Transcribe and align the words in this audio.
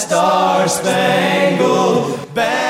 Star 0.00 0.66
spangled 0.66 2.34
banner 2.34 2.69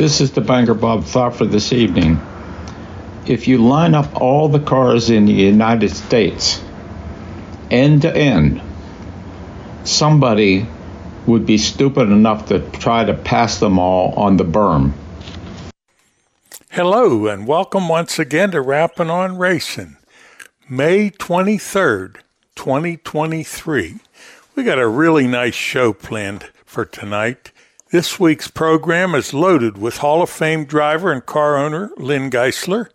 This 0.00 0.22
is 0.22 0.32
the 0.32 0.40
Banker 0.40 0.72
Bob 0.72 1.04
thought 1.04 1.36
for 1.36 1.44
this 1.44 1.74
evening. 1.74 2.18
If 3.26 3.46
you 3.46 3.58
line 3.58 3.94
up 3.94 4.18
all 4.18 4.48
the 4.48 4.58
cars 4.58 5.10
in 5.10 5.26
the 5.26 5.34
United 5.34 5.90
States, 5.90 6.58
end 7.70 8.00
to 8.00 8.16
end, 8.16 8.62
somebody 9.84 10.66
would 11.26 11.44
be 11.44 11.58
stupid 11.58 12.08
enough 12.08 12.46
to 12.46 12.60
try 12.70 13.04
to 13.04 13.12
pass 13.12 13.60
them 13.60 13.78
all 13.78 14.14
on 14.14 14.38
the 14.38 14.44
berm. 14.44 14.92
Hello, 16.70 17.26
and 17.26 17.46
welcome 17.46 17.86
once 17.86 18.18
again 18.18 18.52
to 18.52 18.62
Rapping 18.62 19.10
on 19.10 19.36
Racing. 19.36 19.98
May 20.66 21.10
23rd, 21.10 22.22
2023. 22.54 23.98
We 24.54 24.62
got 24.62 24.78
a 24.78 24.88
really 24.88 25.26
nice 25.26 25.54
show 25.54 25.92
planned 25.92 26.44
for 26.64 26.86
tonight. 26.86 27.52
This 27.90 28.20
week's 28.20 28.46
program 28.46 29.16
is 29.16 29.34
loaded 29.34 29.76
with 29.76 29.96
Hall 29.96 30.22
of 30.22 30.30
Fame 30.30 30.64
driver 30.64 31.10
and 31.10 31.26
car 31.26 31.56
owner 31.56 31.90
Lynn 31.96 32.30
Geisler. 32.30 32.88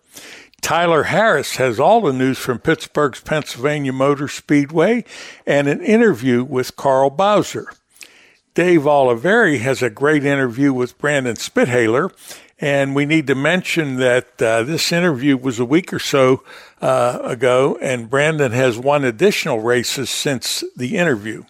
Tyler 0.61 1.03
Harris 1.03 1.57
has 1.57 1.81
all 1.81 1.99
the 1.99 2.13
news 2.13 2.37
from 2.37 2.59
Pittsburgh's 2.59 3.19
Pennsylvania 3.19 3.91
Motor 3.91 4.29
Speedway 4.29 5.03
and 5.45 5.67
an 5.67 5.81
interview 5.81 6.45
with 6.45 6.77
Carl 6.77 7.09
Bowser. 7.09 7.67
Dave 8.53 8.83
Olivieri 8.83 9.59
has 9.59 9.83
a 9.83 9.89
great 9.89 10.23
interview 10.23 10.71
with 10.71 10.97
Brandon 10.97 11.35
Spithaler, 11.35 12.09
and 12.57 12.95
we 12.95 13.05
need 13.05 13.27
to 13.27 13.35
mention 13.35 13.97
that 13.97 14.41
uh, 14.41 14.63
this 14.63 14.93
interview 14.93 15.35
was 15.35 15.59
a 15.59 15.65
week 15.65 15.91
or 15.91 15.99
so 15.99 16.41
uh, 16.81 17.19
ago, 17.21 17.77
and 17.81 18.09
Brandon 18.09 18.53
has 18.53 18.79
won 18.79 19.03
additional 19.03 19.59
races 19.59 20.09
since 20.09 20.63
the 20.73 20.95
interview. 20.95 21.43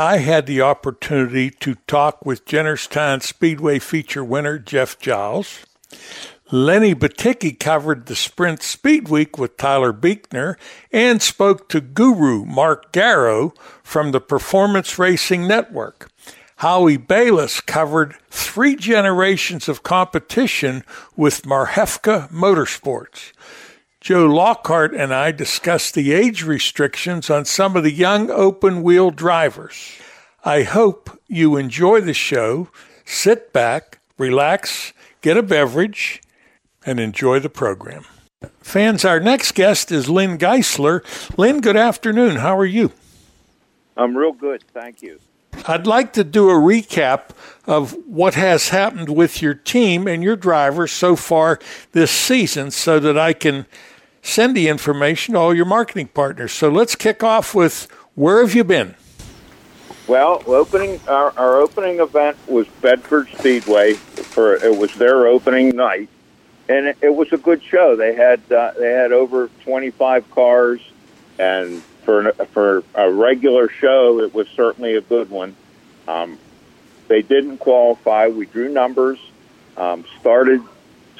I 0.00 0.16
had 0.16 0.46
the 0.46 0.62
opportunity 0.62 1.50
to 1.50 1.74
talk 1.86 2.24
with 2.24 2.46
Jennerstown 2.46 3.22
Speedway 3.22 3.78
feature 3.78 4.24
winner 4.24 4.58
Jeff 4.58 4.98
Giles. 4.98 5.66
Lenny 6.50 6.94
Batyki 6.94 7.60
covered 7.60 8.06
the 8.06 8.16
Sprint 8.16 8.62
Speed 8.62 9.10
Week 9.10 9.36
with 9.36 9.58
Tyler 9.58 9.92
Beichner 9.92 10.54
and 10.90 11.20
spoke 11.20 11.68
to 11.68 11.82
guru 11.82 12.46
Mark 12.46 12.94
Garo 12.94 13.54
from 13.82 14.12
the 14.12 14.22
Performance 14.22 14.98
Racing 14.98 15.46
Network. 15.46 16.10
Howie 16.56 16.96
Balis 16.96 17.60
covered 17.60 18.16
three 18.30 18.76
generations 18.76 19.68
of 19.68 19.82
competition 19.82 20.82
with 21.14 21.42
Marhefka 21.42 22.30
Motorsports. 22.30 23.32
Joe 24.00 24.24
Lockhart 24.24 24.94
and 24.94 25.12
I 25.12 25.30
discussed 25.30 25.92
the 25.92 26.12
age 26.12 26.42
restrictions 26.42 27.28
on 27.28 27.44
some 27.44 27.76
of 27.76 27.82
the 27.82 27.92
young 27.92 28.30
open 28.30 28.82
wheel 28.82 29.10
drivers. 29.10 29.98
I 30.42 30.62
hope 30.62 31.20
you 31.28 31.58
enjoy 31.58 32.00
the 32.00 32.14
show. 32.14 32.68
Sit 33.04 33.52
back, 33.52 33.98
relax, 34.16 34.94
get 35.20 35.36
a 35.36 35.42
beverage, 35.42 36.22
and 36.86 36.98
enjoy 36.98 37.40
the 37.40 37.50
program. 37.50 38.06
Fans, 38.62 39.04
our 39.04 39.20
next 39.20 39.52
guest 39.52 39.92
is 39.92 40.08
Lynn 40.08 40.38
Geisler. 40.38 41.02
Lynn, 41.36 41.60
good 41.60 41.76
afternoon. 41.76 42.36
How 42.36 42.56
are 42.56 42.64
you? 42.64 42.92
I'm 43.98 44.16
real 44.16 44.32
good, 44.32 44.64
thank 44.72 45.02
you. 45.02 45.20
I'd 45.66 45.86
like 45.86 46.14
to 46.14 46.24
do 46.24 46.48
a 46.48 46.54
recap 46.54 47.30
of 47.66 47.92
what 48.06 48.32
has 48.32 48.70
happened 48.70 49.10
with 49.10 49.42
your 49.42 49.52
team 49.52 50.06
and 50.06 50.22
your 50.22 50.36
drivers 50.36 50.90
so 50.90 51.16
far 51.16 51.58
this 51.92 52.10
season 52.10 52.70
so 52.70 52.98
that 52.98 53.18
I 53.18 53.34
can 53.34 53.66
send 54.22 54.56
the 54.56 54.68
information 54.68 55.34
to 55.34 55.40
all 55.40 55.54
your 55.54 55.64
marketing 55.64 56.08
partners. 56.08 56.52
So 56.52 56.68
let's 56.68 56.94
kick 56.94 57.22
off 57.22 57.54
with 57.54 57.88
where 58.14 58.40
have 58.40 58.54
you 58.54 58.64
been? 58.64 58.94
Well, 60.06 60.42
opening 60.46 61.00
our, 61.06 61.32
our 61.38 61.58
opening 61.58 62.00
event 62.00 62.36
was 62.48 62.66
Bedford 62.80 63.28
Speedway 63.38 63.94
for 64.30 64.54
it 64.54 64.76
was 64.76 64.94
their 64.94 65.26
opening 65.26 65.76
night, 65.76 66.08
and 66.68 66.94
it, 67.00 67.14
was 67.14 67.32
a 67.32 67.36
good 67.36 67.62
show. 67.62 67.96
They 67.96 68.14
had 68.14 68.40
uh, 68.50 68.72
they 68.78 68.92
had 68.92 69.12
over 69.12 69.50
25 69.64 70.30
cars, 70.30 70.80
and 71.38 71.82
for 72.04 72.32
for 72.52 72.84
a 72.94 73.10
regular 73.12 73.68
show, 73.68 74.20
it 74.20 74.32
was 74.32 74.48
certainly 74.48 74.96
a 74.96 75.00
good 75.00 75.30
one. 75.30 75.54
Um, 76.08 76.38
they 77.08 77.22
didn't 77.22 77.58
qualify. 77.58 78.28
We 78.28 78.46
drew 78.46 78.68
numbers, 78.68 79.18
um, 79.76 80.04
started 80.20 80.62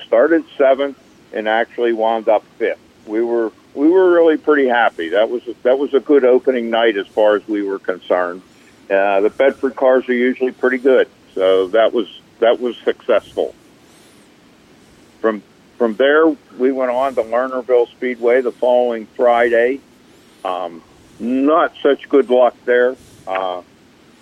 started 0.07 0.45
seventh, 0.57 0.99
and 1.33 1.49
actually 1.49 1.93
wound 1.93 2.29
up 2.29 2.45
fifth. 2.59 2.81
We 3.07 3.23
were 3.23 3.53
we 3.75 3.89
were 3.89 4.11
really 4.13 4.37
pretty 4.37 4.69
happy. 4.69 5.11
That 5.11 5.31
was 5.31 5.43
that 5.63 5.79
was 5.79 5.95
a 5.95 6.01
good 6.01 6.25
opening 6.25 6.71
night 6.71 6.97
as 6.97 7.07
far 7.07 7.37
as 7.37 7.47
we 7.49 7.63
were 7.63 7.79
concerned. 7.79 8.43
Uh, 8.91 9.21
the 9.21 9.31
Bedford 9.31 9.77
cars 9.77 10.09
are 10.09 10.15
usually 10.15 10.53
pretty 10.53 10.79
good, 10.79 11.09
so 11.35 11.69
that 11.69 11.93
was 11.93 12.21
that 12.41 12.61
was 12.61 12.77
successful. 12.79 13.55
From 15.21 15.43
from 15.79 15.95
there, 15.95 16.27
we 16.59 16.73
went 16.73 16.91
on 16.91 17.15
to 17.15 17.23
Lernerville 17.23 17.89
Speedway 17.91 18.43
the 18.43 18.53
following 18.53 19.07
Friday. 19.07 19.81
Um, 20.45 20.83
not 21.19 21.75
such 21.83 22.09
good 22.09 22.31
luck 22.31 22.57
there. 22.65 22.97
Uh, 23.27 23.63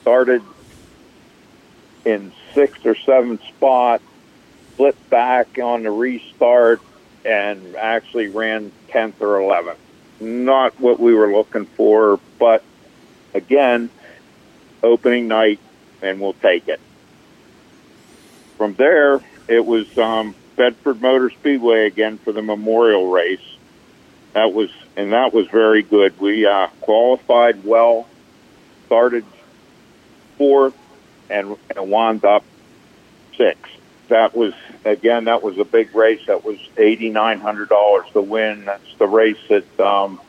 started 0.03 0.43
in 2.05 2.33
sixth 2.55 2.85
or 2.87 2.95
seventh 2.95 3.43
spot, 3.45 4.01
flipped 4.77 5.09
back 5.11 5.59
on 5.59 5.83
the 5.83 5.91
restart, 5.91 6.81
and 7.29 7.77
actually 7.77 8.29
ran 8.29 8.73
10th 8.89 9.21
or 9.21 9.39
11th. 9.39 9.77
Not 10.21 10.81
what 10.81 10.99
we 10.99 11.15
were 11.15 11.31
looking 11.31 11.67
for, 11.67 12.19
but 12.39 12.65
again, 13.35 13.91
opening 14.83 15.29
night, 15.29 15.61
and 16.01 16.21
we'll 16.21 16.33
take 16.33 16.69
it. 16.69 16.81
From 18.57 18.75
there, 18.75 19.21
it 19.47 19.65
was 19.65 19.97
um, 19.99 20.35
Bedford 20.57 21.03
Motor 21.03 21.31
Speedway 21.31 21.87
again 21.87 22.17
for 22.19 22.33
the 22.33 22.43
memorial 22.43 23.11
race. 23.11 23.41
That 24.33 24.53
was 24.53 24.71
and 24.97 25.13
that 25.13 25.33
was 25.33 25.47
very 25.49 25.83
good. 25.83 26.19
We 26.19 26.47
uh, 26.47 26.69
qualified 26.81 27.65
well, 27.65 28.09
started 28.87 29.25
fourth, 30.37 30.77
and, 31.31 31.57
and 31.77 31.91
wound 31.91 32.25
up 32.25 32.45
sixth. 33.37 33.78
That 34.09 34.35
was 34.35 34.55
again 34.85 35.25
that 35.25 35.43
was 35.43 35.59
a 35.59 35.65
big 35.65 35.95
race. 35.95 36.27
That 36.27 36.45
was 36.45 36.59
eighty 36.77 37.11
nine 37.11 37.41
hundred 37.41 37.69
dollars 37.69 38.07
to 38.13 38.23
win. 38.23 38.65
That's 38.65 38.95
the 38.99 39.07
race 39.07 39.39
that 39.49 39.81
um, 39.81 40.21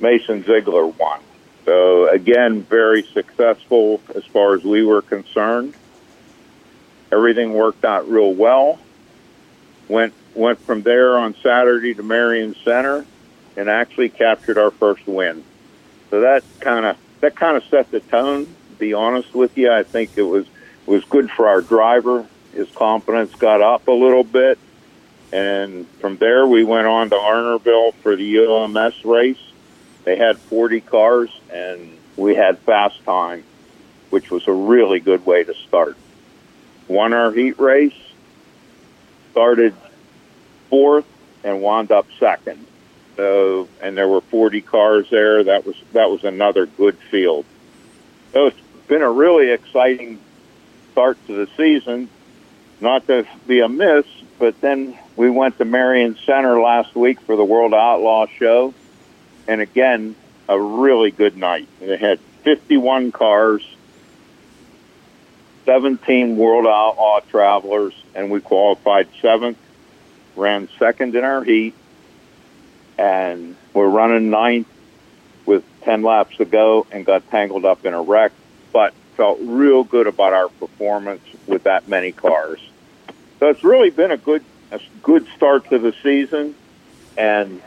Mason 0.00 0.44
Ziegler 0.44 0.86
won. 0.86 1.20
So 1.64 2.08
again, 2.08 2.62
very 2.62 3.02
successful 3.02 4.00
as 4.14 4.24
far 4.24 4.54
as 4.54 4.64
we 4.64 4.84
were 4.84 5.02
concerned. 5.02 5.74
Everything 7.12 7.52
worked 7.52 7.84
out 7.84 8.08
real 8.08 8.32
well. 8.32 8.78
Went 9.88 10.14
went 10.34 10.60
from 10.60 10.82
there 10.82 11.18
on 11.18 11.34
Saturday 11.42 11.92
to 11.94 12.02
Marion 12.02 12.56
Center, 12.64 13.04
and 13.56 13.68
actually 13.68 14.08
captured 14.08 14.56
our 14.56 14.70
first 14.70 15.06
win. 15.06 15.44
So 16.10 16.22
that 16.22 16.44
kind 16.60 16.86
of 16.86 16.96
that 17.20 17.36
kind 17.36 17.56
of 17.56 17.64
set 17.64 17.90
the 17.90 18.00
tone. 18.00 18.46
To 18.46 18.76
be 18.78 18.94
honest 18.94 19.34
with 19.34 19.56
you, 19.58 19.70
I 19.70 19.82
think 19.82 20.12
it 20.16 20.22
was 20.22 20.46
was 20.86 21.04
good 21.04 21.30
for 21.30 21.46
our 21.46 21.60
driver. 21.60 22.26
His 22.52 22.68
confidence 22.70 23.34
got 23.34 23.62
up 23.62 23.88
a 23.88 23.92
little 23.92 24.24
bit, 24.24 24.58
and 25.32 25.88
from 26.00 26.16
there 26.18 26.46
we 26.46 26.64
went 26.64 26.86
on 26.86 27.10
to 27.10 27.16
Lernerville 27.16 27.94
for 27.94 28.16
the 28.16 28.38
UMS 28.38 29.04
race. 29.04 29.40
They 30.04 30.16
had 30.16 30.38
40 30.38 30.80
cars, 30.80 31.30
and 31.50 31.96
we 32.16 32.34
had 32.34 32.58
fast 32.58 33.02
time, 33.04 33.44
which 34.10 34.30
was 34.30 34.46
a 34.48 34.52
really 34.52 35.00
good 35.00 35.24
way 35.24 35.44
to 35.44 35.54
start. 35.54 35.96
Won 36.88 37.12
our 37.12 37.32
heat 37.32 37.58
race, 37.58 37.98
started 39.30 39.74
fourth, 40.68 41.06
and 41.44 41.62
wound 41.62 41.90
up 41.90 42.06
second. 42.18 42.66
So, 43.16 43.68
and 43.80 43.96
there 43.96 44.08
were 44.08 44.20
40 44.20 44.60
cars 44.62 45.08
there. 45.10 45.44
That 45.44 45.66
was 45.66 45.76
that 45.92 46.10
was 46.10 46.24
another 46.24 46.66
good 46.66 46.96
field. 47.10 47.44
So 48.32 48.46
it's 48.46 48.60
been 48.88 49.02
a 49.02 49.10
really 49.10 49.50
exciting 49.50 50.18
start 50.92 51.18
to 51.26 51.34
the 51.34 51.48
season. 51.56 52.08
Not 52.82 53.06
to 53.06 53.24
be 53.46 53.60
a 53.60 53.68
miss, 53.68 54.04
but 54.40 54.60
then 54.60 54.98
we 55.14 55.30
went 55.30 55.56
to 55.58 55.64
Marion 55.64 56.18
Center 56.26 56.60
last 56.60 56.96
week 56.96 57.20
for 57.20 57.36
the 57.36 57.44
World 57.44 57.72
Outlaw 57.72 58.26
Show, 58.26 58.74
and 59.46 59.60
again, 59.60 60.16
a 60.48 60.60
really 60.60 61.12
good 61.12 61.36
night. 61.36 61.68
They 61.78 61.96
had 61.96 62.18
51 62.42 63.12
cars, 63.12 63.64
17 65.64 66.36
World 66.36 66.66
Outlaw 66.66 67.20
travelers, 67.20 67.94
and 68.16 68.32
we 68.32 68.40
qualified 68.40 69.06
seventh, 69.20 69.58
ran 70.34 70.68
second 70.80 71.14
in 71.14 71.22
our 71.22 71.44
heat, 71.44 71.74
and 72.98 73.54
we're 73.74 73.86
running 73.86 74.28
ninth 74.28 74.66
with 75.46 75.62
10 75.82 76.02
laps 76.02 76.36
to 76.38 76.44
go 76.44 76.88
and 76.90 77.06
got 77.06 77.30
tangled 77.30 77.64
up 77.64 77.86
in 77.86 77.94
a 77.94 78.02
wreck, 78.02 78.32
but 78.72 78.92
felt 79.16 79.38
real 79.40 79.84
good 79.84 80.08
about 80.08 80.32
our 80.32 80.48
performance 80.48 81.22
with 81.46 81.62
that 81.62 81.86
many 81.86 82.10
cars. 82.10 82.58
So 83.42 83.48
it's 83.48 83.64
really 83.64 83.90
been 83.90 84.12
a 84.12 84.16
good 84.16 84.44
a 84.70 84.78
good 85.02 85.26
start 85.34 85.68
to 85.70 85.78
the 85.80 85.92
season, 86.00 86.54
and 87.18 87.60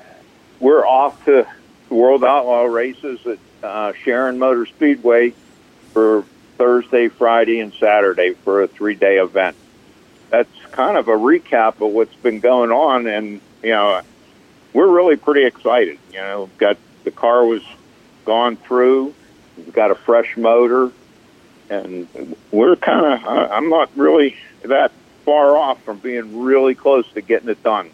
we're 0.62 0.88
off 0.88 1.26
to 1.26 1.46
the 1.90 1.94
World 1.94 2.24
Outlaw 2.24 2.64
races 2.64 3.20
at 3.28 3.38
uh, 3.62 3.92
Sharon 3.92 4.40
Motor 4.40 4.68
Speedway 4.68 5.34
for 5.92 6.24
Thursday, 6.58 7.10
Friday, 7.10 7.60
and 7.60 7.74
Saturday 7.74 8.36
for 8.36 8.64
a 8.64 8.70
three 8.70 8.96
day 8.96 9.18
event. 9.18 9.58
That's 10.30 10.50
kind 10.72 10.98
of 10.98 11.10
a 11.10 11.18
recap 11.18 11.86
of 11.86 11.92
what's 11.92 12.16
been 12.16 12.40
going 12.40 12.72
on, 12.72 13.06
and 13.06 13.42
you 13.62 13.72
know, 13.72 14.02
we're 14.72 14.88
really 14.88 15.18
pretty 15.18 15.46
excited. 15.46 16.00
You 16.14 16.20
know, 16.20 16.50
got 16.58 16.78
the 17.04 17.12
car 17.12 17.46
was 17.46 17.64
gone 18.24 18.56
through, 18.56 19.14
we've 19.58 19.74
got 19.74 19.92
a 19.92 19.96
fresh 19.96 20.38
motor, 20.38 20.94
and 21.70 22.08
we're 22.50 22.78
kind 22.78 23.06
of. 23.06 23.52
I'm 23.52 23.70
not 23.70 23.90
really 23.98 24.38
that 24.64 24.94
far 25.26 25.58
off 25.58 25.82
from 25.84 25.98
being 25.98 26.42
really 26.42 26.76
close 26.76 27.12
to 27.14 27.22
getting 27.22 27.50
it 27.50 27.62
done. 27.64 27.90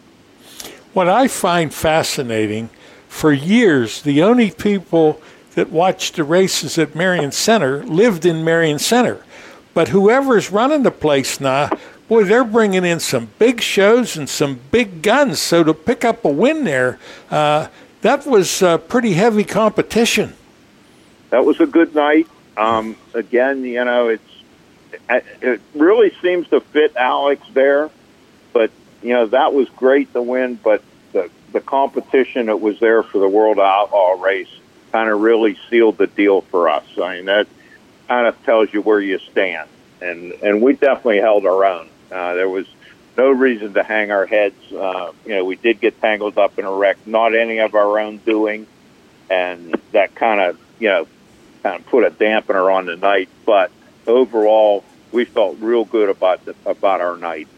What 0.92 1.08
I 1.08 1.26
find 1.26 1.72
fascinating, 1.72 2.68
for 3.08 3.32
years, 3.32 4.02
the 4.02 4.22
only 4.22 4.50
people 4.50 5.20
that 5.54 5.70
watched 5.70 6.16
the 6.16 6.24
races 6.24 6.78
at 6.78 6.94
Marion 6.94 7.32
Center 7.32 7.82
lived 7.84 8.24
in 8.24 8.44
Marion 8.44 8.78
Center. 8.78 9.24
But 9.74 9.88
whoever's 9.88 10.50
running 10.50 10.82
the 10.82 10.90
place 10.90 11.40
now, 11.40 11.70
boy, 12.08 12.24
they're 12.24 12.44
bringing 12.44 12.84
in 12.84 13.00
some 13.00 13.30
big 13.38 13.60
shows 13.60 14.16
and 14.16 14.28
some 14.28 14.60
big 14.70 15.02
guns. 15.02 15.40
So 15.40 15.64
to 15.64 15.72
pick 15.72 16.04
up 16.04 16.24
a 16.24 16.28
win 16.28 16.64
there, 16.64 16.98
uh, 17.30 17.68
that 18.02 18.26
was 18.26 18.62
uh, 18.62 18.78
pretty 18.78 19.14
heavy 19.14 19.44
competition. 19.44 20.34
That 21.30 21.44
was 21.44 21.60
a 21.60 21.66
good 21.66 21.94
night. 21.94 22.28
Um, 22.56 22.96
again, 23.14 23.64
you 23.64 23.82
know, 23.84 24.08
it's 24.08 24.22
it 25.10 25.60
really 25.74 26.12
seems 26.22 26.48
to 26.48 26.60
fit 26.60 26.96
Alex 26.96 27.42
there. 27.52 27.90
But 28.52 28.70
you 29.02 29.10
know 29.10 29.26
that 29.26 29.52
was 29.52 29.68
great 29.70 30.12
to 30.12 30.22
win, 30.22 30.56
but 30.56 30.82
the 31.12 31.30
the 31.52 31.60
competition 31.60 32.46
that 32.46 32.60
was 32.60 32.78
there 32.80 33.02
for 33.02 33.18
the 33.18 33.28
World 33.28 33.58
Outlaw 33.58 34.22
race 34.22 34.50
kind 34.90 35.08
of 35.08 35.20
really 35.20 35.58
sealed 35.70 35.98
the 35.98 36.06
deal 36.06 36.42
for 36.42 36.68
us. 36.68 36.84
I 37.00 37.16
mean 37.16 37.26
that 37.26 37.46
kind 38.08 38.26
of 38.26 38.42
tells 38.44 38.72
you 38.72 38.82
where 38.82 39.00
you 39.00 39.18
stand, 39.18 39.68
and 40.00 40.32
and 40.42 40.62
we 40.62 40.74
definitely 40.74 41.20
held 41.20 41.46
our 41.46 41.64
own. 41.64 41.88
Uh, 42.10 42.34
there 42.34 42.48
was 42.48 42.66
no 43.16 43.30
reason 43.30 43.74
to 43.74 43.82
hang 43.82 44.10
our 44.10 44.26
heads. 44.26 44.72
Uh, 44.72 45.12
you 45.24 45.34
know, 45.34 45.44
we 45.44 45.56
did 45.56 45.80
get 45.80 46.00
tangled 46.00 46.38
up 46.38 46.58
in 46.58 46.64
a 46.64 46.72
wreck, 46.72 46.98
not 47.06 47.34
any 47.34 47.58
of 47.58 47.74
our 47.74 47.98
own 47.98 48.18
doing, 48.18 48.66
and 49.30 49.74
that 49.92 50.14
kind 50.14 50.40
of 50.40 50.58
you 50.78 50.88
know 50.88 51.06
kind 51.62 51.80
of 51.80 51.86
put 51.86 52.04
a 52.04 52.10
dampener 52.10 52.72
on 52.72 52.86
the 52.86 52.96
night. 52.96 53.28
But 53.46 53.70
overall, 54.06 54.84
we 55.10 55.24
felt 55.24 55.58
real 55.60 55.84
good 55.84 56.08
about 56.08 56.44
the, 56.44 56.54
about 56.64 57.00
our 57.00 57.16
night. 57.16 57.48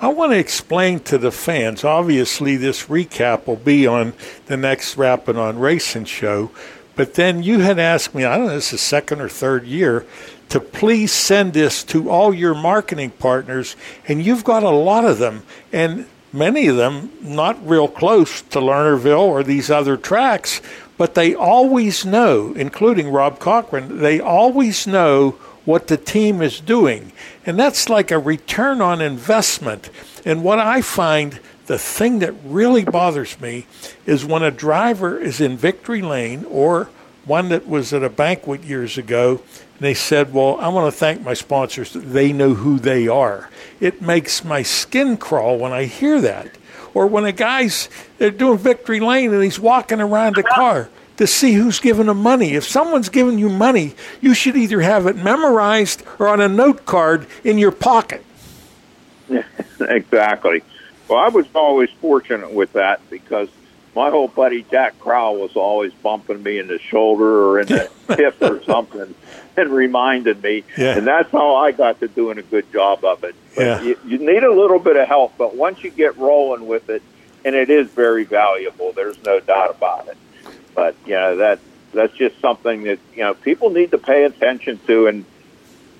I 0.00 0.08
want 0.08 0.32
to 0.32 0.38
explain 0.38 1.00
to 1.00 1.18
the 1.18 1.30
fans. 1.30 1.84
Obviously, 1.84 2.56
this 2.56 2.86
recap 2.86 3.46
will 3.46 3.56
be 3.56 3.86
on 3.86 4.12
the 4.46 4.56
next 4.56 4.96
Rapping 4.96 5.36
on 5.36 5.58
Racing 5.58 6.04
show. 6.04 6.50
But 6.96 7.14
then 7.14 7.42
you 7.42 7.60
had 7.60 7.78
asked 7.78 8.14
me, 8.14 8.24
I 8.24 8.36
don't 8.36 8.48
know, 8.48 8.54
this 8.54 8.72
is 8.72 8.80
second 8.80 9.20
or 9.20 9.28
third 9.28 9.64
year, 9.64 10.04
to 10.50 10.60
please 10.60 11.12
send 11.12 11.54
this 11.54 11.82
to 11.84 12.10
all 12.10 12.34
your 12.34 12.54
marketing 12.54 13.10
partners. 13.10 13.76
And 14.06 14.24
you've 14.24 14.44
got 14.44 14.62
a 14.62 14.70
lot 14.70 15.04
of 15.04 15.18
them. 15.18 15.42
And 15.72 16.06
many 16.34 16.66
of 16.66 16.76
them 16.76 17.10
not 17.22 17.66
real 17.66 17.88
close 17.88 18.42
to 18.42 18.58
Lernerville 18.58 19.20
or 19.20 19.42
these 19.42 19.70
other 19.70 19.96
tracks, 19.96 20.60
but 20.98 21.14
they 21.14 21.34
always 21.34 22.04
know, 22.04 22.52
including 22.54 23.10
Rob 23.10 23.38
Cochran, 23.38 24.00
they 24.00 24.20
always 24.20 24.86
know 24.86 25.32
what 25.64 25.86
the 25.86 25.96
team 25.96 26.42
is 26.42 26.60
doing. 26.60 27.12
And 27.46 27.58
that's 27.58 27.88
like 27.88 28.10
a 28.10 28.18
return 28.18 28.80
on 28.80 29.00
investment. 29.00 29.90
And 30.24 30.44
what 30.44 30.58
I 30.58 30.82
find 30.82 31.40
the 31.66 31.78
thing 31.78 32.18
that 32.18 32.34
really 32.44 32.84
bothers 32.84 33.40
me 33.40 33.66
is 34.04 34.24
when 34.24 34.42
a 34.42 34.50
driver 34.50 35.18
is 35.18 35.40
in 35.40 35.56
victory 35.56 36.02
lane 36.02 36.44
or 36.50 36.90
one 37.26 37.48
that 37.50 37.68
was 37.68 37.92
at 37.92 38.02
a 38.02 38.10
banquet 38.10 38.64
years 38.64 38.98
ago 38.98 39.42
and 39.74 39.80
they 39.80 39.94
said, 39.94 40.32
Well, 40.32 40.56
I 40.60 40.68
want 40.68 40.92
to 40.92 40.98
thank 40.98 41.22
my 41.22 41.34
sponsors. 41.34 41.92
They 41.92 42.32
know 42.32 42.54
who 42.54 42.78
they 42.78 43.08
are. 43.08 43.50
It 43.80 44.02
makes 44.02 44.44
my 44.44 44.62
skin 44.62 45.16
crawl 45.16 45.58
when 45.58 45.72
I 45.72 45.84
hear 45.84 46.20
that. 46.20 46.56
Or 46.92 47.06
when 47.08 47.24
a 47.24 47.32
guy's 47.32 47.88
they're 48.18 48.30
doing 48.30 48.58
victory 48.58 49.00
lane 49.00 49.34
and 49.34 49.42
he's 49.42 49.58
walking 49.58 50.00
around 50.00 50.36
the 50.36 50.44
car 50.44 50.88
to 51.16 51.26
see 51.26 51.52
who's 51.52 51.80
giving 51.80 52.06
him 52.06 52.18
money. 52.18 52.54
If 52.54 52.64
someone's 52.64 53.08
giving 53.08 53.38
you 53.38 53.48
money, 53.48 53.94
you 54.20 54.34
should 54.34 54.56
either 54.56 54.80
have 54.80 55.06
it 55.06 55.16
memorized 55.16 56.02
or 56.18 56.28
on 56.28 56.40
a 56.40 56.48
note 56.48 56.86
card 56.86 57.26
in 57.42 57.58
your 57.58 57.72
pocket. 57.72 58.24
exactly. 59.80 60.62
Well, 61.08 61.18
I 61.18 61.28
was 61.28 61.46
always 61.54 61.90
fortunate 62.00 62.52
with 62.52 62.72
that 62.72 63.00
because 63.10 63.48
my 63.94 64.10
old 64.10 64.34
buddy 64.34 64.64
Jack 64.70 64.98
Crowell 64.98 65.36
was 65.40 65.56
always 65.56 65.92
bumping 65.94 66.42
me 66.42 66.58
in 66.58 66.66
the 66.68 66.78
shoulder 66.78 67.46
or 67.46 67.60
in 67.60 67.66
the 67.68 67.90
hip 68.16 68.36
or 68.42 68.62
something 68.64 69.14
and 69.56 69.70
reminded 69.70 70.42
me. 70.42 70.64
Yeah. 70.76 70.98
And 70.98 71.06
that's 71.06 71.30
how 71.30 71.54
I 71.56 71.70
got 71.72 72.00
to 72.00 72.08
doing 72.08 72.38
a 72.38 72.42
good 72.42 72.70
job 72.72 73.04
of 73.04 73.22
it. 73.24 73.34
But 73.54 73.62
Yeah. 73.62 73.82
you, 73.82 73.98
you 74.06 74.18
need 74.18 74.42
a 74.42 74.52
little 74.52 74.78
bit 74.80 74.96
of 74.96 75.06
help, 75.06 75.34
but 75.38 75.54
once 75.56 75.82
you 75.84 75.90
get 75.90 76.16
rolling 76.18 76.66
with 76.66 76.90
it, 76.90 77.02
and 77.44 77.54
it 77.54 77.68
is 77.70 77.88
very 77.88 78.24
valuable, 78.24 78.92
there's 78.92 79.22
no 79.22 79.38
doubt 79.38 79.70
about 79.70 80.08
it. 80.08 80.16
But 80.74 80.96
you 81.06 81.12
know 81.14 81.36
that 81.36 81.58
that's 81.92 82.14
just 82.14 82.40
something 82.40 82.84
that 82.84 82.98
you 83.14 83.22
know 83.22 83.34
people 83.34 83.70
need 83.70 83.90
to 83.92 83.98
pay 83.98 84.24
attention 84.24 84.80
to, 84.86 85.06
and 85.06 85.24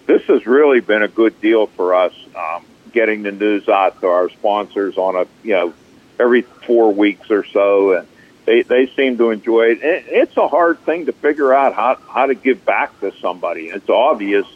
this 0.07 0.23
has 0.23 0.47
really 0.47 0.81
been 0.81 1.03
a 1.03 1.09
good 1.09 1.41
deal 1.41 1.67
for 1.69 1.95
us. 1.95 2.13
Um, 2.35 2.65
getting 2.93 3.23
the 3.25 3.31
news 3.33 3.69
out 3.69 4.01
to 4.01 4.07
our 4.09 4.31
sponsors 4.31 4.97
on 4.97 5.17
a 5.17 5.27
you 5.43 5.53
know 5.53 5.75
every 6.19 6.43
four 6.43 6.93
weeks 6.93 7.31
or 7.31 7.45
so, 7.45 7.93
and 7.93 8.09
they 8.45 8.63
they 8.63 8.87
seem 8.89 9.19
to 9.19 9.31
enjoy 9.31 9.73
it. 9.73 9.83
it. 9.83 10.05
It's 10.09 10.37
a 10.37 10.49
hard 10.49 10.79
thing 10.81 11.07
to 11.07 11.13
figure 11.13 11.53
out 11.53 11.75
how 11.75 11.97
how 12.09 12.27
to 12.27 12.35
give 12.35 12.65
back 12.65 12.99
to 13.01 13.13
somebody. 13.21 13.67
It's 13.67 13.89
obvious, 13.89 14.47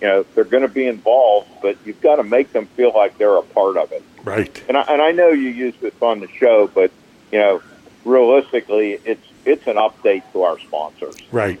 you 0.00 0.08
know, 0.08 0.26
they're 0.34 0.44
going 0.44 0.62
to 0.62 0.68
be 0.68 0.86
involved, 0.86 1.48
but 1.62 1.76
you've 1.84 2.00
got 2.00 2.16
to 2.16 2.24
make 2.24 2.52
them 2.52 2.66
feel 2.66 2.92
like 2.94 3.18
they're 3.18 3.36
a 3.36 3.42
part 3.42 3.76
of 3.76 3.92
it. 3.92 4.02
Right. 4.24 4.62
And 4.68 4.76
I, 4.76 4.82
and 4.82 5.00
I 5.00 5.12
know 5.12 5.28
you 5.28 5.50
used 5.50 5.80
this 5.80 5.94
on 6.02 6.20
the 6.20 6.28
show, 6.28 6.68
but 6.68 6.90
you 7.30 7.38
know, 7.38 7.62
realistically, 8.04 8.98
it's 9.04 9.26
it's 9.44 9.66
an 9.66 9.76
update 9.76 10.22
to 10.32 10.42
our 10.42 10.58
sponsors. 10.58 11.16
Right. 11.30 11.60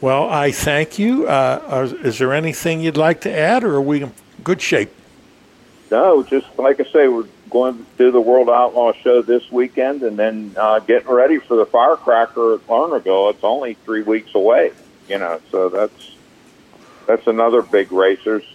Well, 0.00 0.30
I 0.30 0.50
thank 0.50 0.98
you. 0.98 1.26
Uh, 1.26 1.88
is 2.02 2.18
there 2.18 2.32
anything 2.32 2.80
you'd 2.80 2.96
like 2.96 3.20
to 3.22 3.30
add, 3.30 3.64
or 3.64 3.74
are 3.74 3.82
we 3.82 4.02
in 4.02 4.12
good 4.42 4.62
shape? 4.62 4.90
No, 5.90 6.22
just 6.22 6.46
like 6.58 6.80
I 6.80 6.84
say, 6.84 7.08
we're 7.08 7.26
going 7.50 7.78
to 7.78 7.84
do 7.98 8.10
the 8.10 8.20
World 8.20 8.48
Outlaw 8.48 8.92
show 8.92 9.22
this 9.22 9.50
weekend, 9.50 10.02
and 10.02 10.18
then 10.18 10.54
uh, 10.56 10.78
getting 10.80 11.10
ready 11.10 11.38
for 11.38 11.56
the 11.56 11.66
Firecracker 11.66 12.54
at 12.54 12.66
Lernerville. 12.66 13.30
It's 13.32 13.44
only 13.44 13.74
three 13.74 14.02
weeks 14.02 14.34
away, 14.34 14.72
you 15.08 15.18
know, 15.18 15.40
so 15.50 15.68
that's 15.68 16.12
that's 17.06 17.26
another 17.26 17.62
big 17.62 17.92
race. 17.92 18.20
There's 18.24 18.46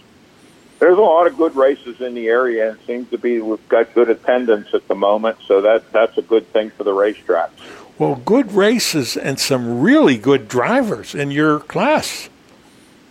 there's 0.78 0.98
a 0.98 1.02
lot 1.02 1.26
of 1.26 1.36
good 1.36 1.56
races 1.56 2.00
in 2.00 2.14
the 2.14 2.28
area. 2.28 2.72
It 2.72 2.78
seems 2.86 3.10
to 3.10 3.18
be 3.18 3.40
we've 3.40 3.68
got 3.68 3.94
good 3.94 4.10
attendance 4.10 4.68
at 4.74 4.86
the 4.88 4.94
moment, 4.94 5.38
so 5.46 5.60
that 5.62 5.92
that's 5.92 6.16
a 6.18 6.22
good 6.22 6.50
thing 6.52 6.70
for 6.70 6.84
the 6.84 6.92
racetracks. 6.92 7.50
Well, 7.98 8.16
good 8.16 8.52
races 8.52 9.16
and 9.16 9.40
some 9.40 9.80
really 9.80 10.18
good 10.18 10.48
drivers 10.48 11.14
in 11.14 11.30
your 11.30 11.60
class. 11.60 12.28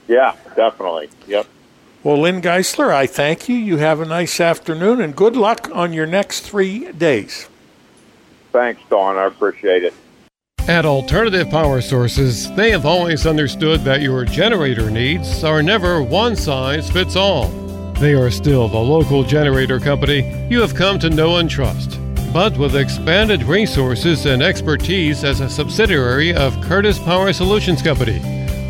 Yeah, 0.08 0.36
definitely. 0.56 1.10
Yep. 1.28 1.48
Well, 2.06 2.22
Lynn 2.22 2.40
Geisler, 2.40 2.92
I 2.92 3.08
thank 3.08 3.50
you. 3.50 3.56
You 3.56 3.78
have 3.78 4.00
a 4.00 4.06
nice 4.06 4.40
afternoon 4.40 5.02
and 5.02 5.16
good 5.16 5.36
luck 5.36 5.72
on 5.74 5.92
your 5.92 6.06
next 6.06 6.42
three 6.42 6.92
days. 6.92 7.50
Thanks, 8.52 8.80
Don. 8.92 9.18
I 9.18 9.26
appreciate 9.26 9.84
it. 9.84 9.92
At 10.68 10.86
Alternative 10.86 11.50
Power 11.50 11.82
Sources, 11.82 12.54
they 12.54 12.70
have 12.70 12.86
always 12.86 13.26
understood 13.26 13.82
that 13.86 14.04
your 14.04 14.24
generator 14.24 14.92
needs 14.92 15.44
are 15.44 15.64
never 15.64 16.04
one 16.04 16.36
size 16.36 16.92
fits 16.92 17.16
all. 17.16 17.48
They 17.94 18.14
are 18.14 18.30
still 18.30 18.68
the 18.68 18.78
local 18.78 19.24
generator 19.24 19.80
company 19.80 20.48
you 20.48 20.62
have 20.62 20.76
come 20.76 21.00
to 21.00 21.10
know 21.10 21.38
and 21.38 21.50
trust, 21.50 22.00
but 22.32 22.56
with 22.56 22.76
expanded 22.76 23.42
resources 23.42 24.28
and 24.28 24.44
expertise 24.44 25.24
as 25.24 25.40
a 25.40 25.50
subsidiary 25.50 26.36
of 26.36 26.62
Curtis 26.62 27.00
Power 27.00 27.34
Solutions 27.34 27.82
Company, 27.82 28.20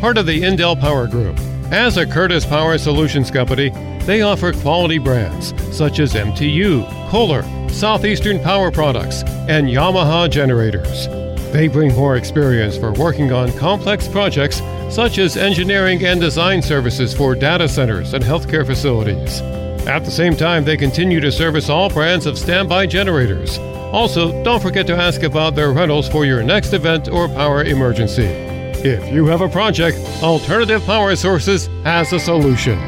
part 0.00 0.16
of 0.16 0.24
the 0.24 0.40
Indel 0.40 0.80
Power 0.80 1.06
Group. 1.06 1.38
As 1.72 1.96
a 1.96 2.06
Curtis 2.06 2.46
Power 2.46 2.78
Solutions 2.78 3.28
Company, 3.28 3.70
they 4.04 4.22
offer 4.22 4.52
quality 4.52 4.98
brands 4.98 5.52
such 5.76 5.98
as 5.98 6.14
MTU, 6.14 6.88
Kohler, 7.10 7.42
Southeastern 7.68 8.38
Power 8.38 8.70
Products, 8.70 9.24
and 9.48 9.66
Yamaha 9.66 10.30
generators. 10.30 11.08
They 11.52 11.66
bring 11.66 11.92
more 11.96 12.14
experience 12.16 12.76
for 12.76 12.92
working 12.92 13.32
on 13.32 13.50
complex 13.58 14.06
projects 14.06 14.62
such 14.94 15.18
as 15.18 15.36
engineering 15.36 16.04
and 16.04 16.20
design 16.20 16.62
services 16.62 17.12
for 17.12 17.34
data 17.34 17.68
centers 17.68 18.14
and 18.14 18.22
healthcare 18.22 18.64
facilities. 18.64 19.40
At 19.88 20.04
the 20.04 20.10
same 20.12 20.36
time, 20.36 20.64
they 20.64 20.76
continue 20.76 21.18
to 21.18 21.32
service 21.32 21.68
all 21.68 21.90
brands 21.90 22.26
of 22.26 22.38
standby 22.38 22.86
generators. 22.86 23.58
Also, 23.92 24.40
don't 24.44 24.62
forget 24.62 24.86
to 24.86 24.96
ask 24.96 25.24
about 25.24 25.56
their 25.56 25.72
rentals 25.72 26.08
for 26.08 26.24
your 26.24 26.44
next 26.44 26.72
event 26.74 27.08
or 27.08 27.26
power 27.28 27.64
emergency. 27.64 28.55
If 28.86 29.12
you 29.12 29.26
have 29.26 29.40
a 29.40 29.48
project, 29.48 29.98
Alternative 30.22 30.80
Power 30.84 31.16
Sources 31.16 31.66
has 31.82 32.12
a 32.12 32.20
solution. 32.20 32.78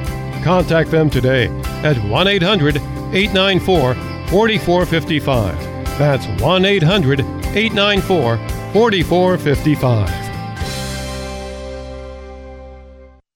Contact 0.45 0.93
them 0.93 1.11
today 1.11 1.49
at 1.83 1.97
1 2.05 2.29
800 2.29 2.77
894 2.77 3.95
4455. 4.29 5.59
That's 5.99 6.25
1 6.41 6.65
800 6.65 7.21
894 7.21 8.37
4455. 8.73 10.28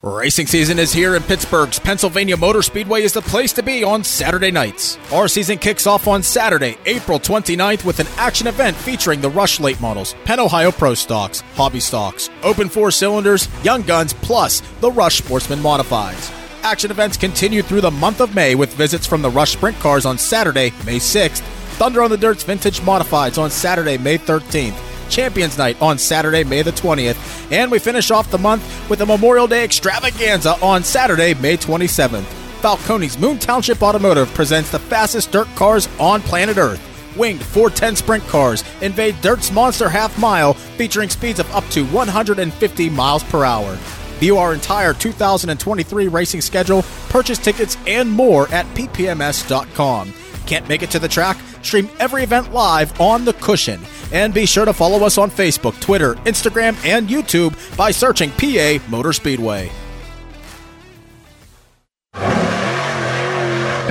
Racing 0.04 0.48
season 0.48 0.80
is 0.80 0.92
here 0.92 1.14
and 1.14 1.24
Pittsburgh's 1.24 1.78
Pennsylvania 1.78 2.36
Motor 2.36 2.62
Speedway 2.62 3.02
is 3.02 3.12
the 3.12 3.22
place 3.22 3.52
to 3.52 3.62
be 3.62 3.84
on 3.84 4.02
Saturday 4.02 4.50
nights. 4.50 4.98
Our 5.12 5.28
season 5.28 5.58
kicks 5.58 5.86
off 5.86 6.08
on 6.08 6.24
Saturday, 6.24 6.76
April 6.86 7.20
29th 7.20 7.84
with 7.84 8.00
an 8.00 8.08
action 8.16 8.48
event 8.48 8.76
featuring 8.76 9.20
the 9.20 9.30
Rush 9.30 9.60
Late 9.60 9.80
models, 9.80 10.16
Penn 10.24 10.40
Ohio 10.40 10.72
Pro 10.72 10.94
Stocks, 10.94 11.42
Hobby 11.54 11.78
Stocks, 11.78 12.30
Open 12.42 12.68
4 12.68 12.90
Cylinders, 12.90 13.48
Young 13.62 13.82
Guns, 13.82 14.12
plus 14.12 14.60
the 14.80 14.90
Rush 14.90 15.18
Sportsman 15.18 15.60
Modifieds. 15.60 16.32
Action 16.64 16.90
events 16.90 17.16
continue 17.16 17.62
through 17.62 17.82
the 17.82 17.90
month 17.92 18.20
of 18.20 18.34
May 18.34 18.56
with 18.56 18.74
visits 18.74 19.06
from 19.06 19.22
the 19.22 19.30
Rush 19.30 19.52
Sprint 19.52 19.78
Cars 19.78 20.04
on 20.04 20.18
Saturday, 20.18 20.72
May 20.84 20.98
6th, 20.98 21.42
Thunder 21.78 22.02
on 22.02 22.10
the 22.10 22.16
Dirt's 22.16 22.42
Vintage 22.42 22.80
Modifieds 22.80 23.40
on 23.40 23.52
Saturday, 23.52 23.98
May 23.98 24.18
13th, 24.18 24.91
Champions 25.12 25.58
Night 25.58 25.80
on 25.82 25.98
Saturday, 25.98 26.42
May 26.42 26.62
the 26.62 26.72
20th, 26.72 27.52
and 27.52 27.70
we 27.70 27.78
finish 27.78 28.10
off 28.10 28.30
the 28.30 28.38
month 28.38 28.64
with 28.88 29.02
a 29.02 29.06
Memorial 29.06 29.46
Day 29.46 29.62
extravaganza 29.62 30.58
on 30.62 30.82
Saturday, 30.82 31.34
May 31.34 31.56
27th. 31.56 32.24
Falcone's 32.62 33.18
Moon 33.18 33.38
Township 33.38 33.82
Automotive 33.82 34.32
presents 34.34 34.70
the 34.70 34.78
fastest 34.78 35.30
dirt 35.30 35.48
cars 35.54 35.88
on 36.00 36.22
planet 36.22 36.56
Earth. 36.56 36.80
Winged 37.16 37.42
410 37.42 37.96
sprint 37.96 38.26
cars 38.28 38.64
invade 38.80 39.20
Dirt's 39.20 39.52
Monster 39.52 39.88
Half 39.88 40.18
Mile 40.18 40.54
featuring 40.54 41.10
speeds 41.10 41.40
of 41.40 41.54
up 41.54 41.64
to 41.70 41.84
150 41.86 42.90
miles 42.90 43.22
per 43.24 43.44
hour. 43.44 43.76
View 44.18 44.38
our 44.38 44.54
entire 44.54 44.94
2023 44.94 46.08
racing 46.08 46.40
schedule, 46.40 46.84
purchase 47.10 47.38
tickets, 47.38 47.76
and 47.86 48.10
more 48.10 48.48
at 48.54 48.64
ppms.com. 48.74 50.14
Can't 50.46 50.68
make 50.68 50.82
it 50.82 50.90
to 50.90 50.98
the 50.98 51.08
track? 51.08 51.36
Stream 51.62 51.88
every 51.98 52.22
event 52.22 52.52
live 52.52 53.00
on 53.00 53.24
The 53.24 53.32
Cushion. 53.34 53.80
And 54.12 54.34
be 54.34 54.46
sure 54.46 54.64
to 54.64 54.72
follow 54.72 55.04
us 55.04 55.18
on 55.18 55.30
Facebook, 55.30 55.78
Twitter, 55.80 56.14
Instagram, 56.26 56.76
and 56.84 57.08
YouTube 57.08 57.76
by 57.76 57.90
searching 57.90 58.30
PA 58.32 58.78
Motor 58.88 59.12
Speedway. 59.12 59.70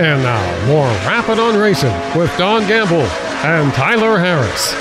And 0.01 0.23
now, 0.23 0.67
more 0.67 0.87
Rappin' 1.05 1.37
on 1.37 1.57
Racing 1.57 1.93
with 2.17 2.35
Don 2.37 2.67
Gamble 2.67 3.05
and 3.43 3.73
Tyler 3.73 4.17
Harris. 4.17 4.73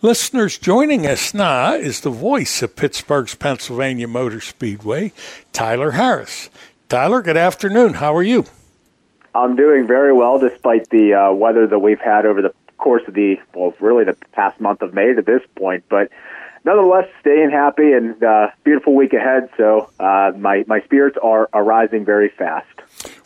Listeners, 0.00 0.58
joining 0.58 1.06
us 1.06 1.34
now 1.34 1.74
is 1.74 2.00
the 2.02 2.10
voice 2.10 2.62
of 2.62 2.76
Pittsburgh's 2.76 3.34
Pennsylvania 3.34 4.06
Motor 4.06 4.40
Speedway, 4.40 5.12
Tyler 5.52 5.90
Harris. 5.92 6.50
Tyler, 6.88 7.20
good 7.20 7.36
afternoon. 7.36 7.92
How 7.92 8.16
are 8.16 8.22
you? 8.22 8.46
I'm 9.34 9.56
doing 9.56 9.86
very 9.86 10.14
well 10.14 10.38
despite 10.38 10.88
the 10.88 11.12
uh, 11.12 11.32
weather 11.34 11.66
that 11.66 11.80
we've 11.80 12.00
had 12.00 12.24
over 12.24 12.40
the 12.40 12.54
course 12.78 13.02
of 13.06 13.12
the, 13.12 13.36
well, 13.54 13.74
really 13.78 14.04
the 14.04 14.16
past 14.32 14.58
month 14.58 14.80
of 14.80 14.94
May 14.94 15.12
to 15.12 15.20
this 15.20 15.42
point. 15.54 15.84
But 15.90 16.10
nonetheless, 16.64 17.06
staying 17.20 17.50
happy 17.50 17.92
and 17.92 18.22
uh, 18.24 18.48
beautiful 18.64 18.94
week 18.94 19.12
ahead. 19.12 19.50
So 19.58 19.90
uh, 20.00 20.32
my, 20.38 20.64
my 20.66 20.80
spirits 20.80 21.18
are, 21.22 21.50
are 21.52 21.62
rising 21.62 22.06
very 22.06 22.30
fast. 22.30 22.66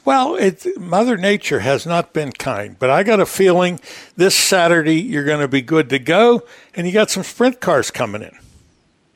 Well, 0.05 0.35
it, 0.35 0.67
Mother 0.77 1.17
Nature 1.17 1.61
has 1.61 1.87
not 1.87 2.13
been 2.13 2.33
kind, 2.33 2.77
but 2.81 2.91
I 2.91 3.05
got 3.05 3.21
a 3.21 3.27
feeling 3.27 3.79
this 4.17 4.35
Saturday 4.35 5.01
you're 5.01 5.25
going 5.25 5.41
to 5.41 5.47
be 5.47 5.63
good 5.63 5.89
to 5.91 6.01
go, 6.01 6.43
and 6.75 6.85
you 6.85 6.93
got 6.93 7.11
some 7.11 7.23
sprint 7.23 7.61
cars 7.61 7.93
coming 7.93 8.23
in. 8.23 8.37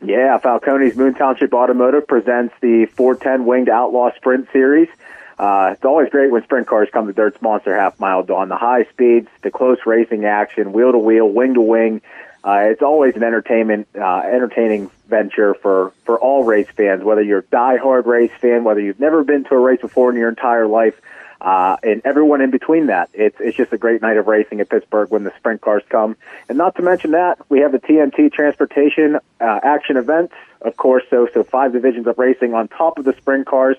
Yeah, 0.06 0.38
Falcone's 0.38 0.94
Moon 0.94 1.14
Township 1.14 1.52
Automotive 1.52 2.06
presents 2.06 2.54
the 2.60 2.86
410 2.86 3.44
Winged 3.44 3.68
Outlaw 3.68 4.12
Sprint 4.14 4.46
Series. 4.52 4.88
Uh, 5.36 5.70
it's 5.72 5.84
always 5.84 6.10
great 6.10 6.30
when 6.30 6.44
sprint 6.44 6.68
cars 6.68 6.88
come 6.92 7.08
to 7.08 7.12
Dirt's 7.12 7.42
Monster 7.42 7.76
Half 7.76 7.98
Mile 7.98 8.22
Don. 8.22 8.48
The 8.48 8.56
high 8.56 8.84
speeds, 8.84 9.26
the 9.42 9.50
close 9.50 9.78
racing 9.84 10.24
action, 10.24 10.72
wheel 10.72 10.92
to 10.92 10.98
wheel, 10.98 11.28
wing 11.28 11.54
to 11.54 11.60
wing. 11.60 12.02
Uh, 12.44 12.68
it's 12.70 12.82
always 12.82 13.16
an 13.16 13.24
entertainment, 13.24 13.88
uh, 13.96 14.20
entertaining 14.20 14.92
venture 15.08 15.54
for, 15.54 15.92
for 16.04 16.20
all 16.20 16.44
race 16.44 16.68
fans, 16.76 17.02
whether 17.02 17.20
you're 17.20 17.40
a 17.40 17.46
die-hard 17.46 18.06
race 18.06 18.30
fan, 18.40 18.62
whether 18.62 18.80
you've 18.80 19.00
never 19.00 19.24
been 19.24 19.42
to 19.42 19.54
a 19.56 19.58
race 19.58 19.80
before 19.80 20.10
in 20.10 20.16
your 20.16 20.28
entire 20.28 20.68
life, 20.68 21.00
uh, 21.40 21.76
and 21.82 22.02
everyone 22.04 22.40
in 22.40 22.50
between 22.50 22.86
that. 22.86 23.10
It's, 23.12 23.36
it's 23.40 23.56
just 23.56 23.72
a 23.72 23.78
great 23.78 24.02
night 24.02 24.16
of 24.16 24.26
racing 24.26 24.60
at 24.60 24.68
Pittsburgh 24.68 25.10
when 25.10 25.24
the 25.24 25.32
sprint 25.36 25.60
cars 25.60 25.82
come. 25.88 26.16
And 26.48 26.58
not 26.58 26.76
to 26.76 26.82
mention 26.82 27.12
that, 27.12 27.38
we 27.48 27.60
have 27.60 27.72
the 27.72 27.78
TNT 27.78 28.32
Transportation 28.32 29.16
uh, 29.40 29.60
Action 29.62 29.96
events, 29.96 30.34
of 30.62 30.76
course, 30.76 31.04
so, 31.10 31.28
so 31.32 31.44
five 31.44 31.72
divisions 31.72 32.06
of 32.06 32.18
racing 32.18 32.54
on 32.54 32.68
top 32.68 32.98
of 32.98 33.04
the 33.04 33.12
sprint 33.14 33.46
cars. 33.46 33.76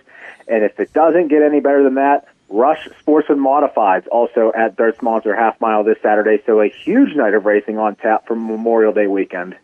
And 0.48 0.64
if 0.64 0.80
it 0.80 0.94
doesn't 0.94 1.28
get 1.28 1.42
any 1.42 1.60
better 1.60 1.84
than 1.84 1.96
that, 1.96 2.28
Rush 2.50 2.88
Sportsman 3.00 3.40
Modifieds 3.40 4.08
also 4.10 4.54
at 4.56 4.78
Dirt's 4.78 5.02
Monster 5.02 5.36
Half 5.36 5.60
Mile 5.60 5.84
this 5.84 5.98
Saturday. 6.02 6.42
So 6.46 6.62
a 6.62 6.70
huge 6.70 7.14
night 7.16 7.34
of 7.34 7.46
racing 7.46 7.78
on 7.78 7.96
tap 7.96 8.26
for 8.26 8.36
Memorial 8.36 8.94
Day 8.94 9.08
weekend. 9.08 9.58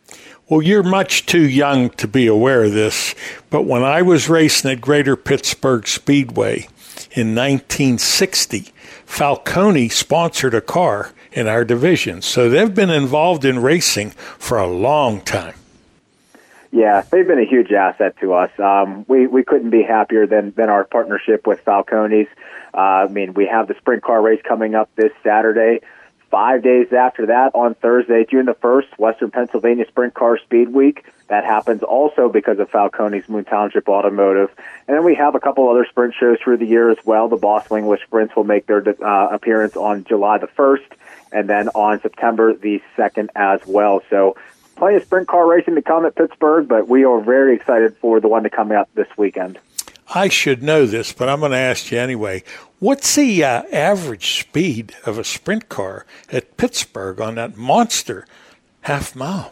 Well, 0.49 0.61
you're 0.61 0.83
much 0.83 1.25
too 1.25 1.47
young 1.47 1.89
to 1.91 2.07
be 2.07 2.27
aware 2.27 2.65
of 2.65 2.73
this, 2.73 3.15
but 3.49 3.61
when 3.63 3.83
I 3.83 4.01
was 4.01 4.27
racing 4.27 4.71
at 4.71 4.81
Greater 4.81 5.15
Pittsburgh 5.15 5.87
Speedway 5.87 6.67
in 7.11 7.35
1960, 7.35 8.71
Falcone 9.05 9.89
sponsored 9.89 10.53
a 10.53 10.61
car 10.61 11.11
in 11.31 11.47
our 11.47 11.65
division. 11.65 12.21
So 12.21 12.49
they've 12.49 12.73
been 12.73 12.89
involved 12.89 13.45
in 13.45 13.59
racing 13.59 14.11
for 14.11 14.57
a 14.57 14.67
long 14.67 15.21
time. 15.21 15.55
Yeah, 16.71 17.03
they've 17.11 17.27
been 17.27 17.39
a 17.39 17.45
huge 17.45 17.71
asset 17.71 18.17
to 18.21 18.33
us. 18.33 18.49
Um, 18.59 19.05
we 19.07 19.27
we 19.27 19.43
couldn't 19.43 19.69
be 19.69 19.83
happier 19.83 20.25
than 20.25 20.53
than 20.57 20.69
our 20.69 20.83
partnership 20.83 21.45
with 21.45 21.63
Falcones. 21.63 22.27
Uh, 22.73 22.77
I 22.77 23.07
mean, 23.07 23.35
we 23.35 23.45
have 23.45 23.67
the 23.67 23.75
sprint 23.75 24.01
car 24.01 24.19
race 24.21 24.41
coming 24.43 24.73
up 24.73 24.89
this 24.95 25.11
Saturday. 25.21 25.81
Five 26.33 26.63
days 26.63 26.91
after 26.91 27.27
that, 27.27 27.51
on 27.53 27.75
Thursday, 27.75 28.25
June 28.27 28.47
the 28.47 28.55
first, 28.55 28.87
Western 28.97 29.29
Pennsylvania 29.29 29.85
Sprint 29.87 30.15
Car 30.15 30.39
Speed 30.39 30.69
Week. 30.69 31.05
That 31.27 31.45
happens 31.45 31.83
also 31.83 32.27
because 32.27 32.57
of 32.57 32.71
Falcone's 32.71 33.29
Moon 33.29 33.45
Township 33.45 33.87
Automotive. 33.87 34.49
And 34.87 34.97
then 34.97 35.03
we 35.03 35.13
have 35.13 35.35
a 35.35 35.39
couple 35.39 35.69
other 35.69 35.85
sprint 35.87 36.15
shows 36.19 36.39
through 36.43 36.57
the 36.57 36.65
year 36.65 36.89
as 36.89 36.97
well. 37.05 37.27
The 37.29 37.37
Boston 37.37 37.77
English 37.77 38.01
Sprints 38.07 38.35
will 38.35 38.45
make 38.45 38.65
their 38.65 38.83
uh, 38.83 39.27
appearance 39.27 39.77
on 39.77 40.05
July 40.05 40.39
the 40.39 40.47
1st 40.47 40.97
and 41.33 41.47
then 41.47 41.69
on 41.75 42.01
September 42.01 42.55
the 42.55 42.81
2nd 42.97 43.27
as 43.35 43.59
well. 43.67 44.01
So 44.09 44.35
plenty 44.75 44.95
of 44.95 45.03
sprint 45.03 45.27
car 45.27 45.47
racing 45.47 45.75
to 45.75 45.83
come 45.83 46.03
at 46.03 46.15
Pittsburgh, 46.15 46.67
but 46.67 46.87
we 46.87 47.05
are 47.05 47.21
very 47.21 47.55
excited 47.55 47.95
for 47.97 48.19
the 48.19 48.27
one 48.27 48.41
to 48.41 48.49
come 48.49 48.71
out 48.71 48.89
this 48.95 49.07
weekend. 49.19 49.59
I 50.15 50.29
should 50.29 50.61
know 50.61 50.85
this, 50.85 51.11
but 51.11 51.27
I'm 51.27 51.39
going 51.39 51.53
to 51.53 51.57
ask 51.57 51.91
you 51.91 51.97
anyway. 51.97 52.43
What's 52.77 53.15
the 53.15 53.43
uh, 53.43 53.63
average 53.71 54.39
speed 54.41 54.93
of 55.05 55.17
a 55.17 55.23
sprint 55.23 55.69
car 55.69 56.05
at 56.31 56.55
Pittsburgh 56.55 57.19
on 57.19 57.35
that 57.35 57.57
monster 57.57 58.27
half 58.81 59.15
mile? 59.15 59.51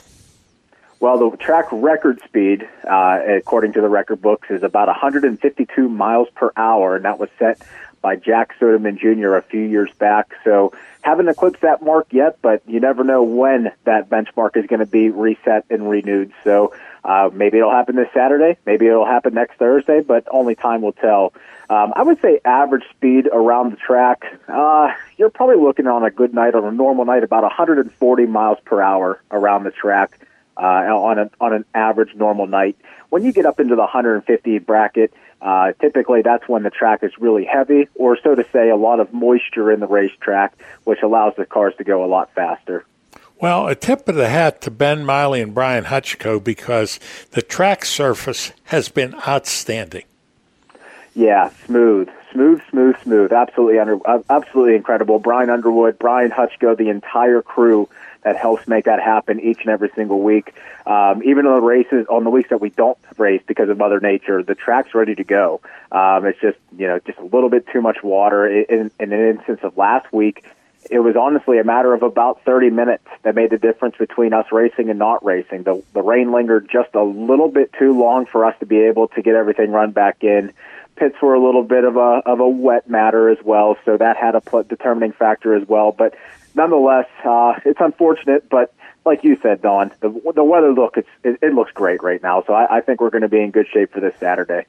Well, 0.99 1.31
the 1.31 1.35
track 1.37 1.65
record 1.71 2.21
speed, 2.25 2.69
uh, 2.87 3.21
according 3.27 3.73
to 3.73 3.81
the 3.81 3.89
record 3.89 4.21
books, 4.21 4.51
is 4.51 4.61
about 4.61 4.87
152 4.87 5.89
miles 5.89 6.27
per 6.35 6.51
hour, 6.55 6.95
and 6.95 7.05
that 7.05 7.17
was 7.17 7.29
set 7.39 7.59
by 8.01 8.15
Jack 8.15 8.53
Sodeman 8.59 8.99
Jr. 8.99 9.35
a 9.35 9.41
few 9.41 9.61
years 9.61 9.91
back. 9.97 10.31
So 10.43 10.73
haven't 11.01 11.27
eclipsed 11.27 11.61
that 11.61 11.81
mark 11.81 12.07
yet, 12.11 12.37
but 12.43 12.61
you 12.67 12.79
never 12.79 13.03
know 13.03 13.23
when 13.23 13.71
that 13.85 14.09
benchmark 14.09 14.57
is 14.57 14.67
going 14.67 14.79
to 14.79 14.85
be 14.85 15.09
reset 15.09 15.65
and 15.71 15.89
renewed. 15.89 16.33
So 16.43 16.73
uh, 17.03 17.29
maybe 17.33 17.57
it'll 17.57 17.71
happen 17.71 17.95
this 17.95 18.09
Saturday, 18.13 18.57
maybe 18.65 18.87
it'll 18.87 19.05
happen 19.05 19.33
next 19.33 19.57
Thursday, 19.57 20.01
but 20.01 20.27
only 20.31 20.55
time 20.55 20.81
will 20.81 20.93
tell. 20.93 21.33
Um, 21.69 21.93
I 21.95 22.03
would 22.03 22.19
say 22.21 22.39
average 22.43 22.83
speed 22.89 23.27
around 23.31 23.71
the 23.71 23.77
track. 23.77 24.23
Uh, 24.47 24.89
you're 25.17 25.29
probably 25.29 25.55
looking 25.55 25.87
on 25.87 26.03
a 26.03 26.11
good 26.11 26.33
night, 26.33 26.53
on 26.53 26.65
a 26.65 26.71
normal 26.71 27.05
night, 27.05 27.23
about 27.23 27.43
140 27.43 28.25
miles 28.25 28.57
per 28.65 28.81
hour 28.81 29.21
around 29.31 29.63
the 29.63 29.71
track 29.71 30.19
uh, 30.57 30.65
on 30.65 31.17
a, 31.17 31.29
on 31.39 31.53
an 31.53 31.65
average 31.73 32.13
normal 32.15 32.45
night. 32.45 32.77
When 33.09 33.23
you 33.23 33.31
get 33.31 33.45
up 33.45 33.59
into 33.59 33.75
the 33.75 33.81
150 33.81 34.59
bracket, 34.59 35.13
uh, 35.41 35.71
typically 35.79 36.21
that's 36.21 36.47
when 36.47 36.63
the 36.63 36.69
track 36.69 37.03
is 37.03 37.11
really 37.19 37.45
heavy, 37.45 37.87
or 37.95 38.17
so 38.21 38.35
to 38.35 38.45
say, 38.51 38.69
a 38.69 38.75
lot 38.75 38.99
of 38.99 39.11
moisture 39.13 39.71
in 39.71 39.79
the 39.79 39.87
racetrack, 39.87 40.53
which 40.83 41.01
allows 41.01 41.33
the 41.35 41.45
cars 41.45 41.73
to 41.77 41.83
go 41.83 42.05
a 42.05 42.07
lot 42.07 42.29
faster. 42.35 42.85
Well, 43.41 43.67
a 43.67 43.73
tip 43.73 44.07
of 44.07 44.13
the 44.13 44.29
hat 44.29 44.61
to 44.61 44.71
Ben 44.71 45.03
Miley 45.03 45.41
and 45.41 45.51
Brian 45.51 45.85
Hutchko 45.85 46.43
because 46.43 46.99
the 47.31 47.41
track 47.41 47.85
surface 47.85 48.51
has 48.65 48.87
been 48.87 49.15
outstanding. 49.27 50.03
Yeah, 51.15 51.49
smooth, 51.65 52.07
smooth, 52.31 52.61
smooth, 52.69 53.01
smooth. 53.01 53.33
Absolutely, 53.33 53.79
under, 53.79 53.97
absolutely 54.29 54.75
incredible. 54.75 55.17
Brian 55.17 55.49
Underwood, 55.49 55.97
Brian 55.97 56.29
Hutchko, 56.29 56.77
the 56.77 56.89
entire 56.89 57.41
crew 57.41 57.89
that 58.21 58.35
helps 58.35 58.67
make 58.67 58.85
that 58.85 59.01
happen 59.01 59.39
each 59.39 59.61
and 59.61 59.69
every 59.69 59.89
single 59.95 60.21
week. 60.21 60.53
Um, 60.85 61.23
even 61.23 61.47
on 61.47 61.55
the 61.55 61.65
races, 61.65 62.05
on 62.11 62.23
the 62.23 62.29
weeks 62.29 62.49
that 62.49 62.61
we 62.61 62.69
don't 62.69 62.97
race 63.17 63.41
because 63.47 63.69
of 63.69 63.77
Mother 63.79 63.99
Nature, 63.99 64.43
the 64.43 64.53
track's 64.53 64.93
ready 64.93 65.15
to 65.15 65.23
go. 65.23 65.61
Um, 65.91 66.27
it's 66.27 66.39
just 66.39 66.59
you 66.77 66.87
know 66.87 66.99
just 66.99 67.17
a 67.17 67.25
little 67.25 67.49
bit 67.49 67.65
too 67.73 67.81
much 67.81 68.03
water. 68.03 68.45
In, 68.47 68.91
in 68.99 69.11
an 69.11 69.29
instance 69.35 69.61
of 69.63 69.75
last 69.77 70.13
week, 70.13 70.45
it 70.89 70.99
was 70.99 71.15
honestly 71.15 71.59
a 71.59 71.63
matter 71.63 71.93
of 71.93 72.03
about 72.03 72.43
30 72.43 72.69
minutes 72.71 73.05
that 73.23 73.35
made 73.35 73.51
the 73.51 73.57
difference 73.57 73.95
between 73.97 74.33
us 74.33 74.45
racing 74.51 74.89
and 74.89 74.97
not 74.97 75.23
racing. 75.23 75.63
The 75.63 75.83
the 75.93 76.01
rain 76.01 76.31
lingered 76.31 76.69
just 76.71 76.95
a 76.95 77.03
little 77.03 77.49
bit 77.49 77.71
too 77.77 77.97
long 77.97 78.25
for 78.25 78.45
us 78.45 78.55
to 78.59 78.65
be 78.65 78.79
able 78.79 79.07
to 79.09 79.21
get 79.21 79.35
everything 79.35 79.71
run 79.71 79.91
back 79.91 80.23
in. 80.23 80.53
Pits 80.95 81.15
were 81.21 81.33
a 81.33 81.43
little 81.43 81.63
bit 81.63 81.83
of 81.83 81.97
a 81.97 82.21
of 82.25 82.39
a 82.39 82.49
wet 82.49 82.89
matter 82.89 83.29
as 83.29 83.37
well, 83.43 83.77
so 83.85 83.97
that 83.97 84.17
had 84.17 84.35
a 84.35 84.63
determining 84.63 85.11
factor 85.11 85.55
as 85.55 85.67
well. 85.67 85.91
But 85.91 86.15
nonetheless, 86.55 87.07
uh, 87.23 87.53
it's 87.63 87.79
unfortunate, 87.79 88.49
but 88.49 88.73
like 89.05 89.23
you 89.23 89.37
said, 89.41 89.61
Don, 89.61 89.91
the, 89.99 90.09
the 90.35 90.43
weather 90.43 90.73
look 90.73 90.97
it's, 90.97 91.09
it, 91.23 91.39
it 91.41 91.53
looks 91.53 91.71
great 91.71 92.03
right 92.03 92.21
now. 92.21 92.43
So 92.45 92.53
I, 92.53 92.77
I 92.77 92.81
think 92.81 93.01
we're 93.01 93.09
going 93.09 93.23
to 93.23 93.29
be 93.29 93.41
in 93.41 93.51
good 93.51 93.67
shape 93.71 93.91
for 93.91 93.99
this 93.99 94.13
Saturday. 94.19 94.65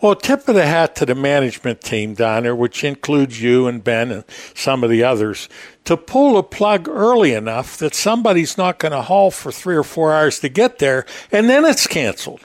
Well, 0.00 0.14
tip 0.14 0.46
of 0.48 0.54
the 0.54 0.66
hat 0.66 0.94
to 0.96 1.06
the 1.06 1.14
management 1.14 1.80
team, 1.80 2.14
Donner, 2.14 2.54
which 2.54 2.84
includes 2.84 3.40
you 3.42 3.66
and 3.66 3.82
Ben 3.82 4.10
and 4.10 4.24
some 4.54 4.84
of 4.84 4.90
the 4.90 5.02
others, 5.02 5.48
to 5.84 5.96
pull 5.96 6.36
a 6.36 6.42
plug 6.42 6.88
early 6.88 7.32
enough 7.32 7.78
that 7.78 7.94
somebody's 7.94 8.58
not 8.58 8.78
going 8.78 8.92
to 8.92 9.02
haul 9.02 9.30
for 9.30 9.50
three 9.50 9.76
or 9.76 9.82
four 9.82 10.14
hours 10.14 10.38
to 10.40 10.48
get 10.48 10.78
there, 10.78 11.06
and 11.32 11.48
then 11.48 11.64
it's 11.64 11.86
canceled. 11.86 12.40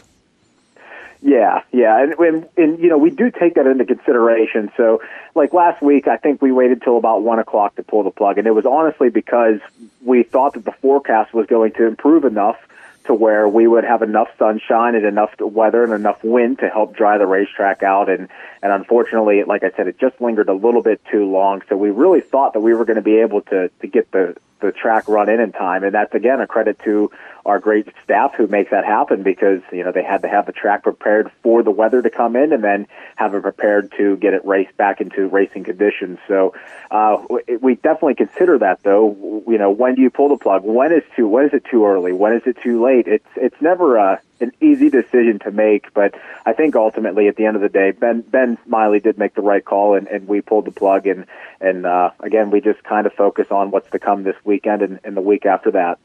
Yeah, 1.21 1.61
yeah, 1.71 2.01
and, 2.01 2.13
and 2.13 2.49
and 2.57 2.79
you 2.79 2.89
know 2.89 2.97
we 2.97 3.11
do 3.11 3.29
take 3.29 3.53
that 3.53 3.67
into 3.67 3.85
consideration. 3.85 4.71
So, 4.75 5.03
like 5.35 5.53
last 5.53 5.81
week, 5.81 6.07
I 6.07 6.17
think 6.17 6.41
we 6.41 6.51
waited 6.51 6.81
till 6.81 6.97
about 6.97 7.23
one 7.23 7.39
o'clock 7.39 7.75
to 7.75 7.83
pull 7.83 8.03
the 8.03 8.11
plug, 8.11 8.37
and 8.37 8.47
it 8.47 8.51
was 8.51 8.65
honestly 8.65 9.09
because 9.09 9.59
we 10.03 10.23
thought 10.23 10.53
that 10.53 10.65
the 10.65 10.71
forecast 10.71 11.33
was 11.33 11.47
going 11.47 11.73
to 11.73 11.85
improve 11.85 12.25
enough 12.25 12.57
to 13.05 13.13
where 13.13 13.47
we 13.47 13.67
would 13.67 13.83
have 13.83 14.01
enough 14.01 14.27
sunshine 14.37 14.95
and 14.95 15.05
enough 15.05 15.33
weather 15.39 15.83
and 15.83 15.93
enough 15.93 16.23
wind 16.23 16.59
to 16.59 16.69
help 16.69 16.95
dry 16.95 17.17
the 17.17 17.25
racetrack 17.25 17.81
out. 17.83 18.09
And 18.09 18.29
and 18.61 18.71
unfortunately, 18.71 19.43
like 19.43 19.63
I 19.63 19.71
said, 19.71 19.87
it 19.87 19.99
just 19.99 20.19
lingered 20.21 20.49
a 20.49 20.53
little 20.53 20.81
bit 20.81 21.01
too 21.11 21.25
long. 21.25 21.61
So 21.67 21.75
we 21.75 21.89
really 21.89 22.21
thought 22.21 22.53
that 22.53 22.59
we 22.59 22.73
were 22.73 22.85
going 22.85 22.97
to 22.97 23.01
be 23.01 23.17
able 23.17 23.41
to 23.41 23.69
to 23.69 23.87
get 23.87 24.11
the 24.11 24.35
the 24.59 24.71
track 24.71 25.07
run 25.07 25.29
in 25.29 25.39
in 25.39 25.51
time, 25.51 25.83
and 25.83 25.93
that's 25.93 26.13
again 26.13 26.39
a 26.39 26.47
credit 26.47 26.79
to 26.83 27.11
our 27.45 27.59
great 27.59 27.87
staff 28.03 28.33
who 28.35 28.47
makes 28.47 28.71
that 28.71 28.85
happen 28.85 29.23
because 29.23 29.61
you 29.71 29.83
know 29.83 29.91
they 29.91 30.03
had 30.03 30.21
to 30.21 30.27
have 30.27 30.45
the 30.45 30.51
track 30.51 30.83
prepared 30.83 31.31
for 31.43 31.63
the 31.63 31.71
weather 31.71 32.01
to 32.01 32.09
come 32.09 32.35
in 32.35 32.53
and 32.53 32.63
then 32.63 32.87
have 33.15 33.33
it 33.33 33.41
prepared 33.41 33.91
to 33.97 34.17
get 34.17 34.33
it 34.33 34.45
raced 34.45 34.75
back 34.77 35.01
into 35.01 35.27
racing 35.27 35.63
conditions. 35.63 36.19
So 36.27 36.53
uh, 36.89 37.23
we 37.59 37.75
definitely 37.75 38.15
consider 38.15 38.59
that 38.59 38.83
though. 38.83 39.43
You 39.47 39.57
know, 39.57 39.71
when 39.71 39.95
do 39.95 40.01
you 40.01 40.09
pull 40.09 40.29
the 40.29 40.37
plug? 40.37 40.63
When 40.63 40.91
is 40.91 41.03
too? 41.15 41.27
When 41.27 41.45
is 41.45 41.53
it 41.53 41.65
too 41.65 41.85
early? 41.85 42.13
When 42.13 42.33
is 42.33 42.43
it 42.45 42.57
too 42.61 42.83
late? 42.83 43.07
It's 43.07 43.27
it's 43.35 43.61
never 43.61 43.97
a 43.97 44.21
an 44.41 44.51
easy 44.59 44.89
decision 44.89 45.39
to 45.39 45.51
make, 45.51 45.93
but 45.93 46.15
I 46.45 46.53
think 46.53 46.75
ultimately 46.75 47.27
at 47.27 47.35
the 47.35 47.45
end 47.45 47.55
of 47.55 47.61
the 47.61 47.69
day, 47.69 47.91
Ben 47.91 48.21
Ben 48.21 48.57
Smiley 48.65 48.99
did 48.99 49.17
make 49.17 49.35
the 49.35 49.41
right 49.41 49.63
call, 49.63 49.95
and, 49.95 50.07
and 50.07 50.27
we 50.27 50.41
pulled 50.41 50.65
the 50.65 50.71
plug, 50.71 51.07
and 51.07 51.25
and 51.59 51.85
uh, 51.85 52.11
again 52.19 52.51
we 52.51 52.61
just 52.61 52.83
kind 52.83 53.05
of 53.05 53.13
focus 53.13 53.47
on 53.51 53.71
what's 53.71 53.89
to 53.91 53.99
come 53.99 54.23
this 54.23 54.35
weekend 54.43 54.81
and, 54.81 54.99
and 55.03 55.15
the 55.15 55.21
week 55.21 55.45
after 55.45 55.71
that. 55.71 55.99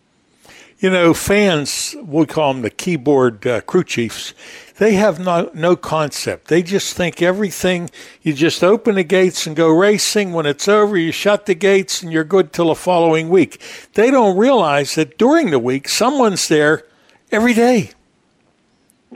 You 0.78 0.90
know, 0.90 1.14
fans, 1.14 1.96
we 2.02 2.26
call 2.26 2.52
them 2.52 2.62
the 2.62 2.68
keyboard 2.70 3.46
uh, 3.46 3.62
crew 3.62 3.82
chiefs, 3.82 4.34
they 4.76 4.92
have 4.94 5.18
no, 5.18 5.50
no 5.54 5.74
concept. 5.74 6.48
They 6.48 6.62
just 6.62 6.94
think 6.94 7.22
everything, 7.22 7.88
you 8.20 8.34
just 8.34 8.62
open 8.62 8.96
the 8.96 9.04
gates 9.04 9.46
and 9.46 9.56
go 9.56 9.70
racing. 9.70 10.34
When 10.34 10.44
it's 10.44 10.68
over, 10.68 10.98
you 10.98 11.12
shut 11.12 11.46
the 11.46 11.54
gates 11.54 12.02
and 12.02 12.12
you're 12.12 12.24
good 12.24 12.52
till 12.52 12.68
the 12.68 12.74
following 12.74 13.30
week. 13.30 13.58
They 13.94 14.10
don't 14.10 14.36
realize 14.36 14.96
that 14.96 15.16
during 15.16 15.50
the 15.50 15.58
week, 15.58 15.88
someone's 15.88 16.46
there 16.48 16.84
every 17.32 17.54
day. 17.54 17.92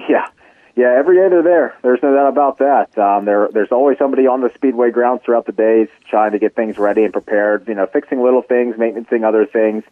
Yeah. 0.09 0.29
Yeah, 0.77 0.95
every 0.97 1.17
day 1.17 1.29
they're 1.29 1.43
there. 1.43 1.77
There's 1.83 2.03
no 2.03 2.15
doubt 2.15 2.29
about 2.29 2.59
that. 2.59 2.97
Um, 2.97 3.25
there, 3.25 3.49
there's 3.53 3.73
always 3.73 3.99
somebody 3.99 4.27
on 4.27 4.41
the 4.41 4.51
speedway 4.55 4.91
grounds 4.91 5.23
throughout 5.25 5.47
the 5.47 5.53
days 5.53 5.89
trying 6.09 6.33
to 6.33 6.39
get 6.39 6.55
things 6.55 6.79
ready 6.79 7.05
and 7.05 7.13
prepared. 7.13 7.67
You 7.69 7.75
know, 7.75 7.87
fixing 7.87 8.23
little 8.23 8.43
things, 8.43 8.79
maintaining 8.79 9.25
other 9.25 9.47
things 9.47 9.85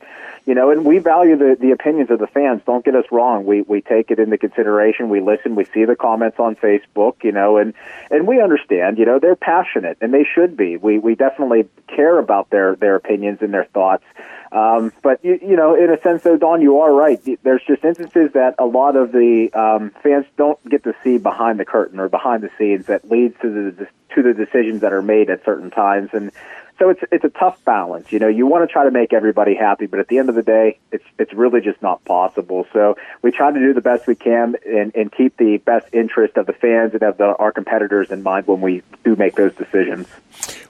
you 0.49 0.55
know, 0.55 0.71
and 0.71 0.87
we 0.87 0.97
value 0.99 1.37
the, 1.37 1.59
the 1.61 1.73
opinions 1.73 2.11
of 2.11 2.21
the 2.21 2.27
fans. 2.27 2.63
Don't 2.65 2.83
get 2.83 2.95
us 2.95 3.05
wrong. 3.11 3.45
We 3.45 3.61
we 3.61 3.83
take 3.83 4.11
it 4.11 4.19
into 4.19 4.39
consideration. 4.39 5.11
We 5.11 5.21
listen. 5.21 5.55
We 5.55 5.67
see 5.67 5.85
the 5.85 5.95
comments 5.95 6.39
on 6.39 6.57
Facebook. 6.57 7.23
You 7.23 7.33
know, 7.33 7.59
and 7.59 7.75
and 8.11 8.27
we 8.27 8.41
understand. 8.41 8.97
You 8.97 9.05
know, 9.05 9.19
they're 9.19 9.37
passionate, 9.37 9.99
and 10.01 10.15
they 10.15 10.25
should 10.25 10.57
be. 10.57 10.79
We 10.79 10.99
we 10.99 11.17
definitely 11.17 11.69
care 11.87 12.19
about 12.19 12.49
their 12.49 12.77
their 12.77 12.95
opinions 12.95 13.41
and 13.43 13.53
their 13.53 13.67
thoughts. 13.67 14.05
Um, 14.51 14.93
but 15.03 15.25
you, 15.25 15.39
you 15.43 15.57
know, 15.57 15.75
in 15.75 15.91
a 15.91 16.01
sense, 16.01 16.23
though, 16.23 16.37
Don, 16.37 16.63
you 16.63 16.81
are 16.81 16.93
right. 16.93 17.21
There's 17.43 17.63
just 17.67 17.85
instances 17.85 18.33
that 18.33 18.55
a 18.59 18.65
lot 18.65 18.97
of 18.97 19.13
the 19.13 19.51
um, 19.53 19.93
fans 20.03 20.27
don't 20.37 20.63
get 20.69 20.85
to 20.85 20.95
see 21.05 21.19
behind 21.19 21.61
the 21.61 21.65
curtain 21.65 22.01
or 22.01 22.09
behind 22.09 22.43
the 22.43 22.51
scenes 22.59 22.87
that 22.87 23.11
leads 23.11 23.39
to 23.43 23.51
the 23.51 23.89
to 24.15 24.23
the 24.23 24.33
decisions 24.33 24.81
that 24.81 24.93
are 24.93 25.03
made 25.03 25.29
at 25.29 25.45
certain 25.45 25.71
times. 25.71 26.11
And 26.13 26.33
so 26.79 26.91
it's 26.91 27.03
it's 27.11 27.25
a 27.25 27.31
tough 27.31 27.63
balance. 27.65 28.13
You 28.13 28.19
know, 28.19 28.29
you 28.29 28.47
want 28.47 28.69
to 28.69 28.73
try 28.73 28.85
to 28.85 28.91
make 28.91 29.13
everybody 29.13 29.55
happy, 29.55 29.87
but 29.87 29.99
at 29.99 30.09
the 30.09 30.19
end 30.19 30.29
of 30.29 30.35
the 30.35 30.43
day, 30.43 30.79
it's 30.93 31.05
it's 31.19 31.33
really 31.33 31.61
just 31.61 31.83
not 31.83 32.05
possible. 32.05 32.67
So 32.73 32.97
we 33.23 33.33
try 33.33 33.53
to 33.53 33.59
do 33.59 33.73
the 33.73 33.81
best 33.81 34.07
we 34.07 34.15
can 34.15 34.57
and, 34.67 34.95
and 34.95 35.11
keep 35.11 35.37
the 35.37 35.59
best 35.59 35.89
interest 35.93 36.37
of 36.37 36.47
the 36.47 36.53
fans 36.53 36.95
and 36.95 37.03
of 37.03 37.19
the, 37.19 37.37
our 37.37 37.53
competitors 37.53 38.11
in 38.11 38.23
mind 38.23 38.47
when 38.47 38.61
we 38.61 38.83
do 39.05 39.17
make 39.17 39.35
those 39.35 39.55
decisions. 39.55 40.07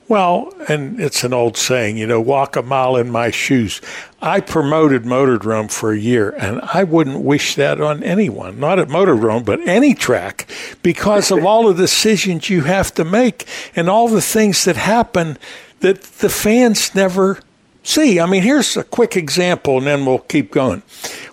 Well, 0.08 0.54
and 0.70 0.98
it's 0.98 1.22
an 1.22 1.34
old 1.34 1.58
saying, 1.58 1.98
you 1.98 2.06
know, 2.06 2.18
walk 2.18 2.56
a 2.56 2.62
mile 2.62 2.96
in 2.96 3.10
my 3.10 3.30
shoes. 3.30 3.82
I 4.22 4.40
promoted 4.40 5.02
Motordrome 5.02 5.70
for 5.70 5.92
a 5.92 5.98
year, 5.98 6.30
and 6.30 6.62
I 6.62 6.84
wouldn't 6.84 7.20
wish 7.20 7.56
that 7.56 7.78
on 7.78 8.02
anyone, 8.02 8.58
not 8.58 8.78
at 8.78 8.88
Motordrome, 8.88 9.44
but 9.44 9.60
any 9.68 9.94
track, 9.94 10.48
because 10.82 11.30
of 11.30 11.44
all 11.44 11.68
the 11.68 11.74
decisions 11.74 12.48
you 12.48 12.62
have 12.62 12.94
to 12.94 13.04
make 13.04 13.46
and 13.76 13.90
all 13.90 14.08
the 14.08 14.22
things 14.22 14.64
that 14.64 14.76
happen 14.76 15.36
that 15.80 16.02
the 16.02 16.28
fans 16.28 16.94
never 16.94 17.40
see. 17.82 18.20
I 18.20 18.26
mean, 18.26 18.42
here's 18.42 18.76
a 18.76 18.84
quick 18.84 19.16
example, 19.16 19.78
and 19.78 19.86
then 19.86 20.04
we'll 20.04 20.18
keep 20.18 20.50
going. 20.50 20.82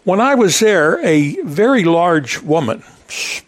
When 0.03 0.21
I 0.21 0.35
was 0.35 0.59
there, 0.59 1.03
a 1.05 1.41
very 1.41 1.83
large 1.83 2.41
woman, 2.41 2.83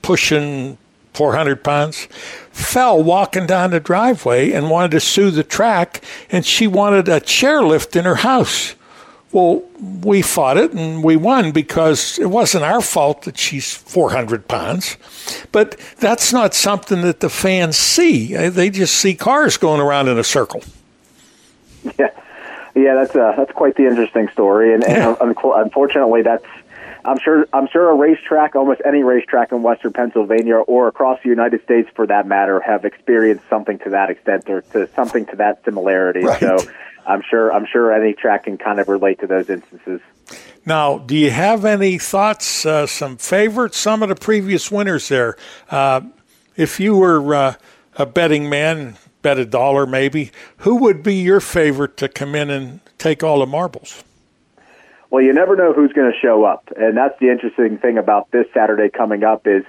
pushing 0.01 0.77
400 1.13 1.63
pounds, 1.63 2.07
fell 2.51 3.01
walking 3.01 3.45
down 3.45 3.71
the 3.71 3.79
driveway 3.79 4.51
and 4.51 4.69
wanted 4.69 4.91
to 4.91 4.99
sue 4.99 5.31
the 5.31 5.43
track, 5.43 6.03
and 6.31 6.45
she 6.45 6.67
wanted 6.67 7.07
a 7.07 7.19
chairlift 7.19 7.95
in 7.95 8.05
her 8.05 8.15
house. 8.15 8.75
Well, 9.31 9.63
we 10.03 10.21
fought 10.21 10.57
it 10.57 10.71
and 10.71 11.03
we 11.03 11.17
won 11.17 11.51
because 11.51 12.17
it 12.17 12.27
wasn't 12.27 12.63
our 12.63 12.81
fault 12.81 13.23
that 13.23 13.37
she's 13.37 13.73
400 13.73 14.47
pounds. 14.47 14.95
But 15.51 15.77
that's 15.99 16.31
not 16.31 16.53
something 16.53 17.01
that 17.01 17.19
the 17.19 17.29
fans 17.29 17.75
see. 17.75 18.33
They 18.35 18.69
just 18.69 18.95
see 18.95 19.15
cars 19.15 19.57
going 19.57 19.81
around 19.81 20.07
in 20.07 20.17
a 20.17 20.23
circle. 20.23 20.63
Yeah, 21.97 22.09
yeah, 22.75 22.95
that's 22.95 23.15
uh, 23.15 23.33
that's 23.37 23.51
quite 23.51 23.75
the 23.75 23.87
interesting 23.87 24.29
story, 24.29 24.73
and, 24.73 24.83
and 24.83 25.17
unfortunately, 25.19 26.21
that's 26.21 26.45
I'm 27.05 27.19
sure 27.19 27.47
I'm 27.53 27.67
sure 27.67 27.89
a 27.89 27.95
racetrack, 27.95 28.55
almost 28.55 28.81
any 28.85 29.03
racetrack 29.03 29.51
in 29.51 29.63
Western 29.63 29.93
Pennsylvania 29.93 30.55
or 30.55 30.87
across 30.87 31.21
the 31.23 31.29
United 31.29 31.63
States, 31.63 31.89
for 31.95 32.05
that 32.07 32.27
matter, 32.27 32.59
have 32.59 32.85
experienced 32.85 33.45
something 33.49 33.79
to 33.79 33.91
that 33.91 34.09
extent 34.09 34.49
or 34.49 34.61
to 34.73 34.87
something 34.95 35.25
to 35.27 35.35
that 35.37 35.63
similarity. 35.65 36.23
Right. 36.23 36.39
So. 36.39 36.57
I'm 37.07 37.21
sure 37.21 37.53
I'm 37.53 37.65
sure 37.65 37.93
any 37.93 38.13
track 38.13 38.43
can 38.43 38.57
kind 38.57 38.81
of 38.81 38.89
relate 38.89 39.19
to 39.21 39.27
those 39.27 39.49
instances. 39.49 40.01
Now, 40.65 40.97
do 40.97 41.15
you 41.15 41.31
have 41.31 41.63
any 41.63 41.97
thoughts? 41.97 42.65
Uh, 42.65 42.85
some 42.85 43.15
favorites? 43.15 43.77
Some 43.77 44.03
of 44.03 44.09
the 44.09 44.15
previous 44.15 44.69
winners 44.69 45.07
there. 45.07 45.37
Uh, 45.69 46.01
if 46.57 46.81
you 46.81 46.97
were 46.97 47.33
uh, 47.33 47.53
a 47.95 48.05
betting 48.05 48.49
man, 48.49 48.97
bet 49.27 49.37
a 49.37 49.45
dollar 49.45 49.85
maybe. 49.85 50.31
Who 50.59 50.77
would 50.77 51.03
be 51.03 51.15
your 51.15 51.41
favorite 51.41 51.97
to 51.97 52.07
come 52.07 52.33
in 52.33 52.49
and 52.49 52.79
take 52.97 53.23
all 53.23 53.39
the 53.39 53.45
marbles? 53.45 54.01
Well, 55.09 55.21
you 55.21 55.33
never 55.33 55.57
know 55.57 55.73
who's 55.73 55.91
going 55.91 56.09
to 56.09 56.17
show 56.17 56.45
up, 56.45 56.69
and 56.77 56.95
that's 56.95 57.19
the 57.19 57.29
interesting 57.29 57.77
thing 57.77 57.97
about 57.97 58.31
this 58.31 58.45
Saturday 58.53 58.89
coming 58.89 59.25
up 59.25 59.45
is 59.45 59.65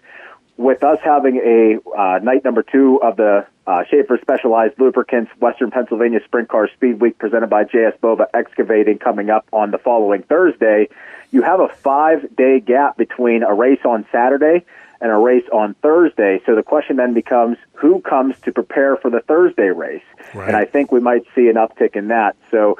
with 0.58 0.84
us 0.84 1.00
having 1.02 1.38
a 1.38 1.78
uh, 1.90 2.20
night 2.20 2.44
number 2.44 2.62
two 2.62 3.00
of 3.02 3.16
the 3.16 3.48
uh, 3.66 3.82
Schaeffer 3.90 4.16
Specialized 4.22 4.78
Lubricants 4.78 5.32
Western 5.40 5.72
Pennsylvania 5.72 6.20
Sprint 6.24 6.48
Car 6.48 6.68
Speed 6.76 7.00
Week 7.00 7.18
presented 7.18 7.50
by 7.50 7.64
JS 7.64 8.00
Bova 8.00 8.28
Excavating 8.34 8.98
coming 8.98 9.28
up 9.28 9.48
on 9.52 9.72
the 9.72 9.78
following 9.78 10.22
Thursday, 10.22 10.88
you 11.32 11.42
have 11.42 11.58
a 11.58 11.68
five 11.68 12.36
day 12.36 12.60
gap 12.60 12.96
between 12.96 13.42
a 13.42 13.54
race 13.54 13.80
on 13.84 14.06
Saturday 14.12 14.64
and 15.00 15.10
a 15.12 15.16
race 15.16 15.44
on 15.52 15.74
Thursday. 15.74 16.40
So 16.44 16.54
the 16.54 16.62
question 16.62 16.96
then 16.96 17.14
becomes 17.14 17.56
who 17.74 18.00
comes 18.00 18.34
to 18.42 18.52
prepare 18.52 18.96
for 18.96 19.10
the 19.10 19.20
Thursday 19.20 19.68
race? 19.68 20.02
Right. 20.34 20.48
And 20.48 20.56
I 20.56 20.64
think 20.64 20.90
we 20.90 21.00
might 21.00 21.22
see 21.34 21.48
an 21.48 21.54
uptick 21.54 21.94
in 21.94 22.08
that. 22.08 22.36
So, 22.50 22.78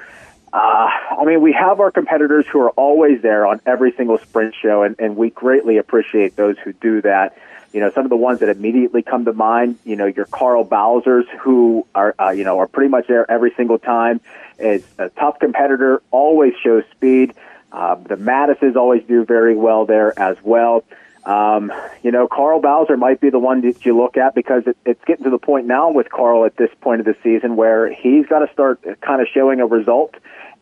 uh, 0.53 0.57
I 0.57 1.25
mean, 1.25 1.41
we 1.43 1.53
have 1.53 1.79
our 1.81 1.91
competitors 1.91 2.47
who 2.47 2.61
are 2.61 2.71
always 2.71 3.23
there 3.23 3.47
on 3.47 3.61
every 3.67 3.93
single 3.93 4.19
sprint 4.19 4.55
show, 4.61 4.83
and, 4.83 4.97
and 4.99 5.17
we 5.17 5.31
greatly 5.31 5.77
appreciate 5.77 6.37
those 6.37 6.57
who 6.59 6.73
do 6.73 7.03
that. 7.03 7.37
You 7.73 7.81
know, 7.81 7.91
some 7.91 8.05
of 8.05 8.11
the 8.11 8.17
ones 8.17 8.41
that 8.41 8.49
immediately 8.49 9.03
come 9.03 9.27
to 9.27 9.35
mind, 9.35 9.79
you 9.85 9.95
know, 9.95 10.07
your 10.07 10.25
Carl 10.25 10.65
Bowsers, 10.65 11.29
who 11.39 11.87
are, 11.95 12.15
uh, 12.19 12.31
you 12.31 12.43
know, 12.43 12.59
are 12.59 12.67
pretty 12.67 12.89
much 12.89 13.07
there 13.09 13.31
every 13.31 13.53
single 13.57 13.79
time. 13.79 14.21
Is 14.59 14.85
a 14.97 15.11
tough 15.11 15.39
competitor, 15.39 16.03
always 16.11 16.55
shows 16.65 16.83
speed. 16.93 17.35
Uh, 17.71 17.97
the 17.97 18.17
Mattises 18.17 18.75
always 18.75 19.05
do 19.05 19.25
very 19.25 19.55
well 19.55 19.85
there 19.85 20.19
as 20.19 20.39
well. 20.43 20.83
Um, 21.25 21.73
you 22.03 22.11
know, 22.11 22.27
Carl 22.27 22.61
Bowser 22.61 22.97
might 22.97 23.21
be 23.21 23.31
the 23.31 23.39
one 23.39 23.61
that 23.63 23.85
you 23.85 23.97
look 23.97 24.17
at 24.17 24.35
because 24.35 24.67
it, 24.67 24.77
it's 24.85 25.05
getting 25.05 25.25
to 25.25 25.31
the 25.31 25.39
point 25.39 25.67
now 25.67 25.91
with 25.91 26.11
Carl 26.11 26.45
at 26.45 26.57
this 26.57 26.71
point 26.81 27.01
of 27.01 27.07
the 27.07 27.17
season 27.23 27.57
where 27.57 27.93
he's 27.93 28.27
got 28.27 28.41
to 28.41 28.53
start 28.53 28.81
kind 29.01 29.21
of 29.21 29.29
showing 29.33 29.61
a 29.61 29.67
result 29.67 30.15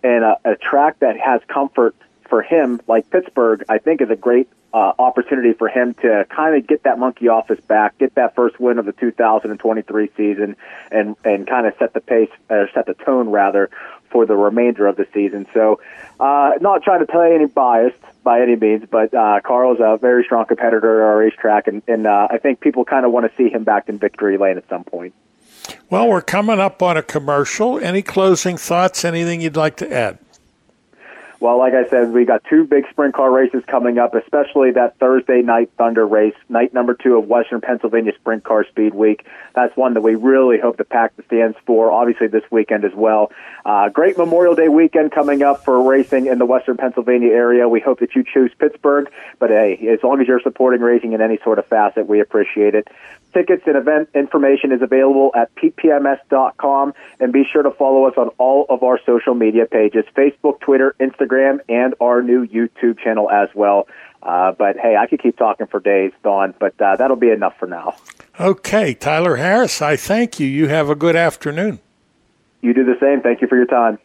and 0.03 0.25
a, 0.25 0.38
a 0.45 0.57
track 0.57 0.99
that 1.01 1.19
has 1.19 1.40
comfort 1.49 1.95
for 2.29 2.42
him, 2.42 2.81
like 2.87 3.09
Pittsburgh, 3.11 3.64
I 3.69 3.79
think 3.79 4.01
is 4.01 4.11
a 4.11 4.16
great 4.16 4.49
uh, 4.75 4.92
opportunity 4.99 5.53
for 5.53 5.69
him 5.69 5.95
to 5.95 6.27
kind 6.29 6.57
of 6.57 6.66
get 6.66 6.83
that 6.83 6.99
monkey 6.99 7.29
off 7.29 7.49
his 7.49 7.61
back, 7.61 7.97
get 7.99 8.14
that 8.16 8.35
first 8.35 8.61
win 8.61 8.79
of 8.79 8.85
the 8.85 8.92
2023 8.92 10.11
season, 10.16 10.57
and 10.90 11.16
and 11.25 11.47
kind 11.47 11.66
of 11.66 11.75
set 11.79 11.95
the 11.95 12.01
pace, 12.01 12.31
or 12.51 12.69
set 12.75 12.87
the 12.87 12.95
tone 12.95 13.31
rather 13.31 13.71
for 14.11 14.27
the 14.27 14.37
remainder 14.37 14.87
of 14.87 14.97
the 14.97 15.07
season. 15.12 15.47
So, 15.53 15.81
uh, 16.19 16.53
not 16.61 16.83
trying 16.83 17.01
to 17.01 17.07
play 17.07 17.35
any 17.35 17.47
bias 17.47 17.92
by 18.23 18.40
any 18.40 18.57
means, 18.57 18.85
but 18.90 19.12
uh, 19.14 19.40
Carl's 19.45 19.79
a 19.81 19.99
very 19.99 20.25
strong 20.25 20.47
competitor 20.47 21.03
at 21.03 21.07
our 21.07 21.19
racetrack, 21.19 21.66
and, 21.66 21.83
and 21.87 22.07
uh, 22.07 22.29
I 22.31 22.38
think 22.38 22.61
people 22.61 22.85
kind 22.85 23.07
of 23.07 23.12
want 23.12 23.31
to 23.31 23.37
see 23.37 23.49
him 23.49 23.64
back 23.64 23.88
in 23.88 23.99
victory 23.99 24.37
lane 24.37 24.57
at 24.57 24.69
some 24.69 24.85
point. 24.85 25.14
Well, 25.90 26.09
we're 26.09 26.23
coming 26.23 26.61
up 26.61 26.83
on 26.83 26.97
a 26.97 27.03
commercial. 27.03 27.79
Any 27.79 28.03
closing 28.03 28.57
thoughts? 28.57 29.05
Anything 29.05 29.40
you'd 29.40 29.57
like 29.57 29.77
to 29.77 29.92
add? 29.92 30.19
Well, 31.38 31.59
like 31.59 31.75
I 31.75 31.87
said, 31.88 32.12
we 32.12 32.25
got 32.25 32.42
two 32.49 32.64
big 32.64 32.88
sprint 32.90 33.14
car 33.14 33.31
races 33.31 33.62
coming 33.66 33.99
up, 33.99 34.14
especially 34.14 34.70
that 34.72 34.99
Thursday 34.99 35.42
night 35.42 35.70
Thunder 35.77 36.07
race, 36.07 36.35
night 36.49 36.72
number 36.72 36.94
two 36.94 37.16
of 37.16 37.27
Western 37.27 37.61
Pennsylvania 37.61 38.12
Sprint 38.14 38.42
Car 38.42 38.64
Speed 38.64 38.94
Week. 38.94 39.27
That's 39.55 39.77
one 39.77 39.94
that 39.94 40.01
we 40.01 40.14
really 40.14 40.59
hope 40.59 40.79
to 40.79 40.85
pack 40.85 41.14
the 41.16 41.22
stands 41.25 41.59
for, 41.66 41.92
obviously 41.92 42.29
this 42.29 42.44
weekend 42.51 42.87
as 42.87 42.94
well. 42.94 43.31
Uh, 43.66 43.90
great 43.90 44.16
Memorial 44.16 44.55
Day 44.55 44.68
weekend 44.68 45.12
coming 45.12 45.42
up 45.42 45.62
for 45.62 45.83
racing 45.83 46.27
in 46.27 46.38
the 46.38 46.46
Western 46.46 46.79
Pennsylvania 46.79 47.33
area. 47.33 47.68
We 47.68 47.81
hope 47.81 48.01
that 48.01 48.14
you 48.14 48.25
choose 48.25 48.53
Pittsburgh, 48.59 49.11
but 49.38 49.51
hey, 49.51 49.88
as 49.88 50.03
long 50.03 50.22
as 50.22 50.27
you're 50.27 50.40
supporting 50.40 50.81
racing 50.81 51.12
in 51.12 51.20
any 51.20 51.38
sort 51.44 51.59
of 51.59 51.66
facet, 51.66 52.07
we 52.07 52.20
appreciate 52.20 52.75
it. 52.75 52.88
Tickets 53.37 53.64
and 53.66 53.77
event 53.77 54.09
information 54.14 54.72
is 54.72 54.81
available 54.81 55.31
at 55.35 55.55
ppms.com, 55.57 56.94
and 57.20 57.33
be 57.35 57.44
sure 57.44 57.62
to 57.62 57.70
follow 57.70 58.07
us 58.07 58.14
on 58.16 58.29
all 58.38 58.64
of 58.70 58.83
our 58.83 58.99
social 59.05 59.35
media 59.35 59.66
pages 59.66 60.07
Facebook, 60.16 60.59
Twitter, 60.61 60.96
Instagram, 60.99 61.59
and 61.68 61.94
our 62.01 62.22
new 62.22 62.46
YouTube 62.46 62.99
channel 62.99 63.31
as 63.31 63.51
well. 63.55 63.88
Uh, 64.22 64.53
but 64.53 64.79
hey, 64.79 64.96
I 64.96 65.07
could 65.07 65.22
keep 65.22 65.37
talking 65.37 65.66
for 65.66 65.81
days, 65.81 66.12
Don, 66.25 66.55
but 66.59 66.81
uh, 66.81 66.96
that'll 66.96 67.16
be 67.16 67.29
enough 67.29 67.55
for 67.59 67.66
now. 67.66 67.96
Okay, 68.40 68.94
Tyler 68.94 69.37
Harris, 69.37 69.83
I 69.83 69.96
thank 69.96 70.40
you. 70.40 70.46
You 70.46 70.68
have 70.68 70.88
a 70.88 70.94
good 70.94 71.14
afternoon. 71.14 71.81
You 72.62 72.72
do 72.72 72.85
the 72.85 72.96
same. 72.99 73.20
Thank 73.20 73.42
you 73.42 73.49
for 73.49 73.57
your 73.57 73.66
time. 73.66 73.99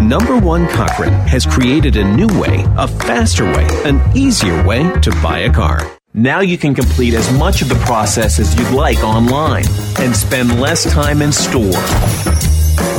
Number 0.00 0.36
One 0.36 0.66
Cochran 0.70 1.12
has 1.28 1.46
created 1.46 1.96
a 1.96 2.04
new 2.04 2.26
way, 2.40 2.64
a 2.76 2.88
faster 2.88 3.44
way, 3.44 3.68
an 3.84 4.00
easier 4.16 4.66
way 4.66 4.90
to 5.02 5.12
buy 5.22 5.38
a 5.40 5.52
car. 5.52 5.95
Now 6.18 6.40
you 6.40 6.56
can 6.56 6.74
complete 6.74 7.12
as 7.12 7.30
much 7.30 7.60
of 7.60 7.68
the 7.68 7.74
process 7.74 8.38
as 8.38 8.58
you'd 8.58 8.70
like 8.70 9.04
online 9.04 9.66
and 9.98 10.16
spend 10.16 10.58
less 10.58 10.90
time 10.90 11.20
in 11.20 11.30
store. 11.30 11.76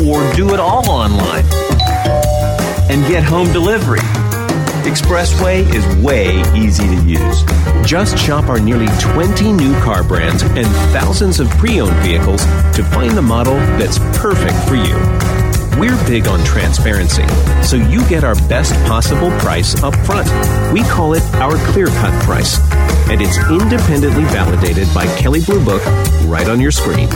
Or 0.06 0.32
do 0.36 0.54
it 0.54 0.60
all 0.60 0.88
online 0.88 1.44
and 2.92 3.08
get 3.08 3.24
home 3.24 3.52
delivery. 3.52 4.02
Expressway 4.86 5.66
is 5.74 5.84
way 5.96 6.42
easy 6.56 6.86
to 6.86 7.04
use. 7.08 7.44
Just 7.84 8.20
shop 8.20 8.50
our 8.50 8.60
nearly 8.60 8.86
20 9.00 9.52
new 9.52 9.74
car 9.82 10.04
brands 10.04 10.44
and 10.44 10.68
thousands 10.94 11.40
of 11.40 11.50
pre 11.58 11.82
owned 11.82 11.98
vehicles 12.04 12.46
to 12.76 12.84
find 12.84 13.18
the 13.18 13.24
model 13.24 13.56
that's 13.80 13.98
perfect 14.20 14.58
for 14.70 14.76
you. 14.76 15.47
We're 15.80 15.96
big 16.08 16.28
on 16.28 16.44
transparency, 16.44 17.28
so 17.62 17.76
you 17.76 18.04
get 18.10 18.24
our 18.24 18.34
best 18.50 18.74
possible 18.88 19.30
price 19.38 19.84
up 19.84 19.96
front. 20.08 20.28
We 20.74 20.82
call 20.82 21.14
it 21.14 21.22
our 21.36 21.56
clear 21.72 21.86
cut 21.86 22.24
price, 22.24 22.60
and 23.12 23.22
it's 23.22 23.38
independently 23.48 24.24
validated 24.24 24.88
by 24.92 25.06
Kelley 25.18 25.42
Blue 25.42 25.64
Book 25.64 25.86
right 26.26 26.50
on 26.50 26.60
your 26.60 26.72
screen. 26.72 27.08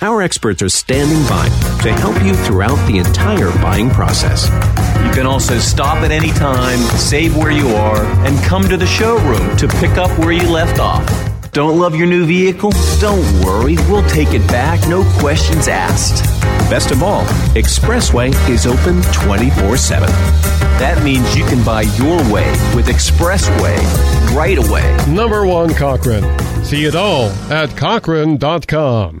Our 0.00 0.22
experts 0.22 0.62
are 0.62 0.70
standing 0.70 1.22
by 1.28 1.48
to 1.82 1.92
help 1.92 2.22
you 2.24 2.34
throughout 2.34 2.84
the 2.86 2.96
entire 2.96 3.50
buying 3.60 3.90
process. 3.90 4.48
You 5.04 5.12
can 5.12 5.26
also 5.26 5.58
stop 5.58 5.98
at 5.98 6.10
any 6.10 6.30
time, 6.30 6.78
save 6.96 7.36
where 7.36 7.50
you 7.50 7.68
are, 7.68 8.02
and 8.26 8.42
come 8.44 8.66
to 8.70 8.78
the 8.78 8.86
showroom 8.86 9.54
to 9.58 9.68
pick 9.68 9.98
up 9.98 10.18
where 10.18 10.32
you 10.32 10.48
left 10.48 10.80
off. 10.80 11.31
Don't 11.52 11.78
love 11.78 11.94
your 11.94 12.06
new 12.06 12.24
vehicle? 12.24 12.72
Don't 12.98 13.22
worry, 13.44 13.76
we'll 13.90 14.08
take 14.08 14.32
it 14.32 14.46
back, 14.48 14.88
no 14.88 15.04
questions 15.18 15.68
asked. 15.68 16.24
Best 16.70 16.90
of 16.90 17.02
all, 17.02 17.24
Expressway 17.54 18.32
is 18.48 18.66
open 18.66 19.02
24 19.12 19.76
7. 19.76 20.08
That 20.78 21.02
means 21.04 21.36
you 21.36 21.44
can 21.44 21.62
buy 21.62 21.82
your 21.82 22.16
way 22.32 22.50
with 22.74 22.86
Expressway 22.86 23.76
right 24.34 24.56
away. 24.56 24.96
Number 25.06 25.46
one 25.46 25.74
Cochran. 25.74 26.24
See 26.64 26.86
it 26.86 26.94
all 26.94 27.26
at 27.50 27.76
Cochran.com 27.76 29.20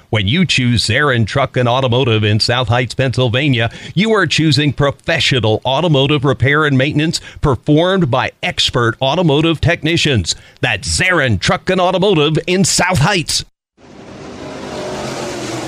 When 0.11 0.27
you 0.27 0.45
choose 0.45 0.85
Zarin 0.85 1.25
Truck 1.25 1.55
and 1.55 1.69
Automotive 1.69 2.25
in 2.25 2.41
South 2.41 2.67
Heights, 2.67 2.93
Pennsylvania, 2.93 3.71
you 3.95 4.11
are 4.11 4.27
choosing 4.27 4.73
professional 4.73 5.61
automotive 5.65 6.25
repair 6.25 6.65
and 6.65 6.77
maintenance 6.77 7.21
performed 7.39 8.11
by 8.11 8.33
expert 8.43 9.01
automotive 9.01 9.61
technicians. 9.61 10.35
That's 10.59 10.99
Zarin 10.99 11.39
Truck 11.39 11.69
and 11.69 11.79
Automotive 11.79 12.37
in 12.45 12.65
South 12.65 12.97
Heights. 12.97 13.45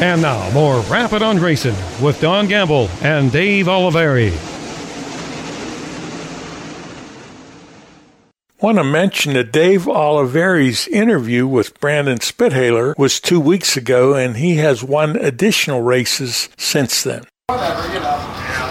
And 0.01 0.21
now, 0.21 0.51
more 0.51 0.82
Rappin' 0.91 1.23
on 1.23 1.39
Racing 1.39 1.77
with 2.01 2.19
Don 2.19 2.49
Gamble 2.49 2.89
and 3.01 3.32
Dave 3.32 3.67
Olivieri. 3.67 4.52
Want 8.63 8.78
to 8.78 8.84
mention 8.86 9.34
that 9.34 9.52
Dave 9.52 9.89
Olivieri's 9.89 10.88
interview 10.88 11.45
with 11.45 11.78
Brandon 11.82 12.19
Spithaler 12.19 12.97
was 12.97 13.19
two 13.19 13.41
weeks 13.41 13.76
ago, 13.76 14.13
and 14.13 14.38
he 14.38 14.56
has 14.56 14.82
won 14.82 15.17
additional 15.17 15.82
races 15.82 16.47
since 16.58 17.04
then. 17.04 17.26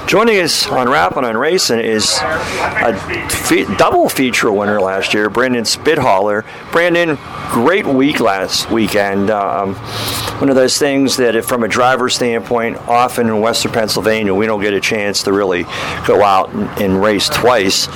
Joining 0.06 0.40
us 0.40 0.66
on 0.66 0.88
Rapping 0.90 1.24
on 1.24 1.38
Racing 1.38 1.80
is 1.80 2.18
a 2.20 2.94
fe- 3.30 3.64
double 3.76 4.10
feature 4.10 4.52
winner 4.52 4.78
last 4.78 5.14
year, 5.14 5.30
Brandon 5.30 5.64
Spithaler. 5.64 6.44
Brandon, 6.70 7.18
great 7.50 7.86
week 7.86 8.20
last 8.20 8.70
weekend. 8.70 9.30
Um, 9.30 9.74
one 9.74 10.50
of 10.50 10.54
those 10.54 10.76
things 10.76 11.16
that, 11.16 11.42
from 11.46 11.62
a 11.62 11.68
driver's 11.68 12.14
standpoint, 12.14 12.76
often 12.88 13.28
in 13.28 13.40
Western 13.40 13.72
Pennsylvania, 13.72 14.34
we 14.34 14.44
don't 14.44 14.60
get 14.60 14.74
a 14.74 14.80
chance 14.80 15.22
to 15.22 15.32
really 15.32 15.62
go 16.06 16.22
out 16.22 16.52
and, 16.52 16.68
and 16.82 17.02
race 17.02 17.30
twice. 17.30 17.86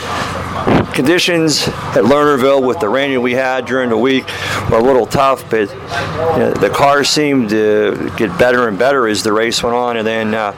conditions 0.94 1.68
at 1.68 2.04
Lernerville 2.04 2.66
with 2.66 2.80
the 2.80 2.88
rain 2.88 3.20
we 3.20 3.32
had 3.34 3.66
during 3.66 3.90
the 3.90 3.98
week 3.98 4.24
were 4.70 4.78
a 4.78 4.82
little 4.82 5.06
tough, 5.06 5.48
but 5.50 5.68
you 5.70 6.38
know, 6.38 6.54
the 6.54 6.70
cars 6.70 7.10
seemed 7.10 7.50
to 7.50 8.10
get 8.16 8.36
better 8.38 8.68
and 8.68 8.78
better 8.78 9.06
as 9.06 9.22
the 9.22 9.32
race 9.32 9.62
went 9.62 9.76
on, 9.76 9.98
and 9.98 10.06
then 10.06 10.34
uh, 10.34 10.52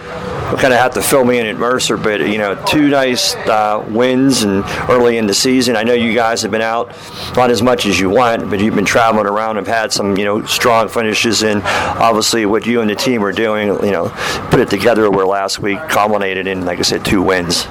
we 0.53 0.59
kind 0.61 0.73
of 0.73 0.79
had 0.79 0.93
to 0.93 1.03
fill 1.03 1.25
me 1.25 1.39
in 1.39 1.47
at 1.49 1.57
Mercer. 1.57 1.97
But 1.97 2.21
you 2.21 2.39
know, 2.39 2.63
two 2.67 2.89
nice 2.89 3.35
uh, 3.35 3.85
wins 3.89 4.43
and 4.43 4.65
early 4.89 5.19
in 5.19 5.27
the 5.27 5.35
season. 5.35 5.77
I 5.77 5.83
know 5.83 5.95
you 5.95 6.15
guys 6.15 6.43
have 6.43 6.51
been 6.51 6.63
out 6.63 6.95
not 7.37 7.51
as 7.51 7.63
much 7.63 7.87
as 7.87 7.99
you 7.99 8.11
want, 8.11 8.51
but 8.51 8.61
you've 8.61 8.75
been 8.75 8.85
traveling 8.85 9.27
around 9.27 9.59
and 9.59 9.67
have 9.67 9.77
had 9.77 9.93
some 9.93 10.17
you 10.17 10.25
know 10.25 10.45
strong 10.45 10.89
finishes. 10.89 11.43
And 11.43 11.63
obviously, 11.65 12.47
what 12.47 12.67
you 12.67 12.81
and 12.81 12.91
the 12.91 12.97
team 12.97 13.25
are 13.25 13.33
doing, 13.33 13.69
you 13.85 13.93
know, 13.93 14.09
put 14.51 14.61
it 14.61 14.71
together 14.71 15.11
where 15.11 15.27
last 15.27 15.59
week 15.61 15.79
culminated 15.89 16.47
in, 16.47 16.65
like 16.65 16.79
I 16.79 16.83
said, 16.83 17.05
two 17.05 17.23
wins. 17.23 17.67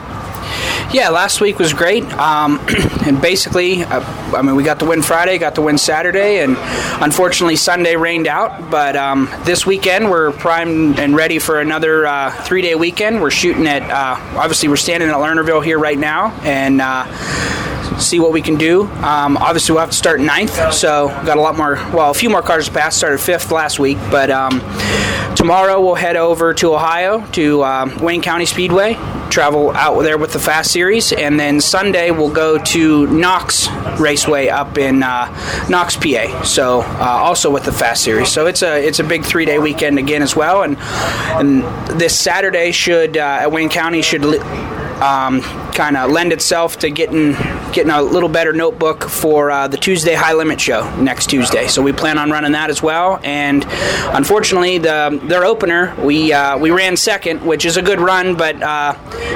Yeah, 0.94 1.10
last 1.10 1.42
week 1.42 1.60
was 1.60 1.74
great. 1.74 2.06
Um, 2.14 2.60
and 3.06 3.22
basically, 3.22 3.84
uh, 3.84 4.02
I 4.34 4.42
mean, 4.42 4.56
we 4.56 4.64
got 4.64 4.80
to 4.80 4.86
win 4.86 5.02
Friday, 5.02 5.38
got 5.38 5.56
to 5.56 5.62
win 5.62 5.78
Saturday, 5.78 6.40
and 6.40 6.56
unfortunately, 7.04 7.58
Sunday 7.58 7.98
rained 7.98 8.26
out. 8.26 8.72
But 8.72 8.96
um, 8.96 9.30
this 9.44 9.66
weekend, 9.66 10.10
we're 10.10 10.32
primed 10.32 10.98
and 10.98 11.14
ready 11.14 11.40
for 11.40 11.60
another 11.60 12.08
uh, 12.08 12.32
three 12.44 12.62
day 12.62 12.76
weekend. 12.76 13.22
We're 13.22 13.32
shooting 13.32 13.68
at, 13.68 13.82
uh, 13.84 14.38
obviously, 14.38 14.70
we're 14.70 14.78
standing 14.78 15.10
at 15.10 15.16
Lernerville 15.16 15.64
here 15.64 15.78
right 15.78 15.98
now, 15.98 16.32
and 16.44 16.80
uh, 16.80 17.06
see 18.00 18.22
what 18.22 18.32
we 18.32 18.42
can 18.42 18.56
do. 18.56 18.84
Um, 18.84 19.36
obviously, 19.36 19.74
we'll 19.74 19.82
have 19.82 19.92
to 19.92 19.98
start 19.98 20.22
ninth, 20.22 20.74
so 20.74 21.10
got 21.26 21.38
a 21.38 21.42
lot 21.42 21.58
more, 21.58 21.76
well, 21.94 22.12
a 22.12 22.14
few 22.14 22.30
more 22.30 22.42
cars 22.42 22.68
to 22.68 22.72
pass. 22.72 22.96
Started 22.96 23.20
fifth 23.20 23.52
last 23.52 23.78
week, 23.78 23.98
but 24.10 24.30
um, 24.30 24.62
tomorrow 25.36 25.82
we'll 25.82 25.96
head 25.96 26.16
over 26.16 26.54
to 26.54 26.74
Ohio 26.74 27.26
to 27.32 27.62
uh, 27.62 27.98
Wayne 28.02 28.22
County 28.22 28.46
Speedway, 28.46 28.94
travel 29.30 29.72
out 29.72 30.02
there 30.02 30.18
with 30.18 30.34
the 30.34 30.40
Fast 30.40 30.72
Series, 30.78 31.12
and 31.12 31.40
then 31.40 31.60
Sunday 31.60 32.12
we'll 32.12 32.30
go 32.32 32.60
to 32.60 33.08
Knox 33.08 33.68
Raceway 34.00 34.48
up 34.50 34.78
in 34.78 35.02
uh, 35.02 35.26
Knox, 35.68 35.96
PA. 35.96 36.44
So 36.44 36.82
uh, 36.82 37.00
also 37.00 37.50
with 37.50 37.66
the 37.66 37.72
Fast 37.72 38.04
Series. 38.04 38.30
So 38.32 38.46
it's 38.46 38.62
a 38.62 38.88
it's 38.88 39.00
a 39.00 39.04
big 39.04 39.26
three 39.26 39.46
day 39.46 39.58
weekend 39.58 39.98
again 39.98 40.22
as 40.22 40.36
well, 40.36 40.62
and 40.62 40.78
and 41.40 41.64
this 42.00 42.16
Saturday 42.16 42.72
should 42.72 43.18
uh, 43.18 43.40
at 43.42 43.52
Wayne 43.52 43.70
County 43.70 44.04
should. 44.04 44.24
Li- 44.24 44.38
um, 45.02 45.42
kind 45.78 45.96
of 45.96 46.10
lend 46.10 46.34
itself 46.34 46.80
to 46.80 46.90
getting 46.90 47.34
getting 47.72 47.92
a 47.92 48.02
little 48.02 48.30
better 48.30 48.52
notebook 48.52 49.04
for 49.04 49.52
uh, 49.52 49.68
the 49.68 49.78
Tuesday 49.78 50.16
High 50.16 50.34
Limit 50.34 50.60
Show 50.60 50.90
next 50.98 51.30
Tuesday. 51.30 51.68
So 51.68 51.84
we 51.84 51.94
plan 51.94 52.18
on 52.18 52.32
running 52.32 52.54
that 52.54 52.72
as 52.72 52.82
well. 52.82 53.20
And 53.24 53.64
unfortunately, 54.14 54.80
the 54.80 55.20
their 55.24 55.46
opener 55.46 55.96
we 56.04 56.34
uh, 56.34 56.58
we 56.58 56.72
ran 56.72 56.98
second, 56.98 57.46
which 57.46 57.64
is 57.64 57.78
a 57.78 57.82
good 57.84 58.00
run, 58.00 58.36
but 58.36 58.60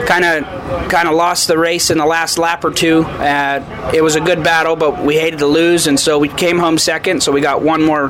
kind 0.07 0.25
of 0.25 0.89
kind 0.89 1.07
of 1.07 1.13
lost 1.15 1.47
the 1.47 1.57
race 1.57 1.91
in 1.91 1.97
the 1.97 2.05
last 2.05 2.37
lap 2.37 2.63
or 2.63 2.71
two. 2.71 3.03
Uh, 3.03 3.91
it 3.93 4.01
was 4.01 4.15
a 4.15 4.21
good 4.21 4.43
battle, 4.43 4.75
but 4.75 5.03
we 5.03 5.15
hated 5.15 5.39
to 5.39 5.47
lose, 5.47 5.87
and 5.87 5.99
so 5.99 6.17
we 6.17 6.27
came 6.27 6.57
home 6.57 6.77
second. 6.77 7.21
So 7.21 7.31
we 7.31 7.39
got 7.39 7.61
one 7.61 7.83
more 7.83 8.09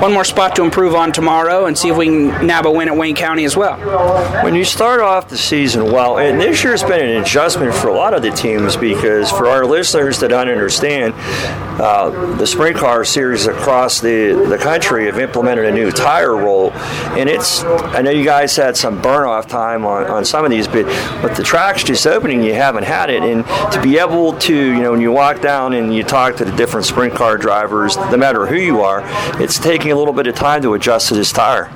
one 0.00 0.12
more 0.12 0.24
spot 0.24 0.56
to 0.56 0.64
improve 0.64 0.94
on 0.94 1.12
tomorrow, 1.12 1.66
and 1.66 1.78
see 1.78 1.88
if 1.88 1.96
we 1.96 2.06
can 2.06 2.46
nab 2.46 2.66
a 2.66 2.70
win 2.70 2.88
at 2.88 2.96
Wayne 2.96 3.14
County 3.14 3.44
as 3.44 3.56
well. 3.56 3.78
When 4.42 4.54
you 4.54 4.64
start 4.64 5.00
off 5.00 5.28
the 5.28 5.38
season 5.38 5.92
well, 5.92 6.18
and 6.18 6.40
this 6.40 6.64
year's 6.64 6.82
been 6.82 7.08
an 7.08 7.22
adjustment 7.22 7.67
for 7.72 7.88
a 7.88 7.94
lot 7.94 8.14
of 8.14 8.22
the 8.22 8.30
teams 8.30 8.76
because 8.76 9.30
for 9.30 9.46
our 9.46 9.64
listeners 9.64 10.20
that 10.20 10.28
don't 10.28 10.48
understand, 10.48 11.14
uh, 11.80 12.36
the 12.36 12.46
sprint 12.46 12.76
car 12.76 13.04
series 13.04 13.46
across 13.46 14.00
the, 14.00 14.46
the 14.48 14.58
country 14.58 15.06
have 15.06 15.18
implemented 15.18 15.64
a 15.64 15.70
new 15.70 15.90
tire 15.90 16.36
roll, 16.36 16.72
and 16.72 17.28
it's 17.28 17.62
I 17.64 18.02
know 18.02 18.10
you 18.10 18.24
guys 18.24 18.56
had 18.56 18.76
some 18.76 19.00
burn 19.00 19.26
off 19.26 19.46
time 19.46 19.84
on, 19.84 20.06
on 20.06 20.24
some 20.24 20.44
of 20.44 20.50
these, 20.50 20.66
but 20.66 20.86
with 21.22 21.36
the 21.36 21.42
tracks 21.42 21.84
just 21.84 22.06
opening, 22.06 22.42
you 22.42 22.54
haven't 22.54 22.84
had 22.84 23.10
it, 23.10 23.22
and 23.22 23.44
to 23.72 23.80
be 23.82 23.98
able 23.98 24.36
to 24.38 24.54
you 24.54 24.80
know 24.80 24.92
when 24.92 25.00
you 25.00 25.12
walk 25.12 25.40
down 25.40 25.72
and 25.74 25.94
you 25.94 26.02
talk 26.02 26.36
to 26.36 26.44
the 26.44 26.52
different 26.52 26.86
sprint 26.86 27.14
car 27.14 27.38
drivers, 27.38 27.96
no 27.96 28.16
matter 28.16 28.46
who 28.46 28.56
you 28.56 28.80
are, 28.80 29.02
it's 29.40 29.58
taking 29.58 29.92
a 29.92 29.96
little 29.96 30.14
bit 30.14 30.26
of 30.26 30.34
time 30.34 30.62
to 30.62 30.74
adjust 30.74 31.08
to 31.08 31.14
this 31.14 31.32
tire. 31.32 31.70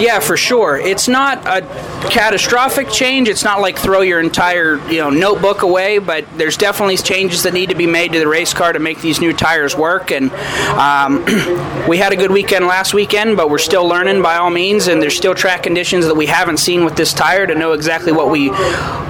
Yeah, 0.00 0.20
for 0.20 0.36
sure. 0.36 0.76
It's 0.76 1.08
not 1.08 1.46
a 1.46 1.62
catastrophic 2.10 2.88
change. 2.90 3.28
It's 3.28 3.44
not 3.44 3.60
like 3.60 3.78
throw 3.78 4.00
your 4.00 4.20
entire 4.20 4.76
you 4.90 4.98
know 4.98 5.10
notebook 5.10 5.62
away, 5.62 5.98
but 5.98 6.26
there's 6.36 6.56
definitely 6.56 6.96
changes 6.96 7.42
that 7.44 7.54
need 7.54 7.70
to 7.70 7.74
be 7.74 7.86
made 7.86 8.12
to 8.12 8.18
the 8.18 8.28
race 8.28 8.54
car 8.54 8.72
to 8.72 8.78
make 8.78 9.00
these 9.00 9.20
new 9.20 9.32
tires 9.32 9.76
work. 9.76 10.10
And 10.10 10.30
um, 10.76 11.24
we 11.88 11.98
had 11.98 12.12
a 12.12 12.16
good 12.16 12.30
weekend 12.30 12.66
last 12.66 12.94
weekend, 12.94 13.36
but 13.36 13.50
we're 13.50 13.58
still 13.58 13.86
learning 13.86 14.22
by 14.22 14.36
all 14.36 14.50
means. 14.50 14.86
And 14.86 15.02
there's 15.02 15.16
still 15.16 15.34
track 15.34 15.62
conditions 15.62 16.06
that 16.06 16.14
we 16.14 16.26
haven't 16.26 16.58
seen 16.58 16.84
with 16.84 16.96
this 16.96 17.12
tire 17.12 17.46
to 17.46 17.54
know 17.54 17.72
exactly 17.72 18.12
what 18.12 18.30
we 18.30 18.48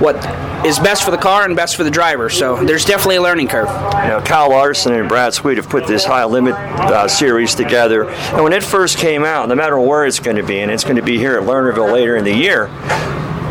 what 0.01 0.17
is 0.65 0.79
best 0.79 1.05
for 1.05 1.11
the 1.11 1.19
car 1.19 1.45
and 1.45 1.57
best 1.57 1.77
for 1.77 1.85
the 1.85 1.91
driver. 1.91 2.29
So 2.29 2.63
there's 2.65 2.85
definitely 2.85 3.17
a 3.17 3.23
learning 3.23 3.49
curve. 3.49 3.69
You 3.69 4.09
know, 4.09 4.23
Kyle 4.25 4.51
Larson 4.51 4.93
and 4.93 5.09
Brad 5.09 5.33
Sweet 5.35 5.57
have 5.57 5.69
put 5.69 5.87
this 5.87 6.05
high 6.05 6.25
limit 6.25 6.55
uh, 6.55 7.09
series 7.09 7.55
together, 7.55 8.09
and 8.11 8.45
when 8.45 8.53
it 8.53 8.63
first 8.63 8.99
came 8.99 9.25
out, 9.25 9.49
no 9.49 9.55
matter 9.55 9.79
where 9.79 10.05
it's 10.05 10.20
going 10.21 10.37
to 10.37 10.43
be, 10.43 10.61
and 10.61 10.71
it's 10.71 10.85
going 10.85 10.97
to 10.97 11.03
be 11.03 11.19
here 11.19 11.37
at 11.37 11.43
Lernerville 11.43 11.93
later 11.93 12.17
in 12.17 12.25
the 12.25 12.35
year. 12.35 12.67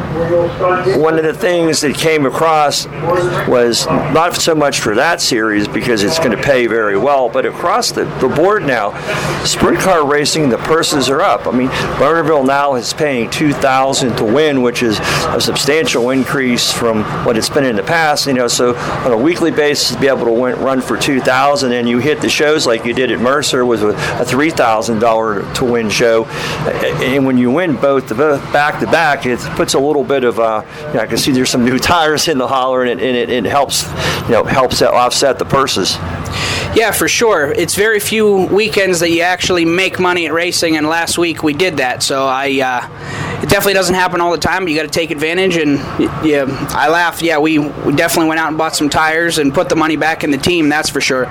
One 0.09 1.17
of 1.17 1.23
the 1.23 1.33
things 1.33 1.81
that 1.81 1.95
came 1.95 2.25
across 2.25 2.87
was 3.47 3.85
not 3.85 4.33
so 4.33 4.55
much 4.55 4.79
for 4.79 4.95
that 4.95 5.21
series 5.21 5.67
because 5.67 6.03
it's 6.03 6.17
going 6.17 6.31
to 6.35 6.41
pay 6.41 6.65
very 6.65 6.97
well, 6.97 7.29
but 7.29 7.45
across 7.45 7.91
the, 7.91 8.05
the 8.19 8.27
board 8.27 8.65
now, 8.65 8.91
sprint 9.45 9.79
car 9.79 10.07
racing, 10.07 10.49
the 10.49 10.57
purses 10.57 11.09
are 11.09 11.21
up. 11.21 11.45
I 11.45 11.51
mean, 11.51 11.69
Lernerville 11.99 12.45
now 12.45 12.73
is 12.73 12.91
paying 12.91 13.29
two 13.29 13.53
thousand 13.53 14.15
to 14.17 14.23
win, 14.23 14.63
which 14.63 14.81
is 14.81 14.99
a 14.99 15.39
substantial 15.39 16.09
increase 16.09 16.71
from 16.73 17.03
what 17.23 17.37
it's 17.37 17.49
been 17.49 17.63
in 17.63 17.75
the 17.75 17.83
past. 17.83 18.25
You 18.25 18.33
know, 18.33 18.47
so 18.47 18.75
on 18.75 19.11
a 19.11 19.17
weekly 19.17 19.51
basis, 19.51 19.93
to 19.93 20.01
be 20.01 20.07
able 20.07 20.25
to 20.25 20.31
win, 20.31 20.59
run 20.59 20.81
for 20.81 20.97
two 20.97 21.21
thousand, 21.21 21.73
and 21.73 21.87
you 21.87 21.99
hit 21.99 22.21
the 22.21 22.29
shows 22.29 22.65
like 22.65 22.83
you 22.83 22.93
did 22.93 23.11
at 23.11 23.19
Mercer 23.19 23.63
was 23.63 23.83
a, 23.83 23.89
a 24.19 24.25
three 24.25 24.49
thousand 24.49 24.99
dollar 24.99 25.43
to 25.53 25.65
win 25.65 25.89
show, 25.89 26.25
and 26.25 27.25
when 27.25 27.37
you 27.37 27.51
win 27.51 27.75
both 27.75 28.09
back 28.17 28.79
to 28.79 28.87
back, 28.87 29.25
it 29.27 29.39
puts 29.55 29.75
a 29.75 29.79
little 29.79 29.98
bit 30.03 30.23
of 30.23 30.39
uh, 30.39 30.63
you 30.87 30.93
know, 30.93 30.99
I 30.99 31.07
can 31.07 31.17
see 31.17 31.31
there's 31.31 31.49
some 31.49 31.65
new 31.65 31.79
tires 31.79 32.27
in 32.27 32.37
the 32.37 32.47
holler, 32.47 32.83
and 32.83 32.99
it, 32.99 33.03
and 33.03 33.15
it, 33.15 33.29
it 33.29 33.45
helps 33.45 33.83
you 34.23 34.31
know 34.31 34.43
helps 34.43 34.81
offset 34.81 35.39
the 35.39 35.45
purses. 35.45 35.97
Yeah, 36.75 36.91
for 36.91 37.07
sure. 37.07 37.51
It's 37.51 37.73
very 37.73 37.99
few 37.99 38.45
weekends 38.45 38.99
that 38.99 39.09
you 39.09 39.21
actually 39.21 39.65
make 39.65 39.99
money 39.99 40.27
at 40.27 40.33
racing, 40.33 40.77
and 40.77 40.87
last 40.87 41.17
week 41.17 41.41
we 41.41 41.53
did 41.53 41.77
that. 41.77 42.03
So 42.03 42.27
I, 42.27 42.45
uh, 42.61 43.41
it 43.41 43.49
definitely 43.49 43.73
doesn't 43.73 43.95
happen 43.95 44.21
all 44.21 44.31
the 44.31 44.37
time. 44.37 44.63
But 44.63 44.71
you 44.71 44.77
got 44.77 44.83
to 44.83 44.89
take 44.89 45.09
advantage, 45.09 45.57
and 45.57 45.77
yeah, 46.23 46.45
I 46.69 46.89
laughed. 46.89 47.23
Yeah, 47.23 47.39
we, 47.39 47.57
we 47.57 47.95
definitely 47.95 48.29
went 48.29 48.39
out 48.39 48.49
and 48.49 48.57
bought 48.57 48.75
some 48.75 48.89
tires 48.89 49.39
and 49.39 49.51
put 49.51 49.69
the 49.69 49.75
money 49.75 49.95
back 49.95 50.23
in 50.23 50.29
the 50.29 50.37
team. 50.37 50.69
That's 50.69 50.89
for 50.89 51.01
sure 51.01 51.25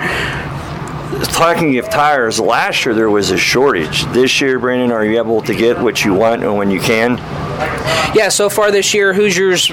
talking 1.26 1.78
of 1.78 1.90
tires, 1.90 2.38
last 2.38 2.84
year 2.84 2.94
there 2.94 3.10
was 3.10 3.30
a 3.30 3.36
shortage. 3.36 4.04
This 4.12 4.40
year, 4.40 4.58
Brandon, 4.58 4.92
are 4.92 5.04
you 5.04 5.18
able 5.18 5.42
to 5.42 5.54
get 5.54 5.80
what 5.80 6.04
you 6.04 6.14
want 6.14 6.44
and 6.44 6.56
when 6.56 6.70
you 6.70 6.80
can? 6.80 7.18
Yeah, 8.14 8.28
so 8.28 8.48
far 8.48 8.70
this 8.70 8.94
year, 8.94 9.12
Hoosiers 9.12 9.70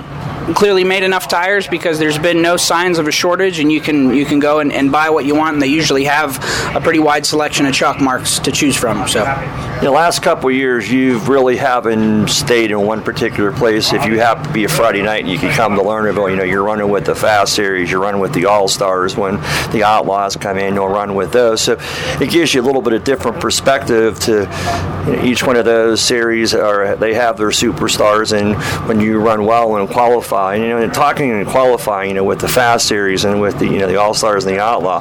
clearly 0.54 0.84
made 0.84 1.04
enough 1.04 1.28
tires 1.28 1.68
because 1.68 1.98
there's 1.98 2.20
been 2.20 2.42
no 2.42 2.58
signs 2.58 3.00
of 3.00 3.08
a 3.08 3.12
shortage, 3.12 3.60
and 3.60 3.72
you 3.72 3.82
can 3.82 4.14
you 4.14 4.26
can 4.26 4.40
go 4.40 4.60
and, 4.60 4.72
and 4.72 4.92
buy 4.92 5.10
what 5.10 5.26
you 5.26 5.36
want. 5.36 5.54
And 5.54 5.62
they 5.62 5.68
usually 5.68 6.06
have 6.06 6.38
a 6.76 6.82
pretty 6.82 7.00
wide 7.00 7.26
selection 7.26 7.66
of 7.66 7.74
chalk 7.74 8.00
marks 8.00 8.40
to 8.40 8.52
choose 8.52 8.76
from. 8.76 9.08
So, 9.08 9.24
the 9.82 9.92
last 9.92 10.22
couple 10.22 10.52
years, 10.52 10.92
you've 10.92 11.30
really 11.30 11.58
haven't 11.58 12.28
stayed 12.28 12.72
in 12.72 12.82
one 12.82 13.02
particular 13.02 13.52
place. 13.52 13.94
If 13.94 14.06
you 14.06 14.20
happen 14.20 14.46
to 14.46 14.54
be 14.54 14.66
a 14.66 14.70
Friday 14.70 15.02
night 15.02 15.24
and 15.24 15.32
you 15.32 15.40
can 15.40 15.54
come 15.54 15.76
to 15.76 15.82
Lernerville, 15.82 16.30
you 16.30 16.36
know 16.36 16.44
you're 16.44 16.64
running 16.64 16.90
with 16.90 17.06
the 17.06 17.16
Fast 17.16 17.54
Series, 17.54 17.90
you're 17.90 18.02
running 18.02 18.22
with 18.22 18.34
the 18.34 18.46
All 18.46 18.68
Stars. 18.68 19.16
When 19.16 19.38
the 19.72 19.84
Outlaws 19.84 20.36
come 20.36 20.58
in, 20.58 20.76
you'll 20.76 20.90
run 20.90 21.16
with 21.16 21.32
those. 21.32 21.62
So 21.62 21.78
it 22.22 22.30
gives 22.30 22.54
you 22.54 22.62
a 22.62 22.66
little 22.66 22.82
bit 22.82 22.94
of 22.94 23.04
different 23.04 23.40
perspective 23.40 24.20
to 24.22 24.32
you 24.32 25.16
know, 25.16 25.24
each 25.24 25.46
one 25.46 25.56
of 25.56 25.66
those 25.66 26.02
series. 26.02 26.54
Or 26.54 26.96
they 26.96 27.14
have 27.16 27.38
their 27.38 27.50
superstars, 27.50 28.38
and 28.38 28.56
when 28.88 29.00
you 29.00 29.20
run 29.20 29.46
well 29.46 29.76
and 29.78 29.90
qualify 29.90 30.35
qualifying, 30.36 30.64
you 30.64 30.70
know, 30.70 30.78
and 30.80 30.94
talking 30.94 31.32
and 31.32 31.48
qualifying, 31.48 32.10
you 32.10 32.16
know, 32.16 32.24
with 32.24 32.40
the 32.40 32.48
Fast 32.48 32.88
Series 32.88 33.24
and 33.24 33.40
with 33.40 33.58
the, 33.58 33.66
you 33.66 33.80
know, 33.80 33.88
the 33.88 33.96
All 33.96 34.14
Stars 34.14 34.46
and 34.46 34.54
the 34.54 34.62
Outlaw, 34.62 35.00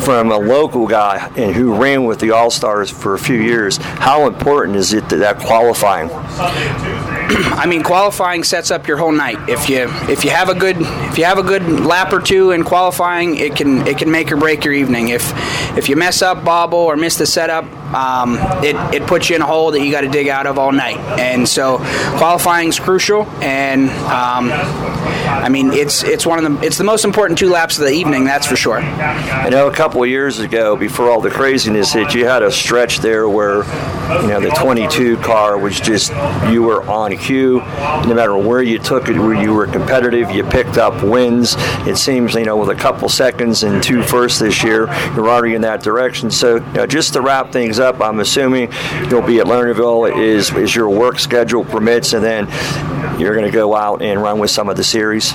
from 0.00 0.30
a 0.30 0.36
local 0.36 0.86
guy 0.86 1.30
and 1.36 1.54
who 1.54 1.74
ran 1.74 2.04
with 2.04 2.20
the 2.20 2.32
All 2.32 2.50
Stars 2.50 2.90
for 2.90 3.14
a 3.14 3.18
few 3.18 3.40
years, 3.40 3.78
how 3.78 4.26
important 4.26 4.76
is 4.76 4.92
it 4.92 5.08
that, 5.08 5.16
that 5.16 5.38
qualifying? 5.38 6.08
I 7.28 7.66
mean, 7.66 7.82
qualifying 7.82 8.44
sets 8.44 8.70
up 8.70 8.86
your 8.86 8.96
whole 8.96 9.12
night. 9.12 9.48
If 9.48 9.68
you 9.68 9.88
if 10.08 10.24
you 10.24 10.30
have 10.30 10.48
a 10.48 10.54
good 10.54 10.76
if 10.80 11.18
you 11.18 11.24
have 11.24 11.38
a 11.38 11.42
good 11.42 11.62
lap 11.62 12.12
or 12.12 12.20
two 12.20 12.52
in 12.52 12.62
qualifying, 12.62 13.36
it 13.36 13.56
can 13.56 13.86
it 13.86 13.98
can 13.98 14.10
make 14.10 14.30
or 14.30 14.36
break 14.36 14.64
your 14.64 14.74
evening. 14.74 15.08
If 15.08 15.32
if 15.76 15.88
you 15.88 15.96
mess 15.96 16.22
up, 16.22 16.44
bobble, 16.44 16.78
or 16.78 16.96
miss 16.96 17.16
the 17.16 17.26
setup, 17.26 17.64
um, 17.94 18.38
it, 18.64 18.76
it 18.94 19.06
puts 19.06 19.28
you 19.28 19.36
in 19.36 19.42
a 19.42 19.46
hole 19.46 19.70
that 19.72 19.80
you 19.80 19.90
got 19.90 20.02
to 20.02 20.08
dig 20.08 20.28
out 20.28 20.46
of 20.46 20.58
all 20.58 20.72
night. 20.72 20.98
And 21.18 21.48
so 21.48 21.78
qualifying 22.18 22.68
is 22.68 22.78
crucial. 22.78 23.26
And 23.42 23.90
um, 23.90 24.50
I 24.52 25.48
mean, 25.48 25.72
it's 25.72 26.02
it's 26.02 26.26
one 26.26 26.44
of 26.44 26.60
the 26.60 26.66
it's 26.66 26.78
the 26.78 26.84
most 26.84 27.04
important 27.04 27.38
two 27.38 27.50
laps 27.50 27.78
of 27.78 27.84
the 27.84 27.92
evening. 27.92 28.24
That's 28.24 28.46
for 28.46 28.56
sure. 28.56 28.78
I 28.78 29.48
know 29.48 29.68
a 29.68 29.74
couple 29.74 30.02
of 30.02 30.08
years 30.08 30.38
ago, 30.38 30.76
before 30.76 31.10
all 31.10 31.20
the 31.20 31.30
craziness 31.30 31.92
hit, 31.92 32.14
you 32.14 32.26
had 32.26 32.42
a 32.42 32.50
stretch 32.50 32.98
there 32.98 33.28
where 33.28 33.64
you 34.22 34.28
know 34.28 34.40
the 34.40 34.50
22 34.50 35.18
car 35.18 35.58
was 35.58 35.78
just 35.78 36.10
you 36.50 36.62
were 36.62 36.82
on 36.88 37.12
No 38.06 38.14
matter 38.14 38.36
where 38.36 38.62
you 38.62 38.78
took 38.78 39.08
it, 39.08 39.18
where 39.18 39.34
you 39.34 39.54
were 39.54 39.66
competitive, 39.66 40.30
you 40.30 40.44
picked 40.44 40.78
up 40.78 41.02
wins. 41.02 41.54
It 41.86 41.96
seems 41.96 42.34
you 42.34 42.44
know 42.44 42.56
with 42.56 42.70
a 42.70 42.74
couple 42.74 43.08
seconds 43.08 43.62
and 43.62 43.82
two 43.82 44.02
firsts 44.02 44.38
this 44.38 44.62
year, 44.62 44.86
you're 45.14 45.28
already 45.28 45.54
in 45.54 45.62
that 45.62 45.82
direction. 45.82 46.30
So 46.30 46.56
you 46.56 46.72
know, 46.72 46.86
just 46.86 47.12
to 47.14 47.20
wrap 47.20 47.52
things 47.52 47.78
up, 47.78 48.00
I'm 48.00 48.20
assuming 48.20 48.72
you'll 49.08 49.22
be 49.22 49.40
at 49.40 49.46
Lernerville 49.46 50.16
is 50.16 50.52
is 50.52 50.74
your 50.74 50.88
work 50.88 51.18
schedule 51.18 51.64
permits, 51.64 52.12
and 52.12 52.24
then 52.24 52.48
you're 53.20 53.34
going 53.34 53.46
to 53.46 53.52
go 53.52 53.74
out 53.74 54.02
and 54.02 54.22
run 54.22 54.38
with 54.38 54.50
some 54.50 54.68
of 54.68 54.76
the 54.76 54.84
series. 54.84 55.32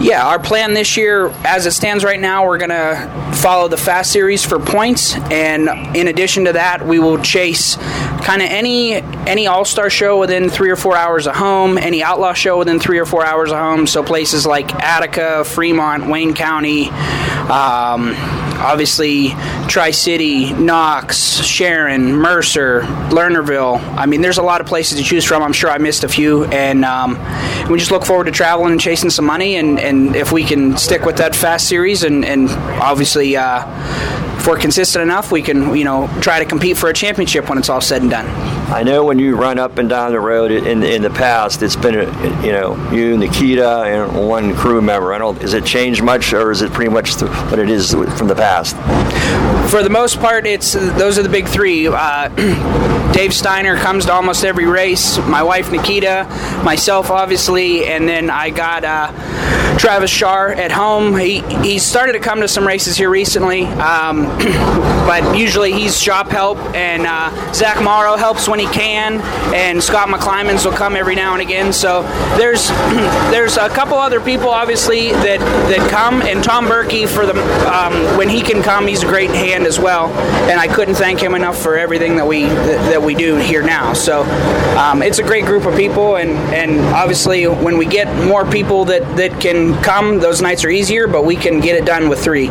Yeah, 0.00 0.26
our 0.26 0.40
plan 0.40 0.74
this 0.74 0.96
year, 0.96 1.28
as 1.44 1.64
it 1.66 1.72
stands 1.72 2.02
right 2.02 2.18
now, 2.18 2.44
we're 2.44 2.58
going 2.58 2.70
to 2.70 3.36
follow 3.36 3.68
the 3.68 3.76
Fast 3.76 4.10
Series 4.10 4.44
for 4.44 4.58
points, 4.58 5.14
and 5.14 5.68
in 5.96 6.08
addition 6.08 6.46
to 6.46 6.54
that, 6.54 6.84
we 6.84 6.98
will 6.98 7.18
chase 7.18 7.76
kind 7.76 8.42
of 8.42 8.48
any 8.48 8.94
any 8.94 9.46
All 9.46 9.64
Star 9.64 9.90
show 9.90 10.18
within 10.18 10.48
three 10.48 10.70
or 10.70 10.76
four 10.76 10.96
hours 11.02 11.26
of 11.26 11.34
home, 11.34 11.78
any 11.78 12.02
Outlaw 12.02 12.32
show 12.32 12.58
within 12.58 12.78
three 12.78 12.98
or 12.98 13.06
four 13.06 13.26
hours 13.26 13.50
of 13.50 13.58
home. 13.58 13.86
So 13.86 14.02
places 14.02 14.46
like 14.46 14.72
Attica, 14.76 15.44
Fremont, 15.44 16.08
Wayne 16.08 16.34
County. 16.34 16.88
Um, 16.88 18.14
obviously 18.62 19.30
Tri 19.68 19.90
City, 19.90 20.52
Knox, 20.52 21.42
Sharon, 21.42 22.14
Mercer, 22.14 22.82
Lernerville. 23.10 23.80
I 23.96 24.06
mean, 24.06 24.20
there's 24.20 24.38
a 24.38 24.42
lot 24.42 24.60
of 24.60 24.66
places 24.66 24.98
to 24.98 25.04
choose 25.04 25.24
from. 25.24 25.42
I'm 25.42 25.52
sure 25.52 25.70
I 25.70 25.78
missed 25.78 26.04
a 26.04 26.08
few, 26.08 26.44
and 26.44 26.84
um, 26.84 27.18
we 27.68 27.78
just 27.78 27.90
look 27.90 28.04
forward 28.04 28.24
to 28.24 28.30
traveling 28.30 28.72
and 28.72 28.80
chasing 28.80 29.10
some 29.10 29.24
money. 29.24 29.56
And, 29.56 29.80
and 29.80 30.14
if 30.14 30.30
we 30.30 30.44
can 30.44 30.76
stick 30.76 31.02
with 31.02 31.16
that 31.16 31.34
fast 31.34 31.68
series, 31.68 32.04
and, 32.04 32.24
and 32.24 32.48
obviously. 32.80 33.36
Uh, 33.36 34.30
if 34.42 34.48
we're 34.48 34.58
consistent 34.58 35.04
enough, 35.04 35.30
we 35.30 35.40
can, 35.40 35.72
you 35.76 35.84
know, 35.84 36.08
try 36.20 36.40
to 36.40 36.44
compete 36.44 36.76
for 36.76 36.88
a 36.88 36.92
championship 36.92 37.48
when 37.48 37.58
it's 37.58 37.68
all 37.68 37.80
said 37.80 38.02
and 38.02 38.10
done. 38.10 38.26
I 38.72 38.82
know 38.82 39.04
when 39.04 39.20
you 39.20 39.36
run 39.36 39.56
up 39.56 39.78
and 39.78 39.88
down 39.88 40.10
the 40.10 40.18
road 40.18 40.50
in 40.50 40.82
in 40.82 41.00
the 41.00 41.10
past, 41.10 41.62
it's 41.62 41.76
been, 41.76 41.94
you 42.44 42.50
know, 42.50 42.90
you, 42.90 43.16
Nikita, 43.16 43.82
and 43.82 44.28
one 44.28 44.56
crew 44.56 44.82
member. 44.82 45.14
I 45.14 45.18
don't. 45.18 45.40
Is 45.44 45.54
it 45.54 45.64
changed 45.64 46.02
much, 46.02 46.32
or 46.32 46.50
is 46.50 46.60
it 46.60 46.72
pretty 46.72 46.90
much 46.90 47.22
what 47.22 47.60
it 47.60 47.70
is 47.70 47.92
from 47.92 48.26
the 48.26 48.34
past? 48.34 48.74
For 49.70 49.84
the 49.84 49.90
most 49.90 50.18
part, 50.18 50.44
it's 50.44 50.72
those 50.72 51.20
are 51.20 51.22
the 51.22 51.28
big 51.28 51.46
three. 51.46 51.86
Uh, 51.86 52.28
Dave 53.12 53.34
Steiner 53.34 53.76
comes 53.76 54.06
to 54.06 54.12
almost 54.12 54.44
every 54.44 54.66
race. 54.66 55.18
My 55.18 55.42
wife 55.42 55.70
Nikita, 55.70 56.26
myself, 56.64 57.10
obviously, 57.10 57.84
and 57.84 58.08
then 58.08 58.30
I 58.30 58.50
got 58.50 58.84
uh, 58.84 59.78
Travis 59.78 60.10
Shar 60.10 60.48
at 60.50 60.72
home. 60.72 61.16
He 61.16 61.40
he 61.62 61.78
started 61.78 62.12
to 62.14 62.20
come 62.20 62.40
to 62.40 62.48
some 62.48 62.66
races 62.66 62.96
here 62.96 63.10
recently. 63.10 63.64
Um, 63.64 64.24
but 65.06 65.36
usually 65.36 65.72
he's 65.72 66.00
shop 66.00 66.28
help, 66.28 66.58
and 66.74 67.06
uh, 67.06 67.52
Zach 67.52 67.82
Morrow 67.82 68.16
helps 68.16 68.48
when 68.48 68.58
he 68.58 68.66
can, 68.66 69.20
and 69.54 69.82
Scott 69.82 70.08
McClymans 70.08 70.64
will 70.64 70.72
come 70.72 70.96
every 70.96 71.14
now 71.14 71.32
and 71.32 71.42
again. 71.42 71.72
So 71.72 72.02
there's 72.38 72.68
there's 73.30 73.56
a 73.56 73.68
couple 73.68 73.98
other 73.98 74.20
people 74.20 74.48
obviously 74.48 75.10
that 75.10 75.40
that 75.40 75.90
come, 75.90 76.22
and 76.22 76.42
Tom 76.42 76.66
Berkey 76.66 77.08
for 77.08 77.26
the 77.26 77.34
um, 77.72 78.16
when 78.16 78.28
he 78.28 78.40
can 78.40 78.62
come, 78.62 78.86
he's 78.86 79.02
a 79.02 79.06
great 79.06 79.30
hand 79.30 79.66
as 79.66 79.78
well, 79.78 80.08
and 80.48 80.60
I 80.60 80.68
couldn't 80.68 80.94
thank 80.94 81.20
him 81.20 81.34
enough 81.34 81.60
for 81.60 81.76
everything 81.76 82.16
that 82.16 82.26
we 82.26 82.44
that, 82.44 82.90
that 82.90 83.01
we 83.02 83.14
do 83.14 83.36
here 83.36 83.62
now. 83.62 83.92
So 83.92 84.22
um, 84.76 85.02
it's 85.02 85.18
a 85.18 85.22
great 85.22 85.44
group 85.44 85.66
of 85.66 85.76
people, 85.76 86.16
and 86.16 86.30
and 86.54 86.80
obviously 86.94 87.46
when 87.46 87.76
we 87.78 87.86
get 87.86 88.06
more 88.26 88.44
people 88.44 88.84
that 88.86 89.16
that 89.16 89.40
can 89.40 89.80
come, 89.82 90.18
those 90.18 90.40
nights 90.40 90.64
are 90.64 90.70
easier, 90.70 91.06
but 91.06 91.24
we 91.24 91.36
can 91.36 91.60
get 91.60 91.76
it 91.76 91.84
done 91.84 92.08
with 92.08 92.22
three 92.22 92.50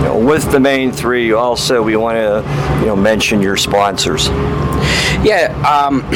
you 0.00 0.06
know, 0.06 0.18
with 0.18 0.50
the 0.50 0.60
main 0.60 0.92
three, 0.92 1.32
also 1.32 1.82
we 1.82 1.94
want 1.94 2.16
to 2.16 2.80
you 2.80 2.86
know 2.86 2.96
mention 2.96 3.42
your 3.42 3.56
sponsors. 3.58 4.28
Yeah. 5.22 5.52
Um, 5.68 6.00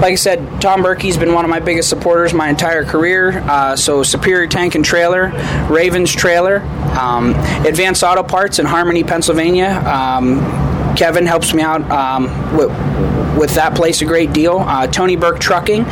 like 0.00 0.12
I 0.12 0.14
said, 0.16 0.60
Tom 0.60 0.82
Berkey's 0.82 1.16
been 1.16 1.32
one 1.32 1.44
of 1.44 1.48
my 1.48 1.60
biggest 1.60 1.88
supporters 1.88 2.34
my 2.34 2.48
entire 2.48 2.84
career. 2.84 3.38
Uh, 3.46 3.76
so 3.76 4.02
Superior 4.02 4.48
Tank 4.48 4.74
and 4.74 4.84
Trailer, 4.84 5.28
Ravens 5.70 6.12
Trailer, 6.12 6.62
um, 6.98 7.34
Advanced 7.64 8.02
Auto 8.02 8.24
Parts 8.24 8.58
in 8.58 8.66
Harmony, 8.66 9.04
Pennsylvania. 9.04 9.80
Um, 9.86 10.38
Kevin 10.96 11.26
helps 11.26 11.54
me 11.54 11.62
out 11.62 11.88
um, 11.90 12.24
with, 12.56 12.70
with, 13.38 13.54
that 13.54 13.74
place 13.74 14.02
a 14.02 14.04
great 14.04 14.32
deal. 14.32 14.58
Uh, 14.58 14.86
Tony 14.86 15.16
Burke 15.16 15.38
Trucking 15.38 15.84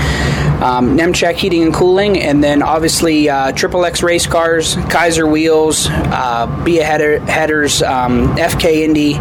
um, 0.65 0.97
Nemchek 0.97 1.35
Heating 1.35 1.63
and 1.63 1.75
Cooling, 1.75 2.19
and 2.19 2.43
then 2.43 2.63
obviously 2.63 3.29
uh, 3.29 3.53
Triple 3.53 3.85
X 3.85 4.03
Race 4.03 4.27
Cars, 4.27 4.77
Keizer 4.77 5.31
Wheels, 5.31 5.89
uh, 5.89 6.47
Beyea 6.65 6.83
header, 6.83 7.21
Headers, 7.21 7.83
um, 7.83 8.35
FK 8.37 8.83
Indy, 8.83 9.15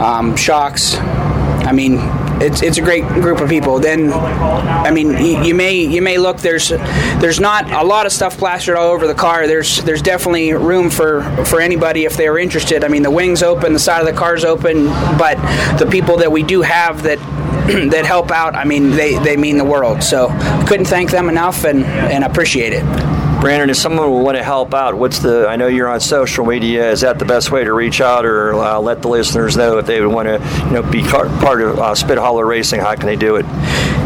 um, 0.00 0.36
Shocks. 0.36 0.96
I 0.96 1.72
mean, 1.72 1.96
it's, 2.42 2.62
it's 2.62 2.78
a 2.78 2.82
great 2.82 3.06
group 3.06 3.40
of 3.40 3.48
people. 3.48 3.78
Then, 3.78 4.12
I 4.12 4.90
mean, 4.90 5.10
you, 5.10 5.42
you, 5.42 5.54
may 5.54 5.74
you 5.74 6.02
may 6.02 6.18
look 6.18 6.38
there's 6.38 6.68
there's 6.68 7.40
not 7.40 7.70
a 7.70 7.84
lot 7.84 8.06
of 8.06 8.12
stuff 8.12 8.36
plastered 8.38 8.76
all 8.76 8.90
over 8.90 9.06
the 9.06 9.14
car. 9.14 9.46
There's 9.46 9.82
there's 9.84 10.02
definitely 10.02 10.52
room 10.52 10.90
for 10.90 11.22
for 11.44 11.60
anybody 11.60 12.04
if 12.04 12.16
they 12.16 12.26
are 12.26 12.38
interested. 12.38 12.84
I 12.84 12.88
mean, 12.88 13.02
the 13.02 13.10
wings 13.10 13.42
open, 13.42 13.72
the 13.72 13.78
side 13.78 14.00
of 14.00 14.06
the 14.06 14.18
car's 14.18 14.44
open, 14.44 14.86
but 15.18 15.36
the 15.78 15.88
people 15.90 16.18
that 16.18 16.32
we 16.32 16.42
do 16.42 16.62
have 16.62 17.02
that 17.04 17.18
that 17.90 18.04
help 18.04 18.32
out, 18.32 18.56
I 18.56 18.64
mean, 18.64 18.90
they, 18.90 19.18
they 19.18 19.36
mean 19.36 19.56
the 19.56 19.64
world. 19.64 20.02
So 20.02 20.28
couldn't 20.66 20.86
thank 20.86 21.12
them 21.12 21.28
enough 21.28 21.64
and, 21.64 21.84
and 21.84 22.24
appreciate 22.24 22.72
it. 22.72 23.21
Brandon, 23.42 23.70
if 23.70 23.76
someone 23.76 24.08
will 24.08 24.22
want 24.22 24.36
to 24.36 24.44
help 24.44 24.72
out, 24.72 24.94
what's 24.94 25.18
the? 25.18 25.48
I 25.48 25.56
know 25.56 25.66
you're 25.66 25.88
on 25.88 25.98
social 25.98 26.46
media. 26.46 26.88
Is 26.92 27.00
that 27.00 27.18
the 27.18 27.24
best 27.24 27.50
way 27.50 27.64
to 27.64 27.72
reach 27.72 28.00
out, 28.00 28.24
or 28.24 28.54
uh, 28.54 28.78
let 28.78 29.02
the 29.02 29.08
listeners 29.08 29.56
know 29.56 29.78
if 29.78 29.86
they 29.86 30.00
would 30.00 30.14
want 30.14 30.28
to, 30.28 30.64
you 30.66 30.74
know, 30.74 30.82
be 30.88 31.02
part 31.02 31.60
of 31.60 31.76
uh, 31.76 31.92
Spithaler 31.96 32.46
Racing? 32.46 32.78
How 32.78 32.94
can 32.94 33.06
they 33.06 33.16
do 33.16 33.34
it? 33.34 33.44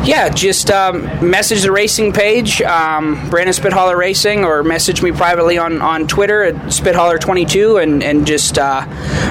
Yeah, 0.06 0.30
just 0.30 0.70
um, 0.70 1.02
message 1.20 1.60
the 1.60 1.70
racing 1.70 2.14
page, 2.14 2.62
um, 2.62 3.28
Brandon 3.28 3.52
Spithaler 3.52 3.98
Racing, 3.98 4.42
or 4.42 4.62
message 4.62 5.02
me 5.02 5.12
privately 5.12 5.58
on, 5.58 5.82
on 5.82 6.06
Twitter 6.06 6.42
at 6.42 6.54
Spithaler22, 6.54 7.82
and 7.82 8.02
and 8.02 8.26
just 8.26 8.56
uh, 8.56 8.86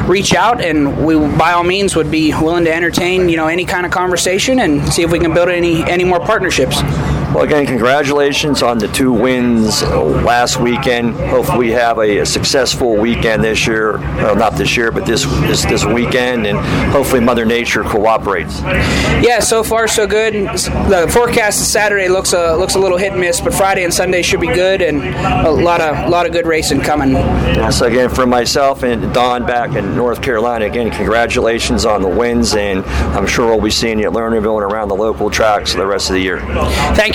reach 0.07 0.35
out. 0.35 0.61
And 0.61 1.03
we, 1.03 1.15
by 1.35 1.53
all 1.53 1.63
means, 1.63 1.95
would 1.95 2.11
be 2.11 2.29
willing 2.31 2.65
to 2.65 2.71
entertain 2.71 3.27
you 3.27 3.37
know 3.37 3.47
any 3.47 3.65
kind 3.65 3.87
of 3.87 3.91
conversation 3.91 4.59
and 4.59 4.87
see 4.93 5.01
if 5.01 5.11
we 5.11 5.17
can 5.17 5.33
build 5.33 5.49
any 5.49 5.81
any 5.89 6.03
more 6.03 6.19
partnerships. 6.19 6.79
Well, 7.33 7.43
again, 7.43 7.65
congratulations 7.65 8.61
on 8.63 8.77
the 8.77 8.87
two 8.87 9.11
wins 9.11 9.83
uh, 9.83 10.01
last 10.03 10.57
weekend. 10.57 11.15
Hopefully, 11.15 11.67
we 11.67 11.71
have 11.71 11.97
a, 11.97 12.19
a 12.19 12.25
successful 12.25 12.95
weekend 12.95 13.43
this 13.43 13.67
year. 13.67 13.97
Well, 13.97 14.35
not 14.35 14.53
this 14.55 14.77
year, 14.77 14.91
but 14.91 15.05
this, 15.05 15.25
this 15.41 15.65
this 15.65 15.85
weekend, 15.85 16.47
and 16.47 16.57
hopefully, 16.91 17.19
Mother 17.21 17.45
Nature 17.45 17.83
cooperates. 17.83 18.61
Yeah, 18.61 19.39
so 19.39 19.63
far 19.63 19.87
so 19.87 20.07
good. 20.07 20.33
The 20.33 21.09
forecast 21.11 21.59
is 21.59 21.67
Saturday 21.67 22.07
looks 22.07 22.33
a 22.33 22.55
looks 22.55 22.75
a 22.75 22.79
little 22.79 22.97
hit 22.97 23.11
and 23.11 23.21
miss, 23.21 23.41
but 23.41 23.53
Friday 23.53 23.83
and 23.83 23.93
Sunday 23.93 24.21
should 24.21 24.39
be 24.41 24.47
good, 24.47 24.81
and 24.81 25.03
a 25.45 25.51
lot 25.51 25.81
of 25.81 26.09
lot 26.09 26.25
of 26.25 26.31
good 26.31 26.47
racing 26.47 26.81
coming. 26.81 27.13
So 27.71 27.85
again, 27.85 28.09
for 28.09 28.25
myself 28.25 28.83
and 28.83 29.13
Don 29.13 29.45
back 29.45 29.75
in 29.75 29.95
North 29.95 30.21
Carolina, 30.21 30.65
again, 30.65 30.89
congratulations 30.89 31.85
on 31.85 32.01
the 32.01 32.09
wins, 32.09 32.55
and 32.55 32.85
I'm 32.85 33.27
sure 33.27 33.47
we'll 33.47 33.61
be 33.61 33.71
seeing 33.71 33.99
you 33.99 34.07
at 34.07 34.13
Lernerville 34.13 34.63
and 34.63 34.71
around 34.71 34.87
the 34.87 34.95
local 34.95 35.29
tracks 35.29 35.73
for 35.73 35.79
the 35.79 35.87
rest 35.87 36.09
of 36.09 36.13
the 36.13 36.21
year. 36.21 36.39
Thank 36.95 37.14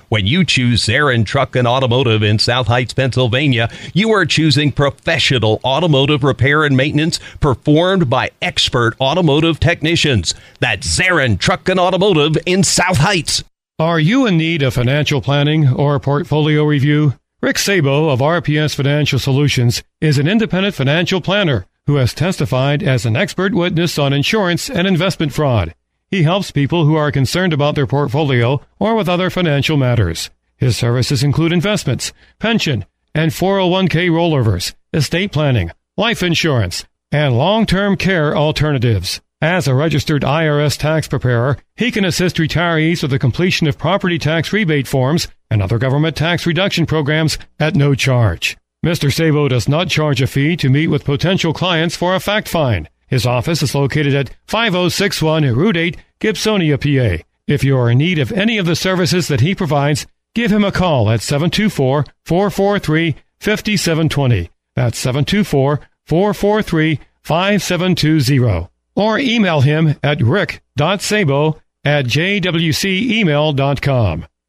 When 0.11 0.27
you 0.27 0.43
choose 0.43 0.83
Zarin 0.83 1.25
Truck 1.25 1.55
and 1.55 1.65
Automotive 1.65 2.21
in 2.21 2.37
South 2.37 2.67
Heights, 2.67 2.93
Pennsylvania, 2.93 3.69
you 3.93 4.11
are 4.11 4.25
choosing 4.25 4.73
professional 4.73 5.61
automotive 5.63 6.21
repair 6.21 6.65
and 6.65 6.75
maintenance 6.75 7.17
performed 7.39 8.09
by 8.09 8.31
expert 8.41 8.99
automotive 8.99 9.61
technicians. 9.61 10.33
That's 10.59 10.85
Zarin 10.85 11.39
Truck 11.39 11.69
and 11.69 11.79
Automotive 11.79 12.35
in 12.45 12.65
South 12.65 12.97
Heights. 12.97 13.45
Are 13.79 14.01
you 14.01 14.25
in 14.25 14.35
need 14.35 14.63
of 14.63 14.73
financial 14.73 15.21
planning 15.21 15.69
or 15.69 15.97
portfolio 15.97 16.65
review? 16.65 17.13
Rick 17.41 17.57
Sabo 17.57 18.09
of 18.09 18.19
RPS 18.19 18.75
Financial 18.75 19.17
Solutions 19.17 19.81
is 20.01 20.17
an 20.17 20.27
independent 20.27 20.75
financial 20.75 21.21
planner 21.21 21.67
who 21.87 21.95
has 21.95 22.13
testified 22.13 22.83
as 22.83 23.05
an 23.05 23.15
expert 23.15 23.53
witness 23.53 23.97
on 23.97 24.11
insurance 24.11 24.69
and 24.69 24.89
investment 24.89 25.31
fraud. 25.31 25.73
He 26.11 26.23
helps 26.23 26.51
people 26.51 26.83
who 26.83 26.95
are 26.95 27.09
concerned 27.09 27.53
about 27.53 27.75
their 27.75 27.87
portfolio 27.87 28.61
or 28.79 28.95
with 28.95 29.07
other 29.07 29.29
financial 29.29 29.77
matters. 29.77 30.29
His 30.57 30.75
services 30.75 31.23
include 31.23 31.53
investments, 31.53 32.11
pension, 32.37 32.85
and 33.15 33.31
401k 33.31 34.09
rollovers, 34.09 34.73
estate 34.91 35.31
planning, 35.31 35.71
life 35.95 36.21
insurance, 36.21 36.83
and 37.13 37.37
long-term 37.37 37.95
care 37.95 38.35
alternatives. 38.35 39.21
As 39.41 39.69
a 39.69 39.73
registered 39.73 40.23
IRS 40.23 40.77
tax 40.77 41.07
preparer, 41.07 41.57
he 41.77 41.91
can 41.91 42.03
assist 42.03 42.35
retirees 42.35 43.01
with 43.01 43.11
the 43.11 43.17
completion 43.17 43.67
of 43.67 43.77
property 43.77 44.19
tax 44.19 44.51
rebate 44.51 44.87
forms 44.87 45.29
and 45.49 45.61
other 45.61 45.77
government 45.77 46.17
tax 46.17 46.45
reduction 46.45 46.85
programs 46.85 47.37
at 47.57 47.73
no 47.73 47.95
charge. 47.95 48.57
Mr. 48.85 49.11
Sabo 49.13 49.47
does 49.47 49.69
not 49.69 49.87
charge 49.87 50.21
a 50.21 50.27
fee 50.27 50.57
to 50.57 50.69
meet 50.69 50.87
with 50.87 51.05
potential 51.05 51.53
clients 51.53 51.95
for 51.95 52.15
a 52.15 52.19
fact 52.19 52.49
find. 52.49 52.89
His 53.11 53.27
office 53.27 53.61
is 53.61 53.75
located 53.75 54.15
at 54.15 54.31
5061 54.47 55.43
Route 55.53 55.77
8, 55.77 55.97
Gibsonia, 56.19 56.79
PA. 56.79 57.23
If 57.45 57.63
you 57.63 57.77
are 57.77 57.91
in 57.91 57.99
need 57.99 58.17
of 58.17 58.31
any 58.31 58.57
of 58.57 58.65
the 58.65 58.75
services 58.75 59.27
that 59.27 59.41
he 59.41 59.53
provides, 59.53 60.07
give 60.33 60.51
him 60.51 60.63
a 60.63 60.71
call 60.71 61.11
at 61.11 61.21
724 61.21 62.05
443 62.25 63.15
5720. 63.39 64.49
That's 64.75 64.97
724 64.97 65.81
443 66.07 66.99
5720 67.21 68.67
or 68.95 69.19
email 69.19 69.61
him 69.61 69.95
at 70.01 70.19
rick.sabo 70.21 71.61
at 71.83 72.05
jwcemail.com. 72.05 74.25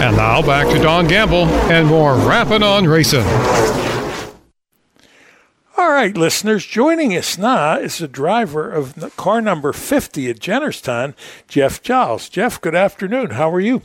And 0.00 0.16
now 0.16 0.40
back 0.40 0.66
to 0.68 0.82
Don 0.82 1.06
Gamble 1.06 1.44
and 1.70 1.86
more 1.86 2.14
Rappin' 2.14 2.62
on 2.62 2.86
Racing. 2.86 3.22
All 5.76 5.90
right, 5.90 6.16
listeners, 6.16 6.64
joining 6.64 7.14
us 7.14 7.36
now 7.36 7.78
is 7.78 7.98
the 7.98 8.08
driver 8.08 8.70
of 8.70 9.14
car 9.18 9.42
number 9.42 9.74
50 9.74 10.30
at 10.30 10.38
Jennerstown, 10.38 11.14
Jeff 11.48 11.82
Giles. 11.82 12.30
Jeff, 12.30 12.58
good 12.58 12.74
afternoon. 12.74 13.32
How 13.32 13.50
are 13.50 13.60
you? 13.60 13.82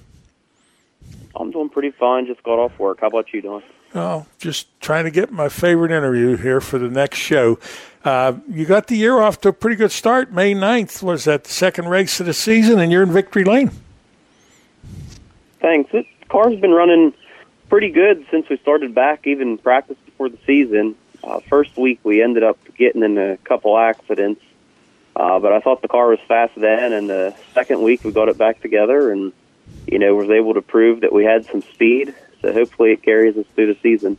I'm 1.36 1.52
doing 1.52 1.68
pretty 1.68 1.92
fine. 1.92 2.28
Just 2.28 2.44
got 2.44 2.60
off 2.60 2.80
work. 2.80 3.02
How 3.02 3.08
about 3.08 3.34
you 3.34 3.42
Don? 3.42 3.62
Oh, 3.94 4.26
just 4.40 4.68
trying 4.80 5.04
to 5.04 5.12
get 5.12 5.34
my 5.34 5.50
favorite 5.50 5.92
interview 5.92 6.38
here 6.38 6.62
for 6.62 6.80
the 6.80 6.90
next 6.90 7.18
show. 7.18 7.60
Uh, 8.06 8.38
you 8.50 8.64
got 8.64 8.88
the 8.88 8.96
year 8.96 9.20
off 9.20 9.42
to 9.42 9.50
a 9.50 9.54
pretty 9.54 9.76
good 9.76 9.92
start. 9.92 10.32
May 10.32 10.54
9th 10.54 11.04
was 11.04 11.26
that 11.26 11.44
the 11.44 11.52
second 11.52 11.90
race 11.90 12.22
of 12.22 12.26
the 12.26 12.34
season, 12.34 12.80
and 12.80 12.90
you're 12.90 13.04
in 13.04 13.12
victory 13.12 13.44
lane. 13.44 13.72
Thanks. 15.66 15.92
It, 15.96 16.06
car's 16.30 16.60
been 16.60 16.74
running 16.74 17.12
pretty 17.70 17.90
good 17.90 18.28
since 18.30 18.48
we 18.50 18.58
started 18.58 18.94
back, 18.94 19.26
even 19.26 19.58
practice 19.58 19.98
before 20.06 20.30
the 20.30 20.38
season. 20.46 20.96
Uh, 21.24 21.40
first 21.40 21.76
week 21.76 22.00
we 22.04 22.22
ended 22.22 22.44
up 22.44 22.60
getting 22.78 23.02
in 23.02 23.18
a 23.18 23.38
couple 23.38 23.76
accidents, 23.76 24.44
uh, 25.16 25.40
but 25.40 25.54
I 25.54 25.62
thought 25.62 25.82
the 25.82 25.88
car 25.88 26.10
was 26.10 26.20
fast 26.28 26.54
then. 26.56 26.94
And 26.94 27.10
the 27.10 27.36
second 27.56 27.82
week 27.82 28.04
we 28.04 28.12
got 28.12 28.30
it 28.30 28.38
back 28.38 28.62
together, 28.62 29.12
and 29.12 29.34
you 29.88 29.98
know 29.98 30.14
was 30.14 30.30
able 30.30 30.54
to 30.54 30.62
prove 30.62 31.02
that 31.02 31.12
we 31.12 31.26
had 31.26 31.48
some 31.48 31.64
speed. 31.64 32.14
So 32.44 32.54
hopefully 32.54 32.92
it 32.92 33.02
carries 33.02 33.36
us 33.36 33.48
through 33.56 33.74
the 33.74 33.80
season. 33.82 34.18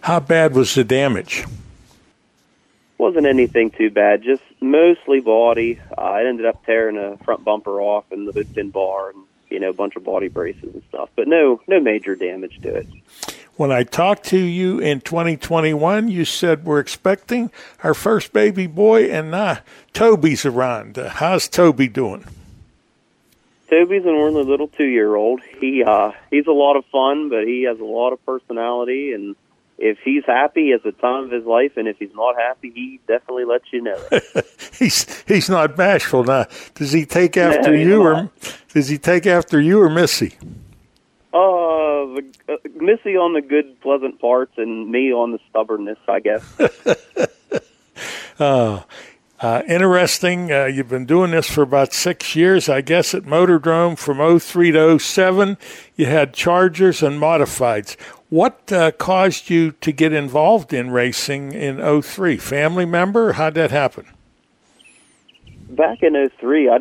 How 0.00 0.18
bad 0.18 0.52
was 0.52 0.74
the 0.74 0.82
damage? 0.82 1.44
Wasn't 2.98 3.24
anything 3.24 3.70
too 3.70 3.90
bad, 3.90 4.24
just 4.24 4.42
mostly 4.60 5.20
body. 5.20 5.78
Uh, 5.96 6.00
I 6.00 6.24
ended 6.26 6.44
up 6.44 6.66
tearing 6.66 6.98
a 6.98 7.16
front 7.18 7.44
bumper 7.44 7.80
off 7.80 8.10
and 8.10 8.26
the 8.26 8.32
hood 8.32 8.52
pin 8.52 8.70
bar, 8.70 9.10
and 9.10 9.27
you 9.50 9.60
know, 9.60 9.70
a 9.70 9.74
bunch 9.74 9.96
of 9.96 10.04
body 10.04 10.28
braces 10.28 10.74
and 10.74 10.82
stuff, 10.88 11.08
but 11.16 11.28
no, 11.28 11.60
no 11.66 11.80
major 11.80 12.14
damage 12.14 12.60
to 12.62 12.74
it. 12.74 12.86
When 13.56 13.72
I 13.72 13.82
talked 13.82 14.24
to 14.26 14.38
you 14.38 14.78
in 14.78 15.00
2021, 15.00 16.08
you 16.08 16.24
said 16.24 16.64
we're 16.64 16.78
expecting 16.78 17.50
our 17.82 17.92
first 17.92 18.32
baby 18.32 18.68
boy, 18.68 19.10
and 19.10 19.34
uh, 19.34 19.60
Toby's 19.92 20.46
around. 20.46 20.96
Uh, 20.96 21.08
how's 21.08 21.48
Toby 21.48 21.88
doing? 21.88 22.24
Toby's 23.68 24.04
an 24.04 24.10
only 24.10 24.44
little 24.44 24.68
two-year-old. 24.68 25.42
He 25.58 25.82
uh, 25.82 26.12
he's 26.30 26.46
a 26.46 26.52
lot 26.52 26.76
of 26.76 26.84
fun, 26.86 27.30
but 27.30 27.44
he 27.46 27.64
has 27.64 27.80
a 27.80 27.84
lot 27.84 28.12
of 28.12 28.24
personality, 28.24 29.12
and 29.12 29.34
if 29.78 29.98
he's 30.04 30.24
happy, 30.24 30.70
it's 30.70 30.84
the 30.84 30.92
time 30.92 31.24
of 31.24 31.30
his 31.30 31.44
life, 31.44 31.76
and 31.76 31.86
if 31.86 31.98
he's 31.98 32.14
not 32.14 32.36
happy, 32.36 32.70
he 32.70 33.00
definitely 33.06 33.44
lets 33.44 33.72
you 33.72 33.82
know. 33.82 33.98
he's 34.72 35.22
he's 35.22 35.48
not 35.48 35.76
bashful 35.76 36.24
now. 36.24 36.46
Does 36.74 36.92
he 36.92 37.06
take 37.06 37.36
after 37.36 37.70
no, 37.76 37.78
you, 37.78 38.02
not. 38.02 38.24
or 38.24 38.30
does 38.78 38.88
he 38.88 38.96
take 38.96 39.26
after 39.26 39.60
you 39.60 39.82
or 39.82 39.90
Missy? 39.90 40.36
Uh, 41.34 42.14
the, 42.14 42.24
uh, 42.48 42.56
Missy 42.76 43.16
on 43.16 43.32
the 43.32 43.42
good, 43.42 43.80
pleasant 43.80 44.20
parts, 44.20 44.52
and 44.56 44.88
me 44.88 45.12
on 45.12 45.32
the 45.32 45.40
stubbornness, 45.50 45.98
I 46.06 46.20
guess. 46.20 46.60
uh, 48.38 48.82
uh, 49.40 49.62
interesting. 49.66 50.52
Uh, 50.52 50.66
you've 50.66 50.88
been 50.88 51.06
doing 51.06 51.32
this 51.32 51.50
for 51.50 51.62
about 51.62 51.92
six 51.92 52.36
years, 52.36 52.68
I 52.68 52.80
guess, 52.80 53.14
at 53.14 53.24
Motordrome 53.24 53.98
from 53.98 54.38
03 54.38 54.70
to 54.70 54.96
07. 54.96 55.58
You 55.96 56.06
had 56.06 56.32
Chargers 56.32 57.02
and 57.02 57.20
Modifieds. 57.20 57.98
What 58.28 58.72
uh, 58.72 58.92
caused 58.92 59.50
you 59.50 59.72
to 59.72 59.90
get 59.90 60.12
involved 60.12 60.72
in 60.72 60.92
racing 60.92 61.50
in 61.50 62.00
03? 62.02 62.36
Family 62.36 62.86
member? 62.86 63.32
How'd 63.32 63.54
that 63.54 63.72
happen? 63.72 64.06
Back 65.68 66.04
in 66.04 66.30
03, 66.38 66.68
I 66.68 66.78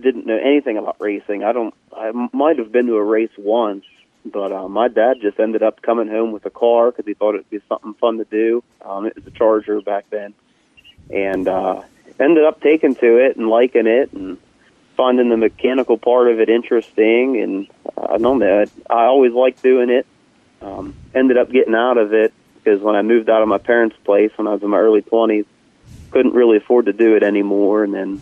didn't 0.00 0.26
know 0.26 0.38
anything 0.38 0.76
about 0.76 0.96
racing. 1.00 1.44
I 1.44 1.52
don't. 1.52 1.74
I 1.96 2.10
might 2.32 2.58
have 2.58 2.72
been 2.72 2.86
to 2.86 2.96
a 2.96 3.04
race 3.04 3.30
once, 3.36 3.84
but 4.24 4.52
uh, 4.52 4.68
my 4.68 4.88
dad 4.88 5.18
just 5.20 5.38
ended 5.38 5.62
up 5.62 5.82
coming 5.82 6.08
home 6.08 6.32
with 6.32 6.44
a 6.46 6.50
car 6.50 6.90
because 6.90 7.06
he 7.06 7.14
thought 7.14 7.34
it'd 7.34 7.50
be 7.50 7.60
something 7.68 7.94
fun 7.94 8.18
to 8.18 8.24
do. 8.24 8.64
Um, 8.82 9.06
it 9.06 9.14
was 9.16 9.26
a 9.26 9.30
Charger 9.30 9.80
back 9.80 10.10
then 10.10 10.34
and 11.10 11.48
uh, 11.48 11.82
ended 12.18 12.44
up 12.44 12.60
taking 12.60 12.94
to 12.94 13.16
it 13.18 13.36
and 13.36 13.48
liking 13.48 13.86
it 13.86 14.12
and 14.12 14.38
finding 14.96 15.28
the 15.28 15.36
mechanical 15.36 15.98
part 15.98 16.30
of 16.30 16.40
it 16.40 16.48
interesting. 16.48 17.40
And 17.40 17.68
uh, 17.96 18.14
I 18.14 18.18
don't 18.18 18.38
know, 18.38 18.64
I 18.88 19.04
always 19.04 19.32
liked 19.32 19.62
doing 19.62 19.90
it. 19.90 20.06
Um, 20.62 20.94
ended 21.14 21.36
up 21.36 21.50
getting 21.50 21.74
out 21.74 21.98
of 21.98 22.14
it 22.14 22.32
because 22.56 22.80
when 22.80 22.96
I 22.96 23.02
moved 23.02 23.28
out 23.28 23.42
of 23.42 23.48
my 23.48 23.58
parents' 23.58 23.96
place 24.04 24.30
when 24.36 24.46
I 24.46 24.54
was 24.54 24.62
in 24.62 24.70
my 24.70 24.78
early 24.78 25.02
twenties, 25.02 25.44
couldn't 26.10 26.32
really 26.32 26.56
afford 26.56 26.86
to 26.86 26.92
do 26.92 27.16
it 27.16 27.22
anymore. 27.22 27.84
And 27.84 27.92
then, 27.92 28.20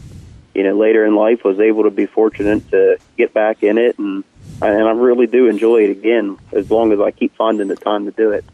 you 0.54 0.62
know, 0.62 0.76
later 0.76 1.04
in 1.04 1.14
life, 1.14 1.44
was 1.44 1.60
able 1.60 1.84
to 1.84 1.90
be 1.90 2.06
fortunate 2.06 2.68
to 2.70 2.98
get 3.16 3.32
back 3.32 3.62
in 3.62 3.78
it, 3.78 3.98
and 3.98 4.24
and 4.60 4.88
I 4.88 4.92
really 4.92 5.26
do 5.26 5.48
enjoy 5.48 5.84
it 5.84 5.90
again 5.90 6.38
as 6.52 6.70
long 6.70 6.92
as 6.92 7.00
I 7.00 7.10
keep 7.10 7.34
finding 7.34 7.68
the 7.68 7.76
time 7.76 8.04
to 8.04 8.10
do 8.12 8.30
it. 8.30 8.44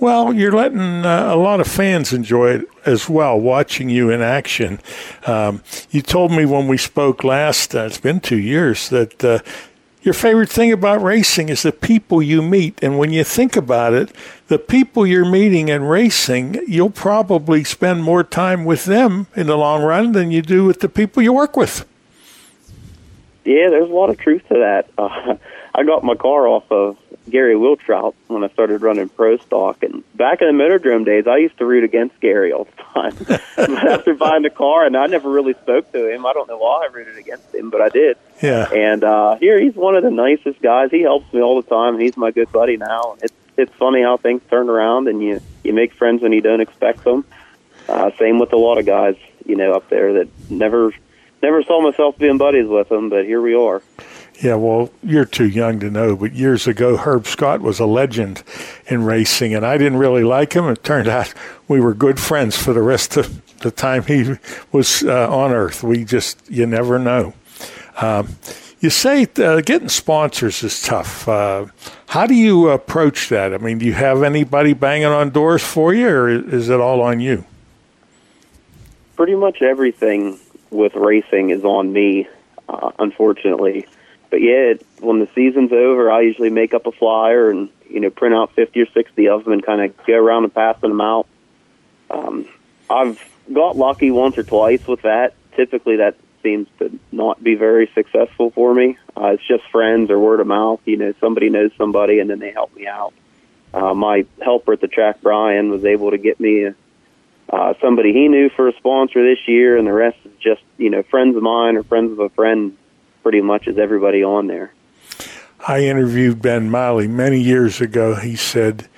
Well, 0.00 0.32
you're 0.32 0.52
letting 0.52 0.80
uh, 0.80 1.30
a 1.32 1.36
lot 1.36 1.60
of 1.60 1.68
fans 1.68 2.12
enjoy 2.12 2.54
it 2.54 2.68
as 2.84 3.08
well, 3.08 3.38
watching 3.38 3.88
you 3.88 4.10
in 4.10 4.20
action. 4.20 4.80
Um, 5.26 5.62
you 5.90 6.02
told 6.02 6.32
me 6.32 6.44
when 6.44 6.66
we 6.66 6.76
spoke 6.76 7.22
last, 7.22 7.76
uh, 7.76 7.84
it's 7.84 7.98
been 8.00 8.18
two 8.18 8.38
years, 8.38 8.88
that 8.88 9.24
uh, 9.24 9.38
your 10.02 10.14
favorite 10.14 10.48
thing 10.48 10.72
about 10.72 11.00
racing 11.00 11.48
is 11.48 11.62
the 11.62 11.72
people 11.72 12.20
you 12.20 12.42
meet. 12.42 12.78
And 12.82 12.98
when 12.98 13.12
you 13.12 13.22
think 13.22 13.56
about 13.56 13.92
it, 13.92 14.10
the 14.48 14.58
people 14.58 15.06
you're 15.06 15.24
meeting 15.24 15.70
and 15.70 15.88
racing, 15.88 16.60
you'll 16.66 16.90
probably 16.90 17.62
spend 17.62 18.02
more 18.02 18.24
time 18.24 18.64
with 18.64 18.84
them 18.84 19.28
in 19.36 19.46
the 19.46 19.56
long 19.56 19.82
run 19.82 20.12
than 20.12 20.32
you 20.32 20.42
do 20.42 20.64
with 20.64 20.80
the 20.80 20.88
people 20.88 21.22
you 21.22 21.32
work 21.32 21.56
with. 21.56 21.86
Yeah, 23.44 23.70
there's 23.70 23.90
a 23.90 23.92
lot 23.92 24.10
of 24.10 24.18
truth 24.18 24.42
to 24.48 24.54
that. 24.54 24.88
Uh, 24.98 25.36
I 25.74 25.84
got 25.84 26.04
my 26.04 26.16
car 26.16 26.48
off 26.48 26.70
of 26.70 26.96
Gary 27.30 27.54
Wiltrout 27.54 28.14
when 28.28 28.42
I 28.44 28.48
started 28.48 28.82
running 28.82 29.08
pro 29.08 29.36
stock. 29.38 29.82
And 29.82 30.02
back 30.16 30.42
in 30.42 30.48
the 30.48 30.62
Motordrome 30.62 31.04
days, 31.04 31.26
I 31.26 31.36
used 31.38 31.56
to 31.58 31.66
root 31.66 31.84
against 31.84 32.18
Gary 32.20 32.52
all 32.52 32.64
the 32.64 32.82
time. 32.82 33.14
but 33.56 33.70
after 33.86 34.14
buying 34.14 34.42
the 34.42 34.50
car, 34.50 34.84
and 34.84 34.96
I 34.96 35.06
never 35.06 35.30
really 35.30 35.54
spoke 35.54 35.90
to 35.92 36.12
him. 36.12 36.26
I 36.26 36.32
don't 36.32 36.48
know 36.48 36.58
why 36.58 36.86
I 36.88 36.92
rooted 36.92 37.16
against 37.16 37.54
him, 37.54 37.70
but 37.70 37.80
I 37.80 37.88
did. 37.88 38.16
Yeah. 38.42 38.68
And 38.72 39.04
uh, 39.04 39.36
here 39.36 39.60
he's 39.60 39.74
one 39.74 39.94
of 39.94 40.02
the 40.02 40.10
nicest 40.10 40.60
guys. 40.60 40.90
He 40.90 41.02
helps 41.02 41.32
me 41.32 41.40
all 41.40 41.60
the 41.60 41.68
time. 41.68 41.94
and 41.94 42.02
He's 42.02 42.16
my 42.16 42.30
good 42.30 42.50
buddy 42.52 42.76
now. 42.76 43.12
And 43.12 43.22
It's 43.22 43.34
it's 43.56 43.72
funny 43.74 44.02
how 44.02 44.16
things 44.16 44.40
turn 44.50 44.68
around, 44.68 45.08
and 45.08 45.22
you 45.22 45.40
you 45.62 45.72
make 45.72 45.92
friends 45.92 46.22
when 46.22 46.32
you 46.32 46.40
don't 46.40 46.60
expect 46.60 47.04
them. 47.04 47.24
Uh, 47.88 48.10
same 48.18 48.38
with 48.38 48.52
a 48.52 48.56
lot 48.56 48.78
of 48.78 48.86
guys, 48.86 49.16
you 49.44 49.56
know, 49.56 49.72
up 49.72 49.88
there 49.90 50.14
that 50.14 50.28
never 50.50 50.92
never 51.42 51.62
saw 51.62 51.82
myself 51.82 52.16
being 52.18 52.38
buddies 52.38 52.66
with 52.66 52.88
them, 52.88 53.10
but 53.10 53.24
here 53.24 53.40
we 53.42 53.54
are. 53.54 53.82
Yeah, 54.42 54.56
well, 54.56 54.90
you're 55.04 55.24
too 55.24 55.46
young 55.46 55.78
to 55.78 55.88
know, 55.88 56.16
but 56.16 56.32
years 56.32 56.66
ago, 56.66 56.96
Herb 56.96 57.28
Scott 57.28 57.60
was 57.60 57.78
a 57.78 57.86
legend 57.86 58.42
in 58.88 59.04
racing, 59.04 59.54
and 59.54 59.64
I 59.64 59.78
didn't 59.78 59.98
really 59.98 60.24
like 60.24 60.54
him. 60.54 60.64
It 60.64 60.82
turned 60.82 61.06
out 61.06 61.32
we 61.68 61.78
were 61.78 61.94
good 61.94 62.18
friends 62.18 62.56
for 62.56 62.72
the 62.72 62.82
rest 62.82 63.16
of 63.16 63.40
the 63.58 63.70
time 63.70 64.02
he 64.02 64.34
was 64.72 65.04
uh, 65.04 65.32
on 65.32 65.52
Earth. 65.52 65.84
We 65.84 66.04
just, 66.04 66.50
you 66.50 66.66
never 66.66 66.98
know. 66.98 67.34
Um, 68.00 68.30
you 68.80 68.90
say 68.90 69.28
uh, 69.36 69.60
getting 69.60 69.88
sponsors 69.88 70.64
is 70.64 70.82
tough. 70.82 71.28
Uh, 71.28 71.66
how 72.06 72.26
do 72.26 72.34
you 72.34 72.68
approach 72.68 73.28
that? 73.28 73.54
I 73.54 73.58
mean, 73.58 73.78
do 73.78 73.86
you 73.86 73.92
have 73.92 74.24
anybody 74.24 74.72
banging 74.72 75.06
on 75.06 75.30
doors 75.30 75.62
for 75.62 75.94
you, 75.94 76.08
or 76.08 76.28
is 76.28 76.68
it 76.68 76.80
all 76.80 77.00
on 77.00 77.20
you? 77.20 77.44
Pretty 79.14 79.36
much 79.36 79.62
everything 79.62 80.40
with 80.70 80.96
racing 80.96 81.50
is 81.50 81.62
on 81.62 81.92
me, 81.92 82.26
uh, 82.68 82.90
unfortunately. 82.98 83.86
But 84.32 84.40
yeah, 84.40 84.72
when 85.00 85.18
the 85.20 85.28
season's 85.34 85.72
over, 85.72 86.10
I 86.10 86.22
usually 86.22 86.48
make 86.48 86.72
up 86.72 86.86
a 86.86 86.92
flyer 86.92 87.50
and 87.50 87.68
you 87.90 88.00
know 88.00 88.08
print 88.08 88.34
out 88.34 88.54
fifty 88.54 88.80
or 88.80 88.86
sixty 88.86 89.28
of 89.28 89.44
them 89.44 89.52
and 89.52 89.62
kind 89.62 89.82
of 89.82 90.06
go 90.06 90.14
around 90.14 90.44
and 90.44 90.54
passing 90.54 90.88
them 90.88 91.02
out. 91.02 91.26
Um, 92.08 92.48
I've 92.88 93.22
got 93.52 93.76
lucky 93.76 94.10
once 94.10 94.38
or 94.38 94.42
twice 94.42 94.86
with 94.86 95.02
that. 95.02 95.34
Typically, 95.54 95.96
that 95.96 96.16
seems 96.42 96.66
to 96.78 96.98
not 97.12 97.44
be 97.44 97.56
very 97.56 97.90
successful 97.94 98.50
for 98.52 98.72
me. 98.72 98.96
Uh, 99.14 99.34
it's 99.34 99.46
just 99.46 99.64
friends 99.70 100.10
or 100.10 100.18
word 100.18 100.40
of 100.40 100.46
mouth. 100.46 100.80
You 100.86 100.96
know, 100.96 101.12
somebody 101.20 101.50
knows 101.50 101.72
somebody, 101.76 102.18
and 102.18 102.30
then 102.30 102.38
they 102.38 102.52
help 102.52 102.74
me 102.74 102.86
out. 102.86 103.12
Uh, 103.74 103.92
my 103.92 104.24
helper 104.40 104.72
at 104.72 104.80
the 104.80 104.88
track, 104.88 105.20
Brian, 105.20 105.68
was 105.68 105.84
able 105.84 106.10
to 106.10 106.18
get 106.18 106.40
me 106.40 106.70
uh, 107.50 107.74
somebody 107.82 108.14
he 108.14 108.28
knew 108.28 108.48
for 108.48 108.66
a 108.66 108.72
sponsor 108.78 109.22
this 109.22 109.46
year, 109.46 109.76
and 109.76 109.86
the 109.86 109.92
rest 109.92 110.16
is 110.24 110.32
just 110.40 110.62
you 110.78 110.88
know 110.88 111.02
friends 111.02 111.36
of 111.36 111.42
mine 111.42 111.76
or 111.76 111.82
friends 111.82 112.12
of 112.12 112.18
a 112.18 112.30
friend. 112.30 112.78
Pretty 113.22 113.40
much 113.40 113.68
as 113.68 113.78
everybody 113.78 114.24
on 114.24 114.46
there. 114.46 114.72
I 115.66 115.80
interviewed 115.80 116.42
Ben 116.42 116.70
Miley 116.70 117.06
many 117.06 117.40
years 117.40 117.80
ago. 117.80 118.16
He 118.16 118.34
said, 118.34 118.88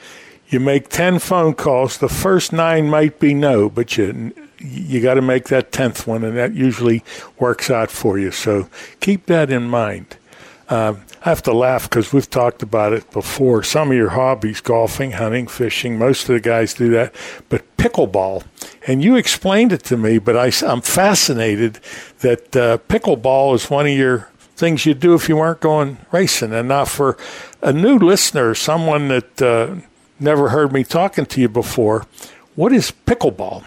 "You 0.49 0.61
make 0.61 0.89
ten 0.89 1.19
phone 1.19 1.55
calls. 1.55 1.99
The 1.99 2.09
first 2.09 2.53
nine 2.53 2.89
might 2.89 3.19
be 3.19 3.35
no, 3.35 3.69
but 3.69 3.99
you 3.99 4.33
you 4.59 5.01
got 5.03 5.15
to 5.15 5.23
make 5.23 5.49
that 5.49 5.73
tenth 5.73 6.07
one, 6.07 6.25
and 6.25 6.37
that 6.39 6.55
usually 6.55 7.05
works 7.39 7.71
out 7.71 7.91
for 7.91 8.19
you. 8.19 8.31
So 8.31 8.69
keep 9.01 9.27
that 9.27 9.51
in 9.51 9.65
mind." 9.69 10.17
Uh, 10.71 10.95
I 11.23 11.29
have 11.29 11.43
to 11.43 11.53
laugh 11.53 11.91
because 11.91 12.15
we've 12.15 12.29
talked 12.29 12.63
about 12.63 12.95
it 12.95 13.11
before. 13.11 13.63
Some 13.63 13.91
of 13.91 13.97
your 13.97 14.11
hobbies, 14.11 14.63
golfing, 14.63 15.13
hunting, 15.13 15.47
fishing, 15.47 15.99
most 15.99 16.23
of 16.29 16.35
the 16.35 16.41
guys 16.41 16.73
do 16.73 16.89
that. 16.91 17.15
But 17.51 17.74
pickleball, 17.85 18.43
and 18.87 19.05
you 19.05 19.17
explained 19.17 19.73
it 19.73 19.83
to 19.85 19.97
me, 19.97 20.19
but 20.19 20.37
I, 20.37 20.51
am 20.67 20.81
fascinated 20.81 21.81
that 22.21 22.57
uh, 22.57 22.79
pickleball 22.89 23.55
is 23.55 23.69
one 23.69 23.87
of 23.87 23.93
your 23.93 24.31
things 24.57 24.87
you'd 24.87 25.01
do 25.01 25.15
if 25.15 25.29
you 25.29 25.37
weren't 25.37 25.61
going 25.61 25.99
racing. 26.11 26.53
And 26.55 26.69
now, 26.69 26.87
for 26.87 27.19
a 27.61 27.73
new 27.73 27.99
listener, 27.99 28.55
someone 28.55 29.09
that 29.09 29.43
uh, 29.43 29.77
never 30.19 30.49
heard 30.49 30.73
me 30.73 30.83
talking 30.83 31.27
to 31.27 31.41
you 31.41 31.49
before, 31.49 32.07
what 32.55 32.73
is 32.73 32.93
pickleball? 33.07 33.65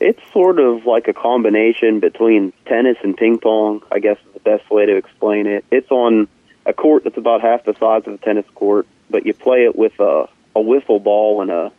It's 0.00 0.20
sort 0.32 0.58
of 0.58 0.84
like 0.84 1.08
a 1.08 1.14
combination 1.14 2.00
between 2.00 2.52
tennis 2.66 2.96
and 3.02 3.16
ping 3.16 3.38
pong, 3.38 3.82
I 3.92 4.00
guess 4.00 4.18
is 4.26 4.34
the 4.34 4.40
best 4.40 4.68
way 4.68 4.84
to 4.84 4.96
explain 4.96 5.46
it. 5.46 5.64
It's 5.70 5.90
on 5.90 6.28
a 6.66 6.72
court 6.72 7.04
that's 7.04 7.16
about 7.16 7.40
half 7.40 7.64
the 7.64 7.74
size 7.74 8.02
of 8.06 8.14
a 8.14 8.18
tennis 8.18 8.46
court, 8.54 8.86
but 9.08 9.24
you 9.24 9.32
play 9.32 9.64
it 9.64 9.76
with 9.76 9.98
a, 10.00 10.28
a 10.56 10.60
wiffle 10.60 11.02
ball 11.02 11.40
and 11.40 11.50
a 11.50 11.72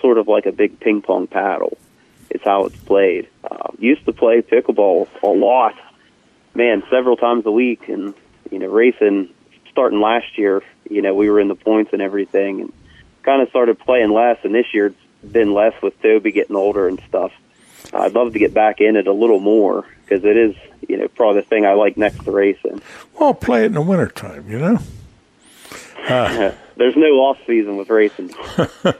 sort 0.00 0.18
of 0.18 0.28
like 0.28 0.46
a 0.46 0.52
big 0.52 0.80
ping 0.80 1.02
pong 1.02 1.26
paddle. 1.26 1.76
It's 2.30 2.44
how 2.44 2.66
it's 2.66 2.76
played. 2.76 3.28
Uh, 3.42 3.68
used 3.78 4.04
to 4.06 4.12
play 4.12 4.42
pickleball 4.42 5.08
a 5.22 5.26
lot, 5.28 5.74
man, 6.54 6.82
several 6.90 7.16
times 7.16 7.46
a 7.46 7.50
week, 7.50 7.88
and 7.88 8.14
you 8.50 8.58
know, 8.58 8.68
racing 8.68 9.30
starting 9.70 10.00
last 10.00 10.38
year. 10.38 10.62
You 10.88 11.02
know, 11.02 11.14
we 11.14 11.30
were 11.30 11.40
in 11.40 11.48
the 11.48 11.54
points 11.54 11.92
and 11.92 12.02
everything, 12.02 12.60
and 12.60 12.72
kind 13.22 13.42
of 13.42 13.48
started 13.48 13.78
playing 13.78 14.12
less. 14.12 14.38
And 14.42 14.54
this 14.54 14.66
year 14.72 14.86
it's 14.86 15.32
been 15.32 15.52
less 15.52 15.74
with 15.82 16.00
Toby 16.02 16.32
getting 16.32 16.56
older 16.56 16.88
and 16.88 17.00
stuff. 17.08 17.32
I'd 17.92 18.12
love 18.12 18.32
to 18.32 18.38
get 18.38 18.54
back 18.54 18.80
in 18.80 18.96
it 18.96 19.06
a 19.06 19.12
little 19.12 19.40
more 19.40 19.86
because 20.02 20.24
it 20.24 20.36
is, 20.36 20.56
you 20.88 20.96
know, 20.96 21.08
probably 21.08 21.42
the 21.42 21.46
thing 21.46 21.66
I 21.66 21.74
like 21.74 21.96
next 21.96 22.24
to 22.24 22.30
racing. 22.30 22.82
Well, 23.18 23.34
play 23.34 23.62
it 23.62 23.66
in 23.66 23.72
the 23.74 23.82
wintertime, 23.82 24.50
you 24.50 24.58
know. 24.58 24.78
Uh, 26.06 26.52
There's 26.76 26.96
no 26.96 27.06
off 27.20 27.38
season 27.46 27.78
with 27.78 27.88
racing. 27.88 28.30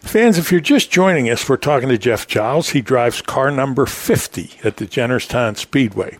Fans, 0.00 0.38
if 0.38 0.50
you're 0.50 0.60
just 0.60 0.90
joining 0.90 1.28
us, 1.28 1.48
we're 1.48 1.56
talking 1.56 1.88
to 1.88 1.98
Jeff 1.98 2.26
Giles. 2.26 2.70
He 2.70 2.80
drives 2.80 3.20
car 3.20 3.50
number 3.50 3.84
50 3.84 4.52
at 4.64 4.78
the 4.78 4.86
Jennerstown 4.86 5.56
Speedway. 5.56 6.18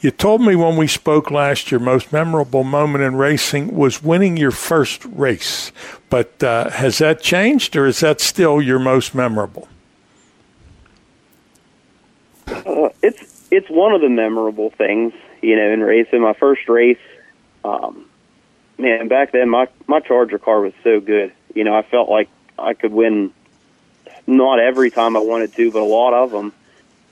You 0.00 0.10
told 0.10 0.42
me 0.42 0.56
when 0.56 0.76
we 0.76 0.86
spoke 0.86 1.30
last, 1.30 1.70
your 1.70 1.80
most 1.80 2.12
memorable 2.12 2.64
moment 2.64 3.04
in 3.04 3.16
racing 3.16 3.74
was 3.74 4.02
winning 4.02 4.36
your 4.36 4.50
first 4.50 5.04
race. 5.06 5.72
But 6.10 6.42
uh, 6.42 6.70
has 6.70 6.98
that 6.98 7.22
changed, 7.22 7.76
or 7.76 7.86
is 7.86 8.00
that 8.00 8.20
still 8.20 8.60
your 8.60 8.78
most 8.78 9.14
memorable? 9.14 9.68
Uh, 12.46 12.90
it's 13.02 13.46
it's 13.50 13.70
one 13.70 13.92
of 13.92 14.00
the 14.00 14.08
memorable 14.08 14.70
things, 14.70 15.14
you 15.40 15.56
know, 15.56 15.70
in 15.72 15.80
racing. 15.80 16.20
My 16.20 16.34
first 16.34 16.68
race, 16.68 16.98
um, 17.64 18.06
man, 18.76 19.08
back 19.08 19.32
then 19.32 19.48
my 19.48 19.68
my 19.86 20.00
Charger 20.00 20.38
car 20.38 20.60
was 20.60 20.74
so 20.82 21.00
good. 21.00 21.32
You 21.54 21.64
know, 21.64 21.74
I 21.74 21.82
felt 21.82 22.10
like 22.10 22.28
I 22.58 22.74
could 22.74 22.92
win, 22.92 23.32
not 24.26 24.60
every 24.60 24.90
time 24.90 25.16
I 25.16 25.20
wanted 25.20 25.54
to, 25.54 25.70
but 25.70 25.82
a 25.82 25.84
lot 25.84 26.14
of 26.14 26.30
them. 26.30 26.52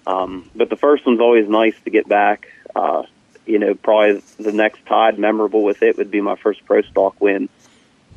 Um, 0.07 0.51
but 0.55 0.71
the 0.71 0.77
first 0.77 1.07
one's 1.07 1.21
always 1.21 1.49
nice 1.49 1.75
to 1.85 1.91
get 1.91 2.09
back. 2.09 2.49
Uh, 2.75 3.05
you 3.47 3.59
know, 3.59 3.75
probably 3.75 4.23
the 4.39 4.53
next 4.53 4.85
tide 4.87 5.19
memorable 5.19 5.63
with 5.65 5.83
it 5.83 5.97
would 5.97 6.11
be 6.11 6.21
my 6.21 6.37
first 6.37 6.65
pro 6.65 6.83
stock 6.83 7.21
win. 7.21 7.49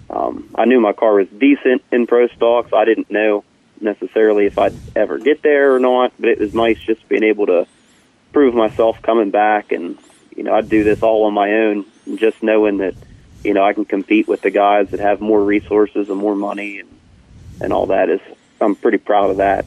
Um, 0.09 0.49
I 0.55 0.65
knew 0.65 0.79
my 0.79 0.93
car 0.93 1.15
was 1.15 1.27
decent 1.29 1.83
in 1.91 2.07
pro 2.07 2.27
stocks. 2.27 2.71
I 2.73 2.85
didn't 2.85 3.09
know 3.09 3.43
necessarily 3.81 4.45
if 4.45 4.57
I'd 4.57 4.75
ever 4.95 5.17
get 5.17 5.41
there 5.41 5.75
or 5.75 5.79
not, 5.79 6.13
but 6.19 6.29
it 6.29 6.39
was 6.39 6.53
nice 6.53 6.79
just 6.79 7.07
being 7.09 7.23
able 7.23 7.47
to 7.47 7.67
prove 8.31 8.53
myself 8.53 9.01
coming 9.01 9.31
back 9.31 9.71
and 9.71 9.97
you 10.35 10.43
know, 10.43 10.53
I'd 10.53 10.69
do 10.69 10.83
this 10.83 11.01
all 11.01 11.23
on 11.23 11.33
my 11.33 11.51
own 11.51 11.85
just 12.15 12.43
knowing 12.43 12.77
that, 12.77 12.93
you 13.43 13.53
know, 13.53 13.63
I 13.63 13.73
can 13.73 13.85
compete 13.85 14.27
with 14.27 14.41
the 14.41 14.51
guys 14.51 14.89
that 14.91 14.99
have 14.99 15.21
more 15.21 15.41
resources 15.41 16.09
and 16.09 16.17
more 16.17 16.35
money 16.35 16.79
and 16.79 16.89
and 17.61 17.73
all 17.73 17.85
that 17.87 18.09
is 18.09 18.21
I'm 18.61 18.75
pretty 18.75 18.97
proud 18.97 19.29
of 19.31 19.37
that. 19.37 19.65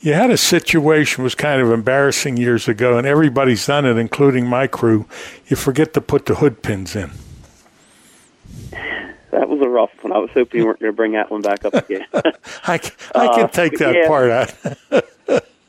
You 0.00 0.12
had 0.12 0.30
a 0.30 0.36
situation 0.36 1.24
was 1.24 1.34
kind 1.34 1.62
of 1.62 1.70
embarrassing 1.70 2.36
years 2.36 2.68
ago, 2.68 2.98
and 2.98 3.06
everybody's 3.06 3.66
done 3.66 3.86
it, 3.86 3.96
including 3.96 4.46
my 4.46 4.66
crew. 4.66 5.06
You 5.46 5.56
forget 5.56 5.94
to 5.94 6.00
put 6.00 6.26
the 6.26 6.36
hood 6.36 6.62
pins 6.62 6.94
in. 6.94 7.10
That 9.30 9.48
was 9.48 9.60
a 9.62 9.68
rough 9.68 9.90
one. 10.02 10.12
I 10.12 10.18
was 10.18 10.30
hoping 10.34 10.60
you 10.60 10.66
weren't 10.66 10.78
going 10.78 10.92
to 10.92 10.96
bring 10.96 11.12
that 11.12 11.30
one 11.30 11.40
back 11.40 11.64
up 11.64 11.74
again. 11.74 12.04
I, 12.64 12.80
I 13.14 13.28
can 13.28 13.48
take 13.48 13.78
that 13.78 13.94
yeah. 13.94 14.06
part 14.06 14.30
out. 14.30 14.54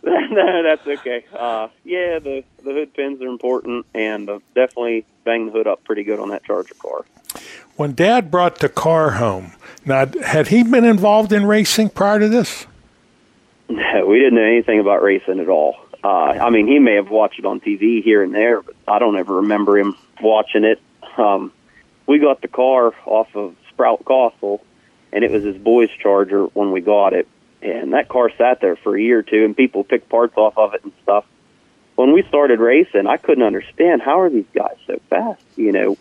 no, 0.31 0.63
that's 0.63 0.85
okay. 0.85 1.25
Uh, 1.33 1.69
yeah, 1.83 2.19
the 2.19 2.43
the 2.63 2.73
hood 2.73 2.93
pins 2.93 3.21
are 3.21 3.27
important, 3.27 3.85
and 3.95 4.29
uh, 4.29 4.39
definitely 4.53 5.05
bang 5.23 5.47
the 5.47 5.51
hood 5.51 5.65
up 5.65 5.83
pretty 5.83 6.03
good 6.03 6.19
on 6.19 6.29
that 6.29 6.43
Charger 6.43 6.75
car. 6.75 7.05
When 7.75 7.93
Dad 7.93 8.31
brought 8.31 8.59
the 8.59 8.69
car 8.69 9.11
home, 9.11 9.53
now 9.85 10.05
had 10.23 10.47
he 10.47 10.63
been 10.63 10.85
involved 10.85 11.31
in 11.31 11.45
racing 11.45 11.89
prior 11.89 12.19
to 12.19 12.29
this? 12.29 12.65
No, 13.69 14.05
we 14.07 14.19
didn't 14.19 14.35
know 14.35 14.43
anything 14.43 14.79
about 14.79 15.01
racing 15.01 15.39
at 15.39 15.49
all. 15.49 15.77
Uh, 16.03 16.37
I 16.39 16.49
mean, 16.51 16.67
he 16.67 16.79
may 16.79 16.95
have 16.95 17.09
watched 17.09 17.39
it 17.39 17.45
on 17.45 17.59
TV 17.59 18.03
here 18.03 18.21
and 18.21 18.33
there, 18.33 18.61
but 18.61 18.75
I 18.87 18.99
don't 18.99 19.17
ever 19.17 19.37
remember 19.37 19.77
him 19.77 19.95
watching 20.21 20.63
it. 20.63 20.79
Um, 21.17 21.51
we 22.05 22.19
got 22.19 22.41
the 22.41 22.47
car 22.47 22.93
off 23.05 23.35
of 23.35 23.55
Sprout 23.69 24.05
Castle, 24.05 24.63
and 25.11 25.23
it 25.23 25.31
was 25.31 25.43
his 25.43 25.57
boy's 25.57 25.89
Charger 25.89 26.45
when 26.47 26.71
we 26.71 26.81
got 26.81 27.13
it. 27.13 27.27
And 27.63 27.93
that 27.93 28.07
car 28.07 28.29
sat 28.37 28.61
there 28.61 28.75
for 28.75 28.95
a 28.95 29.01
year 29.01 29.19
or 29.19 29.23
two, 29.23 29.43
and 29.43 29.57
people 29.57 29.83
picked 29.83 30.09
parts 30.09 30.37
off 30.37 30.55
of 30.57 30.75
it 30.75 30.83
and 30.83 30.93
stuff. 31.01 31.25
When 31.95 32.13
we 32.13 32.21
started 32.23 32.59
racing, 32.59 33.07
I 33.07 33.17
couldn't 33.17 33.43
understand 33.43 34.03
how 34.03 34.19
are 34.19 34.29
these 34.29 34.45
guys 34.53 34.75
so 34.85 34.99
fast. 35.09 35.41
You 35.55 35.71
know, 35.71 35.97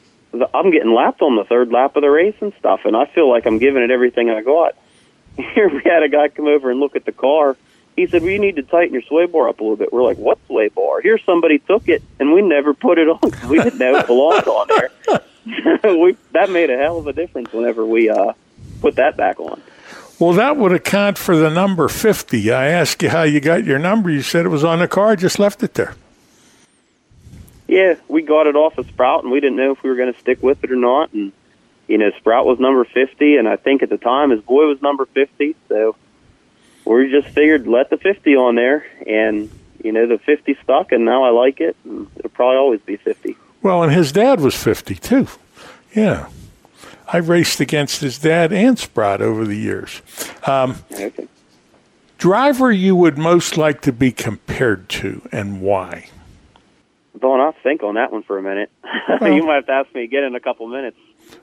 I'm 0.55 0.71
getting 0.71 0.93
lapped 0.95 1.23
on 1.23 1.37
the 1.37 1.45
third 1.45 1.71
lap 1.71 1.97
of 1.97 2.03
the 2.03 2.11
race 2.11 2.35
and 2.41 2.53
stuff, 2.59 2.81
and 2.85 2.97
I 2.97 3.07
feel 3.07 3.29
like 3.29 3.47
I'm 3.47 3.59
giving 3.59 3.83
it 3.83 3.91
everything 3.91 4.31
I 4.31 4.43
got. 4.43 4.77
Here 5.37 5.69
we 5.69 5.83
had 5.85 6.03
a 6.03 6.09
guy 6.09 6.29
come 6.29 6.47
over 6.47 6.71
and 6.71 6.81
look 6.81 6.97
at 6.97 7.05
the 7.05 7.13
car. 7.13 7.57
He 7.97 8.07
said, 8.07 8.23
"Well, 8.23 8.31
you 8.31 8.39
need 8.41 8.57
to 8.57 8.63
tighten 8.63 8.93
your 8.93 9.03
sway 9.03 9.27
bar 9.27 9.49
up 9.49 9.61
a 9.61 9.63
little 9.63 9.77
bit." 9.77 9.93
We're 9.93 10.03
like, 10.03 10.19
"What 10.19 10.39
sway 10.47 10.69
bar?" 10.69 11.01
Here, 11.01 11.19
somebody 11.19 11.59
took 11.59 11.89
it, 11.89 12.03
and 12.19 12.33
we 12.33 12.43
never 12.43 12.75
put 12.75 12.99
it 12.99 13.09
on. 13.09 13.49
We 13.49 13.59
didn't 13.59 13.79
know 13.79 13.97
it 13.97 14.07
belonged 14.07 14.47
on 14.49 14.67
there. 14.69 14.91
so 15.81 15.99
we 16.03 16.17
that 16.33 16.51
made 16.51 16.71
a 16.71 16.77
hell 16.77 16.99
of 16.99 17.07
a 17.07 17.13
difference 17.13 17.53
whenever 17.53 17.87
we 17.87 18.11
uh, 18.11 18.33
put 18.81 18.97
that 18.97 19.17
back 19.17 19.39
on. 19.39 19.61
Well, 20.19 20.33
that 20.35 20.57
would 20.57 20.73
account 20.73 21.19
for 21.19 21.37
the 21.37 21.51
number 21.51 21.89
50. 21.89 22.53
I 22.53 22.69
asked 22.69 23.03
you 23.03 23.11
how 23.11 23.25
you 23.25 23.41
got 23.41 23.65
your 23.65 23.81
number. 23.81 24.11
You 24.11 24.23
said 24.23 24.47
it 24.47 24.49
was 24.49 24.63
on 24.63 24.79
the 24.79 24.87
car, 24.87 25.17
just 25.17 25.39
left 25.41 25.63
it 25.63 25.75
there. 25.75 25.97
Yeah, 27.67 27.95
we 28.09 28.23
got 28.23 28.47
it 28.47 28.57
off 28.57 28.79
of 28.79 28.87
Sprout, 28.89 29.23
and 29.23 29.33
we 29.33 29.41
didn't 29.41 29.57
know 29.57 29.73
if 29.73 29.83
we 29.83 29.91
were 29.91 29.97
going 29.97 30.13
to 30.13 30.19
stick 30.21 30.43
with 30.43 30.63
it 30.65 30.71
or 30.71 30.77
not. 30.77 31.13
And 31.13 31.33
you 31.89 31.99
know, 31.99 32.11
Sprout 32.19 32.47
was 32.47 32.59
number 32.59 32.85
50, 32.85 33.37
and 33.37 33.49
I 33.49 33.57
think 33.57 33.83
at 33.83 33.91
the 33.91 33.99
time 33.99 34.31
his 34.31 34.41
boy 34.41 34.67
was 34.67 34.81
number 34.83 35.07
50. 35.07 35.57
So 35.69 35.97
we 36.85 37.11
just 37.11 37.29
figured 37.29 37.67
let 37.67 37.91
the 37.91 37.97
50 37.97 38.37
on 38.37 38.55
there, 38.55 38.87
and 39.07 39.51
you 39.83 39.93
know, 39.93 40.07
the 40.07 40.19
50 40.19 40.57
stuck, 40.63 40.93
and 40.93 41.05
now 41.05 41.25
I 41.25 41.31
like 41.31 41.61
it. 41.61 41.77
And 41.85 42.07
it'll 42.17 42.31
probably 42.31 42.57
always 42.57 42.81
be 42.81 42.97
50. 42.97 43.37
Well, 43.63 43.83
and 43.83 43.93
his 43.93 44.13
dad 44.13 44.41
was 44.41 44.55
50 44.55 44.95
too. 44.97 45.29
Yeah. 45.95 46.29
I 47.07 47.19
raced 47.19 47.61
against 47.61 48.01
his 48.01 48.19
dad 48.19 48.53
and 48.53 48.79
Sprout 48.79 49.21
over 49.21 49.45
the 49.45 49.57
years. 49.57 50.01
Um, 50.47 50.83
okay. 50.93 51.29
Driver 52.19 52.73
you 52.73 52.97
would 52.97 53.19
most 53.19 53.59
like 53.59 53.83
to 53.83 53.93
be 53.93 54.11
compared 54.11 54.89
to, 54.89 55.21
and 55.31 55.61
why? 55.61 56.09
Don, 57.21 57.41
I'll 57.41 57.55
think 57.63 57.83
on 57.83 57.95
that 57.95 58.13
one 58.13 58.23
for 58.23 58.39
a 58.39 58.43
minute. 58.43 58.71
Well- 59.21 59.33
you 59.33 59.45
might 59.45 59.57
have 59.57 59.67
to 59.67 59.73
ask 59.73 59.95
me 59.95 60.03
again 60.03 60.25
in 60.25 60.35
a 60.35 60.41
couple 60.41 60.67
minutes. 60.67 60.97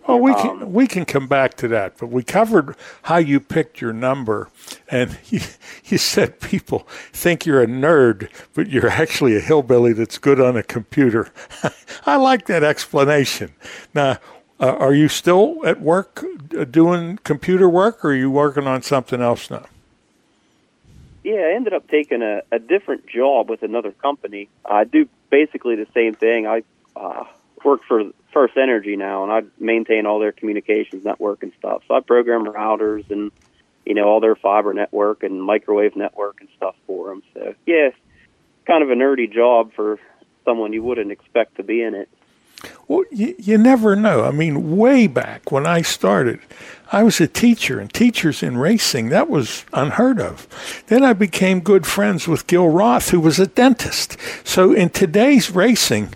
Well, 0.07 0.19
we 0.19 0.31
Um, 0.31 0.59
can 0.59 0.73
we 0.73 0.87
can 0.87 1.05
come 1.05 1.27
back 1.27 1.55
to 1.55 1.67
that, 1.69 1.97
but 1.97 2.07
we 2.07 2.21
covered 2.23 2.75
how 3.03 3.17
you 3.17 3.39
picked 3.39 3.81
your 3.81 3.93
number, 3.93 4.49
and 4.89 5.17
you, 5.29 5.39
you 5.85 5.97
said 5.97 6.39
people 6.39 6.87
think 7.11 7.45
you're 7.45 7.61
a 7.63 7.67
nerd, 7.67 8.29
but 8.53 8.69
you're 8.69 8.89
actually 8.89 9.35
a 9.35 9.39
hillbilly 9.39 9.93
that's 9.93 10.17
good 10.19 10.39
on 10.39 10.55
a 10.55 10.61
computer. 10.63 11.29
I 12.05 12.17
like 12.17 12.45
that 12.47 12.63
explanation. 12.63 13.53
Now, 13.95 14.17
uh, 14.59 14.75
are 14.77 14.93
you 14.93 15.07
still 15.07 15.57
at 15.65 15.81
work 15.81 16.23
uh, 16.57 16.63
doing 16.65 17.17
computer 17.23 17.67
work, 17.67 18.05
or 18.05 18.09
are 18.11 18.15
you 18.15 18.29
working 18.29 18.67
on 18.67 18.83
something 18.83 19.19
else 19.21 19.49
now? 19.49 19.65
Yeah, 21.23 21.41
I 21.41 21.53
ended 21.55 21.73
up 21.73 21.87
taking 21.89 22.21
a, 22.21 22.41
a 22.51 22.59
different 22.59 23.07
job 23.07 23.49
with 23.49 23.63
another 23.63 23.91
company. 23.91 24.47
I 24.65 24.83
do 24.83 25.07
basically 25.31 25.75
the 25.75 25.87
same 25.93 26.15
thing. 26.15 26.45
I 26.45 26.61
uh, 26.95 27.23
work 27.65 27.81
for 27.87 28.03
First 28.31 28.55
Energy 28.57 28.95
now, 28.95 29.23
and 29.23 29.31
I 29.31 29.41
maintain 29.59 30.05
all 30.05 30.19
their 30.19 30.31
communications 30.31 31.03
network 31.03 31.41
and 31.41 31.51
stuff. 31.57 31.81
So 31.87 31.95
I 31.95 32.01
program 32.01 32.45
routers 32.45 33.09
and 33.09 33.31
you 33.85 33.95
know 33.95 34.07
all 34.07 34.19
their 34.19 34.35
fiber 34.35 34.73
network 34.73 35.23
and 35.23 35.41
microwave 35.41 35.95
network 35.95 36.37
and 36.41 36.49
stuff 36.57 36.75
for 36.85 37.09
them. 37.09 37.23
So 37.33 37.55
yeah, 37.65 37.89
kind 38.67 38.83
of 38.83 38.91
a 38.91 38.95
nerdy 38.95 39.31
job 39.31 39.73
for 39.73 39.99
someone 40.45 40.73
you 40.73 40.83
wouldn't 40.83 41.11
expect 41.11 41.57
to 41.57 41.63
be 41.63 41.81
in 41.81 41.95
it. 41.95 42.09
Well, 42.87 43.03
you, 43.11 43.35
you 43.37 43.57
never 43.57 43.95
know. 43.95 44.23
I 44.23 44.31
mean, 44.31 44.77
way 44.77 45.07
back 45.07 45.51
when 45.51 45.65
I 45.65 45.81
started, 45.81 46.39
I 46.91 47.03
was 47.03 47.21
a 47.21 47.27
teacher, 47.27 47.79
and 47.79 47.91
teachers 47.91 48.43
in 48.43 48.57
racing, 48.57 49.09
that 49.09 49.29
was 49.29 49.65
unheard 49.71 50.19
of. 50.19 50.83
Then 50.87 51.03
I 51.03 51.13
became 51.13 51.61
good 51.61 51.87
friends 51.87 52.27
with 52.27 52.47
Gil 52.47 52.67
Roth, 52.67 53.09
who 53.09 53.19
was 53.19 53.39
a 53.39 53.47
dentist. 53.47 54.17
So 54.43 54.73
in 54.73 54.89
today's 54.89 55.51
racing, 55.51 56.13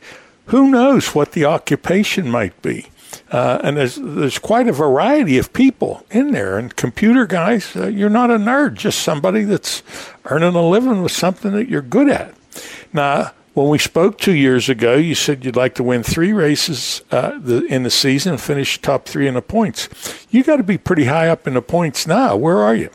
who 0.48 0.70
knows 0.70 1.16
what 1.16 1.32
the 1.32 1.46
occupation 1.46 2.30
might 2.30 2.62
be? 2.62 2.88
Uh, 3.32 3.60
and 3.64 3.78
there's 3.78 3.96
there's 3.96 4.38
quite 4.38 4.68
a 4.68 4.74
variety 4.74 5.38
of 5.38 5.54
people 5.54 6.06
in 6.12 6.32
there. 6.32 6.58
And 6.58 6.76
computer 6.76 7.26
guys, 7.26 7.76
uh, 7.76 7.88
you're 7.88 8.10
not 8.10 8.30
a 8.30 8.38
nerd, 8.38 8.74
just 8.76 9.00
somebody 9.00 9.44
that's 9.44 9.84
earning 10.26 10.56
a 10.56 10.68
living 10.68 11.02
with 11.02 11.14
something 11.14 11.54
that 11.54 11.70
you're 11.70 11.82
good 11.82 12.10
at. 12.10 12.36
Now, 12.94 13.32
when 13.56 13.70
we 13.70 13.78
spoke 13.78 14.18
two 14.18 14.36
years 14.36 14.68
ago, 14.68 14.96
you 14.96 15.16
said 15.16 15.46
you'd 15.46 15.56
like 15.56 15.76
to 15.76 15.84
win 15.84 16.04
three 16.04 16.34
races 16.34 17.02
uh, 17.10 17.40
the, 17.40 17.64
in 17.66 17.84
the 17.84 17.90
season 17.90 18.34
and 18.34 18.42
finish 18.42 18.80
top 18.82 19.06
three 19.06 19.28
in 19.28 19.34
the 19.34 19.42
points. 19.42 20.28
You 20.30 20.44
got 20.44 20.58
to 20.58 20.64
be 20.64 20.78
pretty 20.78 21.06
high 21.06 21.30
up 21.30 21.48
in 21.48 21.54
the 21.54 21.62
points 21.62 22.06
now. 22.06 22.36
Where 22.36 22.58
are 22.58 22.76
you? 22.76 22.90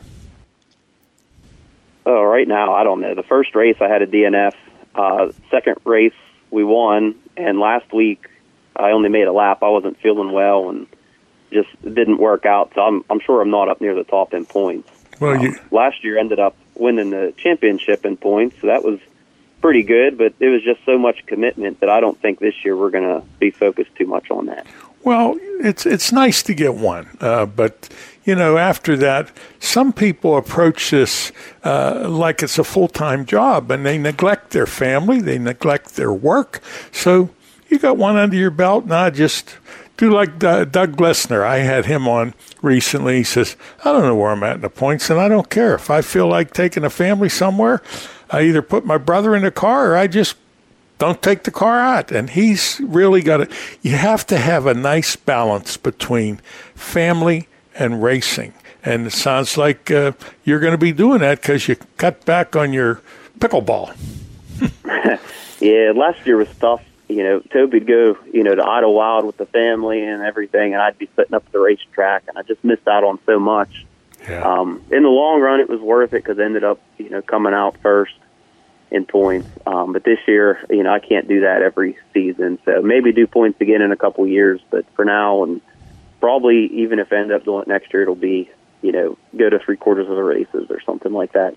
Oh, 2.05 2.23
right 2.23 2.47
now 2.47 2.75
I 2.75 2.85
don't 2.85 3.01
know. 3.01 3.15
The 3.15 3.23
first 3.23 3.55
race 3.55 3.77
I 3.81 3.89
had 3.89 4.03
a 4.03 4.07
DNF. 4.07 4.53
Uh, 4.95 5.33
second 5.51 5.77
race 5.85 6.13
we 6.51 6.65
won, 6.65 7.15
and 7.37 7.59
last 7.59 7.93
week 7.93 8.29
I 8.77 8.91
only 8.91 9.09
made 9.09 9.29
a 9.29 9.33
lap. 9.33 9.63
I 9.63 9.69
wasn't 9.69 9.99
feeling 10.01 10.33
well 10.33 10.69
and 10.69 10.87
just 11.53 11.69
didn't 11.83 12.19
work 12.19 12.45
out. 12.45 12.73
So 12.75 12.83
I'm 12.83 13.05
I'm 13.09 13.21
sure 13.21 13.41
I'm 13.41 13.51
not 13.51 13.71
up 13.71 13.81
near 13.81 13.95
the 13.95 14.05
top 14.05 14.35
in 14.35 14.45
points. 14.45 14.91
Well, 15.21 15.43
you 15.43 15.59
Last 15.71 16.05
year 16.05 16.19
ended 16.19 16.39
up 16.39 16.55
winning 16.75 17.11
the 17.11 17.33
championship 17.37 18.05
in 18.05 18.17
points, 18.17 18.57
so 18.61 18.67
that 18.67 18.85
was 18.85 18.99
pretty 19.61 19.83
good. 19.83 20.19
But 20.19 20.35
it 20.41 20.49
was 20.49 20.63
just 20.63 20.85
so 20.85 20.99
much 20.99 21.25
commitment 21.27 21.81
that 21.81 21.91
I 21.91 22.01
don't 22.01 22.21
think 22.21 22.39
this 22.39 22.65
year 22.65 22.77
we're 22.77 22.91
going 22.91 23.05
to 23.05 23.27
be 23.39 23.51
focused 23.51 23.95
too 23.97 24.07
much 24.07 24.31
on 24.31 24.47
that. 24.47 24.67
Well, 25.03 25.39
it's 25.61 25.87
it's 25.87 26.13
nice 26.13 26.43
to 26.43 26.55
get 26.55 26.75
one, 26.75 27.09
uh, 27.21 27.47
but 27.47 27.89
you 28.25 28.35
know, 28.35 28.59
after 28.59 28.97
that, 28.99 29.31
some 29.59 29.93
people 29.93 30.37
approach 30.37 30.91
this 30.91 31.33
uh, 31.65 32.07
like 32.07 32.43
it's 32.43 32.59
a 32.59 32.65
full 32.65 32.89
time 32.89 33.25
job, 33.25 33.71
and 33.71 33.87
they 33.87 33.97
neglect 33.97 34.51
their 34.51 34.67
family, 34.67 35.21
they 35.21 35.39
neglect 35.39 35.97
their 35.97 36.13
work. 36.13 36.61
So 36.93 37.31
you 37.69 37.79
got 37.79 37.97
one 37.97 38.17
under 38.17 38.37
your 38.37 38.51
belt, 38.51 38.85
and 38.85 38.93
I 38.93 39.09
just 39.09 39.57
do 39.97 40.11
like 40.11 40.39
D- 40.39 40.67
Doug 40.67 40.97
Glessner. 40.97 41.45
I 41.45 41.59
had 41.59 41.87
him 41.87 42.07
on 42.07 42.35
recently. 42.61 43.19
He 43.19 43.25
says, 43.25 43.57
"I 43.85 43.93
don't 43.93 44.03
know 44.03 44.17
where 44.17 44.31
I'm 44.31 44.43
at 44.43 44.57
in 44.57 44.61
the 44.61 44.69
points, 44.69 45.09
and 45.09 45.19
I 45.19 45.29
don't 45.29 45.49
care 45.49 45.75
if 45.75 45.89
I 45.89 46.03
feel 46.03 46.27
like 46.27 46.53
taking 46.53 46.85
a 46.85 46.91
family 46.91 47.31
somewhere. 47.31 47.81
I 48.31 48.43
either 48.43 48.63
put 48.63 48.85
my 48.85 48.99
brother 48.99 49.35
in 49.35 49.43
the 49.43 49.51
car, 49.51 49.93
or 49.93 49.97
I 49.97 50.07
just 50.07 50.37
don't 50.99 51.23
take 51.23 51.45
the 51.45 51.51
car 51.51 51.81
out. 51.81 52.13
And 52.13 52.31
he's 52.31 52.81
really 52.83 53.23
got 53.23 53.39
to, 53.39 53.49
you 53.83 53.93
have 53.93 54.27
to 54.29 54.39
have 54.39 54.67
a 54.67 54.75
nice 54.75 55.17
balance 55.17 55.77
between 55.77 56.37
family 56.75 57.49
and 57.75 58.03
racing. 58.03 58.55
And 58.85 59.07
it 59.07 59.13
sounds 59.13 59.57
like 59.57 59.91
uh, 59.91 60.13
you're 60.45 60.61
going 60.61 60.73
to 60.73 60.79
be 60.79 60.93
doing 60.93 61.21
that 61.21 61.41
because 61.41 61.69
you 61.69 61.77
cut 61.97 62.25
back 62.25 62.57
on 62.57 62.73
your 62.73 63.01
pickleball. 63.39 63.97
Yeah, 65.61 65.93
last 65.95 66.27
year 66.27 66.39
was 66.39 66.49
tough. 66.59 66.83
You 67.09 67.23
know, 67.23 67.41
Toby'd 67.53 67.87
go, 67.87 68.17
you 68.33 68.43
know, 68.43 68.55
to 68.55 68.63
Idlewild 68.63 69.27
with 69.27 69.37
the 69.37 69.47
family 69.47 70.03
and 70.03 70.23
everything, 70.23 70.73
and 70.73 70.83
I'd 70.83 70.97
be 70.97 71.09
sitting 71.17 71.35
up 71.35 71.51
the 71.53 71.59
racetrack, 71.59 72.25
and 72.29 72.39
I 72.39 72.43
just 72.43 72.65
missed 72.65 72.89
out 72.89 73.05
on 73.05 73.19
so 73.27 73.39
much. 73.39 73.85
Yeah. 74.31 74.43
Um, 74.43 74.83
in 74.91 75.03
the 75.03 75.09
long 75.09 75.41
run, 75.41 75.61
it 75.61 75.69
was 75.69 75.81
worth 75.81 76.13
it 76.13 76.23
because 76.23 76.39
I 76.39 76.45
ended 76.45 76.65
up, 76.65 76.81
you 76.99 77.11
know, 77.11 77.23
coming 77.23 77.53
out 77.53 77.77
first 77.83 78.15
in 78.91 79.05
points. 79.05 79.49
Um, 79.67 79.93
but 79.93 80.05
this 80.05 80.19
year, 80.27 80.65
you 80.69 80.83
know, 80.83 80.93
I 80.93 80.99
can't 80.99 81.29
do 81.29 81.41
that 81.43 81.63
every 81.63 81.97
season. 82.13 82.59
So 82.65 82.83
maybe 82.83 83.13
do 83.13 83.27
points 83.27 83.61
again 83.61 83.83
in 83.83 83.93
a 83.93 83.97
couple 83.97 84.27
years. 84.27 84.61
But 84.71 84.85
for 84.95 85.05
now, 85.05 85.45
and 85.45 85.61
probably 86.21 86.67
even 86.67 86.99
if 86.99 87.13
I 87.13 87.17
end 87.17 87.33
up 87.33 87.45
doing 87.45 87.63
it 87.63 87.69
next 87.69 87.93
year, 87.93 88.03
it'll 88.03 88.15
be, 88.15 88.51
you 88.83 88.93
know, 88.93 89.19
go 89.37 89.49
to 89.49 89.59
three 89.59 89.77
quarters 89.77 90.09
of 90.09 90.17
the 90.17 90.23
races 90.23 90.67
or 90.71 90.81
something 90.81 91.13
like 91.13 91.33
that. 91.33 91.57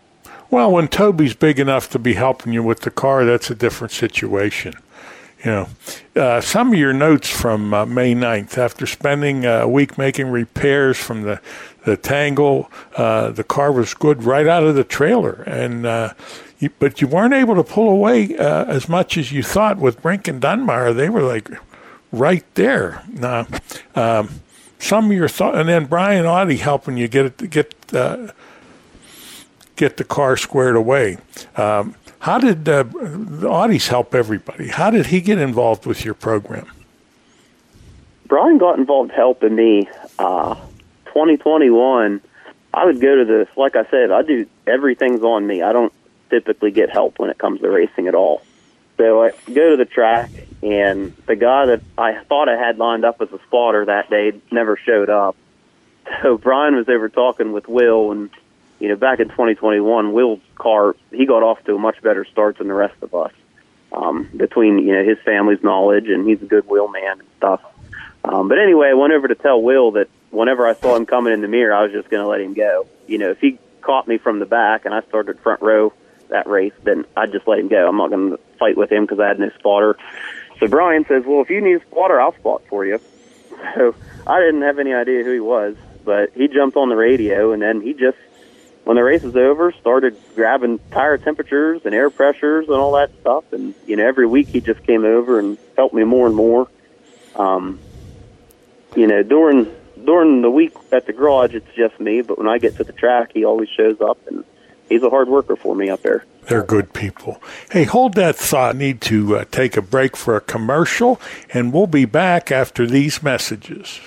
Well, 0.49 0.71
when 0.71 0.87
Toby's 0.87 1.33
big 1.33 1.59
enough 1.59 1.89
to 1.91 1.99
be 1.99 2.13
helping 2.13 2.53
you 2.53 2.63
with 2.63 2.81
the 2.81 2.91
car, 2.91 3.25
that's 3.25 3.49
a 3.49 3.55
different 3.55 3.91
situation. 3.91 4.73
You 5.43 5.51
know, 5.51 5.69
uh, 6.15 6.39
some 6.39 6.71
of 6.71 6.79
your 6.79 6.93
notes 6.93 7.29
from 7.29 7.73
uh, 7.73 7.85
May 7.85 8.13
9th, 8.13 8.57
after 8.57 8.85
spending 8.85 9.45
a 9.45 9.67
week 9.67 9.97
making 9.97 10.27
repairs 10.27 10.97
from 10.97 11.23
the, 11.23 11.41
the 11.85 11.97
tangle, 11.97 12.71
uh, 12.95 13.31
the 13.31 13.43
car 13.43 13.71
was 13.71 13.93
good 13.93 14.23
right 14.23 14.47
out 14.47 14.63
of 14.63 14.75
the 14.75 14.83
trailer. 14.83 15.43
And, 15.43 15.85
uh, 15.85 16.13
you, 16.59 16.69
but 16.79 17.01
you 17.01 17.07
weren't 17.07 17.33
able 17.33 17.55
to 17.55 17.63
pull 17.63 17.89
away 17.89 18.37
uh, 18.37 18.65
as 18.65 18.87
much 18.87 19.17
as 19.17 19.31
you 19.31 19.43
thought 19.43 19.77
with 19.77 20.01
Brink 20.01 20.27
and 20.27 20.41
Dunmire. 20.41 20.95
They 20.95 21.09
were 21.09 21.23
like 21.23 21.49
right 22.11 22.45
there. 22.55 23.03
Now, 23.11 23.47
um, 23.95 24.29
some 24.79 25.11
of 25.11 25.17
your 25.17 25.27
thought, 25.27 25.55
and 25.55 25.67
then 25.67 25.85
Brian 25.85 26.25
Audie 26.25 26.57
helping 26.57 26.97
you 26.97 27.07
get 27.07 27.25
it, 27.25 27.49
get, 27.49 27.73
uh, 27.93 28.31
get 29.75 29.97
the 29.97 30.03
car 30.03 30.37
squared 30.37 30.75
away. 30.75 31.17
Um, 31.57 31.95
how 32.19 32.39
did 32.39 32.69
uh, 32.69 32.85
Audie's 33.45 33.89
help 33.89 34.15
everybody? 34.15 34.69
How 34.69 34.89
did 34.89 35.07
he 35.07 35.19
get 35.19 35.39
involved 35.39 35.85
with 35.85 36.05
your 36.05 36.13
program? 36.13 36.67
Brian 38.27 38.57
got 38.57 38.79
involved 38.79 39.11
helping 39.11 39.55
me. 39.55 39.89
Uh, 40.17 40.55
2021, 41.13 42.21
I 42.73 42.85
would 42.85 42.99
go 42.99 43.15
to 43.15 43.25
the, 43.25 43.47
like 43.55 43.75
I 43.75 43.89
said, 43.89 44.11
I 44.11 44.23
do 44.23 44.47
everything's 44.65 45.21
on 45.21 45.45
me. 45.45 45.61
I 45.61 45.71
don't 45.71 45.93
typically 46.29 46.71
get 46.71 46.89
help 46.89 47.19
when 47.19 47.29
it 47.29 47.37
comes 47.37 47.61
to 47.61 47.69
racing 47.69 48.07
at 48.07 48.15
all. 48.15 48.41
So 48.97 49.23
I 49.23 49.31
go 49.51 49.71
to 49.71 49.77
the 49.77 49.85
track, 49.85 50.31
and 50.61 51.15
the 51.25 51.35
guy 51.35 51.67
that 51.67 51.81
I 51.97 52.23
thought 52.23 52.49
I 52.49 52.57
had 52.57 52.77
lined 52.77 53.05
up 53.05 53.21
as 53.21 53.31
a 53.31 53.39
spotter 53.47 53.85
that 53.85 54.09
day 54.09 54.33
never 54.51 54.77
showed 54.77 55.09
up. 55.09 55.35
So 56.21 56.37
Brian 56.37 56.75
was 56.75 56.89
over 56.89 57.09
talking 57.09 57.53
with 57.53 57.67
Will, 57.67 58.11
and 58.11 58.29
you 58.79 58.89
know, 58.89 58.95
back 58.95 59.19
in 59.19 59.29
2021, 59.29 60.13
Will's 60.13 60.41
car 60.55 60.95
he 61.11 61.25
got 61.25 61.43
off 61.43 61.63
to 61.65 61.75
a 61.75 61.79
much 61.79 62.01
better 62.01 62.25
start 62.25 62.57
than 62.57 62.67
the 62.67 62.73
rest 62.73 63.01
of 63.01 63.15
us. 63.15 63.31
Um, 63.91 64.29
between 64.35 64.79
you 64.79 64.93
know 64.93 65.03
his 65.03 65.17
family's 65.23 65.63
knowledge, 65.63 66.07
and 66.07 66.27
he's 66.27 66.41
a 66.41 66.45
good 66.45 66.67
wheel 66.67 66.87
man 66.87 67.19
and 67.19 67.29
stuff. 67.37 67.61
Um, 68.23 68.47
but 68.47 68.59
anyway, 68.59 68.89
I 68.89 68.93
went 68.93 69.13
over 69.13 69.27
to 69.27 69.35
tell 69.35 69.61
Will 69.61 69.91
that 69.91 70.09
whenever 70.33 70.67
I 70.67 70.73
saw 70.73 70.95
him 70.95 71.05
coming 71.05 71.31
in 71.31 71.41
the 71.41 71.47
mirror, 71.47 71.73
I 71.73 71.83
was 71.83 71.91
just 71.91 72.09
going 72.09 72.23
to 72.23 72.27
let 72.27 72.41
him 72.41 72.53
go. 72.53 72.87
You 73.07 73.19
know, 73.19 73.31
if 73.31 73.39
he 73.39 73.59
caught 73.81 74.07
me 74.07 74.17
from 74.17 74.39
the 74.39 74.45
back 74.45 74.85
and 74.85 74.93
I 74.93 75.01
started 75.03 75.39
front 75.39 75.61
row 75.61 75.93
that 76.29 76.47
race, 76.47 76.73
then 76.83 77.05
I'd 77.15 77.31
just 77.31 77.47
let 77.47 77.59
him 77.59 77.67
go. 77.67 77.87
I'm 77.87 77.97
not 77.97 78.09
going 78.09 78.31
to 78.31 78.39
fight 78.57 78.75
with 78.75 78.91
him 78.91 79.05
because 79.05 79.19
I 79.19 79.27
had 79.27 79.39
no 79.39 79.51
spotter. 79.59 79.97
So 80.59 80.67
Brian 80.67 81.05
says, 81.07 81.23
"Well, 81.25 81.41
if 81.41 81.49
you 81.49 81.61
need 81.61 81.75
a 81.75 81.85
spotter, 81.85 82.19
I'll 82.19 82.35
spot 82.35 82.63
for 82.67 82.85
you." 82.85 82.99
So 83.75 83.95
I 84.27 84.39
didn't 84.41 84.63
have 84.63 84.77
any 84.77 84.93
idea 84.93 85.23
who 85.23 85.31
he 85.31 85.39
was, 85.39 85.77
but 86.03 86.31
he 86.33 86.49
jumped 86.49 86.75
on 86.75 86.89
the 86.89 86.97
radio, 86.97 87.53
and 87.53 87.61
then 87.61 87.79
he 87.79 87.93
just, 87.93 88.17
when 88.83 88.97
the 88.97 89.03
race 89.03 89.21
was 89.21 89.37
over, 89.37 89.71
started 89.79 90.17
grabbing 90.35 90.79
tire 90.91 91.17
temperatures 91.17 91.81
and 91.85 91.95
air 91.95 92.09
pressures 92.09 92.67
and 92.67 92.75
all 92.75 92.93
that 92.93 93.11
stuff. 93.21 93.53
And 93.53 93.73
you 93.87 93.95
know, 93.95 94.05
every 94.05 94.27
week 94.27 94.47
he 94.47 94.59
just 94.59 94.83
came 94.83 95.05
over 95.05 95.39
and 95.39 95.57
helped 95.77 95.93
me 95.93 96.03
more 96.03 96.27
and 96.27 96.35
more. 96.35 96.67
Um, 97.35 97.79
you 98.97 99.07
know, 99.07 99.23
during 99.23 99.73
during 100.05 100.41
the 100.41 100.49
week 100.49 100.73
at 100.91 101.05
the 101.05 101.13
garage, 101.13 101.53
it's 101.53 101.73
just 101.75 101.99
me. 101.99 102.21
But 102.21 102.37
when 102.37 102.47
I 102.47 102.57
get 102.57 102.77
to 102.77 102.83
the 102.83 102.93
track, 102.93 103.31
he 103.33 103.45
always 103.45 103.69
shows 103.69 103.99
up, 104.01 104.17
and 104.27 104.43
he's 104.89 105.03
a 105.03 105.09
hard 105.09 105.27
worker 105.27 105.55
for 105.55 105.75
me 105.75 105.89
up 105.89 106.01
there. 106.01 106.25
They're 106.47 106.63
good 106.63 106.93
people. 106.93 107.41
Hey, 107.71 107.85
hold 107.85 108.15
that 108.15 108.35
thought. 108.35 108.75
Need 108.75 109.01
to 109.01 109.37
uh, 109.37 109.45
take 109.49 109.77
a 109.77 109.81
break 109.81 110.17
for 110.17 110.35
a 110.35 110.41
commercial, 110.41 111.19
and 111.53 111.71
we'll 111.71 111.87
be 111.87 112.05
back 112.05 112.51
after 112.51 112.85
these 112.85 113.23
messages. 113.23 114.01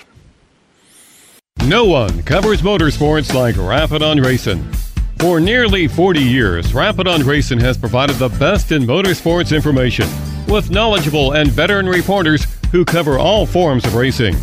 No 1.65 1.85
one 1.85 2.21
covers 2.23 2.61
motorsports 2.61 3.33
like 3.33 3.57
Rappin' 3.57 4.03
on 4.03 4.21
Racing. 4.21 4.63
For 5.19 5.39
nearly 5.39 5.87
40 5.87 6.21
years, 6.21 6.73
Rappin' 6.75 7.07
on 7.07 7.23
Racing 7.23 7.59
has 7.59 7.75
provided 7.75 8.17
the 8.17 8.29
best 8.29 8.71
in 8.71 8.83
motorsports 8.83 9.53
information 9.53 10.07
with 10.47 10.69
knowledgeable 10.69 11.33
and 11.33 11.49
veteran 11.49 11.87
reporters 11.87 12.45
who 12.71 12.85
cover 12.85 13.17
all 13.17 13.45
forms 13.45 13.85
of 13.85 13.95
racing. 13.95 14.35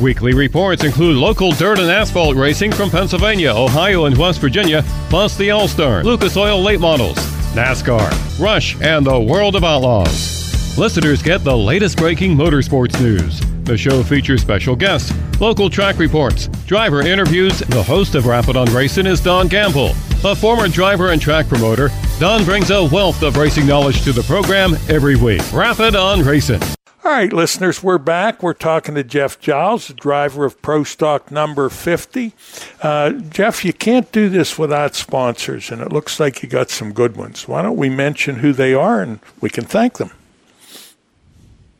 Weekly 0.00 0.32
reports 0.32 0.82
include 0.82 1.16
local 1.18 1.52
dirt 1.52 1.78
and 1.78 1.90
asphalt 1.90 2.34
racing 2.34 2.72
from 2.72 2.88
Pennsylvania, 2.88 3.52
Ohio, 3.54 4.06
and 4.06 4.16
West 4.16 4.40
Virginia, 4.40 4.82
plus 5.10 5.36
the 5.36 5.50
All 5.50 5.68
Star, 5.68 6.02
Lucas 6.02 6.38
Oil 6.38 6.62
late 6.62 6.80
models, 6.80 7.16
NASCAR, 7.52 8.10
Rush, 8.40 8.80
and 8.80 9.04
the 9.04 9.20
World 9.20 9.56
of 9.56 9.64
Outlaws. 9.64 10.78
Listeners 10.78 11.22
get 11.22 11.44
the 11.44 11.54
latest 11.54 11.98
breaking 11.98 12.34
motorsports 12.34 12.98
news. 13.00 13.40
The 13.64 13.76
show 13.76 14.02
features 14.02 14.40
special 14.40 14.74
guests, 14.74 15.12
local 15.38 15.68
track 15.68 15.98
reports, 15.98 16.46
driver 16.66 17.02
interviews. 17.02 17.58
The 17.58 17.82
host 17.82 18.14
of 18.14 18.24
Rappin' 18.24 18.56
on 18.56 18.72
Racing 18.72 19.06
is 19.06 19.20
Don 19.20 19.48
Gamble. 19.48 19.90
A 20.24 20.34
former 20.34 20.68
driver 20.68 21.10
and 21.10 21.20
track 21.20 21.46
promoter, 21.46 21.90
Don 22.18 22.44
brings 22.44 22.70
a 22.70 22.84
wealth 22.84 23.22
of 23.22 23.36
racing 23.36 23.66
knowledge 23.66 24.02
to 24.04 24.12
the 24.12 24.22
program 24.22 24.74
every 24.88 25.16
week. 25.16 25.42
Rappin' 25.52 25.94
on 25.94 26.22
Racing. 26.22 26.60
All 27.02 27.12
right, 27.12 27.32
listeners, 27.32 27.82
we're 27.82 27.96
back. 27.96 28.42
We're 28.42 28.52
talking 28.52 28.94
to 28.94 29.02
Jeff 29.02 29.40
Giles, 29.40 29.88
the 29.88 29.94
driver 29.94 30.44
of 30.44 30.60
Pro 30.60 30.84
Stock 30.84 31.30
number 31.30 31.70
50. 31.70 32.34
Uh, 32.82 33.12
Jeff, 33.12 33.64
you 33.64 33.72
can't 33.72 34.12
do 34.12 34.28
this 34.28 34.58
without 34.58 34.94
sponsors, 34.94 35.70
and 35.70 35.80
it 35.80 35.90
looks 35.90 36.20
like 36.20 36.42
you 36.42 36.48
got 36.48 36.68
some 36.68 36.92
good 36.92 37.16
ones. 37.16 37.48
Why 37.48 37.62
don't 37.62 37.78
we 37.78 37.88
mention 37.88 38.36
who 38.36 38.52
they 38.52 38.74
are 38.74 39.00
and 39.00 39.20
we 39.40 39.48
can 39.48 39.64
thank 39.64 39.96
them? 39.96 40.10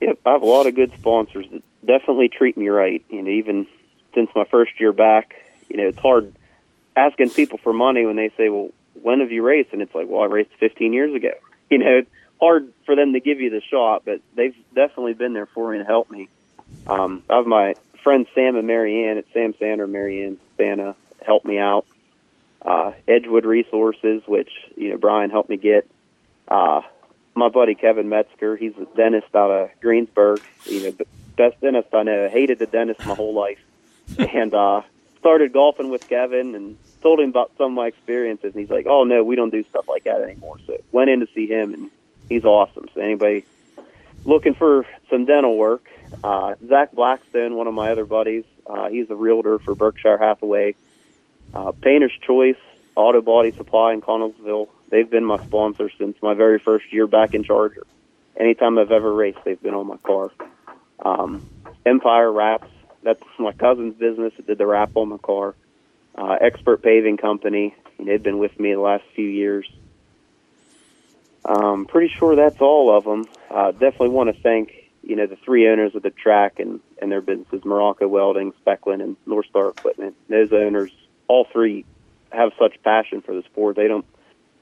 Yep, 0.00 0.20
I 0.24 0.32
have 0.32 0.40
a 0.40 0.46
lot 0.46 0.66
of 0.66 0.74
good 0.74 0.90
sponsors 0.98 1.44
that 1.52 1.62
definitely 1.84 2.30
treat 2.30 2.56
me 2.56 2.70
right. 2.70 3.04
And 3.10 3.28
even 3.28 3.66
since 4.14 4.30
my 4.34 4.44
first 4.44 4.80
year 4.80 4.94
back, 4.94 5.34
you 5.68 5.76
know, 5.76 5.88
it's 5.88 5.98
hard 5.98 6.32
asking 6.96 7.28
people 7.30 7.58
for 7.58 7.74
money 7.74 8.06
when 8.06 8.16
they 8.16 8.30
say, 8.38 8.48
"Well, 8.48 8.70
when 9.02 9.20
have 9.20 9.30
you 9.30 9.42
raced?" 9.42 9.74
And 9.74 9.82
it's 9.82 9.94
like, 9.94 10.08
"Well, 10.08 10.22
I 10.22 10.26
raced 10.26 10.52
15 10.58 10.94
years 10.94 11.14
ago." 11.14 11.32
You 11.72 11.78
know, 11.78 12.02
hard 12.40 12.72
for 12.86 12.96
them 12.96 13.12
to 13.12 13.20
give 13.20 13.40
you 13.40 13.50
the 13.50 13.60
shot, 13.60 14.02
but 14.04 14.20
they've 14.34 14.56
definitely 14.74 15.14
been 15.14 15.34
there 15.34 15.46
for 15.46 15.70
me 15.70 15.78
and 15.78 15.86
helped 15.86 16.10
me. 16.10 16.28
Um, 16.86 17.22
I 17.28 17.36
have 17.36 17.46
my 17.46 17.74
friends 18.02 18.28
Sam 18.34 18.56
and 18.56 18.66
Marianne 18.66 19.18
at 19.18 19.26
Sam 19.32 19.54
and 19.60 19.92
Marianne 19.92 20.38
Santa 20.56 20.96
helped 21.24 21.46
me 21.46 21.58
out. 21.58 21.86
Uh, 22.62 22.92
Edgewood 23.08 23.44
Resources, 23.44 24.22
which 24.26 24.50
you 24.76 24.90
know 24.90 24.98
Brian 24.98 25.30
helped 25.30 25.48
me 25.48 25.56
get. 25.56 25.88
Uh, 26.48 26.82
my 27.34 27.48
buddy 27.48 27.74
Kevin 27.74 28.08
Metzger, 28.08 28.56
he's 28.56 28.76
a 28.76 28.86
dentist 28.96 29.34
out 29.34 29.50
of 29.50 29.70
Greensburg. 29.80 30.40
You 30.66 30.82
know, 30.84 30.90
the 30.90 31.06
best 31.36 31.60
dentist 31.60 31.88
I 31.94 32.02
know. 32.02 32.28
Hated 32.28 32.58
the 32.58 32.66
dentist 32.66 33.04
my 33.06 33.14
whole 33.14 33.32
life, 33.32 33.60
and 34.18 34.52
uh, 34.52 34.82
started 35.18 35.52
golfing 35.52 35.90
with 35.90 36.08
Kevin 36.08 36.54
and 36.54 36.76
told 37.02 37.20
him 37.20 37.30
about 37.30 37.52
some 37.56 37.66
of 37.66 37.72
my 37.72 37.86
experiences. 37.86 38.52
And 38.54 38.60
he's 38.60 38.70
like, 38.70 38.86
"Oh 38.86 39.04
no, 39.04 39.24
we 39.24 39.36
don't 39.36 39.50
do 39.50 39.64
stuff 39.64 39.88
like 39.88 40.04
that 40.04 40.20
anymore." 40.20 40.58
So 40.66 40.76
went 40.92 41.08
in 41.08 41.20
to 41.20 41.28
see 41.34 41.46
him, 41.46 41.72
and 41.72 41.90
he's 42.30 42.44
awesome. 42.44 42.86
So 42.94 43.02
anybody 43.02 43.44
looking 44.24 44.54
for 44.54 44.86
some 45.10 45.26
dental 45.26 45.58
work, 45.58 45.84
uh, 46.24 46.54
Zach 46.66 46.92
Blackstone, 46.92 47.56
one 47.56 47.66
of 47.66 47.74
my 47.74 47.92
other 47.92 48.06
buddies, 48.06 48.44
uh, 48.66 48.88
he's 48.88 49.10
a 49.10 49.14
realtor 49.14 49.58
for 49.58 49.74
Berkshire 49.74 50.16
Hathaway. 50.16 50.74
Uh, 51.52 51.72
Painter's 51.72 52.16
Choice 52.26 52.56
Auto 52.96 53.20
Body 53.20 53.52
Supply 53.56 53.92
in 53.92 54.00
Connellsville. 54.00 54.68
They've 54.90 55.10
been 55.10 55.24
my 55.24 55.38
sponsor 55.44 55.90
since 55.98 56.16
my 56.22 56.34
very 56.34 56.58
first 56.58 56.92
year 56.92 57.06
back 57.06 57.34
in 57.34 57.44
Charger. 57.44 57.86
Anytime 58.36 58.78
I've 58.78 58.92
ever 58.92 59.12
raced, 59.12 59.38
they've 59.44 59.60
been 59.60 59.74
on 59.74 59.86
my 59.86 59.96
car. 59.98 60.30
Um, 61.04 61.42
Empire 61.84 62.32
Wraps, 62.32 62.68
that's 63.02 63.22
my 63.38 63.52
cousin's 63.52 63.94
business 63.94 64.32
that 64.36 64.46
did 64.46 64.58
the 64.58 64.66
wrap 64.66 64.90
on 64.94 65.08
my 65.08 65.18
car. 65.18 65.54
Uh, 66.14 66.36
Expert 66.40 66.82
Paving 66.82 67.16
Company, 67.16 67.74
they've 67.98 68.22
been 68.22 68.38
with 68.38 68.58
me 68.58 68.74
the 68.74 68.80
last 68.80 69.04
few 69.14 69.26
years. 69.26 69.66
Um, 71.44 71.86
pretty 71.86 72.12
sure 72.14 72.36
that's 72.36 72.60
all 72.60 72.96
of 72.96 73.04
them. 73.04 73.26
Uh, 73.50 73.72
definitely 73.72 74.10
want 74.10 74.34
to 74.34 74.42
thank 74.42 74.74
you 75.02 75.16
know 75.16 75.26
the 75.26 75.36
three 75.36 75.68
owners 75.68 75.94
of 75.94 76.02
the 76.02 76.10
track 76.10 76.60
and 76.60 76.80
and 77.00 77.10
their 77.10 77.20
businesses: 77.20 77.64
Morocco 77.64 78.06
Welding, 78.06 78.52
Specklin, 78.64 79.02
and 79.02 79.16
North 79.26 79.46
Star 79.46 79.68
Equipment. 79.68 80.16
Those 80.28 80.52
owners, 80.52 80.92
all 81.28 81.46
three, 81.50 81.84
have 82.30 82.52
such 82.58 82.82
passion 82.82 83.22
for 83.22 83.34
the 83.34 83.42
sport. 83.42 83.76
They 83.76 83.88
don't 83.88 84.04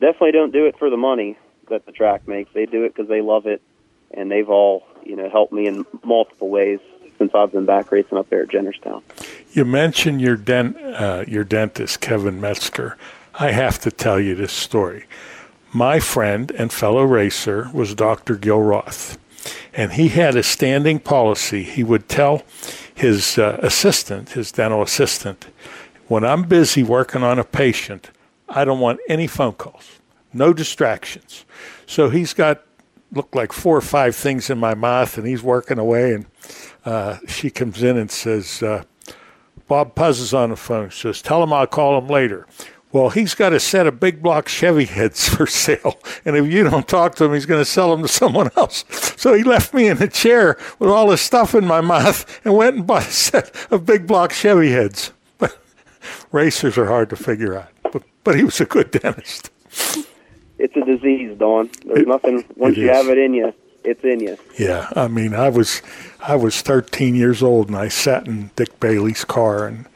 definitely 0.01 0.33
don't 0.33 0.53
do 0.53 0.67
it 0.67 0.79
for 0.79 0.91
the 0.91 0.97
money 0.97 1.37
that 1.69 1.87
the 1.87 1.93
track 1.93 2.27
makes. 2.29 2.53
They 2.53 2.67
do 2.67 2.85
it 2.85 2.95
because 2.95 3.09
they 3.09 3.21
love 3.21 3.47
it, 3.47 3.61
and 4.13 4.31
they've 4.31 4.49
all 4.49 4.87
you 5.05 5.17
know 5.17 5.29
helped 5.29 5.53
me 5.53 5.67
in 5.67 5.85
multiple 6.05 6.49
ways 6.49 6.81
since 7.19 7.35
I've 7.35 7.53
been 7.53 7.67
back 7.67 7.91
racing 7.91 8.17
up 8.17 8.31
there 8.31 8.43
at 8.43 8.49
Jennerstown. 8.49 9.03
You 9.53 9.65
mentioned 9.65 10.21
your 10.21 10.37
dent, 10.37 10.77
uh, 10.81 11.25
your 11.27 11.43
dentist, 11.43 12.01
Kevin 12.01 12.41
Metzger. 12.41 12.97
I 13.35 13.51
have 13.51 13.79
to 13.81 13.91
tell 13.91 14.21
you 14.21 14.35
this 14.35 14.53
story. 14.53 15.05
My 15.73 16.01
friend 16.01 16.51
and 16.53 16.73
fellow 16.73 17.03
racer 17.03 17.71
was 17.75 17.95
Dr. 17.95 18.37
Gil 18.37 18.61
Roth, 18.61 19.19
and 19.75 19.93
he 19.93 20.09
had 20.09 20.35
a 20.35 20.43
standing 20.43 20.99
policy. 20.99 21.63
He 21.63 21.85
would 21.85 22.09
tell 22.09 22.43
his 22.95 23.37
uh, 23.37 23.59
assistant, 23.63 24.31
his 24.31 24.51
dental 24.51 24.83
assistant, 24.83 25.47
when 26.07 26.25
I'm 26.25 26.45
busy 26.45 26.83
working 26.83 27.23
on 27.23 27.39
a 27.39 27.45
patient, 27.45 28.11
I 28.49 28.65
don't 28.65 28.81
want 28.81 29.01
any 29.11 29.27
phone 29.27 29.53
calls, 29.53 29.99
no 30.33 30.55
distractions. 30.55 31.45
So 31.87 32.09
he's 32.09 32.33
got 32.33 32.63
look 33.13 33.35
like 33.35 33.53
four 33.53 33.77
or 33.77 33.83
five 33.83 34.17
things 34.17 34.49
in 34.49 34.59
my 34.59 34.75
mouth, 34.75 35.19
and 35.19 35.27
he's 35.27 35.43
working 35.43 35.79
away. 35.79 36.15
And 36.15 36.27
uh, 36.87 37.19
she 37.27 37.51
comes 37.51 37.83
in 37.83 37.99
and 37.99 38.11
says, 38.11 38.63
uh, 38.63 38.85
"Bob 39.67 39.95
Puzz 39.95 40.19
is 40.19 40.33
on 40.33 40.49
the 40.49 40.57
phone." 40.57 40.91
Says, 40.91 41.21
"Tell 41.21 41.43
him 41.43 41.53
I'll 41.53 41.67
call 41.67 41.99
him 41.99 42.09
later." 42.09 42.47
Well, 42.91 43.11
he's 43.11 43.35
got 43.35 43.53
a 43.53 43.61
set 43.61 43.87
of 43.87 44.01
big 44.01 44.23
block 44.23 44.49
Chevy 44.49 44.87
heads 44.87 45.29
for 45.35 45.47
sale, 45.47 45.99
and 46.25 46.37
if 46.37 46.47
you 46.51 46.65
don't 46.65 46.89
talk 46.89 47.15
to 47.17 47.25
him, 47.25 47.35
he's 47.35 47.47
going 47.47 47.61
to 47.61 47.65
sell 47.71 47.91
them 47.91 48.03
to 48.03 48.09
someone 48.09 48.51
else. 48.57 48.85
So 49.17 49.35
he 49.35 49.43
left 49.43 49.75
me 49.75 49.89
in 49.89 50.03
a 50.03 50.09
chair 50.09 50.57
with 50.79 50.89
all 50.89 51.09
this 51.09 51.21
stuff 51.21 51.55
in 51.55 51.67
my 51.67 51.81
mouth 51.83 52.41
and 52.45 52.55
went 52.55 52.77
and 52.77 52.87
bought 52.87 53.03
a 53.07 53.11
set 53.11 53.55
of 53.71 53.85
big 53.85 54.07
block 54.07 54.33
Chevy 54.33 54.71
heads. 54.71 55.13
Racers 56.33 56.79
are 56.79 56.87
hard 56.87 57.11
to 57.11 57.17
figure 57.17 57.57
out, 57.59 57.69
but, 57.93 58.03
but 58.25 58.37
he 58.37 58.45
was 58.45 58.61
a 58.61 58.65
good 58.65 58.91
dentist. 58.91 59.51
It's 60.59 60.77
a 60.77 60.85
disease, 60.85 61.37
Don. 61.39 61.71
There's 61.85 62.01
It- 62.01 62.09
nothing 62.09 62.45
once 62.57 62.77
you 62.77 62.91
is. 62.91 62.97
have 62.97 63.09
it 63.09 63.19
in 63.19 63.35
you, 63.35 63.53
it's 63.85 64.03
in 64.03 64.21
you. 64.21 64.37
Yeah, 64.59 64.89
I 64.97 65.09
mean, 65.09 65.35
I 65.35 65.49
was 65.51 65.83
I 66.21 66.37
was 66.37 66.63
13 66.63 67.15
years 67.15 67.43
old, 67.43 67.69
and 67.69 67.77
I 67.77 67.89
sat 67.89 68.27
in 68.27 68.51
Dick 68.57 68.81
Bailey's 68.81 69.25
car, 69.25 69.67
and 69.67 69.87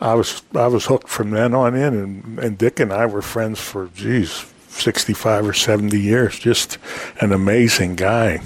I 0.00 0.14
was 0.14 0.42
I 0.54 0.66
was 0.66 0.86
hooked 0.86 1.08
from 1.08 1.30
then 1.30 1.54
on 1.54 1.74
in, 1.74 1.94
and, 1.94 2.38
and 2.38 2.58
Dick 2.58 2.80
and 2.80 2.92
I 2.92 3.06
were 3.06 3.22
friends 3.22 3.60
for 3.60 3.90
geez, 3.94 4.46
65 4.68 5.48
or 5.48 5.52
70 5.52 6.00
years. 6.00 6.38
Just 6.38 6.78
an 7.20 7.32
amazing 7.32 7.96
guy. 7.96 8.40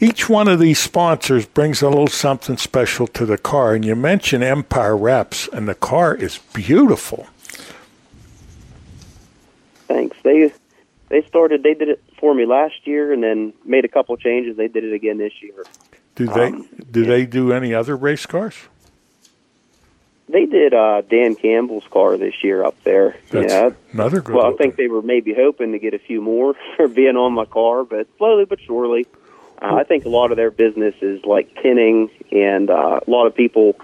Each 0.00 0.28
one 0.28 0.48
of 0.48 0.58
these 0.58 0.78
sponsors 0.78 1.46
brings 1.46 1.80
a 1.80 1.88
little 1.88 2.08
something 2.08 2.58
special 2.58 3.06
to 3.08 3.24
the 3.24 3.38
car, 3.38 3.74
and 3.74 3.84
you 3.84 3.96
mentioned 3.96 4.44
Empire 4.44 4.96
Wraps, 4.96 5.48
and 5.48 5.66
the 5.66 5.74
car 5.74 6.14
is 6.14 6.38
beautiful. 6.52 7.26
Thanks. 9.88 10.16
They 10.22 10.52
they 11.08 11.22
started. 11.22 11.62
They 11.62 11.74
did 11.74 11.88
it 11.88 12.02
for 12.18 12.34
me 12.34 12.44
last 12.44 12.86
year, 12.86 13.12
and 13.14 13.22
then 13.22 13.54
made 13.64 13.86
a 13.86 13.88
couple 13.88 14.14
changes. 14.18 14.58
They 14.58 14.68
did 14.68 14.84
it 14.84 14.92
again 14.92 15.16
this 15.16 15.32
year. 15.40 15.64
Do 16.16 16.26
they 16.26 16.48
Um, 16.48 16.68
do 16.90 17.04
they 17.06 17.24
do 17.24 17.52
any 17.52 17.72
other 17.72 17.96
race 17.96 18.26
cars? 18.26 18.54
They 20.28 20.46
did 20.46 20.72
uh, 20.72 21.02
Dan 21.02 21.34
Campbell's 21.34 21.84
car 21.90 22.16
this 22.16 22.42
year 22.42 22.64
up 22.64 22.82
there. 22.82 23.16
That's 23.30 23.52
yeah. 23.52 23.70
another 23.92 24.20
good. 24.22 24.34
Well, 24.34 24.52
I 24.52 24.56
think 24.56 24.76
they 24.76 24.88
were 24.88 25.02
maybe 25.02 25.34
hoping 25.34 25.72
to 25.72 25.78
get 25.78 25.92
a 25.92 25.98
few 25.98 26.20
more 26.22 26.54
for 26.76 26.88
being 26.88 27.16
on 27.16 27.34
my 27.34 27.44
car, 27.44 27.84
but 27.84 28.06
slowly 28.16 28.44
but 28.44 28.60
surely. 28.60 29.06
Uh, 29.60 29.76
I 29.76 29.84
think 29.84 30.04
a 30.04 30.08
lot 30.08 30.30
of 30.30 30.36
their 30.36 30.50
business 30.50 30.94
is 31.00 31.24
like 31.24 31.54
tinning, 31.62 32.10
and 32.32 32.70
uh, 32.70 33.00
a 33.06 33.10
lot 33.10 33.26
of 33.26 33.34
people. 33.34 33.76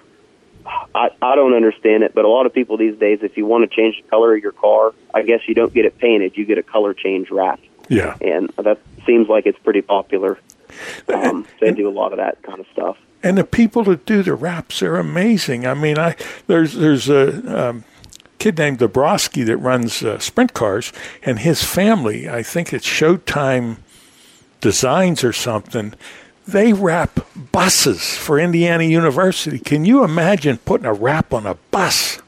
I, 0.95 1.09
I 1.23 1.35
don't 1.37 1.55
understand 1.55 2.03
it, 2.03 2.15
but 2.15 2.25
a 2.25 2.29
lot 2.29 2.45
of 2.45 2.53
people 2.53 2.77
these 2.77 2.97
days, 2.99 3.21
if 3.23 3.37
you 3.37 3.47
want 3.47 3.69
to 3.69 3.75
change 3.75 3.97
the 4.03 4.09
color 4.09 4.35
of 4.37 4.43
your 4.43 4.53
car, 4.53 4.93
I 5.15 5.23
guess 5.23 5.41
you 5.49 5.55
don't 5.55 5.73
get 5.73 5.85
it 5.85 5.99
painted; 5.99 6.37
you 6.37 6.45
get 6.45 6.59
a 6.59 6.63
color 6.63 6.93
change 6.95 7.31
wrap, 7.31 7.61
Yeah. 7.89 8.17
and 8.21 8.49
that 8.59 8.79
seems 9.07 9.29
like 9.29 9.47
it's 9.47 9.59
pretty 9.59 9.81
popular. 9.83 10.39
Um, 11.13 11.47
they 11.61 11.73
do 11.73 11.89
a 11.89 11.91
lot 11.91 12.13
of 12.13 12.19
that 12.19 12.43
kind 12.43 12.61
of 12.61 12.67
stuff. 12.73 12.97
And 13.23 13.37
the 13.37 13.45
people 13.45 13.85
that 13.85 14.07
do 14.07 14.23
the 14.23 14.35
wraps 14.35 14.83
are 14.83 14.97
amazing. 14.97 15.67
I 15.67 15.75
mean, 15.75 15.99
I 15.99 16.17
there's 16.47 16.75
there's 16.75 17.09
a 17.09 17.69
um, 17.69 17.85
kid 18.39 18.59
named 18.59 18.79
Dabrowski 18.79 19.45
that 19.47 19.59
runs 19.59 20.03
uh, 20.03 20.19
sprint 20.19 20.55
cars, 20.55 20.93
and 21.23 21.39
his 21.39 21.63
family, 21.63 22.29
I 22.29 22.43
think 22.43 22.73
it's 22.73 22.87
Showtime 22.87 23.77
Designs 24.61 25.23
or 25.23 25.33
something. 25.33 25.95
They 26.49 26.73
wrap 26.73 27.21
buses 27.53 28.17
for 28.17 28.41
Indiana 28.41 28.85
University. 28.85 29.59
Can 29.59 29.85
you 29.85 30.03
imagine 30.03 30.57
putting 30.59 30.87
a 30.87 30.93
wrap 30.93 31.33
on 31.33 31.47
a 31.47 31.55
bus? 31.71 32.21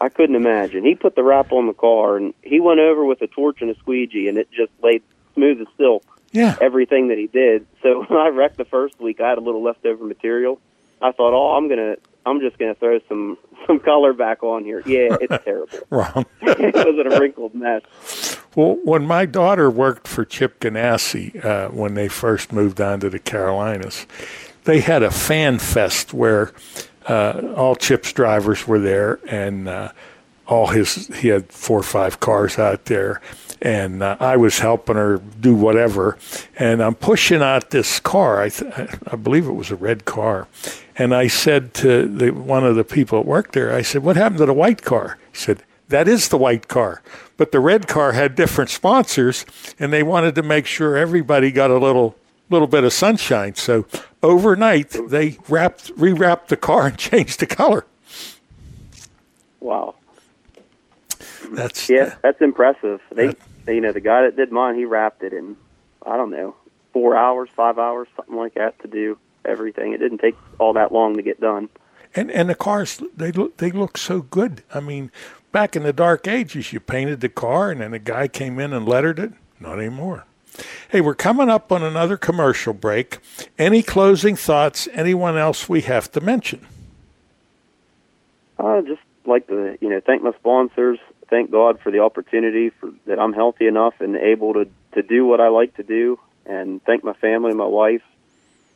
I 0.00 0.08
couldn't 0.08 0.34
imagine. 0.34 0.84
He 0.84 0.96
put 0.96 1.14
the 1.14 1.22
wrap 1.22 1.52
on 1.52 1.68
the 1.68 1.74
car, 1.74 2.16
and 2.16 2.34
he 2.42 2.58
went 2.58 2.80
over 2.80 3.04
with 3.04 3.22
a 3.22 3.28
torch 3.28 3.60
and 3.60 3.70
a 3.70 3.76
squeegee, 3.76 4.26
and 4.26 4.36
it 4.36 4.50
just 4.50 4.72
laid 4.82 5.02
smooth 5.34 5.60
as 5.60 5.68
silk. 5.76 6.02
Yeah. 6.32 6.56
Everything 6.60 7.08
that 7.08 7.18
he 7.18 7.26
did. 7.26 7.66
So 7.82 8.04
when 8.08 8.18
I 8.18 8.28
wrecked 8.28 8.56
the 8.56 8.64
first 8.64 9.00
week, 9.00 9.20
I 9.20 9.28
had 9.28 9.38
a 9.38 9.42
little 9.42 9.62
leftover 9.62 10.04
material. 10.04 10.60
I 11.00 11.12
thought, 11.12 11.32
oh, 11.34 11.56
I'm 11.56 11.68
gonna, 11.68 11.96
I'm 12.24 12.40
just 12.40 12.58
gonna 12.58 12.74
throw 12.74 13.00
some 13.08 13.38
some 13.66 13.78
color 13.80 14.12
back 14.12 14.42
on 14.42 14.64
here. 14.64 14.82
Yeah, 14.86 15.16
it's 15.20 15.44
terrible. 15.44 15.78
Wrong. 15.90 16.26
it 16.40 16.74
was 16.74 17.14
a 17.14 17.20
wrinkled 17.20 17.54
mess. 17.54 17.82
Well, 18.54 18.78
when 18.84 19.06
my 19.06 19.24
daughter 19.24 19.70
worked 19.70 20.06
for 20.06 20.24
Chip 20.24 20.60
Ganassi 20.60 21.42
uh, 21.44 21.68
when 21.68 21.94
they 21.94 22.08
first 22.08 22.52
moved 22.52 22.80
on 22.80 23.00
to 23.00 23.08
the 23.08 23.18
Carolinas, 23.18 24.06
they 24.64 24.80
had 24.80 25.02
a 25.02 25.10
fan 25.10 25.58
fest 25.58 26.12
where 26.12 26.52
uh, 27.06 27.54
all 27.56 27.74
Chip's 27.74 28.12
drivers 28.12 28.66
were 28.68 28.78
there, 28.78 29.18
and 29.26 29.68
uh, 29.68 29.92
all 30.46 30.68
his 30.68 31.08
he 31.16 31.28
had 31.28 31.50
four 31.50 31.80
or 31.80 31.82
five 31.82 32.20
cars 32.20 32.58
out 32.58 32.84
there, 32.86 33.20
and 33.62 34.02
uh, 34.02 34.16
I 34.18 34.36
was 34.36 34.58
helping 34.58 34.96
her 34.96 35.18
do 35.18 35.54
whatever, 35.54 36.18
and 36.58 36.82
I'm 36.82 36.96
pushing 36.96 37.40
out 37.42 37.70
this 37.70 38.00
car. 38.00 38.42
I 38.42 38.48
th- 38.48 38.72
I 39.06 39.16
believe 39.16 39.46
it 39.46 39.52
was 39.52 39.70
a 39.70 39.76
red 39.76 40.04
car, 40.04 40.48
and 40.96 41.14
I 41.14 41.28
said 41.28 41.72
to 41.74 42.08
the, 42.08 42.30
one 42.30 42.64
of 42.64 42.74
the 42.74 42.84
people 42.84 43.20
that 43.20 43.26
worked 43.26 43.52
there, 43.52 43.72
I 43.72 43.82
said, 43.82 44.02
"What 44.02 44.16
happened 44.16 44.38
to 44.38 44.46
the 44.46 44.52
white 44.52 44.82
car?" 44.82 45.16
He 45.30 45.38
said, 45.38 45.62
"That 45.88 46.08
is 46.08 46.28
the 46.28 46.36
white 46.36 46.66
car." 46.66 47.02
But 47.36 47.52
the 47.52 47.60
red 47.60 47.86
car 47.86 48.12
had 48.12 48.34
different 48.34 48.68
sponsors, 48.68 49.46
and 49.78 49.92
they 49.92 50.02
wanted 50.02 50.34
to 50.34 50.42
make 50.42 50.66
sure 50.66 50.96
everybody 50.96 51.52
got 51.52 51.70
a 51.70 51.78
little 51.78 52.16
little 52.50 52.68
bit 52.68 52.82
of 52.82 52.92
sunshine. 52.92 53.54
So 53.54 53.86
overnight, 54.24 54.90
they 55.08 55.38
wrapped 55.48 55.96
rewrapped 55.96 56.48
the 56.48 56.56
car 56.56 56.88
and 56.88 56.98
changed 57.10 57.38
the 57.38 57.46
color. 57.46 57.86
Wow. 59.60 59.94
That's 61.52 61.88
yeah, 61.88 62.16
that's 62.22 62.40
impressive. 62.40 63.00
They, 63.12 63.28
they, 63.28 63.36
you 63.66 63.80
know, 63.80 63.92
the 63.92 64.00
guy 64.00 64.22
that 64.22 64.36
did 64.36 64.52
mine, 64.52 64.76
he 64.76 64.84
wrapped 64.84 65.22
it 65.22 65.32
in, 65.32 65.56
I 66.04 66.16
don't 66.16 66.30
know, 66.30 66.54
four 66.92 67.16
hours, 67.16 67.48
five 67.54 67.78
hours, 67.78 68.08
something 68.16 68.36
like 68.36 68.54
that 68.54 68.78
to 68.80 68.88
do 68.88 69.18
everything. 69.44 69.92
It 69.92 69.98
didn't 69.98 70.18
take 70.18 70.36
all 70.58 70.72
that 70.74 70.92
long 70.92 71.16
to 71.16 71.22
get 71.22 71.40
done. 71.40 71.68
And 72.14 72.30
and 72.30 72.50
the 72.50 72.54
cars 72.54 73.02
they 73.16 73.32
look 73.32 73.56
they 73.56 73.70
look 73.70 73.96
so 73.96 74.20
good. 74.20 74.62
I 74.74 74.80
mean, 74.80 75.10
back 75.50 75.74
in 75.76 75.82
the 75.82 75.92
dark 75.92 76.28
ages, 76.28 76.72
you 76.72 76.80
painted 76.80 77.20
the 77.20 77.28
car 77.30 77.70
and 77.70 77.80
then 77.80 77.94
a 77.94 77.98
guy 77.98 78.28
came 78.28 78.58
in 78.58 78.72
and 78.72 78.86
lettered 78.86 79.18
it. 79.18 79.32
Not 79.60 79.78
anymore. 79.78 80.26
Hey, 80.90 81.00
we're 81.00 81.14
coming 81.14 81.48
up 81.48 81.72
on 81.72 81.82
another 81.82 82.18
commercial 82.18 82.74
break. 82.74 83.18
Any 83.58 83.82
closing 83.82 84.36
thoughts? 84.36 84.86
Anyone 84.92 85.38
else 85.38 85.68
we 85.68 85.80
have 85.82 86.12
to 86.12 86.20
mention? 86.20 86.66
I 88.58 88.82
just 88.82 89.00
like 89.24 89.46
to, 89.46 89.78
you 89.80 89.88
know, 89.88 90.00
thank 90.04 90.22
my 90.22 90.32
sponsors. 90.32 90.98
Thank 91.32 91.50
God 91.50 91.80
for 91.80 91.90
the 91.90 92.00
opportunity 92.00 92.68
for 92.68 92.90
that 93.06 93.18
I'm 93.18 93.32
healthy 93.32 93.66
enough 93.66 94.02
and 94.02 94.16
able 94.16 94.52
to 94.52 94.68
to 94.92 95.02
do 95.02 95.24
what 95.24 95.40
I 95.40 95.48
like 95.48 95.74
to 95.76 95.82
do, 95.82 96.20
and 96.44 96.84
thank 96.84 97.02
my 97.04 97.14
family, 97.14 97.54
my 97.54 97.64
wife, 97.64 98.02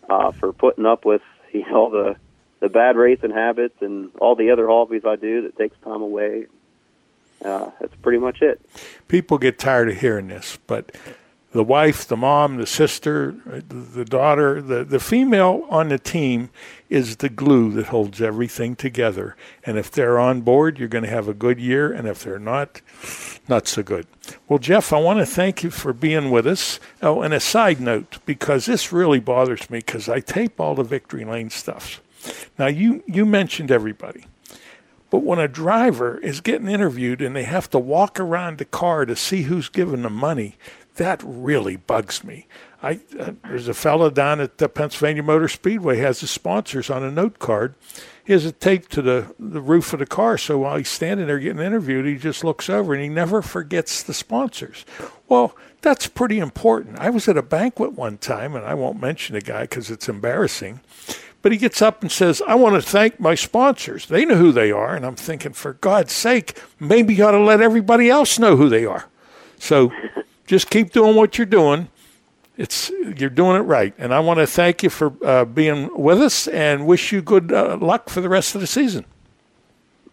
uh, 0.09 0.33
for 0.33 0.55
putting 0.55 0.87
up 0.87 1.05
with 1.05 1.21
you 1.53 1.69
know 1.71 1.91
the 1.91 2.17
the 2.61 2.71
bad 2.71 2.97
racing 2.97 3.33
habits 3.33 3.83
and 3.83 4.11
all 4.23 4.37
the 4.37 4.53
other 4.53 4.67
hobbies 4.67 5.03
I 5.05 5.17
do 5.17 5.43
that 5.43 5.59
takes 5.59 5.77
time 5.85 6.01
away. 6.01 6.47
Uh, 7.45 7.73
that's 7.79 7.95
pretty 7.97 8.21
much 8.21 8.41
it. 8.41 8.59
People 9.07 9.37
get 9.37 9.59
tired 9.59 9.91
of 9.91 10.01
hearing 10.01 10.29
this, 10.29 10.57
but 10.67 10.97
the 11.53 11.63
wife, 11.63 12.09
the 12.09 12.17
mom, 12.17 12.57
the 12.57 12.67
sister, 12.67 13.35
the 13.69 14.07
daughter, 14.07 14.63
the, 14.63 14.83
the 14.83 14.99
female 14.99 15.67
on 15.69 15.91
the 15.91 15.99
team 15.99 16.49
is 16.89 17.17
the 17.17 17.29
glue 17.29 17.73
that 17.73 17.87
holds 17.87 18.21
everything 18.23 18.77
together. 18.77 19.37
And 19.65 19.79
if 19.79 19.91
they're 19.91 20.19
on 20.19 20.43
board, 20.43 20.79
you're 20.79 20.89
going 20.89 21.05
to 21.05 21.11
have 21.11 21.29
a 21.29 21.35
good 21.35 21.59
year. 21.59 21.93
And 21.93 22.07
if 22.07 22.23
they're 22.25 22.39
not, 22.39 22.81
not 23.49 23.67
so 23.67 23.83
good. 23.83 24.07
Well, 24.49 24.59
Jeff, 24.59 24.93
I 24.93 24.99
want 24.99 25.19
to 25.19 25.27
thank 25.27 25.63
you 25.63 25.71
for 25.71 25.93
being 25.93 26.31
with 26.31 26.47
us. 26.47 26.81
Oh, 27.03 27.23
and 27.23 27.35
a 27.35 27.41
side 27.41 27.81
note, 27.81 28.19
because 28.25 28.67
this 28.67 28.93
really 28.93 29.21
bothers 29.21 29.69
me 29.71 29.79
because 29.79 30.09
I 30.09 30.21
tape 30.21 30.61
all 30.61 30.75
the 30.75 30.83
Victory 30.83 31.25
Lane 31.25 31.51
stuff. 31.51 32.01
Now, 32.59 32.67
you, 32.67 33.03
you 33.07 33.27
mentioned 33.27 33.71
everybody. 33.71 34.27
But 35.11 35.23
when 35.23 35.39
a 35.39 35.49
driver 35.49 36.19
is 36.19 36.41
getting 36.41 36.69
interviewed 36.69 37.23
and 37.23 37.35
they 37.35 37.45
have 37.45 37.71
to 37.71 37.79
walk 37.79 38.19
around 38.19 38.59
the 38.59 38.65
car 38.65 39.05
to 39.07 39.15
see 39.15 39.43
who's 39.43 39.69
giving 39.69 40.03
them 40.03 40.15
money, 40.15 40.57
that 40.97 41.23
really 41.25 41.77
bugs 41.77 42.25
me. 42.25 42.47
I 42.87 43.01
uh, 43.19 43.33
there's 43.43 43.67
a 43.67 43.75
fellow 43.75 44.11
down 44.11 44.41
at 44.41 44.59
the 44.59 44.69
Pennsylvania 44.69 45.25
Motor 45.25 45.49
Speedway 45.49 45.99
has 45.99 46.21
the 46.21 46.29
sponsors 46.29 46.89
on 46.89 47.03
a 47.03 47.11
note 47.11 47.41
card. 47.41 47.75
He 48.25 48.33
has 48.33 48.47
it 48.47 48.61
taped 48.61 48.93
to 48.93 49.03
the 49.03 49.35
the 49.41 49.61
roof 49.61 49.93
of 49.93 49.99
the 49.99 50.07
car, 50.07 50.39
so 50.39 50.59
while 50.59 50.77
he's 50.77 50.89
standing 50.89 51.27
there 51.27 51.41
getting 51.41 51.63
interviewed, 51.63 52.07
he 52.07 52.17
just 52.17 52.45
looks 52.45 52.71
over 52.71 52.95
and 52.95 53.03
he 53.03 53.09
never 53.09 53.43
forgets 53.43 54.05
the 54.05 54.15
sponsors. 54.15 54.85
Well, 55.29 55.57
that's 55.83 56.07
pretty 56.07 56.39
important. 56.39 57.01
I 57.01 57.11
was 57.11 57.27
at 57.27 57.37
a 57.37 57.43
banquet 57.43 57.95
one 57.95 58.19
time, 58.19 58.55
and 58.55 58.65
I 58.65 58.75
won't 58.75 59.01
mention 59.01 59.35
the 59.35 59.41
guy 59.41 59.63
because 59.63 59.91
it's 59.91 60.09
embarrassing. 60.09 60.81
But 61.43 61.53
he 61.53 61.59
gets 61.59 61.83
up 61.83 62.03
and 62.03 62.11
says, 62.11 62.43
I 62.47 62.55
want 62.57 62.75
to 62.75 62.83
thank 62.83 63.21
my 63.21 63.35
sponsors. 63.35 64.07
They 64.07 64.25
know 64.25 64.35
who 64.35 64.51
they 64.51 64.73
are. 64.73 64.97
And 64.97 65.07
I'm 65.07 65.15
thinking, 65.15 65.53
for 65.53 65.75
God's 65.75 66.13
sake, 66.13 66.61
maybe 66.81 67.15
you 67.15 67.25
ought 67.25 67.33
to 67.33 67.39
let 67.39 67.61
everybody 67.61 68.11
else 68.11 68.39
know 68.39 68.57
who 68.57 68.69
they 68.69 68.85
are. 68.85 69.07
So 69.59 69.93
just 70.47 70.71
keep 70.71 70.93
doing 70.93 71.15
what 71.15 71.39
you're 71.39 71.47
doing. 71.47 71.89
It's 72.57 72.91
you're 73.17 73.31
doing 73.31 73.57
it 73.57 73.65
right, 73.65 73.95
and 73.99 74.15
I 74.15 74.21
want 74.21 74.39
to 74.39 74.47
thank 74.47 74.83
you 74.83 74.91
for 74.91 75.13
uh, 75.25 75.45
being 75.45 75.91
with 75.95 76.21
us 76.23 76.49
and 76.49 76.87
wish 76.87 77.13
you 77.13 77.21
good 77.21 77.53
uh, 77.53 77.77
luck 77.81 78.09
for 78.09 78.21
the 78.21 78.29
rest 78.29 78.55
of 78.55 78.61
the 78.61 78.67
season. 78.67 79.05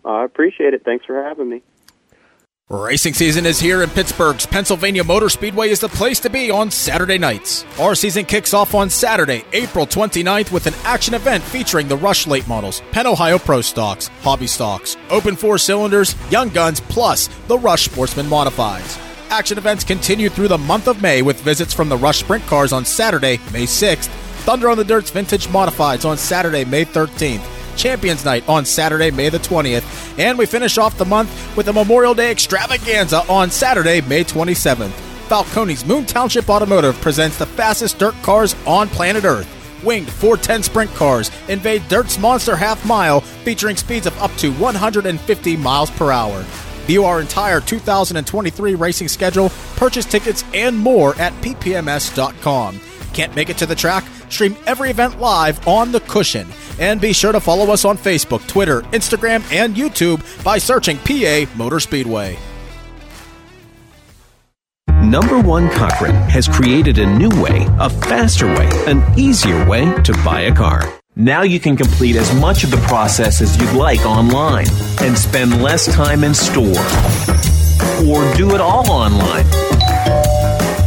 I 0.04 0.26
appreciate 0.26 0.74
it. 0.74 0.84
Thanks 0.84 1.06
for 1.06 1.24
having 1.24 1.50
me. 1.50 1.64
Racing 2.70 3.14
season 3.14 3.46
is 3.46 3.60
here, 3.60 3.84
in 3.84 3.90
Pittsburgh's 3.90 4.46
Pennsylvania 4.46 5.04
Motor 5.04 5.30
Speedway 5.30 5.70
is 5.70 5.80
the 5.80 5.90
place 5.90 6.20
to 6.22 6.30
be 6.30 6.50
on 6.50 6.72
Saturday 6.72 7.18
nights. 7.18 7.66
Our 7.80 7.94
season 7.94 8.26
kicks 8.26 8.54
off 8.54 8.74
on 8.74 8.90
Saturday, 8.90 9.44
April 9.52 9.86
29th, 9.86 10.52
with 10.52 10.66
an 10.66 10.74
action 10.84 11.14
event 11.14 11.44
featuring 11.44 11.88
the 11.88 11.98
Rush 11.98 12.26
Late 12.26 12.48
models, 12.48 12.82
Penn 12.92 13.06
Ohio 13.06 13.38
Pro 13.38 13.62
Stocks, 13.62 14.08
Hobby 14.22 14.48
Stocks, 14.48 14.98
Open 15.10 15.36
Four 15.36 15.58
Cylinders, 15.58 16.16
Young 16.32 16.50
Guns, 16.50 16.80
plus 16.80 17.28
the 17.48 17.60
Rush 17.60 17.86
Sportsman 17.86 18.26
Modifieds. 18.26 19.13
Action 19.34 19.58
events 19.58 19.84
continue 19.84 20.30
through 20.30 20.48
the 20.48 20.60
month 20.60 20.88
of 20.88 21.02
May 21.02 21.24
with 21.24 21.42
visits 21.42 21.74
from 21.74 21.90
the 21.90 21.98
Rush 21.98 22.20
Sprint 22.20 22.46
Cars 22.46 22.72
on 22.72 22.86
Saturday, 22.86 23.40
May 23.52 23.64
6th, 23.64 24.06
Thunder 24.46 24.70
on 24.70 24.78
the 24.78 24.84
Dirt's 24.84 25.10
Vintage 25.10 25.48
Modifieds 25.48 26.08
on 26.08 26.20
Saturday, 26.20 26.64
May 26.64 26.86
13th, 26.86 27.44
Champions 27.76 28.24
Night 28.24 28.48
on 28.48 28.64
Saturday, 28.64 29.10
May 29.10 29.30
the 29.30 29.40
20th, 29.40 30.20
and 30.20 30.38
we 30.38 30.46
finish 30.46 30.78
off 30.78 31.00
the 31.00 31.06
month 31.06 31.32
with 31.58 31.68
a 31.68 31.74
Memorial 31.74 32.14
Day 32.14 32.30
extravaganza 32.30 33.28
on 33.28 33.50
Saturday, 33.50 34.02
May 34.02 34.24
27th. 34.24 34.92
Falcone's 35.28 35.84
Moon 35.84 36.06
Township 36.06 36.48
Automotive 36.48 37.02
presents 37.02 37.40
the 37.40 37.48
fastest 37.48 37.98
dirt 37.98 38.16
cars 38.22 38.56
on 38.68 38.88
planet 38.88 39.24
Earth. 39.24 39.50
Winged 39.84 40.12
410 40.12 40.62
sprint 40.62 40.92
cars 40.92 41.32
invade 41.50 41.82
Dirt's 41.88 42.20
Monster 42.20 42.56
Half 42.56 42.86
Mile 42.86 43.22
featuring 43.22 43.78
speeds 43.78 44.06
of 44.06 44.16
up 44.22 44.32
to 44.36 44.52
150 44.52 45.58
miles 45.58 45.90
per 45.90 46.12
hour. 46.12 46.46
View 46.86 47.06
our 47.06 47.22
entire 47.22 47.62
2023 47.62 48.76
racing 48.76 49.08
schedule, 49.08 49.50
purchase 49.76 50.06
tickets, 50.06 50.44
and 50.54 50.78
more 50.78 51.16
at 51.16 51.34
ppms.com. 51.42 52.80
Can't 53.14 53.36
make 53.36 53.50
it 53.50 53.58
to 53.58 53.66
the 53.66 53.76
track? 53.76 54.04
Stream 54.30 54.58
every 54.66 54.90
event 54.90 55.20
live 55.20 55.66
on 55.68 55.92
the 55.92 56.00
cushion. 56.02 56.48
And 56.80 57.00
be 57.00 57.14
sure 57.14 57.32
to 57.32 57.40
follow 57.40 57.72
us 57.72 57.86
on 57.86 57.98
Facebook, 57.98 58.46
Twitter, 58.48 58.82
Instagram, 58.92 59.44
and 59.52 59.76
YouTube 59.76 60.44
by 60.44 60.58
searching 60.58 60.98
PA 60.98 61.46
Motor 61.56 61.80
Speedway. 61.80 62.38
Number 64.88 65.40
One 65.40 65.70
Cochran 65.70 66.16
has 66.30 66.48
created 66.48 66.98
a 66.98 67.06
new 67.06 67.30
way, 67.42 67.68
a 67.80 67.90
faster 67.90 68.48
way, 68.48 68.70
an 68.88 69.04
easier 69.20 69.64
way 69.68 69.94
to 70.02 70.14
buy 70.26 70.42
a 70.42 70.56
car. 70.56 70.92
Now 71.16 71.44
you 71.44 71.60
can 71.60 71.78
complete 71.78 72.16
as 72.16 72.34
much 72.42 72.64
of 72.64 72.72
the 72.72 72.78
process 72.78 73.40
as 73.40 73.56
you'd 73.58 73.74
like 73.74 74.04
online 74.06 74.66
and 75.02 75.18
spend 75.18 75.62
less 75.62 75.86
time 75.94 76.24
in 76.24 76.34
store. 76.34 76.78
Or 78.08 78.34
do 78.36 78.54
it 78.54 78.62
all 78.62 78.90
online 78.92 79.46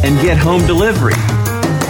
and 0.04 0.20
get 0.20 0.36
home 0.38 0.66
delivery. 0.66 1.14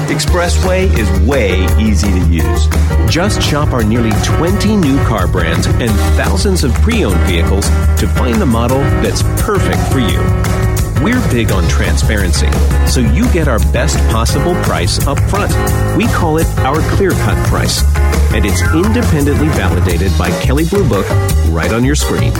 Expressway 0.09 0.87
is 0.97 1.11
way 1.29 1.64
easy 1.81 2.09
to 2.09 2.33
use. 2.33 2.69
Just 3.12 3.43
shop 3.43 3.73
our 3.73 3.83
nearly 3.83 4.12
20 4.25 4.77
new 4.77 4.97
car 5.05 5.27
brands 5.27 5.67
and 5.67 5.91
thousands 6.17 6.64
of 6.64 6.73
pre 6.75 7.05
owned 7.05 7.21
vehicles 7.27 7.69
to 7.99 8.07
find 8.07 8.41
the 8.41 8.47
model 8.47 8.79
that's 9.03 9.23
perfect 9.43 9.83
for 9.93 9.99
you. 9.99 10.55
We're 11.03 11.20
big 11.30 11.53
on 11.53 11.68
transparency, 11.68 12.51
so 12.86 13.01
you 13.01 13.30
get 13.32 13.49
our 13.49 13.59
best 13.72 13.99
possible 14.11 14.55
price 14.62 15.07
up 15.07 15.18
front. 15.28 15.53
We 15.97 16.07
call 16.07 16.38
it 16.38 16.47
our 16.61 16.80
clear 16.97 17.11
cut 17.11 17.36
price, 17.49 17.84
and 18.32 18.44
it's 18.47 18.62
independently 18.74 19.49
validated 19.49 20.11
by 20.18 20.30
Kelley 20.40 20.64
Blue 20.64 20.88
Book 20.88 21.07
right 21.51 21.72
on 21.72 21.84
your 21.84 21.94
screen. 21.94 22.32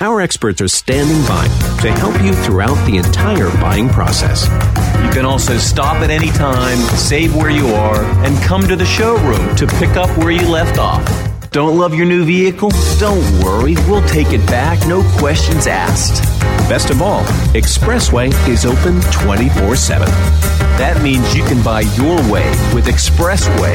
Our 0.00 0.20
experts 0.20 0.60
are 0.60 0.68
standing 0.68 1.22
by 1.26 1.46
to 1.82 1.92
help 1.92 2.20
you 2.22 2.34
throughout 2.34 2.84
the 2.86 2.98
entire 2.98 3.50
buying 3.60 3.88
process. 3.88 4.46
You 5.02 5.10
can 5.12 5.24
also 5.24 5.56
stop 5.56 6.02
at 6.02 6.10
any 6.10 6.30
time, 6.32 6.78
save 6.98 7.34
where 7.34 7.50
you 7.50 7.68
are, 7.68 8.02
and 8.24 8.36
come 8.42 8.66
to 8.68 8.76
the 8.76 8.84
showroom 8.84 9.56
to 9.56 9.66
pick 9.66 9.90
up 9.90 10.10
where 10.18 10.32
you 10.32 10.46
left 10.48 10.78
off. 10.78 11.02
Don't 11.56 11.78
love 11.78 11.94
your 11.94 12.04
new 12.04 12.22
vehicle? 12.22 12.70
Don't 12.98 13.24
worry, 13.42 13.76
we'll 13.88 14.06
take 14.06 14.34
it 14.34 14.44
back, 14.46 14.86
no 14.86 15.02
questions 15.16 15.66
asked. 15.66 16.22
Best 16.68 16.90
of 16.90 17.00
all, 17.00 17.24
Expressway 17.54 18.26
is 18.46 18.66
open 18.66 19.00
24 19.10 19.74
7. 19.74 20.06
That 20.76 21.02
means 21.02 21.34
you 21.34 21.42
can 21.44 21.64
buy 21.64 21.80
your 21.80 22.16
way 22.30 22.46
with 22.74 22.88
Expressway 22.88 23.74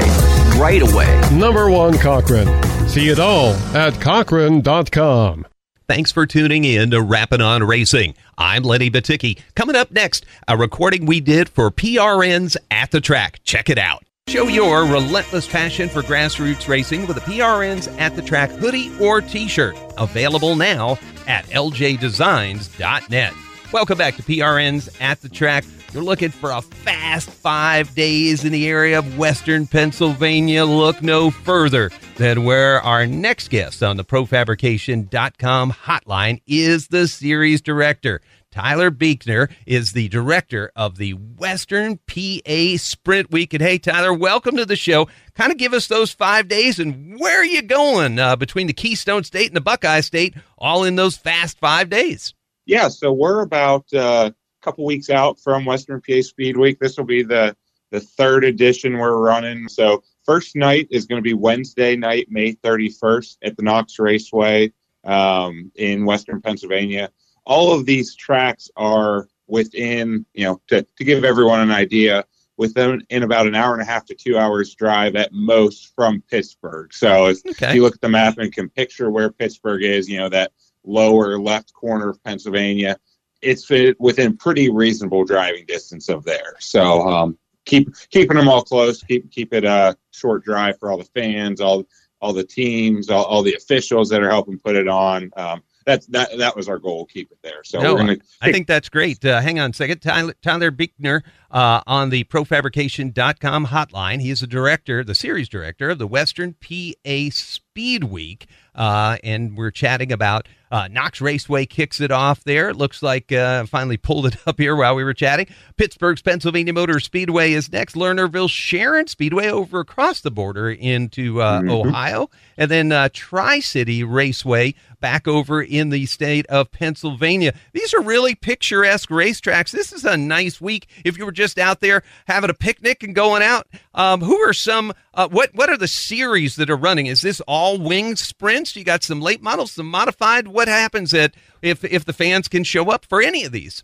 right 0.59 0.83
away. 0.83 1.09
Number 1.33 1.71
one, 1.71 1.97
Cochran. 1.97 2.47
See 2.87 3.07
it 3.09 3.17
all 3.17 3.53
at 3.75 3.99
Cochran.com. 3.99 5.47
Thanks 5.87 6.11
for 6.11 6.27
tuning 6.27 6.63
in 6.63 6.91
to 6.91 7.01
Rappin' 7.01 7.41
on 7.41 7.63
Racing. 7.63 8.13
I'm 8.37 8.61
Lenny 8.61 8.91
Batyki. 8.91 9.41
Coming 9.55 9.75
up 9.75 9.89
next, 9.89 10.23
a 10.47 10.55
recording 10.55 11.07
we 11.07 11.19
did 11.19 11.49
for 11.49 11.71
PRN's 11.71 12.57
At 12.69 12.91
the 12.91 13.01
Track. 13.01 13.39
Check 13.43 13.71
it 13.71 13.79
out. 13.79 14.03
Show 14.27 14.47
your 14.47 14.83
relentless 14.85 15.47
passion 15.47 15.89
for 15.89 16.01
grassroots 16.03 16.67
racing 16.69 17.05
with 17.05 17.17
a 17.17 17.21
PRN's 17.21 17.87
At 17.99 18.15
the 18.15 18.21
Track 18.21 18.49
hoodie 18.51 18.91
or 18.99 19.19
t 19.19 19.47
shirt. 19.47 19.75
Available 19.97 20.55
now 20.55 20.97
at 21.27 21.45
ljdesigns.net. 21.47 23.33
Welcome 23.73 23.97
back 23.97 24.15
to 24.15 24.23
PRN's 24.23 24.89
At 25.01 25.21
the 25.21 25.27
Track. 25.27 25.65
You're 25.91 26.03
looking 26.03 26.29
for 26.29 26.51
a 26.51 26.61
fast 26.61 27.29
five 27.29 27.93
days 27.93 28.45
in 28.45 28.53
the 28.53 28.67
area 28.67 28.99
of 28.99 29.17
Western 29.17 29.67
Pennsylvania. 29.67 30.63
Look 30.63 31.01
no 31.01 31.29
further 31.31 31.91
than 32.15 32.45
where 32.45 32.81
our 32.81 33.05
next 33.05 33.49
guest 33.49 33.83
on 33.83 33.97
the 33.97 34.05
ProFabrication.com 34.05 35.73
hotline 35.73 36.41
is 36.47 36.87
the 36.87 37.07
series 37.09 37.59
director. 37.61 38.21
Tyler 38.51 38.91
Beichner 38.91 39.49
is 39.65 39.93
the 39.93 40.09
director 40.09 40.71
of 40.75 40.97
the 40.97 41.13
Western 41.13 41.99
PA 42.05 42.77
Sprint 42.77 43.31
Week. 43.31 43.53
And 43.53 43.61
hey, 43.61 43.77
Tyler, 43.77 44.13
welcome 44.13 44.57
to 44.57 44.65
the 44.65 44.75
show. 44.75 45.07
Kind 45.35 45.51
of 45.51 45.57
give 45.57 45.73
us 45.73 45.87
those 45.87 46.11
five 46.11 46.47
days 46.47 46.79
and 46.79 47.19
where 47.19 47.39
are 47.39 47.45
you 47.45 47.61
going 47.61 48.19
uh, 48.19 48.35
between 48.35 48.67
the 48.67 48.73
Keystone 48.73 49.23
State 49.23 49.47
and 49.47 49.55
the 49.55 49.61
Buckeye 49.61 50.01
State, 50.01 50.35
all 50.57 50.83
in 50.83 50.95
those 50.95 51.15
fast 51.15 51.59
five 51.59 51.89
days? 51.89 52.33
Yeah, 52.65 52.89
so 52.89 53.11
we're 53.11 53.41
about 53.41 53.91
uh, 53.93 54.31
couple 54.61 54.85
weeks 54.85 55.09
out 55.09 55.39
from 55.39 55.65
Western 55.65 56.01
PA 56.01 56.21
Speed 56.21 56.57
Week. 56.57 56.79
This 56.79 56.97
will 56.97 57.05
be 57.05 57.23
the 57.23 57.55
the 57.91 57.99
third 57.99 58.45
edition 58.45 58.97
we're 58.97 59.17
running. 59.17 59.67
So 59.67 60.03
first 60.25 60.55
night 60.55 60.87
is 60.91 61.05
going 61.05 61.17
to 61.17 61.23
be 61.23 61.33
Wednesday 61.33 61.97
night, 61.97 62.27
May 62.29 62.53
31st 62.53 63.37
at 63.43 63.57
the 63.57 63.63
Knox 63.63 63.99
Raceway 63.99 64.71
um, 65.03 65.71
in 65.75 66.05
Western 66.05 66.41
Pennsylvania. 66.41 67.09
All 67.51 67.73
of 67.73 67.85
these 67.85 68.15
tracks 68.15 68.71
are 68.77 69.27
within, 69.47 70.25
you 70.33 70.45
know, 70.45 70.61
to, 70.69 70.77
to 70.97 71.03
give 71.03 71.25
everyone 71.25 71.59
an 71.59 71.71
idea, 71.85 72.23
within 72.55 73.03
in 73.09 73.23
about 73.23 73.47
an 73.47 73.55
hour 73.55 73.73
and 73.73 73.81
a 73.81 73.91
half 73.93 74.05
to 74.05 74.15
two 74.15 74.37
hours 74.37 74.73
drive 74.75 75.15
at 75.17 75.33
most 75.33 75.93
from 75.95 76.23
Pittsburgh. 76.29 76.93
So 76.93 77.27
if, 77.31 77.39
okay. 77.45 77.69
if 77.69 77.75
you 77.75 77.81
look 77.81 77.95
at 77.95 78.01
the 78.01 78.15
map 78.19 78.37
and 78.37 78.53
can 78.53 78.69
picture 78.69 79.11
where 79.11 79.29
Pittsburgh 79.31 79.83
is, 79.83 80.07
you 80.07 80.17
know, 80.19 80.29
that 80.29 80.51
lower 80.85 81.37
left 81.37 81.73
corner 81.73 82.07
of 82.09 82.23
Pennsylvania, 82.23 82.97
it's 83.41 83.67
within 83.99 84.37
pretty 84.37 84.69
reasonable 84.69 85.25
driving 85.25 85.65
distance 85.65 86.07
of 86.07 86.23
there. 86.23 86.55
So 86.59 87.01
um, 87.01 87.37
keep 87.65 87.89
keeping 88.11 88.37
them 88.37 88.47
all 88.47 88.63
close. 88.63 89.03
Keep 89.03 89.31
keep 89.31 89.53
it 89.53 89.65
a 89.65 89.97
short 90.11 90.45
drive 90.45 90.79
for 90.79 90.89
all 90.89 90.97
the 90.97 91.11
fans, 91.19 91.59
all 91.59 91.83
all 92.21 92.33
the 92.33 92.45
teams, 92.45 93.09
all, 93.09 93.25
all 93.25 93.43
the 93.43 93.55
officials 93.55 94.07
that 94.09 94.21
are 94.21 94.29
helping 94.29 94.59
put 94.59 94.75
it 94.75 94.87
on. 94.87 95.31
Um, 95.35 95.63
that's 95.85 96.05
that 96.07 96.37
that 96.37 96.55
was 96.55 96.69
our 96.69 96.79
goal. 96.79 97.05
Keep 97.05 97.31
it 97.31 97.39
there. 97.41 97.63
So 97.63 97.79
no, 97.79 97.95
gonna, 97.95 98.17
I 98.41 98.51
think 98.51 98.67
that's 98.67 98.89
great. 98.89 99.23
Uh, 99.23 99.41
hang 99.41 99.59
on 99.59 99.71
a 99.71 99.73
second. 99.73 99.99
Tyler, 99.99 100.33
Tyler 100.41 100.71
Beichner 100.71 101.23
uh, 101.51 101.81
on 101.85 102.09
the 102.09 102.23
ProFabrication.com 102.25 103.67
hotline. 103.67 104.21
He 104.21 104.29
is 104.29 104.41
the 104.41 104.47
director, 104.47 105.03
the 105.03 105.15
series 105.15 105.49
director 105.49 105.89
of 105.89 105.99
the 105.99 106.07
Western 106.07 106.53
PA 106.53 107.29
Speed 107.31 108.05
Week, 108.05 108.47
uh, 108.73 109.17
and 109.23 109.57
we're 109.57 109.71
chatting 109.71 110.11
about 110.11 110.47
uh, 110.71 110.87
Knox 110.89 111.19
Raceway 111.19 111.65
kicks 111.65 111.99
it 111.99 112.11
off 112.11 112.45
there. 112.45 112.69
It 112.69 112.77
looks 112.77 113.03
like 113.03 113.31
uh, 113.31 113.65
finally 113.65 113.97
pulled 113.97 114.27
it 114.27 114.37
up 114.47 114.57
here 114.57 114.75
while 114.75 114.95
we 114.95 115.03
were 115.03 115.13
chatting. 115.13 115.47
Pittsburgh's 115.75 116.21
Pennsylvania 116.21 116.71
Motor 116.71 116.99
Speedway 117.01 117.51
is 117.51 117.71
next. 117.71 117.95
Lernerville 117.95 118.49
Sharon 118.49 119.07
Speedway 119.07 119.49
over 119.49 119.81
across 119.81 120.21
the 120.21 120.31
border 120.31 120.71
into 120.71 121.41
uh, 121.41 121.59
mm-hmm. 121.59 121.69
Ohio. 121.69 122.29
And 122.57 122.71
then 122.71 122.91
uh, 122.93 123.09
Tri 123.11 123.59
City 123.59 124.03
Raceway 124.03 124.73
back 125.01 125.27
over 125.27 125.61
in 125.61 125.89
the 125.89 126.05
state 126.05 126.45
of 126.47 126.71
Pennsylvania. 126.71 127.53
These 127.73 127.93
are 127.93 128.01
really 128.01 128.35
picturesque 128.35 129.09
racetracks. 129.09 129.71
This 129.71 129.91
is 129.91 130.05
a 130.05 130.15
nice 130.15 130.61
week 130.61 130.87
if 131.03 131.17
you 131.17 131.25
were 131.25 131.31
just 131.41 131.57
out 131.57 131.79
there 131.79 132.03
having 132.27 132.51
a 132.51 132.53
picnic 132.53 133.01
and 133.01 133.15
going 133.15 133.41
out. 133.41 133.67
Um, 133.95 134.21
who 134.21 134.37
are 134.37 134.53
some, 134.53 134.93
uh, 135.13 135.27
what, 135.27 135.55
what 135.55 135.69
are 135.69 135.77
the 135.77 135.87
series 135.87 136.55
that 136.57 136.69
are 136.69 136.77
running? 136.77 137.07
Is 137.07 137.21
this 137.21 137.41
all 137.47 137.79
winged 137.79 138.19
sprints? 138.19 138.75
You 138.75 138.83
got 138.83 139.03
some 139.03 139.21
late 139.21 139.41
models, 139.41 139.71
some 139.71 139.87
modified? 139.87 140.47
What 140.47 140.67
happens 140.67 141.13
at 141.13 141.33
if 141.61 141.83
if 141.83 142.05
the 142.05 142.13
fans 142.13 142.47
can 142.47 142.63
show 142.63 142.91
up 142.91 143.05
for 143.05 143.21
any 143.21 143.43
of 143.43 143.51
these? 143.51 143.83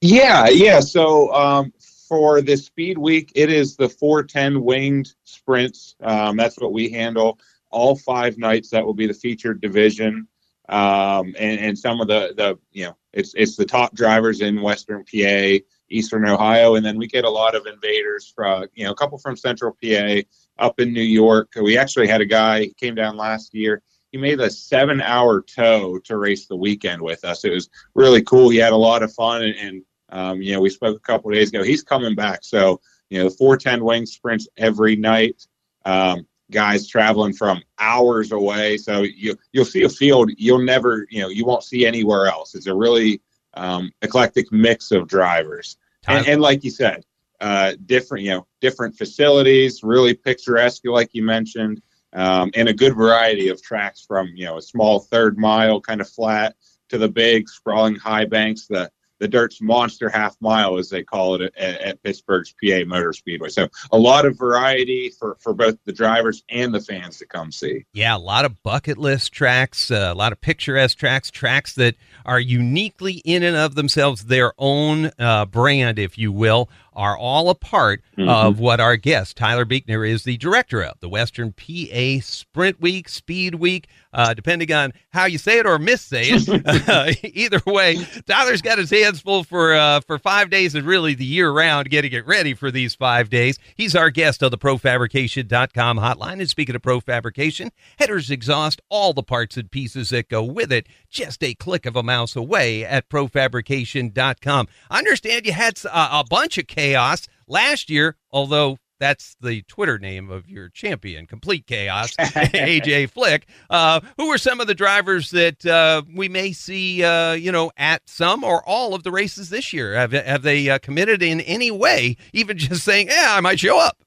Yeah, 0.00 0.48
yeah. 0.48 0.80
So 0.80 1.32
um, 1.32 1.72
for 2.08 2.40
the 2.40 2.56
Speed 2.56 2.98
Week, 2.98 3.30
it 3.34 3.50
is 3.50 3.76
the 3.76 3.88
410 3.88 4.62
winged 4.62 5.14
sprints. 5.24 5.94
Um, 6.00 6.36
that's 6.36 6.58
what 6.58 6.72
we 6.72 6.90
handle 6.90 7.38
all 7.70 7.96
five 7.96 8.38
nights. 8.38 8.70
That 8.70 8.84
will 8.84 8.94
be 8.94 9.06
the 9.06 9.14
featured 9.14 9.60
division, 9.60 10.26
um, 10.68 11.34
and, 11.38 11.60
and 11.60 11.78
some 11.78 12.00
of 12.00 12.08
the 12.08 12.34
the 12.36 12.58
you 12.72 12.86
know 12.86 12.96
it's 13.12 13.34
it's 13.34 13.56
the 13.56 13.64
top 13.64 13.94
drivers 13.94 14.40
in 14.40 14.62
Western 14.62 15.04
PA, 15.04 15.58
Eastern 15.90 16.28
Ohio, 16.28 16.74
and 16.74 16.84
then 16.84 16.98
we 16.98 17.06
get 17.06 17.24
a 17.24 17.30
lot 17.30 17.54
of 17.54 17.66
invaders 17.66 18.32
from 18.34 18.66
you 18.74 18.84
know 18.84 18.92
a 18.92 18.96
couple 18.96 19.18
from 19.18 19.36
Central 19.36 19.76
PA, 19.82 20.20
up 20.58 20.80
in 20.80 20.92
New 20.92 21.00
York. 21.00 21.52
We 21.60 21.78
actually 21.78 22.08
had 22.08 22.20
a 22.20 22.26
guy 22.26 22.68
came 22.78 22.94
down 22.94 23.16
last 23.16 23.54
year 23.54 23.82
he 24.12 24.18
made 24.18 24.40
a 24.40 24.50
seven 24.50 25.00
hour 25.00 25.42
tow 25.42 25.98
to 26.04 26.16
race 26.16 26.46
the 26.46 26.56
weekend 26.56 27.02
with 27.02 27.24
us. 27.24 27.44
It 27.44 27.52
was 27.52 27.68
really 27.94 28.22
cool. 28.22 28.48
He 28.48 28.58
had 28.58 28.72
a 28.72 28.76
lot 28.76 29.02
of 29.02 29.12
fun, 29.12 29.42
and, 29.42 29.54
and 29.56 29.82
um, 30.10 30.42
you 30.42 30.54
know, 30.54 30.60
we 30.60 30.70
spoke 30.70 30.96
a 30.96 31.00
couple 31.00 31.30
days 31.30 31.50
ago. 31.50 31.62
He's 31.62 31.82
coming 31.82 32.14
back. 32.14 32.40
So, 32.42 32.80
you 33.10 33.22
know, 33.22 33.28
410 33.28 33.84
wing 33.84 34.06
sprints 34.06 34.48
every 34.56 34.96
night. 34.96 35.46
Um, 35.84 36.26
guys 36.50 36.88
traveling 36.88 37.34
from 37.34 37.62
hours 37.78 38.32
away. 38.32 38.78
So 38.78 39.02
you 39.02 39.36
you'll 39.52 39.66
see 39.66 39.82
a 39.82 39.88
field 39.88 40.30
you'll 40.38 40.64
never 40.64 41.06
you 41.10 41.20
know 41.20 41.28
you 41.28 41.44
won't 41.44 41.62
see 41.62 41.86
anywhere 41.86 42.26
else. 42.26 42.54
It's 42.54 42.66
a 42.66 42.74
really 42.74 43.20
um, 43.54 43.90
eclectic 44.02 44.52
mix 44.52 44.90
of 44.90 45.08
drivers, 45.08 45.76
and, 46.06 46.26
and, 46.26 46.40
like 46.40 46.64
you 46.64 46.70
said, 46.70 47.04
uh, 47.40 47.74
different 47.86 48.24
you 48.24 48.30
know 48.30 48.46
different 48.60 48.96
facilities, 48.96 49.82
really 49.82 50.14
picturesque, 50.14 50.82
like 50.84 51.10
you 51.12 51.22
mentioned 51.22 51.82
um, 52.12 52.50
and 52.54 52.68
a 52.68 52.72
good 52.72 52.96
variety 52.96 53.48
of 53.48 53.62
tracks 53.62 54.04
from 54.06 54.28
you 54.34 54.44
know 54.44 54.56
a 54.56 54.62
small 54.62 55.00
third 55.00 55.38
mile 55.38 55.80
kind 55.80 56.00
of 56.00 56.08
flat 56.08 56.56
to 56.88 56.98
the 56.98 57.08
big 57.08 57.48
sprawling 57.48 57.96
high 57.96 58.24
banks 58.24 58.66
the 58.66 58.90
the 59.18 59.28
dirt's 59.28 59.60
monster 59.60 60.08
half 60.08 60.36
mile 60.40 60.78
as 60.78 60.88
they 60.88 61.02
call 61.02 61.34
it 61.34 61.52
at, 61.56 61.80
at, 61.80 62.02
pittsburgh's 62.02 62.54
pa 62.62 62.84
motor 62.86 63.12
speedway 63.12 63.48
so 63.48 63.68
a 63.92 63.98
lot 63.98 64.24
of 64.24 64.38
variety 64.38 65.10
for 65.10 65.36
for 65.40 65.52
both 65.52 65.76
the 65.84 65.92
drivers 65.92 66.44
and 66.48 66.74
the 66.74 66.80
fans 66.80 67.18
to 67.18 67.26
come 67.26 67.50
see 67.50 67.84
yeah 67.92 68.16
a 68.16 68.18
lot 68.18 68.44
of 68.44 68.62
bucket 68.62 68.98
list 68.98 69.32
tracks 69.32 69.90
uh, 69.90 70.10
a 70.12 70.14
lot 70.14 70.32
of 70.32 70.40
picturesque 70.40 70.98
tracks 70.98 71.30
tracks 71.30 71.74
that 71.74 71.94
are 72.24 72.40
uniquely 72.40 73.14
in 73.24 73.42
and 73.42 73.56
of 73.56 73.74
themselves 73.74 74.26
their 74.26 74.52
own 74.58 75.10
uh, 75.18 75.44
brand 75.44 75.98
if 75.98 76.18
you 76.18 76.32
will 76.32 76.68
are 76.98 77.16
all 77.16 77.48
a 77.48 77.54
part 77.54 78.02
mm-hmm. 78.18 78.28
of 78.28 78.58
what 78.58 78.80
our 78.80 78.96
guest, 78.96 79.36
Tyler 79.36 79.64
Beichner, 79.64 80.06
is 80.06 80.24
the 80.24 80.36
director 80.36 80.82
of 80.82 80.98
the 80.98 81.08
Western 81.08 81.52
PA 81.52 82.18
Sprint 82.20 82.80
Week, 82.80 83.08
Speed 83.08 83.54
Week, 83.54 83.86
uh, 84.12 84.34
depending 84.34 84.72
on 84.72 84.92
how 85.10 85.24
you 85.24 85.38
say 85.38 85.58
it 85.58 85.66
or 85.66 85.78
missay 85.78 86.24
it. 86.30 86.88
uh, 86.88 87.12
either 87.34 87.60
way, 87.66 87.96
Tyler's 88.26 88.62
got 88.62 88.78
his 88.78 88.90
hands 88.90 89.20
full 89.20 89.44
for 89.44 89.74
uh, 89.74 90.00
for 90.00 90.18
five 90.18 90.50
days 90.50 90.74
and 90.74 90.86
really 90.86 91.14
the 91.14 91.24
year 91.24 91.50
round 91.50 91.90
getting 91.90 92.12
it 92.12 92.26
ready 92.26 92.54
for 92.54 92.70
these 92.70 92.94
five 92.94 93.30
days. 93.30 93.58
He's 93.74 93.94
our 93.94 94.10
guest 94.10 94.42
on 94.42 94.50
the 94.50 94.58
ProFabrication.com 94.58 95.98
hotline. 95.98 96.40
And 96.40 96.48
speaking 96.48 96.74
of 96.74 96.82
ProFabrication, 96.82 97.70
headers 97.98 98.30
exhaust 98.30 98.80
all 98.88 99.12
the 99.12 99.22
parts 99.22 99.56
and 99.56 99.70
pieces 99.70 100.10
that 100.10 100.28
go 100.28 100.42
with 100.42 100.72
it, 100.72 100.86
just 101.10 101.42
a 101.42 101.54
click 101.54 101.86
of 101.86 101.96
a 101.96 102.02
mouse 102.02 102.36
away 102.36 102.84
at 102.84 103.08
ProFabrication.com. 103.08 104.68
I 104.90 104.98
understand 104.98 105.46
you 105.46 105.52
had 105.52 105.78
a, 105.84 106.20
a 106.20 106.24
bunch 106.28 106.58
of 106.58 106.66
chaos 106.66 107.26
last 107.46 107.90
year, 107.90 108.16
although 108.30 108.78
that's 108.98 109.36
the 109.40 109.62
Twitter 109.62 109.98
name 109.98 110.30
of 110.30 110.48
your 110.48 110.68
champion, 110.68 111.26
Complete 111.26 111.66
Chaos, 111.66 112.14
AJ 112.18 113.10
Flick. 113.10 113.46
Uh, 113.70 114.00
who 114.16 114.28
are 114.28 114.38
some 114.38 114.60
of 114.60 114.66
the 114.66 114.74
drivers 114.74 115.30
that 115.30 115.64
uh, 115.66 116.02
we 116.14 116.28
may 116.28 116.52
see, 116.52 117.04
uh, 117.04 117.32
you 117.32 117.52
know, 117.52 117.70
at 117.76 118.08
some 118.08 118.44
or 118.44 118.66
all 118.68 118.94
of 118.94 119.02
the 119.02 119.10
races 119.10 119.50
this 119.50 119.72
year? 119.72 119.94
Have, 119.94 120.12
have 120.12 120.42
they 120.42 120.68
uh, 120.68 120.78
committed 120.78 121.22
in 121.22 121.40
any 121.42 121.70
way, 121.70 122.16
even 122.32 122.58
just 122.58 122.84
saying, 122.84 123.08
yeah, 123.08 123.28
I 123.30 123.40
might 123.40 123.60
show 123.60 123.78
up? 123.78 123.98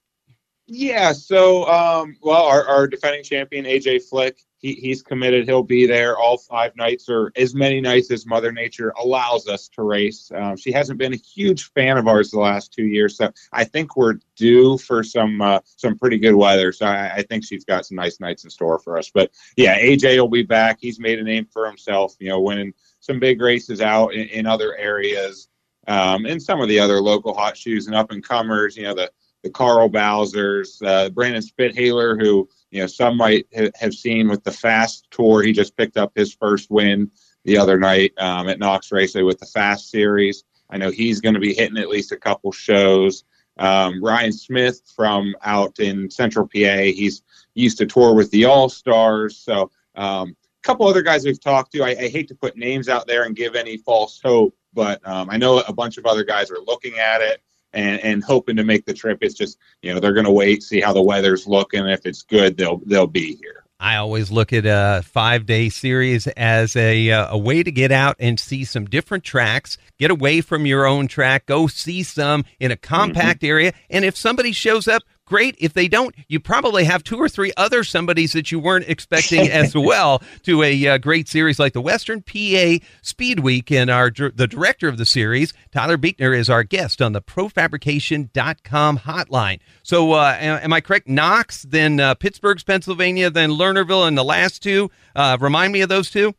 Yeah, 0.73 1.11
so 1.11 1.65
um, 1.65 2.15
well, 2.21 2.45
our, 2.45 2.65
our 2.65 2.87
defending 2.87 3.25
champion 3.25 3.65
AJ 3.65 4.03
Flick, 4.03 4.45
he, 4.57 4.71
he's 4.75 5.01
committed. 5.01 5.43
He'll 5.43 5.63
be 5.63 5.85
there 5.85 6.17
all 6.17 6.37
five 6.37 6.77
nights 6.77 7.09
or 7.09 7.33
as 7.35 7.53
many 7.53 7.81
nights 7.81 8.09
as 8.09 8.25
Mother 8.25 8.53
Nature 8.53 8.93
allows 8.97 9.49
us 9.49 9.67
to 9.75 9.83
race. 9.83 10.31
Um, 10.33 10.55
she 10.55 10.71
hasn't 10.71 10.97
been 10.97 11.13
a 11.13 11.17
huge 11.17 11.73
fan 11.73 11.97
of 11.97 12.07
ours 12.07 12.31
the 12.31 12.39
last 12.39 12.71
two 12.71 12.85
years, 12.85 13.17
so 13.17 13.33
I 13.51 13.65
think 13.65 13.97
we're 13.97 14.19
due 14.37 14.77
for 14.77 15.03
some 15.03 15.41
uh, 15.41 15.59
some 15.65 15.97
pretty 15.97 16.17
good 16.17 16.35
weather. 16.35 16.71
So 16.71 16.85
I, 16.85 17.15
I 17.15 17.21
think 17.23 17.43
she's 17.43 17.65
got 17.65 17.85
some 17.85 17.97
nice 17.97 18.21
nights 18.21 18.45
in 18.45 18.49
store 18.49 18.79
for 18.79 18.97
us. 18.97 19.11
But 19.13 19.31
yeah, 19.57 19.77
AJ 19.77 20.21
will 20.21 20.29
be 20.29 20.43
back. 20.43 20.77
He's 20.79 21.01
made 21.01 21.19
a 21.19 21.23
name 21.23 21.47
for 21.51 21.65
himself. 21.65 22.15
You 22.17 22.29
know, 22.29 22.39
winning 22.39 22.73
some 23.01 23.19
big 23.19 23.41
races 23.41 23.81
out 23.81 24.13
in, 24.13 24.29
in 24.29 24.45
other 24.45 24.77
areas. 24.77 25.49
Um, 25.87 26.25
and 26.25 26.41
some 26.41 26.61
of 26.61 26.69
the 26.69 26.79
other 26.79 27.01
local 27.01 27.33
hot 27.33 27.57
shoes 27.57 27.87
and 27.87 27.95
up 27.95 28.11
and 28.11 28.23
comers, 28.23 28.77
you 28.77 28.83
know, 28.83 28.93
the 28.93 29.11
the 29.43 29.49
Carl 29.49 29.89
Bowsers, 29.89 30.85
uh, 30.85 31.09
Brandon 31.09 31.41
Spithaler, 31.41 32.19
who 32.19 32.47
you 32.69 32.81
know 32.81 32.87
some 32.87 33.17
might 33.17 33.47
ha- 33.55 33.71
have 33.75 33.93
seen 33.93 34.27
with 34.27 34.43
the 34.43 34.51
Fast 34.51 35.07
Tour. 35.11 35.41
He 35.41 35.51
just 35.51 35.75
picked 35.75 35.97
up 35.97 36.11
his 36.15 36.33
first 36.33 36.69
win 36.69 37.09
the 37.43 37.57
other 37.57 37.79
night 37.79 38.13
um, 38.17 38.47
at 38.49 38.59
Knox 38.59 38.91
Raceway 38.91 39.23
with 39.23 39.39
the 39.39 39.45
Fast 39.47 39.89
Series. 39.89 40.43
I 40.69 40.77
know 40.77 40.91
he's 40.91 41.19
going 41.19 41.33
to 41.33 41.39
be 41.39 41.53
hitting 41.53 41.77
at 41.77 41.89
least 41.89 42.11
a 42.11 42.17
couple 42.17 42.51
shows. 42.51 43.25
Um, 43.57 44.03
Ryan 44.03 44.31
Smith 44.31 44.81
from 44.95 45.35
out 45.43 45.79
in 45.79 46.09
Central 46.09 46.47
PA, 46.47 46.83
he's 46.83 47.21
used 47.53 47.77
to 47.79 47.85
tour 47.85 48.15
with 48.15 48.31
the 48.31 48.45
All 48.45 48.69
Stars. 48.69 49.37
So 49.37 49.69
um, 49.95 50.29
a 50.29 50.63
couple 50.63 50.87
other 50.87 51.01
guys 51.01 51.25
we've 51.25 51.41
talked 51.41 51.73
to. 51.73 51.83
I, 51.83 51.89
I, 51.89 52.07
hate 52.07 52.29
to 52.29 52.35
put 52.35 52.55
names 52.55 52.87
out 52.87 53.07
there 53.07 53.23
and 53.23 53.35
give 53.35 53.55
any 53.55 53.77
false 53.77 54.21
hope, 54.23 54.55
but 54.73 55.05
um, 55.05 55.29
I 55.29 55.35
know 55.35 55.59
a 55.59 55.73
bunch 55.73 55.97
of 55.97 56.05
other 56.05 56.23
guys 56.23 56.49
are 56.49 56.59
looking 56.65 56.97
at 56.97 57.21
it 57.21 57.41
and, 57.73 57.99
and 58.01 58.23
hoping 58.23 58.55
to 58.57 58.63
make 58.63 58.85
the 58.85 58.93
trip. 58.93 59.19
It's 59.21 59.35
just 59.35 59.57
you 59.81 59.93
know 59.93 59.99
they're 59.99 60.13
going 60.13 60.25
to 60.25 60.31
wait, 60.31 60.63
see 60.63 60.81
how 60.81 60.93
the 60.93 61.01
weather's 61.01 61.47
looking. 61.47 61.85
If 61.87 62.05
it's 62.05 62.23
good, 62.23 62.57
they'll 62.57 62.81
they'll 62.85 63.07
be 63.07 63.35
here. 63.35 63.61
I 63.81 63.95
always 63.95 64.29
look 64.29 64.53
at 64.53 64.65
a 64.67 65.01
five 65.03 65.47
day 65.47 65.69
series 65.69 66.27
as 66.27 66.75
a, 66.75 67.09
uh, 67.09 67.33
a 67.33 67.37
way 67.37 67.63
to 67.63 67.71
get 67.71 67.91
out 67.91 68.15
and 68.19 68.39
see 68.39 68.63
some 68.63 68.85
different 68.85 69.23
tracks, 69.23 69.79
get 69.97 70.11
away 70.11 70.41
from 70.41 70.67
your 70.67 70.85
own 70.85 71.07
track, 71.07 71.47
go 71.47 71.65
see 71.65 72.03
some 72.03 72.45
in 72.59 72.69
a 72.69 72.77
compact 72.77 73.39
mm-hmm. 73.39 73.49
area. 73.49 73.73
And 73.89 74.05
if 74.05 74.15
somebody 74.15 74.51
shows 74.51 74.87
up, 74.87 75.01
great. 75.31 75.55
If 75.59 75.71
they 75.71 75.87
don't, 75.87 76.13
you 76.27 76.41
probably 76.41 76.83
have 76.83 77.05
two 77.05 77.15
or 77.15 77.29
three 77.29 77.53
other 77.55 77.85
somebodies 77.85 78.33
that 78.33 78.51
you 78.51 78.59
weren't 78.59 78.89
expecting 78.89 79.49
as 79.49 79.73
well 79.75 80.21
to 80.43 80.61
a 80.61 80.87
uh, 80.87 80.97
great 80.97 81.29
series 81.29 81.57
like 81.57 81.71
the 81.71 81.79
Western 81.79 82.21
PA 82.21 82.85
Speed 83.01 83.39
Week. 83.39 83.71
And 83.71 83.89
our 83.89 84.11
the 84.11 84.45
director 84.45 84.89
of 84.89 84.97
the 84.97 85.05
series, 85.05 85.53
Tyler 85.71 85.97
Beichner, 85.97 86.37
is 86.37 86.49
our 86.49 86.63
guest 86.63 87.01
on 87.01 87.13
the 87.13 87.21
ProFabrication.com 87.21 88.99
hotline. 88.99 89.61
So, 89.83 90.11
uh, 90.11 90.35
am 90.37 90.73
I 90.73 90.81
correct? 90.81 91.07
Knox, 91.07 91.63
then 91.63 92.01
uh, 92.01 92.13
Pittsburgh's 92.15 92.65
Pennsylvania, 92.65 93.29
then 93.29 93.51
Lernerville, 93.51 94.05
and 94.05 94.17
the 94.17 94.25
last 94.25 94.61
two. 94.61 94.91
Uh, 95.15 95.37
remind 95.39 95.71
me 95.71 95.79
of 95.79 95.87
those 95.87 96.11
two. 96.11 96.35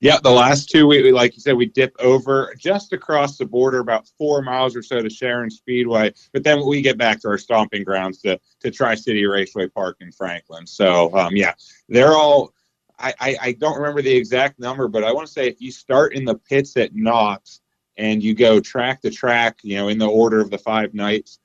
Yeah, 0.00 0.18
the 0.22 0.30
last 0.30 0.68
two, 0.68 0.86
we, 0.86 1.10
like 1.10 1.34
you 1.34 1.40
said, 1.40 1.56
we 1.56 1.66
dip 1.66 1.96
over 2.00 2.54
just 2.58 2.92
across 2.92 3.38
the 3.38 3.46
border, 3.46 3.78
about 3.78 4.06
four 4.18 4.42
miles 4.42 4.76
or 4.76 4.82
so 4.82 5.00
to 5.00 5.08
Sharon 5.08 5.50
Speedway. 5.50 6.12
But 6.34 6.44
then 6.44 6.66
we 6.66 6.82
get 6.82 6.98
back 6.98 7.20
to 7.20 7.28
our 7.28 7.38
stomping 7.38 7.82
grounds 7.82 8.20
to, 8.22 8.38
to 8.60 8.70
Tri 8.70 8.94
City 8.94 9.24
Raceway 9.24 9.68
Park 9.68 9.96
in 10.00 10.12
Franklin. 10.12 10.66
So, 10.66 11.16
um, 11.16 11.34
yeah, 11.34 11.54
they're 11.88 12.14
all, 12.14 12.52
I, 12.98 13.14
I, 13.20 13.36
I 13.40 13.52
don't 13.52 13.76
remember 13.76 14.02
the 14.02 14.14
exact 14.14 14.58
number, 14.58 14.86
but 14.86 15.02
I 15.02 15.12
want 15.12 15.26
to 15.26 15.32
say 15.32 15.48
if 15.48 15.62
you 15.62 15.72
start 15.72 16.14
in 16.14 16.26
the 16.26 16.36
pits 16.36 16.76
at 16.76 16.94
Knox 16.94 17.60
and 17.96 18.22
you 18.22 18.34
go 18.34 18.60
track 18.60 19.00
to 19.00 19.10
track, 19.10 19.60
you 19.62 19.76
know, 19.76 19.88
in 19.88 19.98
the 19.98 20.08
order 20.08 20.40
of 20.40 20.50
the 20.50 20.58
five 20.58 20.92
nights, 20.92 21.38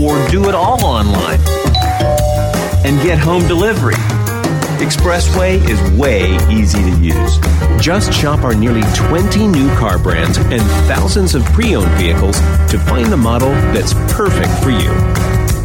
Or 0.00 0.28
do 0.28 0.48
it 0.48 0.54
all 0.54 0.84
online 0.84 1.38
and 2.84 3.00
get 3.02 3.18
home 3.18 3.46
delivery. 3.48 3.94
Expressway 4.78 5.56
is 5.68 5.80
way 5.98 6.36
easy 6.50 6.78
to 6.78 7.00
use. 7.00 7.38
Just 7.80 8.12
shop 8.12 8.44
our 8.44 8.54
nearly 8.54 8.82
20 8.94 9.46
new 9.48 9.68
car 9.76 9.98
brands 9.98 10.38
and 10.38 10.62
thousands 10.86 11.34
of 11.34 11.44
pre 11.46 11.74
owned 11.74 11.90
vehicles 11.98 12.38
to 12.70 12.78
find 12.78 13.06
the 13.06 13.16
model 13.16 13.50
that's 13.74 13.92
perfect 14.12 14.52
for 14.62 14.70
you. 14.70 14.92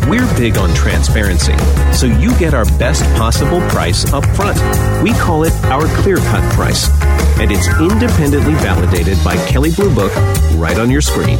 We're 0.09 0.27
big 0.35 0.57
on 0.57 0.73
transparency, 0.73 1.57
so 1.93 2.07
you 2.07 2.37
get 2.37 2.53
our 2.53 2.65
best 2.77 3.03
possible 3.15 3.61
price 3.69 4.11
up 4.11 4.25
front. 4.35 4.57
We 5.01 5.13
call 5.13 5.43
it 5.43 5.53
our 5.65 5.85
clear 6.01 6.17
cut 6.17 6.53
price, 6.53 6.89
and 7.39 7.51
it's 7.51 7.67
independently 7.79 8.53
validated 8.55 9.17
by 9.23 9.35
Kelley 9.47 9.71
Blue 9.71 9.93
Book 9.93 10.13
right 10.55 10.77
on 10.77 10.89
your 10.91 11.01
screen. 11.01 11.39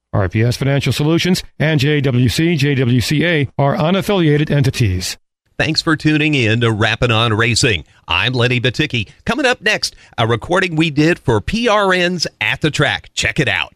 RPS 0.13 0.57
Financial 0.57 0.91
Solutions 0.91 1.41
and 1.57 1.79
JWC, 1.79 2.57
JWCA 2.57 3.49
are 3.57 3.75
unaffiliated 3.75 4.51
entities. 4.51 5.17
Thanks 5.57 5.81
for 5.81 5.95
tuning 5.95 6.33
in 6.33 6.59
to 6.61 6.71
Rappin' 6.71 7.11
on 7.11 7.33
Racing. 7.33 7.85
I'm 8.07 8.33
Lenny 8.33 8.59
Batyki. 8.59 9.09
Coming 9.25 9.45
up 9.45 9.61
next, 9.61 9.95
a 10.17 10.27
recording 10.27 10.75
we 10.75 10.89
did 10.89 11.19
for 11.19 11.39
PRNs 11.39 12.25
at 12.41 12.61
the 12.61 12.71
track. 12.71 13.11
Check 13.13 13.39
it 13.39 13.47
out. 13.47 13.73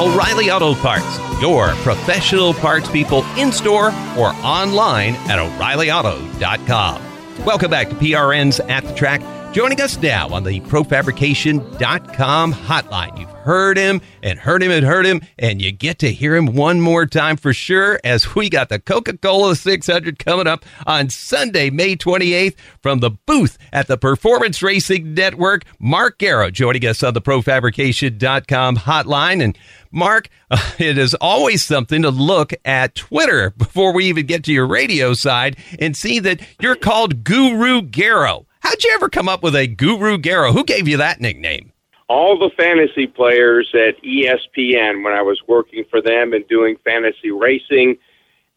O'Reilly 0.00 0.50
Auto 0.50 0.74
Parts, 0.74 1.18
your 1.40 1.68
professional 1.76 2.54
parts 2.54 2.90
people 2.90 3.24
in 3.36 3.52
store 3.52 3.88
or 4.16 4.28
online 4.42 5.14
at 5.28 5.38
o'ReillyAuto.com. 5.38 7.02
Welcome 7.44 7.70
back 7.70 7.88
to 7.88 7.94
PRNs 7.96 8.60
at 8.70 8.84
the 8.84 8.94
track. 8.94 9.22
Joining 9.52 9.80
us 9.80 10.00
now 10.00 10.28
on 10.28 10.44
the 10.44 10.60
ProFabrication.com 10.60 12.54
hotline. 12.54 13.18
You've 13.18 13.30
heard 13.30 13.76
him 13.76 14.00
and 14.22 14.38
heard 14.38 14.62
him 14.62 14.70
and 14.70 14.86
heard 14.86 15.04
him, 15.04 15.22
and 15.40 15.60
you 15.60 15.72
get 15.72 15.98
to 15.98 16.12
hear 16.12 16.36
him 16.36 16.54
one 16.54 16.80
more 16.80 17.04
time 17.04 17.36
for 17.36 17.52
sure 17.52 17.98
as 18.04 18.36
we 18.36 18.48
got 18.48 18.68
the 18.68 18.78
Coca 18.78 19.18
Cola 19.18 19.56
600 19.56 20.20
coming 20.20 20.46
up 20.46 20.64
on 20.86 21.08
Sunday, 21.08 21.68
May 21.68 21.96
28th 21.96 22.54
from 22.80 23.00
the 23.00 23.10
booth 23.10 23.58
at 23.72 23.88
the 23.88 23.98
Performance 23.98 24.62
Racing 24.62 25.14
Network. 25.14 25.64
Mark 25.80 26.20
Garrow 26.20 26.52
joining 26.52 26.86
us 26.86 27.02
on 27.02 27.14
the 27.14 27.20
ProFabrication.com 27.20 28.76
hotline. 28.76 29.42
And 29.42 29.58
Mark, 29.90 30.28
it 30.78 30.96
is 30.96 31.14
always 31.14 31.64
something 31.64 32.02
to 32.02 32.10
look 32.10 32.52
at 32.64 32.94
Twitter 32.94 33.50
before 33.58 33.92
we 33.92 34.04
even 34.04 34.26
get 34.26 34.44
to 34.44 34.52
your 34.52 34.68
radio 34.68 35.12
side 35.12 35.56
and 35.80 35.96
see 35.96 36.20
that 36.20 36.40
you're 36.60 36.76
called 36.76 37.24
Guru 37.24 37.82
Garrow. 37.82 38.46
How'd 38.60 38.84
you 38.84 38.92
ever 38.94 39.08
come 39.08 39.28
up 39.28 39.42
with 39.42 39.56
a 39.56 39.66
Guru 39.66 40.18
Garrow? 40.18 40.52
Who 40.52 40.64
gave 40.64 40.86
you 40.86 40.98
that 40.98 41.20
nickname? 41.20 41.72
All 42.08 42.38
the 42.38 42.50
fantasy 42.56 43.06
players 43.06 43.70
at 43.74 44.02
ESPN 44.02 45.02
when 45.02 45.14
I 45.14 45.22
was 45.22 45.40
working 45.48 45.84
for 45.90 46.02
them 46.02 46.32
and 46.32 46.46
doing 46.46 46.76
fantasy 46.84 47.30
racing. 47.30 47.96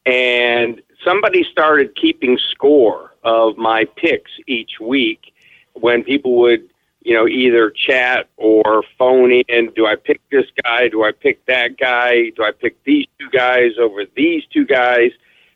And 0.05 0.81
somebody 1.03 1.45
started 1.49 1.95
keeping 1.95 2.37
score 2.51 3.13
of 3.23 3.57
my 3.57 3.85
picks 3.95 4.31
each 4.45 4.79
week 4.81 5.33
when 5.73 6.03
people 6.03 6.35
would, 6.37 6.69
you 7.01 7.13
know, 7.13 7.27
either 7.27 7.69
chat 7.69 8.27
or 8.35 8.83
phone 8.97 9.31
in. 9.31 9.71
Do 9.73 9.85
I 9.85 9.95
pick 9.95 10.19
this 10.31 10.47
guy? 10.63 10.89
Do 10.89 11.03
I 11.03 11.11
pick 11.13 11.45
that 11.45 11.77
guy? 11.77 12.31
Do 12.35 12.43
I 12.43 12.51
pick 12.51 12.83
these 12.83 13.07
two 13.19 13.29
guys 13.29 13.71
over 13.79 14.03
these 14.15 14.43
two 14.51 14.65
guys? 14.65 15.11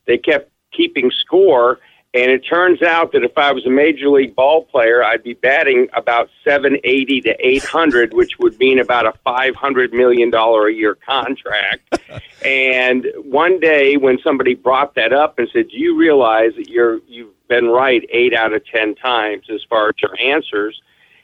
They 0.06 0.18
kept 0.18 0.52
keeping 0.72 1.12
score 1.12 1.80
and 2.14 2.32
it 2.32 2.40
turns 2.40 2.82
out 2.82 3.12
that 3.12 3.24
if 3.24 3.38
I 3.38 3.52
was 3.52 3.66
a 3.66 3.70
major 3.70 4.10
league 4.10 4.34
ball 4.34 4.64
player, 4.64 5.04
I'd 5.04 5.24
be 5.24 5.34
batting 5.34 5.88
about 5.94 6.30
780 6.44 7.22
to 7.22 7.36
800, 7.48 8.14
which 8.14 8.40
would 8.40 8.58
mean 8.60 8.80
about 8.80 9.06
a 9.06 9.14
500 9.24 9.94
million 9.94 10.30
dollar 10.30 10.68
a 10.68 10.74
year 10.74 10.96
contract. 10.96 12.00
and 12.46 13.06
one 13.24 13.60
day 13.60 13.98
when 13.98 14.20
somebody 14.24 14.56
brought 14.56 14.96
that 14.96 15.12
up 15.12 15.38
and 15.38 15.50
said, 15.52 15.68
"Do 15.70 15.78
you 15.78 15.98
realize 15.98 16.54
that 16.56 16.70
you're 16.70 17.00
you've 17.08 17.34
been 17.50 17.68
right 17.68 18.08
8 18.10 18.34
out 18.34 18.54
of 18.54 18.66
10 18.66 18.96
times 18.96 19.46
as 19.54 19.64
far 19.70 19.90
as 19.90 19.96
your 20.02 20.16
answers?" 20.20 20.82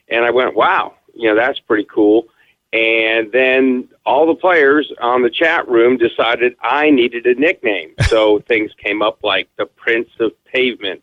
And 0.09 0.25
I 0.25 0.31
went, 0.31 0.53
"Wow, 0.53 0.95
you 1.15 1.29
know, 1.29 1.35
that's 1.35 1.59
pretty 1.59 1.87
cool." 1.89 2.27
And 2.73 3.31
then 3.31 3.87
all 4.03 4.25
the 4.25 4.33
players 4.33 4.91
on 4.99 5.21
the 5.21 5.29
chat 5.29 5.67
room 5.69 5.95
decided 5.95 6.55
I 6.61 6.89
needed 6.89 7.25
a 7.27 7.35
nickname. 7.35 7.93
So 8.13 8.39
things 8.41 8.71
came 8.77 9.01
up 9.01 9.23
like 9.23 9.49
the 9.57 9.65
Prince 9.65 10.09
of 10.19 10.31
Pavement, 10.45 11.01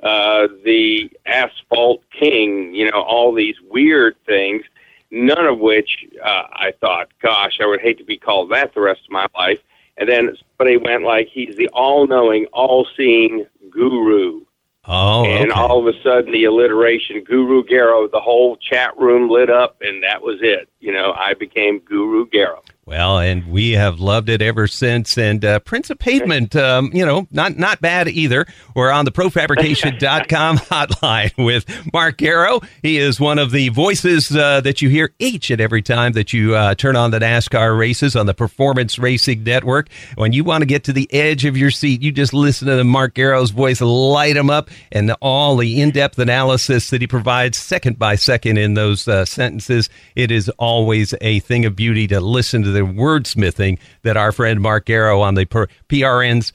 uh, 0.00 0.46
the 0.64 1.10
Asphalt 1.26 2.02
King, 2.10 2.72
you 2.72 2.88
know, 2.88 3.02
all 3.02 3.34
these 3.34 3.56
weird 3.68 4.14
things, 4.26 4.62
none 5.10 5.44
of 5.44 5.58
which 5.58 6.06
uh, 6.22 6.44
I 6.52 6.72
thought, 6.80 7.08
gosh, 7.20 7.58
I 7.60 7.66
would 7.66 7.80
hate 7.80 7.98
to 7.98 8.04
be 8.04 8.16
called 8.16 8.52
that 8.52 8.74
the 8.74 8.80
rest 8.80 9.00
of 9.04 9.10
my 9.10 9.26
life. 9.34 9.58
And 9.96 10.08
then 10.08 10.36
somebody 10.36 10.76
went 10.76 11.02
like, 11.02 11.28
he's 11.28 11.56
the 11.56 11.68
all 11.68 12.06
knowing, 12.06 12.46
all 12.52 12.86
seeing 12.96 13.46
guru. 13.70 14.42
Oh, 14.86 15.24
and 15.24 15.52
okay. 15.52 15.60
all 15.60 15.86
of 15.86 15.94
a 15.94 16.02
sudden, 16.02 16.32
the 16.32 16.44
alliteration, 16.44 17.22
Guru 17.22 17.62
Garo, 17.62 18.10
the 18.10 18.20
whole 18.20 18.56
chat 18.56 18.96
room 18.98 19.30
lit 19.30 19.48
up, 19.48 19.76
and 19.80 20.02
that 20.02 20.22
was 20.22 20.40
it. 20.42 20.68
You 20.80 20.92
know, 20.92 21.12
I 21.12 21.34
became 21.34 21.78
Guru 21.80 22.26
Garrow. 22.26 22.62
Well, 22.84 23.20
and 23.20 23.46
we 23.46 23.72
have 23.72 24.00
loved 24.00 24.28
it 24.28 24.42
ever 24.42 24.66
since. 24.66 25.16
And 25.16 25.44
uh, 25.44 25.60
Prince 25.60 25.90
of 25.90 26.00
Pavement, 26.00 26.56
um, 26.56 26.90
you 26.92 27.06
know, 27.06 27.28
not 27.30 27.56
not 27.56 27.80
bad 27.80 28.08
either. 28.08 28.44
We're 28.74 28.90
on 28.90 29.04
the 29.04 29.12
ProFabrication.com 29.12 30.56
hotline 30.58 31.44
with 31.44 31.64
Mark 31.92 32.18
Garrow. 32.18 32.60
He 32.82 32.98
is 32.98 33.20
one 33.20 33.38
of 33.38 33.52
the 33.52 33.68
voices 33.68 34.34
uh, 34.34 34.62
that 34.62 34.82
you 34.82 34.88
hear 34.88 35.14
each 35.20 35.48
and 35.48 35.60
every 35.60 35.80
time 35.80 36.12
that 36.14 36.32
you 36.32 36.56
uh, 36.56 36.74
turn 36.74 36.96
on 36.96 37.12
the 37.12 37.20
NASCAR 37.20 37.78
races 37.78 38.16
on 38.16 38.26
the 38.26 38.34
Performance 38.34 38.98
Racing 38.98 39.44
Network. 39.44 39.88
When 40.16 40.32
you 40.32 40.42
want 40.42 40.62
to 40.62 40.66
get 40.66 40.82
to 40.84 40.92
the 40.92 41.08
edge 41.14 41.44
of 41.44 41.56
your 41.56 41.70
seat, 41.70 42.02
you 42.02 42.10
just 42.10 42.34
listen 42.34 42.66
to 42.66 42.74
the 42.74 42.82
Mark 42.82 43.14
Garrow's 43.14 43.52
voice 43.52 43.80
light 43.80 44.36
him 44.36 44.50
up, 44.50 44.70
and 44.90 45.14
all 45.20 45.56
the 45.56 45.80
in-depth 45.80 46.18
analysis 46.18 46.90
that 46.90 47.00
he 47.00 47.06
provides 47.06 47.58
second 47.58 47.96
by 47.96 48.16
second 48.16 48.58
in 48.58 48.74
those 48.74 49.06
uh, 49.06 49.24
sentences. 49.24 49.88
It 50.16 50.32
is 50.32 50.48
always 50.58 51.14
a 51.20 51.38
thing 51.38 51.64
of 51.64 51.76
beauty 51.76 52.08
to 52.08 52.20
listen 52.20 52.64
to 52.64 52.71
the 52.72 52.80
wordsmithing 52.80 53.78
that 54.02 54.16
our 54.16 54.32
friend 54.32 54.60
Mark 54.60 54.86
Garrow 54.86 55.20
on 55.20 55.34
the 55.34 55.46
PRN's 55.46 56.52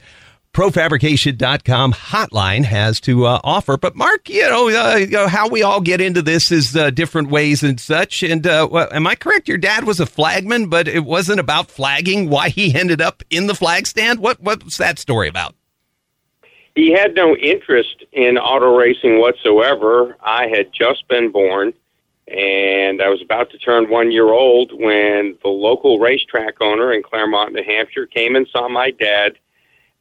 profabrication.com 0.52 1.92
hotline 1.92 2.64
has 2.64 3.00
to 3.00 3.26
uh, 3.26 3.40
offer. 3.44 3.76
But 3.76 3.94
Mark, 3.94 4.28
you 4.28 4.42
know, 4.48 4.68
uh, 4.68 4.96
you 4.96 5.06
know, 5.06 5.28
how 5.28 5.48
we 5.48 5.62
all 5.62 5.80
get 5.80 6.00
into 6.00 6.20
this 6.20 6.50
is 6.50 6.74
uh, 6.74 6.90
different 6.90 7.30
ways 7.30 7.62
and 7.62 7.78
such. 7.78 8.22
And 8.22 8.46
uh, 8.46 8.68
well, 8.70 8.88
am 8.90 9.06
I 9.06 9.14
correct? 9.14 9.46
Your 9.46 9.58
dad 9.58 9.84
was 9.84 10.00
a 10.00 10.06
flagman, 10.06 10.68
but 10.68 10.88
it 10.88 11.04
wasn't 11.04 11.38
about 11.38 11.70
flagging. 11.70 12.28
Why 12.28 12.48
he 12.48 12.74
ended 12.74 13.00
up 13.00 13.22
in 13.30 13.46
the 13.46 13.54
flag 13.54 13.86
stand? 13.86 14.18
What 14.18 14.40
what's 14.40 14.78
that 14.78 14.98
story 14.98 15.28
about? 15.28 15.54
He 16.74 16.92
had 16.92 17.14
no 17.14 17.36
interest 17.36 18.04
in 18.12 18.38
auto 18.38 18.76
racing 18.76 19.20
whatsoever. 19.20 20.16
I 20.22 20.46
had 20.46 20.72
just 20.72 21.06
been 21.08 21.30
born, 21.30 21.72
and 22.30 23.00
I 23.00 23.08
was 23.08 23.22
about 23.22 23.50
to 23.50 23.58
turn 23.58 23.88
one 23.88 24.10
year 24.10 24.28
old 24.28 24.72
when 24.72 25.38
the 25.42 25.48
local 25.48 25.98
racetrack 25.98 26.60
owner 26.60 26.92
in 26.92 27.02
Claremont, 27.02 27.54
New 27.54 27.62
Hampshire, 27.62 28.06
came 28.06 28.36
and 28.36 28.46
saw 28.48 28.68
my 28.68 28.90
dad 28.90 29.38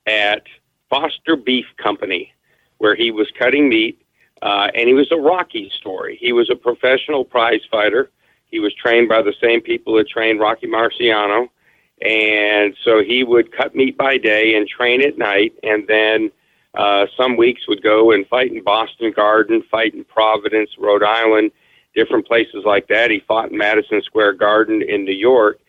at 0.05 0.43
Foster 0.89 1.35
Beef 1.35 1.65
Company, 1.77 2.33
where 2.79 2.95
he 2.95 3.11
was 3.11 3.31
cutting 3.37 3.69
meat, 3.69 4.01
uh, 4.41 4.69
and 4.75 4.87
he 4.87 4.93
was 4.93 5.11
a 5.11 5.17
Rocky 5.17 5.71
story. 5.77 6.17
He 6.19 6.33
was 6.33 6.49
a 6.49 6.55
professional 6.55 7.23
prize 7.23 7.61
fighter. 7.71 8.11
He 8.45 8.59
was 8.59 8.73
trained 8.73 9.07
by 9.09 9.21
the 9.21 9.33
same 9.41 9.61
people 9.61 9.95
that 9.95 10.09
trained 10.09 10.39
Rocky 10.39 10.67
Marciano, 10.67 11.47
and 12.01 12.75
so 12.83 13.03
he 13.03 13.23
would 13.23 13.55
cut 13.55 13.73
meat 13.73 13.97
by 13.97 14.17
day 14.17 14.55
and 14.55 14.67
train 14.67 15.01
at 15.01 15.17
night, 15.17 15.53
and 15.63 15.87
then 15.87 16.31
uh, 16.73 17.07
some 17.15 17.37
weeks 17.37 17.67
would 17.67 17.81
go 17.81 18.11
and 18.11 18.27
fight 18.27 18.51
in 18.51 18.63
Boston 18.63 19.11
Garden, 19.15 19.63
fight 19.71 19.93
in 19.93 20.03
Providence, 20.03 20.71
Rhode 20.77 21.03
Island, 21.03 21.51
different 21.97 22.27
places 22.27 22.63
like 22.63 22.87
that. 22.87 23.09
He 23.09 23.21
fought 23.27 23.51
in 23.51 23.57
Madison 23.57 24.03
Square 24.03 24.33
Garden 24.33 24.83
in 24.83 25.03
New 25.03 25.15
York, 25.15 25.59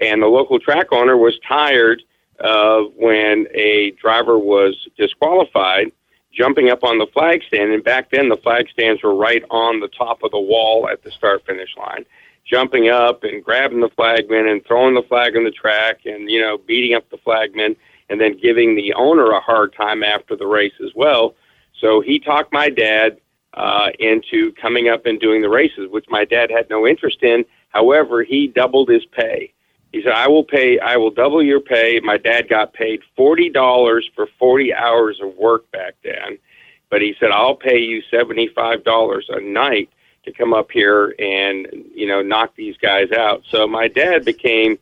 and 0.00 0.22
the 0.22 0.26
local 0.26 0.58
track 0.58 0.86
owner 0.92 1.16
was 1.16 1.38
tired 1.46 2.02
of 2.40 2.86
when 2.96 3.46
a 3.54 3.92
driver 4.00 4.38
was 4.38 4.74
disqualified 4.96 5.92
jumping 6.32 6.70
up 6.70 6.82
on 6.82 6.98
the 6.98 7.06
flag 7.12 7.42
stand. 7.46 7.72
And 7.72 7.84
back 7.84 8.10
then, 8.10 8.28
the 8.28 8.36
flag 8.38 8.68
stands 8.70 9.02
were 9.02 9.14
right 9.14 9.44
on 9.50 9.80
the 9.80 9.88
top 9.88 10.22
of 10.22 10.30
the 10.32 10.40
wall 10.40 10.88
at 10.88 11.02
the 11.04 11.10
start 11.10 11.44
finish 11.46 11.70
line. 11.76 12.04
Jumping 12.44 12.88
up 12.88 13.24
and 13.24 13.42
grabbing 13.42 13.80
the 13.80 13.88
flagman 13.90 14.48
and 14.48 14.64
throwing 14.66 14.94
the 14.94 15.02
flag 15.02 15.36
on 15.36 15.44
the 15.44 15.50
track 15.50 16.00
and, 16.04 16.30
you 16.30 16.40
know, 16.40 16.58
beating 16.58 16.94
up 16.96 17.08
the 17.10 17.18
flagman 17.18 17.76
and 18.10 18.20
then 18.20 18.36
giving 18.36 18.74
the 18.74 18.92
owner 18.94 19.30
a 19.30 19.40
hard 19.40 19.74
time 19.74 20.02
after 20.02 20.36
the 20.36 20.46
race 20.46 20.74
as 20.84 20.90
well. 20.94 21.34
So 21.80 22.00
he 22.00 22.18
talked 22.18 22.52
my 22.52 22.68
dad 22.68 23.18
uh, 23.54 23.90
into 23.98 24.52
coming 24.52 24.88
up 24.88 25.06
and 25.06 25.20
doing 25.20 25.42
the 25.42 25.48
races, 25.48 25.90
which 25.90 26.06
my 26.08 26.24
dad 26.24 26.50
had 26.50 26.68
no 26.68 26.86
interest 26.86 27.22
in. 27.22 27.44
However, 27.68 28.22
he 28.22 28.46
doubled 28.48 28.88
his 28.88 29.04
pay. 29.06 29.52
He 29.92 30.02
said, 30.02 30.12
"I 30.12 30.26
will 30.28 30.44
pay. 30.44 30.78
I 30.80 30.96
will 30.96 31.10
double 31.10 31.42
your 31.42 31.60
pay." 31.60 32.00
My 32.00 32.16
dad 32.16 32.48
got 32.48 32.72
paid 32.72 33.00
forty 33.16 33.48
dollars 33.48 34.08
for 34.14 34.28
forty 34.38 34.74
hours 34.74 35.20
of 35.22 35.36
work 35.36 35.70
back 35.70 35.94
then, 36.02 36.38
but 36.90 37.00
he 37.00 37.14
said, 37.20 37.30
"I'll 37.30 37.54
pay 37.54 37.78
you 37.78 38.02
seventy-five 38.10 38.82
dollars 38.82 39.26
a 39.28 39.40
night 39.40 39.88
to 40.24 40.32
come 40.32 40.52
up 40.52 40.70
here 40.72 41.14
and 41.18 41.68
you 41.94 42.06
know 42.08 42.22
knock 42.22 42.56
these 42.56 42.76
guys 42.76 43.12
out." 43.12 43.44
So 43.48 43.68
my 43.68 43.86
dad 43.86 44.24
became 44.24 44.78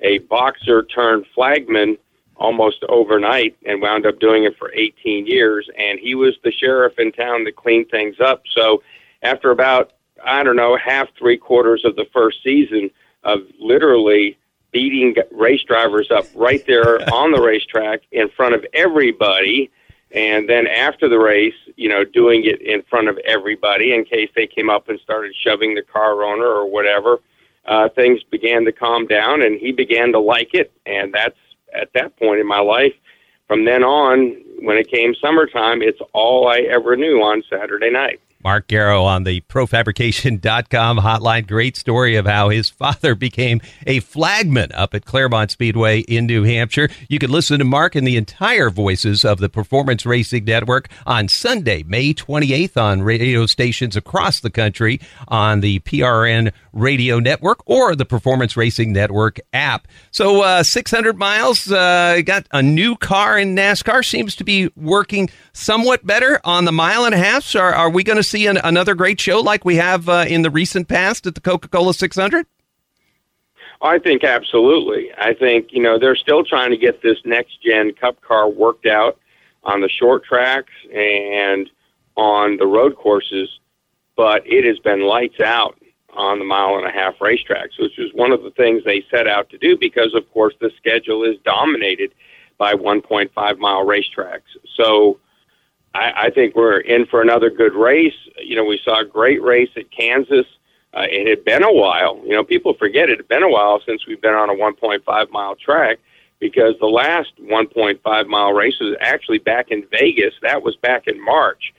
a 0.00 0.18
boxer 0.18 0.82
turned 0.82 1.26
flagman 1.32 1.96
almost 2.38 2.84
overnight 2.88 3.56
and 3.64 3.80
wound 3.80 4.06
up 4.06 4.18
doing 4.20 4.44
it 4.44 4.56
for 4.58 4.72
18 4.74 5.26
years. 5.26 5.68
And 5.78 5.98
he 5.98 6.14
was 6.14 6.34
the 6.44 6.52
sheriff 6.52 6.98
in 6.98 7.12
town 7.12 7.44
that 7.44 7.56
cleaned 7.56 7.90
things 7.90 8.16
up. 8.20 8.42
So 8.54 8.82
after 9.22 9.50
about, 9.50 9.92
I 10.24 10.42
don't 10.42 10.56
know, 10.56 10.76
half, 10.76 11.08
three 11.18 11.38
quarters 11.38 11.84
of 11.84 11.96
the 11.96 12.06
first 12.12 12.42
season 12.42 12.90
of 13.24 13.40
literally 13.58 14.38
beating 14.70 15.14
race 15.32 15.62
drivers 15.62 16.10
up 16.10 16.26
right 16.34 16.64
there 16.66 16.98
on 17.12 17.32
the 17.32 17.40
racetrack 17.40 18.02
in 18.12 18.28
front 18.28 18.54
of 18.54 18.64
everybody. 18.74 19.70
And 20.12 20.48
then 20.48 20.66
after 20.66 21.08
the 21.08 21.18
race, 21.18 21.54
you 21.76 21.88
know, 21.88 22.04
doing 22.04 22.44
it 22.44 22.60
in 22.60 22.82
front 22.82 23.08
of 23.08 23.18
everybody 23.18 23.92
in 23.92 24.04
case 24.04 24.30
they 24.34 24.46
came 24.46 24.70
up 24.70 24.88
and 24.88 25.00
started 25.00 25.34
shoving 25.34 25.74
the 25.74 25.82
car 25.82 26.22
owner 26.22 26.46
or 26.46 26.70
whatever. 26.70 27.20
Uh, 27.64 27.88
things 27.88 28.22
began 28.22 28.64
to 28.64 28.70
calm 28.70 29.08
down, 29.08 29.42
and 29.42 29.58
he 29.58 29.72
began 29.72 30.12
to 30.12 30.20
like 30.20 30.54
it, 30.54 30.70
and 30.86 31.12
that's 31.12 31.36
at 31.76 31.92
that 31.94 32.16
point 32.18 32.40
in 32.40 32.46
my 32.46 32.60
life. 32.60 32.94
From 33.48 33.64
then 33.64 33.84
on, 33.84 34.42
when 34.60 34.76
it 34.76 34.90
came 34.90 35.14
summertime, 35.14 35.82
it's 35.82 36.00
all 36.12 36.48
I 36.48 36.60
ever 36.60 36.96
knew 36.96 37.22
on 37.22 37.42
Saturday 37.48 37.90
night. 37.90 38.20
Mark 38.42 38.68
Garrow 38.68 39.02
on 39.02 39.24
the 39.24 39.40
profabrication.com 39.42 40.98
hotline. 40.98 41.46
Great 41.46 41.76
story 41.76 42.16
of 42.16 42.26
how 42.26 42.48
his 42.48 42.68
father 42.68 43.14
became 43.14 43.60
a 43.86 44.00
flagman 44.00 44.70
up 44.72 44.94
at 44.94 45.04
Claremont 45.04 45.50
Speedway 45.50 46.00
in 46.00 46.26
New 46.26 46.44
Hampshire. 46.44 46.88
You 47.08 47.18
can 47.18 47.30
listen 47.30 47.58
to 47.58 47.64
Mark 47.64 47.94
and 47.94 48.06
the 48.06 48.16
entire 48.16 48.70
voices 48.70 49.24
of 49.24 49.38
the 49.38 49.48
Performance 49.48 50.06
Racing 50.06 50.44
Network 50.44 50.88
on 51.06 51.28
Sunday, 51.28 51.82
May 51.82 52.14
28th 52.14 52.76
on 52.76 53.02
radio 53.02 53.46
stations 53.46 53.96
across 53.96 54.40
the 54.40 54.50
country 54.50 55.00
on 55.28 55.60
the 55.60 55.80
PRN 55.80 56.52
radio 56.72 57.18
network 57.18 57.60
or 57.66 57.96
the 57.96 58.04
Performance 58.04 58.56
Racing 58.56 58.92
Network 58.92 59.40
app. 59.52 59.88
So, 60.10 60.42
uh, 60.42 60.62
600 60.62 61.18
miles, 61.18 61.70
uh, 61.72 62.20
got 62.24 62.46
a 62.52 62.62
new 62.62 62.96
car 62.96 63.38
in 63.38 63.56
NASCAR, 63.56 64.04
seems 64.04 64.36
to 64.36 64.44
be 64.44 64.70
working 64.76 65.30
somewhat 65.52 66.06
better 66.06 66.40
on 66.44 66.64
the 66.64 66.72
mile 66.72 67.04
and 67.04 67.14
a 67.14 67.18
half. 67.18 67.44
So 67.44 67.60
are, 67.60 67.74
are 67.74 67.90
we 67.90 68.04
going 68.04 68.18
to 68.18 68.22
see 68.22 68.35
see 68.36 68.46
an, 68.46 68.58
another 68.62 68.94
great 68.94 69.20
show 69.20 69.40
like 69.40 69.64
we 69.64 69.76
have 69.76 70.08
uh, 70.08 70.24
in 70.28 70.42
the 70.42 70.50
recent 70.50 70.88
past 70.88 71.26
at 71.26 71.34
the 71.34 71.40
Coca 71.40 71.68
Cola 71.68 71.94
600? 71.94 72.46
I 73.82 73.98
think 73.98 74.24
absolutely. 74.24 75.10
I 75.18 75.34
think, 75.34 75.68
you 75.70 75.82
know, 75.82 75.98
they're 75.98 76.16
still 76.16 76.44
trying 76.44 76.70
to 76.70 76.76
get 76.76 77.02
this 77.02 77.18
next 77.24 77.62
gen 77.62 77.92
cup 77.92 78.20
car 78.22 78.48
worked 78.48 78.86
out 78.86 79.18
on 79.64 79.80
the 79.80 79.88
short 79.88 80.24
tracks 80.24 80.72
and 80.94 81.68
on 82.16 82.56
the 82.56 82.66
road 82.66 82.96
courses, 82.96 83.48
but 84.16 84.42
it 84.46 84.64
has 84.64 84.78
been 84.78 85.02
lights 85.02 85.40
out 85.40 85.78
on 86.14 86.38
the 86.38 86.44
mile 86.44 86.76
and 86.76 86.86
a 86.86 86.90
half 86.90 87.18
racetracks, 87.18 87.78
which 87.78 87.98
is 87.98 88.10
one 88.14 88.32
of 88.32 88.42
the 88.42 88.50
things 88.52 88.82
they 88.84 89.04
set 89.10 89.26
out 89.26 89.50
to 89.50 89.58
do 89.58 89.76
because, 89.76 90.14
of 90.14 90.30
course, 90.32 90.54
the 90.60 90.70
schedule 90.78 91.24
is 91.24 91.36
dominated 91.44 92.12
by 92.56 92.72
1.5 92.72 93.58
mile 93.58 93.84
racetracks. 93.84 94.40
So 94.74 95.18
I, 95.96 96.26
I 96.26 96.30
think 96.30 96.54
we're 96.54 96.78
in 96.78 97.06
for 97.06 97.22
another 97.22 97.50
good 97.50 97.74
race. 97.74 98.14
You 98.38 98.56
know, 98.56 98.64
we 98.64 98.80
saw 98.84 99.00
a 99.00 99.04
great 99.04 99.42
race 99.42 99.70
at 99.76 99.90
Kansas. 99.90 100.46
Uh, 100.92 101.06
it 101.10 101.26
had 101.26 101.44
been 101.44 101.62
a 101.62 101.72
while. 101.72 102.20
You 102.24 102.32
know, 102.32 102.44
people 102.44 102.74
forget 102.74 103.08
it 103.08 103.18
had 103.18 103.28
been 103.28 103.42
a 103.42 103.48
while 103.48 103.80
since 103.84 104.06
we've 104.06 104.20
been 104.20 104.34
on 104.34 104.50
a 104.50 104.54
1.5 104.54 105.30
mile 105.30 105.56
track 105.56 105.98
because 106.38 106.74
the 106.80 106.86
last 106.86 107.32
1.5 107.40 108.26
mile 108.26 108.52
race 108.52 108.78
was 108.78 108.94
actually 109.00 109.38
back 109.38 109.70
in 109.70 109.86
Vegas. 109.90 110.34
That 110.42 110.62
was 110.62 110.76
back 110.76 111.06
in 111.06 111.22
March. 111.22 111.72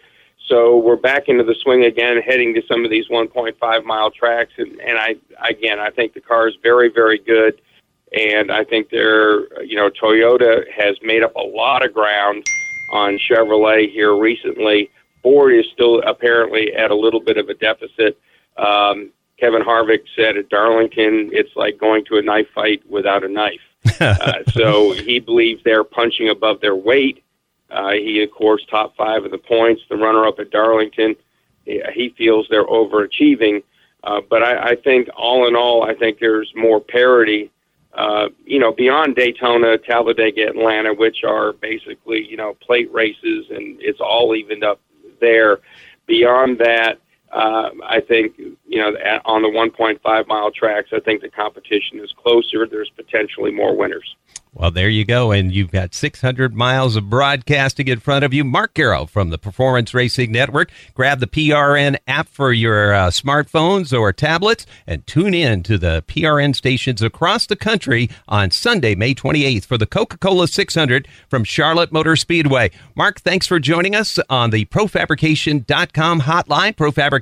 So 0.48 0.78
we're 0.78 0.96
back 0.96 1.28
into 1.28 1.44
the 1.44 1.56
swing 1.62 1.84
again, 1.84 2.22
heading 2.22 2.56
to 2.56 2.62
some 2.68 2.86
of 2.86 2.90
these 2.90 3.08
1.5 3.10 3.84
mile 3.86 4.12
tracks. 4.12 4.54
And, 4.58 4.80
and 4.82 4.98
I, 4.98 5.16
again, 5.48 5.80
I 5.80 5.92
think 5.92 6.14
the 6.14 6.22
car 6.22 6.48
is 6.48 6.56
very, 6.64 6.90
very 6.90 7.20
good. 7.20 7.62
And 8.18 8.52
I 8.52 8.64
think 8.64 8.90
they're, 8.90 9.62
you 9.64 9.76
know, 9.76 9.90
Toyota 9.90 10.64
has 10.72 10.96
made 11.04 11.22
up 11.22 11.36
a 11.36 11.42
lot 11.42 11.86
of 11.86 11.94
ground 11.94 12.48
on 12.90 13.18
Chevrolet 13.18 13.92
here 13.92 14.16
recently. 14.16 14.90
Ford 15.22 15.54
is 15.54 15.66
still 15.74 16.02
apparently 16.06 16.74
at 16.74 16.92
a 16.92 16.96
little 16.96 17.20
bit 17.20 17.38
of 17.38 17.50
a 17.50 17.54
deficit. 17.54 18.20
Um, 18.58 19.12
Kevin 19.40 19.62
Harvick 19.62 20.04
said 20.16 20.38
at 20.38 20.50
Darlington, 20.50 21.30
it's 21.32 21.56
like 21.56 21.78
going 21.78 22.06
to 22.06 22.18
a 22.18 22.22
knife 22.22 22.48
fight 22.56 22.82
without 22.90 23.24
a 23.24 23.28
knife. 23.28 23.62
uh, 24.00 24.40
so 24.52 24.92
he 24.92 25.20
believes 25.20 25.64
they're 25.64 25.84
punching 25.84 26.30
above 26.30 26.60
their 26.62 26.76
weight. 26.76 27.24
Uh, 27.70 27.92
he, 27.92 28.24
of 28.24 28.32
course, 28.32 28.66
top 28.70 28.96
five 28.96 29.26
of 29.26 29.32
the 29.32 29.38
points, 29.38 29.82
the 29.90 29.96
runner 29.96 30.26
up 30.26 30.40
at 30.40 30.50
Darlington. 30.50 31.16
He 31.66 32.14
feels 32.18 32.48
they're 32.50 32.66
overachieving. 32.66 33.64
Uh, 34.04 34.22
but 34.30 34.42
I, 34.42 34.70
I 34.72 34.76
think, 34.76 35.10
all 35.16 35.48
in 35.48 35.56
all, 35.56 35.84
I 35.84 35.94
think 35.94 36.20
there's 36.20 36.52
more 36.56 36.80
parity 36.80 37.52
uh, 37.94 38.30
you 38.46 38.60
know, 38.60 38.72
beyond 38.72 39.16
Daytona, 39.16 39.78
Talladega, 39.78 40.48
Atlanta, 40.48 40.94
which 40.94 41.24
are 41.24 41.54
basically, 41.54 42.26
you 42.26 42.38
know, 42.38 42.56
plate 42.62 42.92
races 42.94 43.48
and 43.50 43.78
it's 43.82 44.00
all 44.00 44.36
evened 44.36 44.64
up 44.64 44.80
there. 45.20 45.60
Beyond 46.06 46.60
that, 46.60 47.00
uh, 47.32 47.70
I 47.86 48.00
think, 48.00 48.38
you 48.38 48.80
know, 48.80 48.96
at, 48.98 49.22
on 49.26 49.42
the 49.42 49.50
1.5 49.50 50.28
mile 50.28 50.52
tracks, 50.52 50.90
I 50.94 51.00
think 51.00 51.22
the 51.22 51.30
competition 51.30 52.00
is 52.00 52.14
closer. 52.14 52.66
There's 52.66 52.90
potentially 52.96 53.52
more 53.52 53.76
winners. 53.76 54.16
Well, 54.54 54.72
there 54.72 54.90
you 54.90 55.06
go. 55.06 55.32
And 55.32 55.54
you've 55.54 55.72
got 55.72 55.94
600 55.94 56.56
miles 56.56 56.96
of 56.96 57.12
broadcasting 57.12 57.88
in 57.88 58.00
front 58.00 58.26
of 58.26 58.34
you. 58.34 58.44
Mark 58.44 58.74
Garrow 58.74 59.06
from 59.06 59.30
the 59.30 59.38
Performance 59.38 59.94
Racing 59.94 60.32
Network. 60.32 60.72
Grab 60.96 61.20
the 61.20 61.28
PRN 61.28 61.98
app 62.08 62.28
for 62.28 62.52
your 62.52 62.94
uh, 62.94 63.08
smartphones 63.10 63.98
or 63.98 64.12
tablets 64.12 64.66
and 64.88 65.06
tune 65.06 65.36
in 65.36 65.62
to 65.64 65.78
the 65.78 66.04
PRN 66.08 66.56
stations 66.56 67.04
across 67.04 67.46
the 67.46 67.56
country 67.56 68.10
on 68.28 68.50
Sunday, 68.50 68.96
May 68.96 69.14
28th 69.14 69.66
for 69.66 69.78
the 69.78 69.86
Coca 69.86 70.18
Cola 70.18 70.48
600 70.48 71.08
from 71.30 71.44
Charlotte 71.44 71.92
Motor 71.92 72.16
Speedway. 72.16 72.72
Mark, 72.96 73.20
thanks 73.20 73.46
for 73.46 73.60
joining 73.60 73.96
us 73.96 74.18
on 74.28 74.50
the 74.50 74.66
profabrication.com 74.66 76.22
hotline. 76.22 76.76
Profabrication 76.76 77.17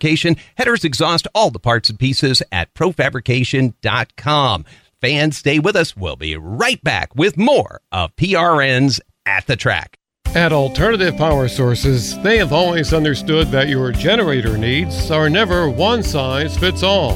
headers 0.55 0.83
exhaust 0.83 1.27
all 1.33 1.51
the 1.51 1.59
parts 1.59 1.89
and 1.89 1.99
pieces 1.99 2.41
at 2.51 2.73
profabrication.com 2.73 4.65
fans, 5.05 5.37
stay 5.37 5.59
with 5.59 5.75
us. 5.75 5.95
We'll 5.95 6.15
be 6.15 6.35
right 6.35 6.83
back 6.83 7.13
with 7.15 7.37
more 7.37 7.79
of 7.91 8.15
PRN's 8.15 8.99
At 9.25 9.45
the 9.45 9.55
Track. 9.55 9.99
At 10.33 10.51
Alternative 10.51 11.15
Power 11.15 11.47
Sources, 11.47 12.19
they 12.23 12.39
have 12.39 12.51
always 12.51 12.91
understood 12.91 13.49
that 13.49 13.69
your 13.69 13.91
generator 13.91 14.57
needs 14.57 15.11
are 15.11 15.29
never 15.29 15.69
one 15.69 16.01
size 16.01 16.57
fits 16.57 16.81
all. 16.81 17.13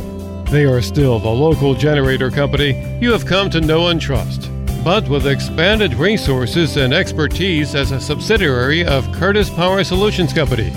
They 0.52 0.66
are 0.66 0.82
still 0.82 1.18
the 1.18 1.30
local 1.30 1.74
generator 1.74 2.30
company 2.30 3.00
you 3.02 3.12
have 3.12 3.26
come 3.26 3.50
to 3.50 3.60
know 3.60 3.88
and 3.88 4.00
trust, 4.00 4.52
but 4.84 5.10
with 5.10 5.26
expanded 5.26 5.96
resources 5.96 6.78
and 6.78 6.94
expertise 6.94 7.74
as 7.74 7.92
a 7.92 8.00
subsidiary 8.00 8.86
of 8.86 9.12
Curtis 9.14 9.50
Power 9.50 9.84
Solutions 9.84 10.32
Company, 10.32 10.70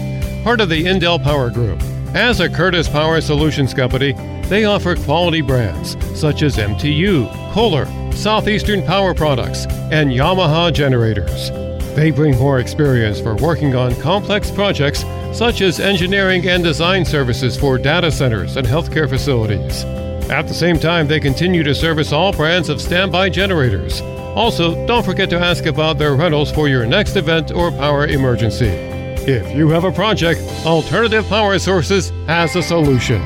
part 0.43 0.61
of 0.61 0.69
the 0.69 0.85
Indel 0.85 1.23
Power 1.23 1.51
Group. 1.51 1.81
As 2.15 2.41
a 2.41 2.49
Curtis 2.49 2.89
Power 2.89 3.21
Solutions 3.21 3.73
Company, 3.73 4.13
they 4.49 4.65
offer 4.65 4.97
quality 4.97 5.41
brands 5.41 5.97
such 6.19 6.43
as 6.43 6.57
MTU, 6.57 7.31
Kohler, 7.53 7.87
Southeastern 8.13 8.83
Power 8.83 9.15
Products, 9.15 9.67
and 9.91 10.11
Yamaha 10.11 10.73
generators. 10.73 11.51
They 11.95 12.11
bring 12.11 12.37
more 12.39 12.59
experience 12.59 13.21
for 13.21 13.35
working 13.37 13.75
on 13.75 13.95
complex 13.97 14.51
projects 14.51 15.05
such 15.33 15.61
as 15.61 15.81
engineering 15.81 16.47
and 16.49 16.63
design 16.63 17.05
services 17.05 17.57
for 17.57 17.79
data 17.79 18.11
centers 18.11 18.57
and 18.57 18.67
healthcare 18.67 19.09
facilities. 19.09 19.85
At 20.31 20.49
the 20.49 20.55
same 20.55 20.79
time, 20.79 21.09
they 21.09 21.21
continue 21.21 21.63
to 21.63 21.75
service 21.75 22.13
all 22.13 22.33
brands 22.33 22.69
of 22.69 22.81
standby 22.81 23.31
generators. 23.31 24.01
Also, 24.35 24.87
don't 24.87 25.05
forget 25.05 25.31
to 25.31 25.39
ask 25.39 25.67
about 25.67 25.99
their 25.99 26.15
rentals 26.15 26.51
for 26.51 26.69
your 26.69 26.87
next 26.87 27.17
event 27.17 27.53
or 27.53 27.71
power 27.71 28.07
emergency. 28.07 28.92
If 29.25 29.55
you 29.57 29.69
have 29.69 29.85
a 29.85 29.93
project, 29.93 30.41
Alternative 30.67 31.25
Power 31.29 31.57
Sources 31.61 32.11
has 32.27 32.57
a 32.57 32.63
solution. 32.63 33.23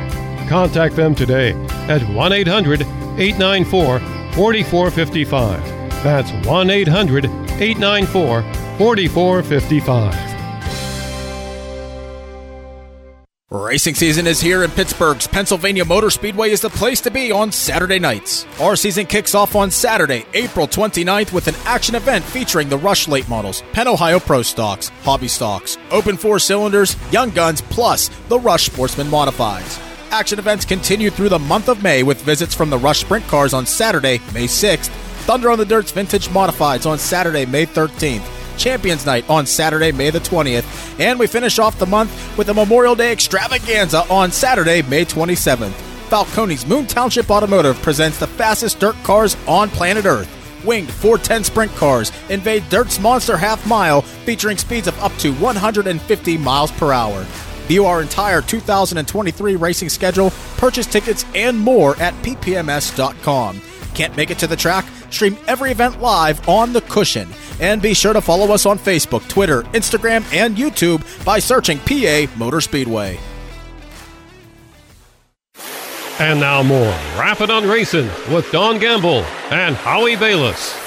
Contact 0.47 0.95
them 0.95 1.15
today 1.15 1.53
at 1.89 2.07
1 2.11 2.33
800 2.33 2.83
894 2.83 4.01
4455. 4.35 5.65
That's 6.05 6.31
1 6.47 6.71
800 6.71 7.25
894 7.25 8.43
4455. 8.77 10.36
Racing 13.49 13.95
season 13.95 14.27
is 14.27 14.41
here, 14.41 14.65
and 14.65 14.73
Pittsburgh's 14.73 15.29
Pennsylvania 15.29 15.85
Motor 15.85 16.11
Speedway 16.11 16.51
is 16.51 16.61
the 16.61 16.69
place 16.69 17.01
to 17.03 17.13
be 17.13 17.31
on 17.31 17.53
Saturday 17.53 18.01
nights. 18.01 18.45
Our 18.61 18.75
season 18.75 19.07
kicks 19.07 19.37
off 19.37 19.55
on 19.55 19.71
Saturday, 19.71 20.27
April 20.35 20.67
29th, 20.67 21.33
with 21.33 21.47
an 21.47 21.55
action 21.65 21.95
event 21.95 22.25
featuring 22.25 22.69
the 22.69 22.77
Rush 22.77 23.07
Late 23.07 23.29
models, 23.29 23.63
Penn 23.73 23.87
Ohio 23.87 24.19
Pro 24.19 24.43
Stocks, 24.43 24.89
Hobby 25.05 25.29
Stocks, 25.29 25.79
Open 25.93 26.17
Four 26.17 26.41
Cylinders, 26.41 26.97
Young 27.13 27.31
Guns, 27.31 27.61
plus 27.61 28.09
the 28.29 28.41
Rush 28.41 28.67
Sportsman 28.67 29.07
Modifieds. 29.07 29.81
Action 30.11 30.41
events 30.41 30.65
continue 30.65 31.11
through 31.11 31.29
the 31.29 31.39
month 31.39 31.69
of 31.69 31.85
May 31.85 32.03
with 32.03 32.23
visits 32.23 32.53
from 32.53 32.69
the 32.69 32.79
Rush 32.79 33.03
Sprint 33.03 33.29
cars 33.29 33.55
on 33.55 33.65
Saturday, 33.65 34.19
May 34.35 34.47
6th, 34.47 34.89
Thunder 35.23 35.53
on 35.53 35.59
the 35.59 35.65
Dirt's 35.65 35.93
Vintage 35.93 36.27
Modifieds 36.31 36.85
on 36.85 36.99
Saturday, 36.99 37.47
May 37.47 37.65
13th. 37.65 38.36
Champions 38.57 39.07
Night 39.07 39.29
on 39.29 39.47
Saturday, 39.47 39.93
May 39.93 40.11
the 40.11 40.21
20th. 40.21 41.01
And 41.01 41.19
we 41.19 41.27
finish 41.27 41.59
off 41.59 41.79
the 41.79 41.87
month 41.87 42.37
with 42.37 42.49
a 42.49 42.55
Memorial 42.55 42.95
Day 42.95 43.13
extravaganza 43.13 44.03
on 44.11 44.33
Saturday, 44.33 44.83
May 44.83 45.05
27th. 45.05 45.73
Falcone's 46.09 46.67
Moon 46.67 46.87
Township 46.87 47.31
Automotive 47.31 47.81
presents 47.83 48.19
the 48.19 48.27
fastest 48.27 48.79
dirt 48.79 48.97
cars 49.03 49.37
on 49.49 49.69
planet 49.69 50.07
Earth. 50.07 50.33
Winged 50.65 50.91
410 50.91 51.45
sprint 51.45 51.73
cars 51.73 52.13
invade 52.29 52.69
Dirt's 52.69 52.99
Monster 52.99 53.37
Half 53.37 53.67
Mile 53.67 54.03
featuring 54.03 54.57
speeds 54.57 54.89
of 54.89 54.99
up 55.01 55.13
to 55.19 55.33
150 55.35 56.39
miles 56.39 56.71
per 56.73 56.93
hour. 56.93 57.25
View 57.67 57.85
our 57.87 58.01
entire 58.01 58.41
2023 58.41 59.57
racing 59.57 59.89
schedule, 59.89 60.31
purchase 60.57 60.87
tickets, 60.87 61.25
and 61.35 61.59
more 61.59 62.01
at 62.01 62.15
ppms.com. 62.23 63.61
Can't 63.95 64.17
make 64.17 64.31
it 64.31 64.39
to 64.39 64.47
the 64.47 64.57
track? 64.57 64.85
Stream 65.11 65.37
every 65.47 65.71
event 65.71 66.01
live 66.01 66.49
on 66.49 66.73
the 66.73 66.81
cushion. 66.83 67.29
And 67.61 67.81
be 67.81 67.95
sure 67.95 68.13
to 68.13 68.21
follow 68.21 68.53
us 68.53 68.67
on 68.67 68.79
Facebook, 68.79 69.27
Twitter, 69.29 69.63
Instagram, 69.73 70.25
and 70.33 70.57
YouTube 70.57 71.03
by 71.25 71.39
searching 71.39 71.79
PA 71.79 72.27
Motor 72.37 72.61
Speedway. 72.61 73.19
And 76.19 76.41
now 76.41 76.63
more 76.63 76.93
Rappin' 77.19 77.51
on 77.51 77.69
Racing 77.69 78.09
with 78.33 78.51
Don 78.51 78.79
Gamble 78.79 79.23
and 79.51 79.77
Howie 79.77 80.17
Balis. 80.17 80.83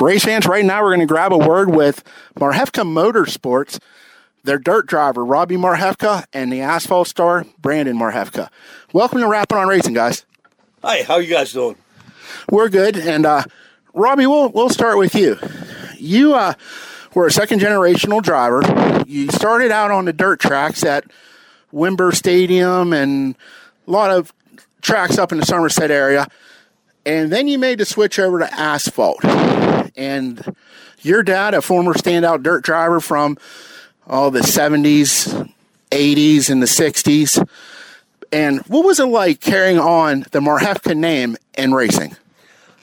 Race 0.00 0.24
fans, 0.24 0.46
right 0.46 0.64
now 0.64 0.82
we're 0.82 0.90
going 0.90 1.00
to 1.00 1.06
grab 1.06 1.32
a 1.32 1.38
word 1.38 1.74
with 1.74 2.02
Marhefka 2.36 2.84
Motorsports, 2.84 3.80
their 4.44 4.58
dirt 4.58 4.86
driver, 4.86 5.24
Robbie 5.24 5.56
Marhefka, 5.56 6.24
and 6.32 6.52
the 6.52 6.60
asphalt 6.60 7.08
star, 7.08 7.44
Brandon 7.60 7.96
Marhefka. 7.96 8.48
Welcome 8.92 9.20
to 9.20 9.28
Rappin' 9.28 9.58
on 9.58 9.68
Racing, 9.68 9.94
guys. 9.94 10.24
Hi, 10.82 11.02
how 11.02 11.18
you 11.18 11.32
guys 11.32 11.52
doing? 11.52 11.76
We're 12.50 12.68
good. 12.68 12.96
And 12.96 13.26
uh, 13.26 13.44
Robbie, 13.94 14.26
we'll, 14.26 14.48
we'll 14.50 14.68
start 14.68 14.98
with 14.98 15.14
you. 15.14 15.38
You 15.96 16.34
uh, 16.34 16.54
were 17.14 17.26
a 17.26 17.30
second 17.30 17.60
generational 17.60 18.22
driver. 18.22 18.62
You 19.06 19.28
started 19.30 19.70
out 19.70 19.90
on 19.90 20.04
the 20.04 20.12
dirt 20.12 20.40
tracks 20.40 20.84
at 20.84 21.04
Wimber 21.72 22.14
Stadium 22.14 22.92
and 22.92 23.36
a 23.86 23.90
lot 23.90 24.10
of 24.10 24.32
tracks 24.80 25.18
up 25.18 25.32
in 25.32 25.38
the 25.38 25.46
Somerset 25.46 25.90
area. 25.90 26.26
And 27.04 27.32
then 27.32 27.48
you 27.48 27.58
made 27.58 27.78
the 27.78 27.84
switch 27.84 28.18
over 28.18 28.38
to 28.38 28.54
asphalt. 28.54 29.24
And 29.96 30.54
your 31.00 31.22
dad, 31.22 31.54
a 31.54 31.62
former 31.62 31.94
standout 31.94 32.42
dirt 32.42 32.64
driver 32.64 33.00
from 33.00 33.38
all 34.06 34.30
the 34.30 34.40
70s, 34.40 35.52
80s, 35.90 36.50
and 36.50 36.62
the 36.62 36.66
60s. 36.66 37.48
And 38.30 38.60
what 38.60 38.84
was 38.84 38.98
it 38.98 39.04
like 39.04 39.40
carrying 39.40 39.78
on 39.78 40.20
the 40.30 40.40
Marhefka 40.40 40.96
name 40.96 41.36
in 41.56 41.74
racing? 41.74 42.16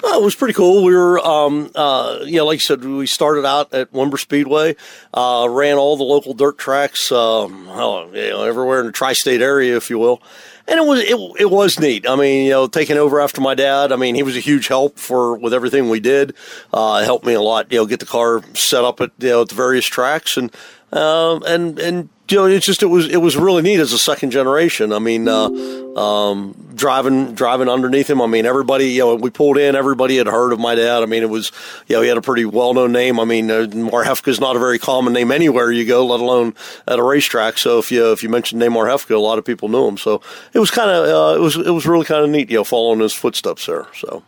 Oh, 0.02 0.22
it 0.22 0.24
was 0.24 0.36
pretty 0.36 0.54
cool. 0.54 0.86
We 0.86 0.96
were, 0.96 1.20
um, 1.20 1.72
uh, 1.76 2.20
you 2.24 2.38
know, 2.38 2.46
like 2.46 2.58
you 2.58 2.62
said, 2.62 2.86
we 2.86 3.06
started 3.06 3.46
out 3.46 3.74
at 3.74 3.92
Wimber 3.92 4.18
Speedway, 4.18 4.78
uh, 5.14 5.48
ran 5.50 5.78
all 5.78 5.98
the 5.98 6.04
local 6.04 6.34
dirt 6.34 6.58
tracks, 6.58 7.12
um, 7.12 7.68
oh, 7.70 8.10
you 8.14 8.30
know, 8.30 8.44
everywhere 8.44 8.80
in 8.80 8.86
the 8.86 8.92
tri-state 8.94 9.42
area, 9.42 9.76
if 9.76 9.90
you 9.90 10.00
will. 10.00 10.22
And 10.70 10.80
it 10.80 10.86
was 10.86 11.00
it, 11.00 11.42
it 11.42 11.50
was 11.50 11.80
neat. 11.80 12.08
I 12.08 12.16
mean, 12.16 12.46
you 12.46 12.52
know, 12.52 12.68
taking 12.68 12.96
over 12.96 13.20
after 13.20 13.42
my 13.42 13.56
dad. 13.56 13.92
I 13.92 13.96
mean, 13.96 14.14
he 14.14 14.22
was 14.22 14.38
a 14.38 14.40
huge 14.40 14.68
help 14.68 15.00
for 15.00 15.36
with 15.36 15.52
everything 15.52 15.90
we 15.90 16.00
did. 16.00 16.36
Uh, 16.72 17.04
helped 17.04 17.26
me 17.26 17.34
a 17.34 17.42
lot. 17.42 17.72
You 17.72 17.80
know, 17.80 17.86
get 17.88 18.00
the 18.00 18.06
car 18.06 18.44
set 18.54 18.84
up 18.86 19.02
at 19.02 19.12
you 19.18 19.30
know 19.30 19.42
at 19.42 19.50
the 19.50 19.56
various 19.56 19.88
tracks 19.88 20.38
and 20.38 20.54
um, 20.94 21.42
and 21.48 21.80
and 21.80 22.10
you 22.32 22.38
know, 22.38 22.46
it's 22.46 22.66
just 22.66 22.84
it 22.84 22.88
was 22.88 23.08
it 23.08 23.18
was 23.18 23.38
really 23.38 23.62
neat 23.62 23.80
as 23.80 23.94
a 23.94 24.00
second 24.00 24.32
generation. 24.32 24.94
I 24.94 25.00
mean, 25.00 25.28
uh, 25.28 25.50
um, 25.98 26.56
driving 26.76 27.34
driving 27.34 27.70
underneath 27.70 28.10
him. 28.10 28.22
I 28.22 28.28
mean, 28.28 28.46
everybody 28.46 28.90
you 28.92 29.00
know 29.00 29.16
we 29.16 29.30
pulled 29.30 29.58
in. 29.58 29.76
Everybody 29.76 30.18
had 30.18 30.28
heard 30.28 30.52
of 30.52 30.60
my 30.60 30.76
dad. 30.76 31.04
I 31.04 31.06
mean, 31.06 31.24
it 31.24 31.30
was 31.30 31.52
you 31.88 31.96
know 31.96 32.02
he 32.02 32.08
had 32.08 32.18
a 32.18 32.22
pretty 32.22 32.46
well 32.46 32.74
known 32.74 32.92
name. 32.92 33.20
I 33.20 33.26
mean, 33.26 33.50
uh, 33.50 33.68
Marhefka 33.68 34.28
is 34.28 34.40
not 34.40 34.56
a 34.56 34.60
very 34.60 34.80
common 34.80 35.14
name 35.14 35.32
anywhere 35.32 35.72
you 35.72 35.86
go, 35.86 36.06
let 36.06 36.20
alone 36.20 36.54
at 36.88 37.00
a 37.00 37.04
racetrack. 37.04 37.58
So 37.58 37.80
if 37.80 37.92
you 37.92 38.12
if 38.12 38.24
you 38.24 38.30
mentioned 38.30 38.60
name 38.60 38.74
Marhefka, 38.74 39.16
a 39.16 39.20
lot 39.20 39.38
of 39.38 39.46
people 39.46 39.70
knew 39.70 39.88
him. 39.88 39.98
So 39.98 40.22
it 40.54 40.60
was 40.60 40.72
kind 40.72 40.90
of 40.90 41.06
uh, 41.06 41.40
it 41.40 41.42
was 41.42 41.56
it 41.56 41.72
was 41.72 41.86
really 41.86 42.06
kind 42.06 42.24
of 42.24 42.30
neat, 42.30 42.50
you 42.50 42.58
know, 42.58 42.64
following 42.64 43.00
his 43.00 43.14
footsteps 43.14 43.66
there. 43.66 43.88
So 43.94 44.24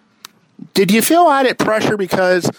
did 0.73 0.91
you 0.91 1.02
feel 1.02 1.30
added 1.30 1.57
pressure 1.60 1.98
because? 1.98 2.49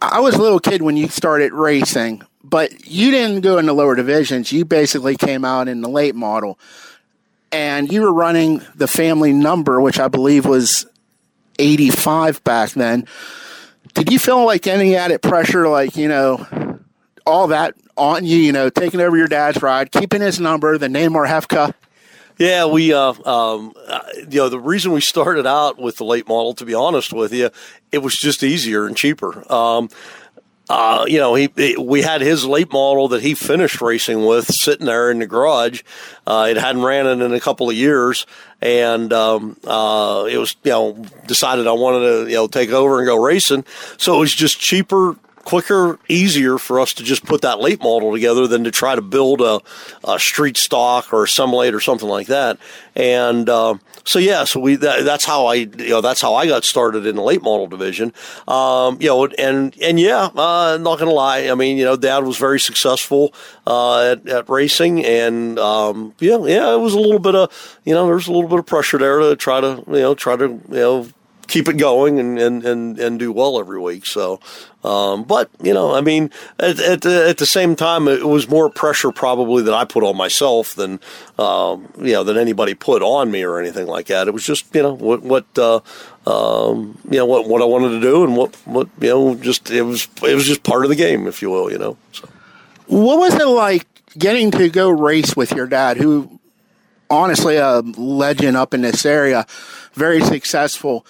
I 0.00 0.20
was 0.20 0.34
a 0.34 0.42
little 0.42 0.60
kid 0.60 0.82
when 0.82 0.96
you 0.96 1.08
started 1.08 1.52
racing, 1.52 2.22
but 2.42 2.86
you 2.86 3.10
didn't 3.10 3.40
go 3.40 3.58
into 3.58 3.72
lower 3.72 3.94
divisions. 3.94 4.52
You 4.52 4.64
basically 4.64 5.16
came 5.16 5.44
out 5.44 5.68
in 5.68 5.80
the 5.80 5.88
late 5.88 6.14
model, 6.14 6.58
and 7.50 7.90
you 7.92 8.02
were 8.02 8.12
running 8.12 8.62
the 8.74 8.86
family 8.86 9.32
number, 9.32 9.80
which 9.80 9.98
I 9.98 10.08
believe 10.08 10.46
was 10.46 10.86
85 11.58 12.42
back 12.44 12.70
then. 12.70 13.06
Did 13.94 14.12
you 14.12 14.18
feel 14.18 14.44
like 14.44 14.66
any 14.66 14.96
added 14.96 15.22
pressure, 15.22 15.68
like, 15.68 15.96
you 15.96 16.08
know, 16.08 16.78
all 17.26 17.48
that 17.48 17.74
on 17.96 18.24
you, 18.24 18.36
you 18.38 18.52
know, 18.52 18.70
taking 18.70 19.00
over 19.00 19.16
your 19.16 19.28
dad's 19.28 19.62
ride, 19.62 19.92
keeping 19.92 20.20
his 20.20 20.40
number, 20.40 20.78
the 20.78 20.88
name 20.88 21.12
Marhefka? 21.12 21.74
Yeah, 22.36 22.66
we, 22.66 22.92
uh, 22.92 23.12
um, 23.24 23.74
uh, 23.86 24.00
you 24.28 24.40
know, 24.40 24.48
the 24.48 24.58
reason 24.58 24.90
we 24.92 25.00
started 25.00 25.46
out 25.46 25.78
with 25.78 25.98
the 25.98 26.04
late 26.04 26.26
model, 26.26 26.52
to 26.54 26.64
be 26.64 26.74
honest 26.74 27.12
with 27.12 27.32
you, 27.32 27.50
it 27.92 27.98
was 27.98 28.16
just 28.16 28.42
easier 28.42 28.86
and 28.86 28.96
cheaper. 28.96 29.50
Um, 29.52 29.88
uh, 30.68 31.04
you 31.06 31.18
know, 31.18 31.34
he, 31.34 31.48
he, 31.56 31.76
we 31.76 32.02
had 32.02 32.22
his 32.22 32.44
late 32.44 32.72
model 32.72 33.08
that 33.08 33.22
he 33.22 33.34
finished 33.34 33.80
racing 33.80 34.24
with 34.24 34.46
sitting 34.50 34.86
there 34.86 35.10
in 35.10 35.18
the 35.18 35.26
garage. 35.26 35.82
Uh, 36.26 36.48
it 36.50 36.56
hadn't 36.56 36.82
ran 36.82 37.06
it 37.06 37.22
in 37.22 37.32
a 37.32 37.40
couple 37.40 37.68
of 37.68 37.76
years, 37.76 38.26
and 38.62 39.12
um, 39.12 39.56
uh, 39.66 40.26
it 40.28 40.38
was 40.38 40.56
you 40.64 40.70
know 40.70 41.04
decided 41.26 41.66
I 41.66 41.72
wanted 41.72 42.24
to 42.24 42.30
you 42.30 42.36
know 42.36 42.46
take 42.46 42.70
over 42.70 42.98
and 42.98 43.06
go 43.06 43.22
racing. 43.22 43.64
So 43.98 44.16
it 44.16 44.20
was 44.20 44.32
just 44.32 44.58
cheaper 44.58 45.16
quicker, 45.44 45.98
easier 46.08 46.58
for 46.58 46.80
us 46.80 46.92
to 46.94 47.02
just 47.02 47.24
put 47.24 47.42
that 47.42 47.60
late 47.60 47.82
model 47.82 48.12
together 48.12 48.46
than 48.46 48.64
to 48.64 48.70
try 48.70 48.94
to 48.94 49.02
build 49.02 49.40
a, 49.40 49.60
a 50.04 50.18
street 50.18 50.56
stock 50.56 51.12
or 51.12 51.24
a 51.24 51.28
semi-late 51.28 51.74
or 51.74 51.80
something 51.80 52.08
like 52.08 52.26
that. 52.28 52.58
And 52.96 53.48
uh, 53.48 53.76
so 54.04 54.18
yeah, 54.18 54.44
so 54.44 54.60
we 54.60 54.76
that, 54.76 55.04
that's 55.04 55.24
how 55.24 55.46
I 55.46 55.54
you 55.54 55.88
know 55.88 56.00
that's 56.00 56.20
how 56.20 56.34
I 56.34 56.46
got 56.46 56.64
started 56.64 57.06
in 57.06 57.16
the 57.16 57.22
late 57.22 57.42
model 57.42 57.66
division. 57.66 58.12
Um, 58.46 58.98
you 59.00 59.08
know, 59.08 59.26
and 59.26 59.76
and 59.80 59.98
yeah, 59.98 60.28
uh, 60.34 60.78
not 60.80 60.98
gonna 60.98 61.10
lie, 61.10 61.48
I 61.48 61.54
mean, 61.54 61.76
you 61.76 61.84
know, 61.84 61.96
Dad 61.96 62.24
was 62.24 62.36
very 62.36 62.60
successful 62.60 63.34
uh, 63.66 64.12
at, 64.12 64.28
at, 64.28 64.48
racing, 64.48 65.04
and 65.04 65.58
um, 65.58 66.14
yeah, 66.20 66.38
yeah, 66.44 66.74
it 66.74 66.80
was 66.80 66.94
a 66.94 67.00
little 67.00 67.18
bit 67.18 67.34
of 67.34 67.80
you 67.84 67.94
know, 67.94 68.06
there 68.06 68.14
was 68.14 68.28
a 68.28 68.32
little 68.32 68.48
bit 68.48 68.58
of 68.58 68.66
pressure 68.66 68.98
there 68.98 69.18
to 69.20 69.36
try 69.36 69.60
to 69.60 69.82
you 69.88 70.00
know 70.00 70.14
try 70.14 70.36
to 70.36 70.46
you 70.46 70.62
know 70.68 71.08
keep 71.46 71.68
it 71.68 71.74
going 71.74 72.18
and, 72.18 72.38
and, 72.38 72.64
and, 72.64 72.98
and 72.98 73.18
do 73.18 73.32
well 73.32 73.58
every 73.58 73.80
week. 73.80 74.06
So, 74.06 74.40
um, 74.82 75.24
but 75.24 75.50
you 75.62 75.72
know, 75.72 75.94
I 75.94 76.00
mean, 76.00 76.30
at, 76.58 76.78
at, 76.80 77.02
the, 77.02 77.28
at 77.28 77.38
the 77.38 77.46
same 77.46 77.74
time, 77.76 78.06
it 78.08 78.26
was 78.26 78.48
more 78.48 78.68
pressure 78.70 79.12
probably 79.12 79.62
that 79.62 79.74
I 79.74 79.84
put 79.84 80.04
on 80.04 80.16
myself 80.16 80.74
than, 80.74 81.00
um, 81.38 81.92
you 81.98 82.12
know, 82.12 82.24
than 82.24 82.36
anybody 82.36 82.74
put 82.74 83.02
on 83.02 83.30
me 83.30 83.42
or 83.42 83.58
anything 83.58 83.86
like 83.86 84.06
that. 84.06 84.28
It 84.28 84.34
was 84.34 84.44
just, 84.44 84.74
you 84.74 84.82
know, 84.82 84.94
what, 84.94 85.22
what, 85.22 85.46
uh, 85.58 85.80
um, 86.26 86.98
you 87.10 87.18
know, 87.18 87.26
what, 87.26 87.48
what 87.48 87.62
I 87.62 87.64
wanted 87.64 87.90
to 87.90 88.00
do 88.00 88.24
and 88.24 88.36
what, 88.36 88.54
what, 88.66 88.88
you 89.00 89.08
know, 89.08 89.34
just, 89.36 89.70
it 89.70 89.82
was, 89.82 90.08
it 90.22 90.34
was 90.34 90.46
just 90.46 90.62
part 90.62 90.84
of 90.84 90.90
the 90.90 90.96
game, 90.96 91.26
if 91.26 91.40
you 91.42 91.50
will, 91.50 91.70
you 91.70 91.78
know, 91.78 91.96
so. 92.12 92.28
What 92.86 93.18
was 93.18 93.34
it 93.34 93.46
like 93.46 93.86
getting 94.18 94.50
to 94.52 94.68
go 94.68 94.90
race 94.90 95.34
with 95.34 95.52
your 95.52 95.66
dad, 95.66 95.96
who 95.96 96.38
honestly 97.08 97.56
a 97.56 97.80
legend 97.80 98.58
up 98.58 98.74
in 98.74 98.82
this 98.82 99.06
area, 99.06 99.46
very 99.94 100.20
successful? 100.20 101.06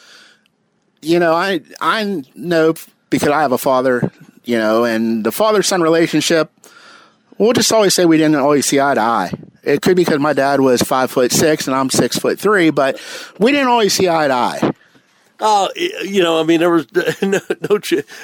You 1.05 1.19
know, 1.19 1.35
I 1.35 1.61
I 1.81 2.25
know 2.35 2.75
because 3.11 3.29
I 3.29 3.43
have 3.43 3.53
a 3.53 3.59
father, 3.59 4.11
you 4.45 4.59
know, 4.59 4.85
and 4.85 5.25
the 5.25 5.33
father 5.33 5.63
son 5.63 5.83
relationship. 5.83 6.51
We'll 7.39 7.53
just 7.53 7.73
always 7.73 7.95
say 7.95 8.05
we 8.05 8.17
didn't 8.17 8.37
always 8.37 8.67
see 8.67 8.81
eye 8.81 8.95
to 8.95 9.01
eye. 9.01 9.33
It 9.65 9.83
could 9.83 9.97
be 9.97 10.05
because 10.05 10.21
my 10.21 10.33
dad 10.33 10.61
was 10.61 10.83
five 10.83 11.11
foot 11.11 11.33
six 11.33 11.67
and 11.67 11.75
I'm 11.75 11.91
six 11.91 12.17
foot 12.17 12.39
three, 12.39 12.71
but 12.71 13.01
we 13.39 13.51
didn't 13.51 13.69
always 13.69 13.93
see 13.93 14.09
eye 14.09 14.29
to 14.29 14.35
eye. 14.35 14.73
Uh, 15.45 15.69
you 16.03 16.23
know, 16.23 16.41
I 16.41 16.43
mean, 16.43 16.59
there 16.59 16.71
was 16.71 16.91
no, 17.23 17.39
no, 17.69 17.79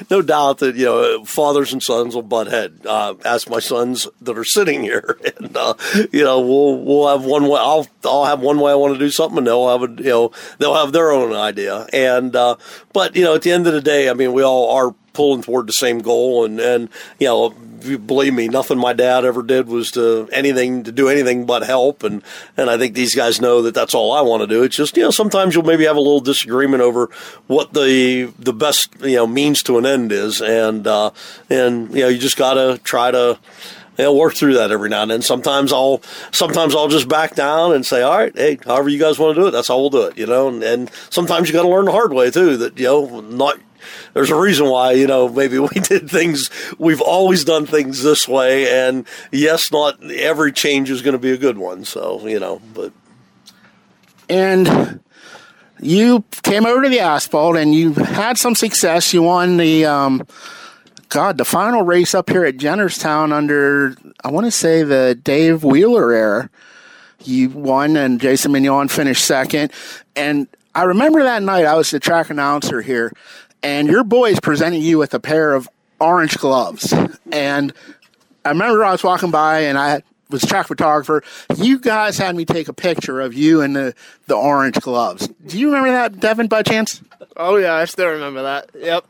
no 0.09 0.23
doubt 0.23 0.59
that, 0.61 0.75
you 0.75 0.87
know, 0.87 1.23
fathers 1.27 1.71
and 1.71 1.83
sons 1.83 2.15
will 2.15 2.23
butt 2.23 2.47
head. 2.47 2.81
Uh, 2.87 3.15
ask 3.27 3.51
my 3.51 3.59
sons 3.59 4.09
that 4.23 4.39
are 4.39 4.45
sitting 4.45 4.83
here 4.83 5.19
and, 5.39 5.55
uh, 5.55 5.75
you 6.13 6.25
know, 6.25 6.41
we'll, 6.41 6.79
we'll 6.79 7.09
have 7.09 7.27
one 7.27 7.47
way, 7.47 7.61
I'll, 7.61 7.87
I'll 8.07 8.25
have 8.25 8.41
one 8.41 8.59
way 8.59 8.73
I 8.73 8.75
want 8.75 8.95
to 8.95 8.99
do 8.99 9.11
something 9.11 9.37
and 9.37 9.47
they'll 9.47 9.69
have 9.69 9.83
a, 9.83 10.03
you 10.03 10.09
know, 10.09 10.33
they'll 10.57 10.77
have 10.77 10.93
their 10.93 11.11
own 11.11 11.35
idea. 11.35 11.87
And, 11.93 12.35
uh, 12.35 12.57
but, 12.95 13.15
you 13.15 13.23
know, 13.23 13.35
at 13.35 13.43
the 13.43 13.53
end 13.53 13.67
of 13.67 13.75
the 13.75 13.83
day, 13.83 14.09
I 14.09 14.15
mean, 14.15 14.33
we 14.33 14.43
all, 14.43 14.71
our, 14.71 14.95
pulling 15.13 15.43
toward 15.43 15.67
the 15.67 15.73
same 15.73 16.01
goal. 16.01 16.45
And 16.45 16.61
and 16.61 16.89
you 17.19 17.27
know, 17.27 17.51
believe 17.51 18.35
me, 18.35 18.49
nothing 18.49 18.79
my 18.79 18.93
dad 18.93 19.25
ever 19.25 19.43
did 19.43 19.69
was 19.69 19.91
to 19.93 20.29
anything 20.33 20.85
to 20.85 20.93
do 20.93 21.09
anything 21.09 21.47
but 21.47 21.63
help. 21.63 22.03
And 22.03 22.23
and 22.57 22.71
I 22.71 22.79
think 22.79 22.95
these 22.95 23.15
guys 23.15 23.41
know 23.41 23.63
that 23.63 23.75
that's 23.75 23.95
all 23.95 24.13
I 24.13 24.21
want 24.21 24.43
to 24.43 24.47
do. 24.47 24.63
It's 24.63 24.77
just 24.77 24.97
you 24.97 25.03
know 25.03 25.11
sometimes 25.11 25.55
you'll 25.55 25.65
maybe 25.65 25.85
have 25.85 25.97
a 25.97 26.01
little 26.01 26.21
disagreement 26.21 26.83
over 26.83 27.11
what 27.47 27.73
the 27.73 28.33
the 28.39 28.53
best 28.53 28.89
you 29.01 29.17
know 29.17 29.27
means 29.27 29.63
to 29.65 29.79
an 29.79 29.87
end 29.87 30.13
is, 30.13 30.41
and 30.41 30.87
uh, 30.87 31.11
and 31.49 31.93
you 31.95 32.01
know 32.01 32.09
you 32.09 32.19
just 32.19 32.37
got 32.37 32.55
to 32.55 32.81
try 32.83 33.11
to 33.11 33.39
you 34.01 34.05
know, 34.05 34.15
work 34.15 34.35
through 34.35 34.55
that 34.55 34.71
every 34.71 34.89
now 34.89 35.03
and 35.03 35.11
then. 35.11 35.21
Sometimes 35.21 35.73
I'll 35.75 36.01
sometimes 36.33 36.75
I'll 36.75 36.89
just 36.89 37.07
back 37.07 37.35
down 37.35 37.75
and 37.75 37.85
say, 37.85 38.01
all 38.01 38.17
right, 38.17 38.33
hey, 38.35 38.59
however 38.65 38.89
you 38.89 38.99
guys 38.99 39.19
want 39.19 39.35
to 39.35 39.41
do 39.43 39.47
it, 39.49 39.51
that's 39.51 39.69
how 39.69 39.79
we'll 39.79 39.91
do 39.91 40.05
it. 40.05 40.17
You 40.17 40.27
know, 40.27 40.49
and, 40.49 40.63
and 40.63 40.91
sometimes 41.11 41.49
you 41.49 41.53
got 41.53 41.63
to 41.63 41.69
learn 41.69 41.85
the 41.85 41.93
hard 41.93 42.15
way 42.15 42.31
too. 42.31 42.57
That 42.57 42.79
you 42.79 42.87
know, 42.87 43.21
not 43.21 43.61
there's 44.15 44.31
a 44.31 44.37
reason 44.37 44.67
why 44.67 44.93
you 44.93 45.07
know 45.07 45.29
maybe 45.29 45.59
we 45.59 45.69
did 45.83 46.11
things 46.11 46.51
we've 46.79 47.01
always 47.01 47.45
done 47.45 47.67
things 47.67 48.03
this 48.03 48.27
way 48.29 48.87
and 48.87 49.07
yes 49.31 49.71
not 49.73 50.03
every 50.11 50.53
change 50.53 50.91
is 50.91 51.03
going 51.03 51.13
to 51.13 51.19
be 51.19 51.33
a 51.33 51.39
good 51.39 51.59
one 51.59 51.85
so 51.85 52.27
you 52.27 52.41
know 52.41 52.61
but. 52.75 52.93
And 54.31 55.01
you 55.81 56.25
came 56.43 56.65
over 56.67 56.83
to 56.83 56.89
the 56.89 57.01
asphalt 57.01 57.57
and 57.57 57.75
you 57.75 57.93
had 57.95 58.39
some 58.39 58.55
success. 58.55 59.13
You 59.13 59.23
won 59.23 59.57
the 59.57 59.85
um, 59.87 60.27
god 61.09 61.37
the 61.37 61.45
final 61.45 61.83
race 61.83 62.15
up 62.15 62.31
here 62.31 62.45
at 62.45 62.57
jennerstown 62.57 63.33
under 63.33 63.97
i 64.23 64.31
want 64.31 64.47
to 64.47 64.51
say 64.53 64.85
the 64.85 65.19
dave 65.21 65.65
wheeler 65.65 66.13
era. 66.13 66.51
You 67.25 67.51
won 67.51 67.97
and 67.97 68.21
jason 68.21 68.53
mignon 68.53 68.89
finished 68.89 69.25
second. 69.25 69.73
And 70.15 70.47
I 70.75 70.85
remember 70.85 71.25
that 71.25 71.43
night 71.43 71.65
I 71.65 71.75
was 71.75 71.91
the 71.91 71.99
track 71.99 72.31
announcer 72.31 72.81
here, 72.81 73.13
and 73.63 73.89
your 73.89 74.05
boys 74.05 74.41
presented 74.41 74.79
you 74.79 74.99
with 74.99 75.15
a 75.15 75.21
pair 75.21 75.55
of 75.55 75.69
orange 76.01 76.39
gloves. 76.39 76.93
And 77.31 77.73
I 78.45 78.51
remember 78.51 78.85
I 78.85 78.93
was 78.93 79.05
walking 79.05 79.31
by 79.31 79.61
and 79.61 79.79
I 79.79 80.03
was 80.31 80.43
track 80.43 80.69
photographer. 80.69 81.23
You 81.57 81.79
guys 81.79 82.17
had 82.19 82.37
me 82.37 82.45
take 82.45 82.69
a 82.69 82.73
picture 82.73 83.21
of 83.21 83.35
you 83.35 83.61
in 83.61 83.75
the, 83.75 83.95
the 84.27 84.37
orange 84.37 84.81
gloves. 84.81 85.29
Do 85.47 85.59
you 85.59 85.67
remember 85.69 85.91
that, 85.91 86.21
Devin, 86.21 86.49
by 86.49 86.63
chance? 86.63 87.03
Oh, 87.37 87.57
yeah, 87.57 87.75
I 87.75 87.85
still 87.85 88.09
remember 88.09 88.43
that. 88.43 88.71
Yep. 88.75 89.05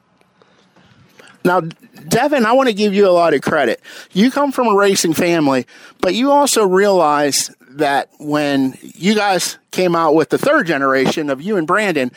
Now, 1.45 1.61
Devin, 1.61 2.45
I 2.45 2.53
want 2.53 2.69
to 2.69 2.75
give 2.75 2.93
you 2.93 3.09
a 3.09 3.11
lot 3.11 3.33
of 3.35 3.41
credit. 3.41 3.81
You 4.13 4.31
come 4.31 4.53
from 4.53 4.69
a 4.69 4.75
racing 4.75 5.15
family, 5.15 5.67
but 6.01 6.15
you 6.15 6.31
also 6.31 6.67
realize 6.67 7.51
that 7.71 8.11
when 8.19 8.77
you 8.83 9.15
guys 9.15 9.59
came 9.71 9.95
out 9.95 10.15
with 10.15 10.29
the 10.31 10.39
third 10.39 10.67
generation 10.67 11.31
of 11.31 11.41
you 11.41 11.57
and 11.57 11.67
Brandon, 11.67 12.11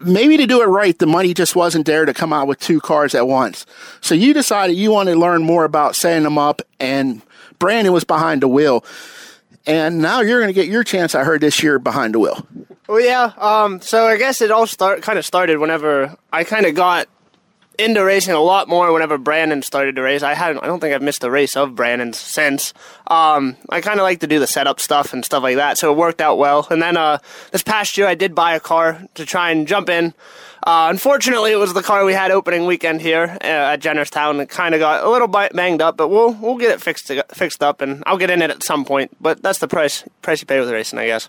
maybe 0.00 0.36
to 0.36 0.46
do 0.46 0.62
it 0.62 0.66
right, 0.66 0.98
the 0.98 1.06
money 1.06 1.34
just 1.34 1.56
wasn't 1.56 1.86
there 1.86 2.04
to 2.04 2.14
come 2.14 2.32
out 2.32 2.46
with 2.46 2.60
two 2.60 2.80
cars 2.80 3.14
at 3.14 3.26
once. 3.26 3.66
So 4.00 4.14
you 4.14 4.34
decided 4.34 4.76
you 4.76 4.90
wanted 4.90 5.14
to 5.14 5.18
learn 5.18 5.42
more 5.42 5.64
about 5.64 5.96
setting 5.96 6.24
them 6.24 6.38
up, 6.38 6.62
and 6.80 7.22
Brandon 7.58 7.92
was 7.92 8.04
behind 8.04 8.42
the 8.42 8.48
wheel. 8.48 8.84
And 9.66 10.00
now 10.00 10.20
you're 10.20 10.40
going 10.40 10.52
to 10.52 10.60
get 10.60 10.68
your 10.68 10.84
chance. 10.84 11.14
I 11.14 11.24
heard 11.24 11.40
this 11.40 11.62
year 11.62 11.78
behind 11.78 12.14
the 12.14 12.20
wheel. 12.20 12.46
Well, 12.86 13.00
yeah. 13.00 13.32
Um, 13.36 13.80
so 13.80 14.06
I 14.06 14.16
guess 14.16 14.40
it 14.40 14.50
all 14.50 14.66
start 14.66 15.02
kind 15.02 15.18
of 15.18 15.26
started 15.26 15.58
whenever 15.58 16.16
I 16.32 16.44
kind 16.44 16.66
of 16.66 16.74
got 16.74 17.08
into 17.78 18.04
racing 18.04 18.34
a 18.34 18.40
lot 18.40 18.68
more 18.68 18.92
whenever 18.92 19.18
Brandon 19.18 19.62
started 19.62 19.96
to 19.96 20.02
race. 20.02 20.22
I 20.22 20.34
hadn't, 20.34 20.62
I 20.62 20.66
don't 20.66 20.80
think 20.80 20.94
I've 20.94 21.02
missed 21.02 21.24
a 21.24 21.30
race 21.30 21.56
of 21.56 21.74
Brandon's 21.74 22.18
since. 22.18 22.72
Um, 23.06 23.56
I 23.68 23.80
kind 23.80 24.00
of 24.00 24.04
like 24.04 24.20
to 24.20 24.26
do 24.26 24.38
the 24.38 24.46
setup 24.46 24.80
stuff 24.80 25.12
and 25.12 25.24
stuff 25.24 25.42
like 25.42 25.56
that, 25.56 25.78
so 25.78 25.92
it 25.92 25.96
worked 25.96 26.20
out 26.20 26.38
well. 26.38 26.66
And 26.70 26.82
then 26.82 26.96
uh, 26.96 27.18
this 27.52 27.62
past 27.62 27.96
year, 27.96 28.06
I 28.06 28.14
did 28.14 28.34
buy 28.34 28.54
a 28.54 28.60
car 28.60 29.02
to 29.14 29.26
try 29.26 29.50
and 29.50 29.66
jump 29.66 29.88
in. 29.88 30.14
Uh, 30.66 30.88
unfortunately, 30.90 31.52
it 31.52 31.56
was 31.56 31.74
the 31.74 31.82
car 31.82 32.04
we 32.04 32.12
had 32.12 32.32
opening 32.32 32.66
weekend 32.66 33.00
here 33.00 33.38
uh, 33.40 33.46
at 33.46 33.80
Jennerstown. 33.80 34.40
It 34.40 34.48
kind 34.48 34.74
of 34.74 34.80
got 34.80 35.04
a 35.04 35.08
little 35.08 35.28
bit 35.28 35.52
banged 35.52 35.80
up, 35.80 35.96
but 35.96 36.08
we'll 36.08 36.32
we'll 36.32 36.58
get 36.58 36.72
it 36.72 36.80
fixed 36.80 37.10
fixed 37.32 37.62
up, 37.62 37.80
and 37.80 38.02
I'll 38.04 38.18
get 38.18 38.30
in 38.30 38.42
it 38.42 38.50
at 38.50 38.64
some 38.64 38.84
point. 38.84 39.16
But 39.20 39.42
that's 39.42 39.60
the 39.60 39.68
price 39.68 40.02
price 40.22 40.40
you 40.40 40.46
pay 40.46 40.58
with 40.58 40.70
racing, 40.70 40.98
I 40.98 41.06
guess. 41.06 41.28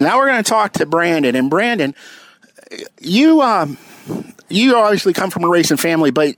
Now 0.00 0.16
we're 0.16 0.28
going 0.28 0.42
to 0.42 0.48
talk 0.48 0.72
to 0.74 0.86
Brandon, 0.86 1.34
and 1.34 1.50
Brandon, 1.50 1.94
you 3.00 3.42
um, 3.42 3.76
you 4.48 4.76
obviously 4.76 5.12
come 5.12 5.30
from 5.30 5.44
a 5.44 5.48
racing 5.48 5.76
family, 5.76 6.10
but 6.10 6.36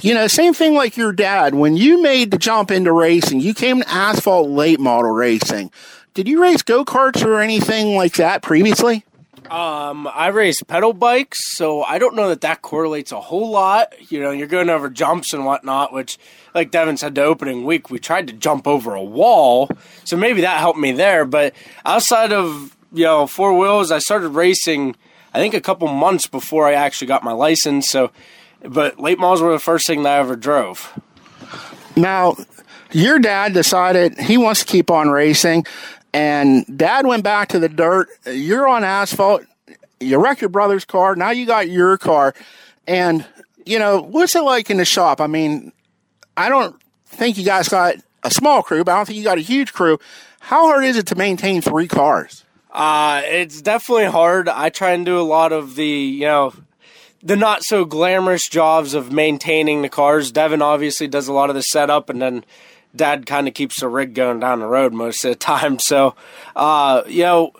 you 0.00 0.14
know, 0.14 0.26
same 0.26 0.52
thing 0.52 0.74
like 0.74 0.96
your 0.96 1.12
dad. 1.12 1.54
When 1.54 1.76
you 1.76 2.02
made 2.02 2.30
the 2.30 2.38
jump 2.38 2.70
into 2.70 2.92
racing, 2.92 3.40
you 3.40 3.54
came 3.54 3.80
to 3.80 3.88
asphalt 3.88 4.50
late 4.50 4.78
model 4.78 5.10
racing. 5.10 5.70
Did 6.14 6.28
you 6.28 6.42
race 6.42 6.62
go 6.62 6.84
karts 6.84 7.24
or 7.24 7.40
anything 7.40 7.96
like 7.96 8.14
that 8.14 8.42
previously? 8.42 9.04
Um, 9.50 10.08
I 10.12 10.28
race 10.28 10.62
pedal 10.62 10.92
bikes, 10.92 11.38
so 11.56 11.82
I 11.82 11.98
don't 11.98 12.16
know 12.16 12.30
that 12.30 12.40
that 12.40 12.62
correlates 12.62 13.12
a 13.12 13.20
whole 13.20 13.50
lot. 13.50 13.94
You 14.10 14.20
know, 14.20 14.30
you're 14.30 14.48
going 14.48 14.68
over 14.68 14.90
jumps 14.90 15.32
and 15.32 15.44
whatnot, 15.44 15.92
which, 15.92 16.18
like 16.54 16.72
Devin 16.72 16.96
said, 16.96 17.14
the 17.14 17.22
opening 17.22 17.64
week 17.64 17.88
we 17.88 17.98
tried 17.98 18.26
to 18.26 18.32
jump 18.32 18.66
over 18.66 18.94
a 18.94 19.02
wall, 19.02 19.70
so 20.04 20.16
maybe 20.16 20.40
that 20.40 20.58
helped 20.58 20.80
me 20.80 20.92
there. 20.92 21.24
But 21.24 21.54
outside 21.84 22.32
of 22.32 22.76
you 22.92 23.04
know 23.04 23.26
four 23.26 23.56
wheels, 23.56 23.92
I 23.92 24.00
started 24.00 24.30
racing 24.30 24.96
I 25.36 25.38
think 25.38 25.52
a 25.52 25.60
couple 25.60 25.86
months 25.88 26.26
before 26.26 26.66
I 26.66 26.72
actually 26.72 27.08
got 27.08 27.22
my 27.22 27.32
license. 27.32 27.88
So, 27.88 28.10
but 28.62 28.98
late 28.98 29.18
models 29.18 29.42
were 29.42 29.52
the 29.52 29.58
first 29.58 29.86
thing 29.86 30.02
that 30.04 30.14
I 30.14 30.18
ever 30.18 30.34
drove. 30.34 30.98
Now, 31.94 32.36
your 32.90 33.18
dad 33.18 33.52
decided 33.52 34.18
he 34.18 34.38
wants 34.38 34.60
to 34.60 34.66
keep 34.66 34.90
on 34.90 35.10
racing, 35.10 35.66
and 36.14 36.64
dad 36.78 37.06
went 37.06 37.22
back 37.22 37.48
to 37.48 37.58
the 37.58 37.68
dirt. 37.68 38.08
You're 38.24 38.66
on 38.66 38.82
asphalt. 38.82 39.42
You 40.00 40.18
wrecked 40.18 40.40
your 40.40 40.48
brother's 40.48 40.86
car. 40.86 41.14
Now 41.16 41.32
you 41.32 41.44
got 41.44 41.68
your 41.68 41.98
car. 41.98 42.34
And, 42.86 43.26
you 43.66 43.78
know, 43.78 44.00
what's 44.00 44.34
it 44.34 44.40
like 44.40 44.70
in 44.70 44.78
the 44.78 44.86
shop? 44.86 45.20
I 45.20 45.26
mean, 45.26 45.70
I 46.34 46.48
don't 46.48 46.80
think 47.08 47.36
you 47.36 47.44
guys 47.44 47.68
got 47.68 47.96
a 48.22 48.30
small 48.30 48.62
crew, 48.62 48.84
but 48.84 48.92
I 48.92 48.96
don't 48.96 49.04
think 49.04 49.18
you 49.18 49.24
got 49.24 49.36
a 49.36 49.42
huge 49.42 49.74
crew. 49.74 49.98
How 50.40 50.66
hard 50.66 50.86
is 50.86 50.96
it 50.96 51.06
to 51.08 51.14
maintain 51.14 51.60
three 51.60 51.88
cars? 51.88 52.45
Uh, 52.76 53.22
it's 53.24 53.62
definitely 53.62 54.04
hard. 54.04 54.50
I 54.50 54.68
try 54.68 54.90
and 54.90 55.06
do 55.06 55.18
a 55.18 55.22
lot 55.22 55.50
of 55.50 55.76
the, 55.76 55.86
you 55.86 56.26
know, 56.26 56.52
the 57.22 57.34
not 57.34 57.64
so 57.64 57.86
glamorous 57.86 58.46
jobs 58.50 58.92
of 58.92 59.10
maintaining 59.10 59.80
the 59.80 59.88
cars. 59.88 60.30
Devin 60.30 60.60
obviously 60.60 61.08
does 61.08 61.26
a 61.26 61.32
lot 61.32 61.48
of 61.48 61.56
the 61.56 61.62
setup, 61.62 62.10
and 62.10 62.20
then 62.20 62.44
Dad 62.94 63.24
kind 63.24 63.48
of 63.48 63.54
keeps 63.54 63.80
the 63.80 63.88
rig 63.88 64.12
going 64.12 64.40
down 64.40 64.60
the 64.60 64.66
road 64.66 64.92
most 64.92 65.24
of 65.24 65.30
the 65.30 65.34
time. 65.38 65.78
So, 65.78 66.14
uh, 66.54 67.02
you 67.06 67.22
know, 67.22 67.52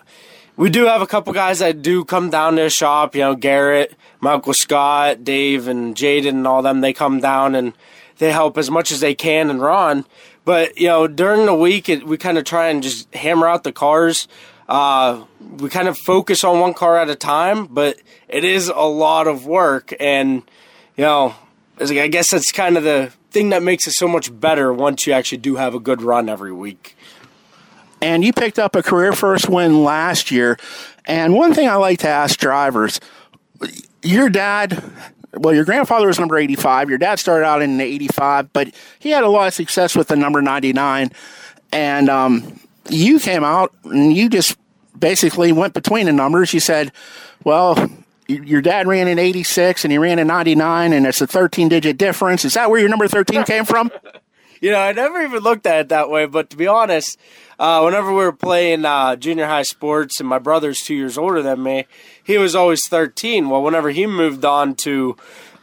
we 0.55 0.69
do 0.69 0.85
have 0.85 1.01
a 1.01 1.07
couple 1.07 1.33
guys 1.33 1.59
that 1.59 1.81
do 1.81 2.05
come 2.05 2.29
down 2.29 2.55
to 2.57 2.61
the 2.61 2.69
shop. 2.69 3.15
You 3.15 3.21
know, 3.21 3.35
Garrett, 3.35 3.95
Michael 4.19 4.53
Scott, 4.53 5.23
Dave, 5.23 5.67
and 5.67 5.95
Jaden, 5.95 6.29
and 6.29 6.47
all 6.47 6.61
them. 6.61 6.81
They 6.81 6.93
come 6.93 7.19
down 7.21 7.55
and 7.55 7.73
they 8.19 8.31
help 8.31 8.55
as 8.55 8.69
much 8.69 8.91
as 8.91 8.99
they 8.99 9.15
can 9.15 9.49
and 9.49 9.63
Ron. 9.63 10.05
But 10.45 10.77
you 10.77 10.87
know, 10.87 11.07
during 11.07 11.47
the 11.47 11.55
week, 11.55 11.89
it, 11.89 12.05
we 12.05 12.17
kind 12.17 12.37
of 12.37 12.43
try 12.43 12.67
and 12.69 12.83
just 12.83 13.11
hammer 13.15 13.47
out 13.47 13.63
the 13.63 13.71
cars. 13.71 14.27
Uh, 14.67 15.25
we 15.59 15.69
kind 15.69 15.87
of 15.87 15.97
focus 15.97 16.43
on 16.43 16.59
one 16.59 16.73
car 16.73 16.97
at 16.97 17.09
a 17.09 17.15
time, 17.15 17.67
but 17.67 17.97
it 18.27 18.43
is 18.43 18.67
a 18.67 18.81
lot 18.81 19.27
of 19.27 19.45
work. 19.45 19.93
And, 19.99 20.43
you 20.95 21.03
know, 21.03 21.35
I 21.79 22.07
guess 22.07 22.31
that's 22.31 22.51
kind 22.51 22.77
of 22.77 22.83
the 22.83 23.13
thing 23.31 23.49
that 23.49 23.63
makes 23.63 23.87
it 23.87 23.91
so 23.91 24.07
much 24.07 24.37
better 24.39 24.73
once 24.73 25.07
you 25.07 25.13
actually 25.13 25.37
do 25.39 25.55
have 25.55 25.73
a 25.73 25.79
good 25.79 26.01
run 26.01 26.27
every 26.27 26.51
week. 26.51 26.97
And 28.01 28.23
you 28.23 28.33
picked 28.33 28.59
up 28.59 28.75
a 28.75 28.83
career 28.83 29.13
first 29.13 29.49
win 29.49 29.83
last 29.83 30.31
year. 30.31 30.57
And 31.05 31.33
one 31.33 31.53
thing 31.53 31.67
I 31.67 31.75
like 31.75 31.99
to 31.99 32.07
ask 32.07 32.37
drivers 32.37 32.99
your 34.03 34.29
dad, 34.29 34.83
well, 35.33 35.53
your 35.53 35.65
grandfather 35.65 36.07
was 36.07 36.19
number 36.19 36.37
85. 36.37 36.89
Your 36.89 36.97
dad 36.97 37.19
started 37.19 37.45
out 37.45 37.61
in 37.61 37.79
85, 37.79 38.53
but 38.53 38.73
he 38.99 39.09
had 39.09 39.23
a 39.23 39.29
lot 39.29 39.47
of 39.47 39.53
success 39.53 39.95
with 39.95 40.07
the 40.07 40.15
number 40.15 40.41
99. 40.41 41.11
And 41.71 42.09
um, 42.09 42.59
you 42.89 43.19
came 43.19 43.43
out 43.43 43.73
and 43.83 44.15
you 44.15 44.29
just 44.29 44.57
basically 44.97 45.51
went 45.51 45.73
between 45.73 46.05
the 46.05 46.13
numbers. 46.13 46.53
You 46.53 46.59
said, 46.59 46.91
well, 47.43 47.89
your 48.27 48.61
dad 48.61 48.87
ran 48.87 49.07
in 49.07 49.19
86 49.19 49.85
and 49.85 49.91
he 49.91 49.97
ran 49.97 50.19
in 50.19 50.27
99 50.27 50.93
and 50.93 51.05
it's 51.05 51.21
a 51.21 51.27
13 51.27 51.69
digit 51.69 51.97
difference. 51.97 52.45
Is 52.45 52.55
that 52.55 52.69
where 52.69 52.79
your 52.79 52.89
number 52.89 53.07
13 53.07 53.43
came 53.43 53.65
from? 53.65 53.91
you 54.61 54.71
know, 54.71 54.79
I 54.79 54.91
never 54.91 55.21
even 55.21 55.43
looked 55.43 55.65
at 55.65 55.79
it 55.79 55.89
that 55.89 56.09
way, 56.09 56.25
but 56.25 56.49
to 56.49 56.57
be 56.57 56.67
honest, 56.67 57.17
uh, 57.59 57.81
whenever 57.81 58.09
we 58.09 58.17
were 58.17 58.33
playing 58.33 58.85
uh, 58.85 59.15
junior 59.15 59.45
high 59.45 59.63
sports 59.63 60.19
and 60.19 60.29
my 60.29 60.39
brother's 60.39 60.79
two 60.79 60.95
years 60.95 61.17
older 61.17 61.41
than 61.41 61.63
me, 61.63 61.85
he 62.23 62.37
was 62.37 62.55
always 62.55 62.85
13. 62.87 63.49
Well, 63.49 63.63
whenever 63.63 63.89
he 63.89 64.05
moved 64.05 64.45
on 64.45 64.75
to 64.75 65.15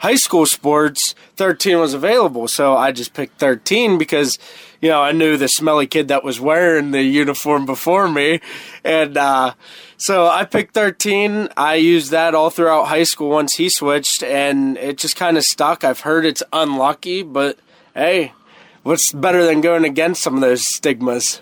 high 0.05 0.17
school 0.17 0.45
sports, 0.45 1.15
13 1.37 1.79
was 1.79 1.95
available. 1.95 2.47
So 2.47 2.77
I 2.77 2.93
just 2.93 3.15
picked 3.15 3.39
13 3.41 3.97
because, 3.97 4.39
you 4.83 4.91
know, 4.91 5.01
I 5.01 5.13
knew 5.13 5.39
the 5.39 5.49
smelly 5.49 5.87
kid 5.87 6.09
that 6.09 6.23
was 6.23 6.39
wearing 6.39 6.91
the 6.91 7.03
uniform 7.03 7.65
before 7.65 8.07
me. 8.07 8.41
And 8.85 9.17
uh, 9.17 9.55
so 9.97 10.27
I 10.27 10.45
picked 10.45 10.75
13. 10.75 11.49
I 11.57 11.77
used 11.77 12.11
that 12.11 12.35
all 12.35 12.51
throughout 12.51 12.89
high 12.89 13.05
school 13.05 13.31
once 13.31 13.55
he 13.55 13.71
switched, 13.71 14.23
and 14.23 14.77
it 14.77 14.99
just 14.99 15.17
kind 15.17 15.39
of 15.39 15.43
stuck. 15.43 15.85
I've 15.85 16.01
heard 16.01 16.27
it's 16.27 16.43
unlucky, 16.53 17.23
but 17.23 17.59
hey, 17.95 18.35
what's 18.83 19.11
better 19.15 19.47
than 19.47 19.63
going 19.63 19.87
against 19.87 20.23
some 20.23 20.35
of 20.35 20.43
those 20.43 20.65
stigmas? 20.75 21.41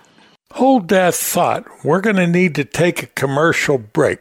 Hold 0.53 0.87
that 0.89 1.15
thought. 1.15 1.65
We're 1.83 2.01
going 2.01 2.15
to 2.15 2.29
need 2.29 2.55
to 2.55 2.65
take 2.65 3.03
a 3.03 3.07
commercial 3.07 3.79
break. 3.79 4.21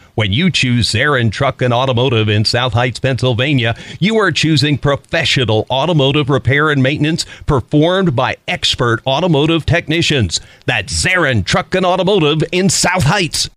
When 0.21 0.33
you 0.33 0.51
choose 0.51 0.91
Zarin 0.91 1.31
Truck 1.31 1.63
and 1.63 1.73
Automotive 1.73 2.29
in 2.29 2.45
South 2.45 2.73
Heights, 2.73 2.99
Pennsylvania, 2.99 3.75
you 3.99 4.17
are 4.17 4.31
choosing 4.31 4.77
professional 4.77 5.65
automotive 5.71 6.29
repair 6.29 6.69
and 6.69 6.83
maintenance 6.83 7.25
performed 7.47 8.15
by 8.15 8.37
expert 8.47 9.01
automotive 9.07 9.65
technicians. 9.65 10.39
That's 10.67 10.93
Zarin 10.93 11.43
Truck 11.43 11.73
and 11.73 11.83
Automotive 11.83 12.47
in 12.51 12.69
South 12.69 13.01
Heights. 13.01 13.49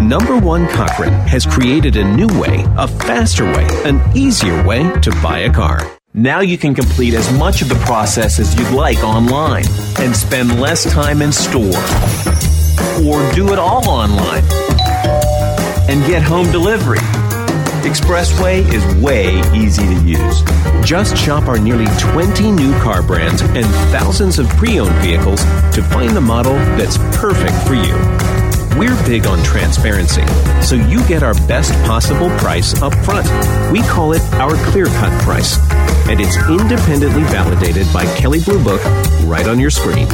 Number 0.00 0.38
One 0.38 0.68
Cochran 0.68 1.12
has 1.26 1.44
created 1.44 1.96
a 1.96 2.04
new 2.04 2.28
way, 2.40 2.64
a 2.78 2.86
faster 2.86 3.44
way, 3.44 3.66
an 3.84 4.00
easier 4.16 4.64
way 4.64 4.88
to 5.00 5.10
buy 5.24 5.40
a 5.40 5.52
car. 5.52 5.80
Now 6.14 6.38
you 6.38 6.56
can 6.56 6.72
complete 6.72 7.14
as 7.14 7.36
much 7.36 7.62
of 7.62 7.68
the 7.68 7.82
process 7.84 8.38
as 8.38 8.56
you'd 8.56 8.70
like 8.70 9.02
online 9.02 9.64
and 9.98 10.14
spend 10.14 10.60
less 10.60 10.88
time 10.88 11.20
in 11.20 11.32
store. 11.32 11.82
Or 13.04 13.28
do 13.32 13.52
it 13.52 13.58
all 13.58 13.88
online 13.90 14.44
and 15.92 16.04
get 16.06 16.22
home 16.22 16.50
delivery. 16.50 16.96
Expressway 17.84 18.60
is 18.72 18.82
way 19.02 19.38
easy 19.54 19.82
to 19.82 20.04
use. 20.06 20.42
Just 20.82 21.18
shop 21.18 21.48
our 21.48 21.58
nearly 21.58 21.84
20 21.98 22.50
new 22.50 22.72
car 22.80 23.02
brands 23.02 23.42
and 23.42 23.66
thousands 23.92 24.38
of 24.38 24.48
pre 24.56 24.80
owned 24.80 24.94
vehicles 25.02 25.44
to 25.74 25.82
find 25.82 26.16
the 26.16 26.20
model 26.20 26.54
that's 26.78 26.96
perfect 27.18 27.54
for 27.66 27.74
you. 27.74 27.94
We're 28.78 28.96
big 29.04 29.26
on 29.26 29.44
transparency, 29.44 30.26
so 30.62 30.76
you 30.76 31.06
get 31.06 31.22
our 31.22 31.34
best 31.46 31.72
possible 31.84 32.30
price 32.38 32.80
up 32.80 32.94
front. 33.04 33.26
We 33.70 33.82
call 33.82 34.14
it 34.14 34.22
our 34.34 34.54
clear 34.70 34.86
cut 34.86 35.22
price, 35.22 35.58
and 36.08 36.22
it's 36.22 36.36
independently 36.48 37.24
validated 37.24 37.86
by 37.92 38.06
Kelley 38.16 38.40
Blue 38.40 38.64
Book 38.64 38.82
right 39.26 39.46
on 39.46 39.60
your 39.60 39.70
screen. 39.70 40.08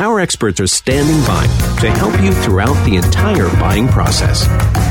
Our 0.00 0.18
experts 0.18 0.60
are 0.60 0.66
standing 0.66 1.20
by 1.26 1.46
to 1.80 1.90
help 1.90 2.20
you 2.20 2.32
throughout 2.32 2.74
the 2.84 2.96
entire 2.96 3.48
buying 3.60 3.88
process. 3.88 4.46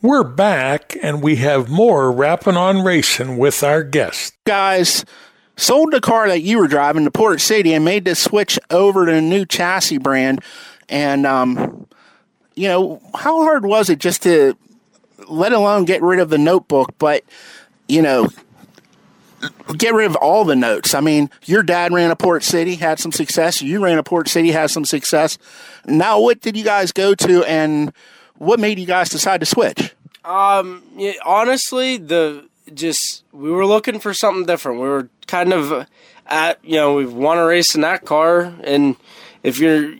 We're 0.00 0.22
back 0.22 0.96
and 1.02 1.20
we 1.20 1.36
have 1.36 1.68
more 1.68 2.12
Rappin' 2.12 2.56
on 2.56 2.84
Racing 2.84 3.36
with 3.36 3.64
our 3.64 3.82
guest. 3.82 4.32
Guys, 4.44 5.04
sold 5.56 5.92
the 5.92 6.00
car 6.00 6.28
that 6.28 6.40
you 6.40 6.58
were 6.58 6.68
driving 6.68 7.04
to 7.04 7.10
Port 7.10 7.40
City 7.40 7.74
and 7.74 7.84
made 7.84 8.04
the 8.04 8.14
switch 8.14 8.60
over 8.70 9.06
to 9.06 9.14
a 9.14 9.20
new 9.20 9.44
chassis 9.44 9.98
brand. 9.98 10.40
And, 10.88 11.26
um, 11.26 11.88
you 12.54 12.68
know, 12.68 13.02
how 13.12 13.42
hard 13.42 13.66
was 13.66 13.90
it 13.90 13.98
just 13.98 14.22
to, 14.22 14.56
let 15.28 15.52
alone 15.52 15.84
get 15.84 16.00
rid 16.00 16.20
of 16.20 16.30
the 16.30 16.38
notebook, 16.38 16.94
but, 16.98 17.24
you 17.88 18.00
know, 18.00 18.28
get 19.76 19.94
rid 19.94 20.06
of 20.06 20.14
all 20.14 20.44
the 20.44 20.54
notes. 20.54 20.94
I 20.94 21.00
mean, 21.00 21.28
your 21.44 21.64
dad 21.64 21.92
ran 21.92 22.12
a 22.12 22.16
Port 22.16 22.44
City, 22.44 22.76
had 22.76 23.00
some 23.00 23.10
success. 23.10 23.60
You 23.60 23.82
ran 23.82 23.98
a 23.98 24.04
Port 24.04 24.28
City, 24.28 24.52
had 24.52 24.70
some 24.70 24.84
success. 24.84 25.38
Now, 25.86 26.20
what 26.20 26.40
did 26.40 26.56
you 26.56 26.62
guys 26.62 26.92
go 26.92 27.16
to, 27.16 27.42
and 27.42 27.92
what 28.38 28.58
made 28.60 28.78
you 28.78 28.86
guys 28.86 29.08
decide 29.08 29.40
to 29.40 29.46
switch? 29.46 29.94
Um, 30.24 30.82
yeah, 30.96 31.12
honestly, 31.24 31.96
the 31.96 32.48
just 32.74 33.24
we 33.32 33.50
were 33.50 33.66
looking 33.66 33.98
for 33.98 34.12
something 34.14 34.46
different. 34.46 34.80
We 34.80 34.88
were 34.88 35.08
kind 35.26 35.52
of 35.52 35.86
at 36.26 36.58
you 36.64 36.76
know 36.76 36.94
we 36.94 37.06
want 37.06 37.38
to 37.38 37.44
race 37.44 37.74
in 37.74 37.80
that 37.82 38.04
car, 38.04 38.54
and 38.62 38.96
if 39.42 39.58
you're 39.58 39.94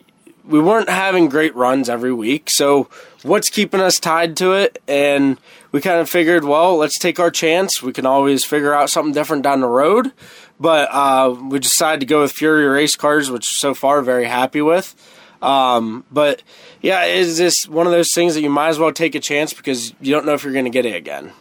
we 0.45 0.61
weren't 0.61 0.89
having 0.89 1.29
great 1.29 1.55
runs 1.55 1.89
every 1.89 2.13
week, 2.13 2.49
so 2.51 2.89
what's 3.23 3.51
keeping 3.51 3.81
us 3.81 4.01
tied 4.01 4.37
to 4.39 4.53
it? 4.53 4.81
And 4.89 5.39
we 5.73 5.83
kind 5.83 6.01
of 6.01 6.09
figured, 6.09 6.45
well, 6.45 6.79
let's 6.79 6.99
take 6.99 7.21
our 7.21 7.31
chance. 7.31 7.83
We 7.83 7.93
can 7.93 8.07
always 8.07 8.45
figure 8.47 8.73
out 8.73 8.89
something 8.89 9.13
different 9.13 9.43
down 9.43 9.61
the 9.61 9.69
road. 9.69 10.13
But 10.59 10.89
uh, 10.91 11.37
we 11.39 11.59
decided 11.59 12.01
to 12.01 12.07
go 12.07 12.23
with 12.23 12.33
Fury 12.33 12.65
race 12.65 12.97
cars, 12.97 13.31
which 13.31 13.45
so 13.47 13.75
far 13.75 14.03
very 14.03 14.25
happy 14.25 14.63
with. 14.63 14.95
Um, 15.41 16.05
but 16.11 16.43
yeah, 16.81 17.05
it's 17.05 17.39
just 17.39 17.69
one 17.69 17.87
of 17.87 17.93
those 17.93 18.13
things 18.15 18.35
that 18.35 18.43
you 18.43 18.51
might 18.51 18.69
as 18.69 18.79
well 18.79 18.93
take 18.93 19.15
a 19.15 19.21
chance 19.21 19.53
because 19.53 19.93
you 20.01 20.13
don't 20.13 20.27
know 20.27 20.35
if 20.35 20.45
you're 20.45 20.53
going 20.53 20.65
to 20.65 20.71
get 20.71 20.87
it 20.87 20.95
again. 20.95 21.33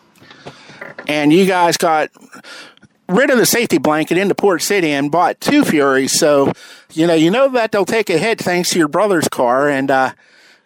And 1.07 1.31
you 1.31 1.45
guys 1.45 1.77
got 1.77 2.09
rid 3.07 3.29
of 3.29 3.37
the 3.37 3.45
safety 3.45 3.77
blanket 3.77 4.17
into 4.17 4.35
Port 4.35 4.61
City 4.61 4.91
and 4.91 5.11
bought 5.11 5.39
two 5.39 5.63
Furies. 5.63 6.17
So, 6.17 6.51
you 6.93 7.07
know, 7.07 7.13
you 7.13 7.31
know 7.31 7.49
that 7.49 7.71
they'll 7.71 7.85
take 7.85 8.09
a 8.09 8.17
hit 8.17 8.39
thanks 8.39 8.71
to 8.71 8.79
your 8.79 8.87
brother's 8.87 9.27
car. 9.27 9.69
And, 9.69 9.89
uh, 9.91 10.13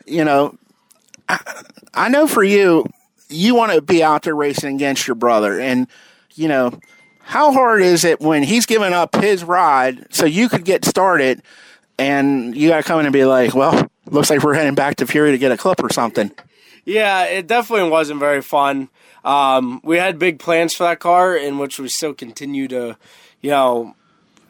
you 0.05 0.23
know, 0.23 0.57
I, 1.29 1.63
I 1.93 2.09
know 2.09 2.27
for 2.27 2.43
you, 2.43 2.85
you 3.29 3.55
want 3.55 3.73
to 3.73 3.81
be 3.81 4.03
out 4.03 4.23
there 4.23 4.35
racing 4.35 4.75
against 4.75 5.07
your 5.07 5.15
brother. 5.15 5.59
And, 5.59 5.87
you 6.33 6.47
know, 6.47 6.79
how 7.19 7.51
hard 7.51 7.81
is 7.81 8.03
it 8.03 8.19
when 8.19 8.43
he's 8.43 8.65
giving 8.65 8.93
up 8.93 9.15
his 9.15 9.43
ride 9.43 10.13
so 10.13 10.25
you 10.25 10.49
could 10.49 10.65
get 10.65 10.85
started 10.85 11.41
and 11.99 12.55
you 12.55 12.69
got 12.69 12.77
to 12.77 12.83
come 12.83 12.99
in 12.99 13.05
and 13.05 13.13
be 13.13 13.25
like, 13.25 13.53
well, 13.53 13.90
looks 14.11 14.29
like 14.29 14.43
we're 14.43 14.53
heading 14.53 14.75
back 14.75 14.97
to 14.97 15.07
Fury 15.07 15.31
to 15.31 15.37
get 15.37 15.51
a 15.51 15.57
clip 15.57 15.83
or 15.83 15.91
something? 15.91 16.31
Yeah, 16.85 17.25
it 17.25 17.47
definitely 17.47 17.89
wasn't 17.89 18.19
very 18.19 18.41
fun. 18.41 18.89
Um, 19.23 19.81
we 19.83 19.97
had 19.97 20.17
big 20.17 20.39
plans 20.39 20.73
for 20.73 20.83
that 20.83 20.99
car, 20.99 21.35
in 21.35 21.57
which 21.57 21.79
we 21.79 21.87
still 21.89 22.13
continue 22.13 22.67
to, 22.69 22.97
you 23.41 23.51
know, 23.51 23.95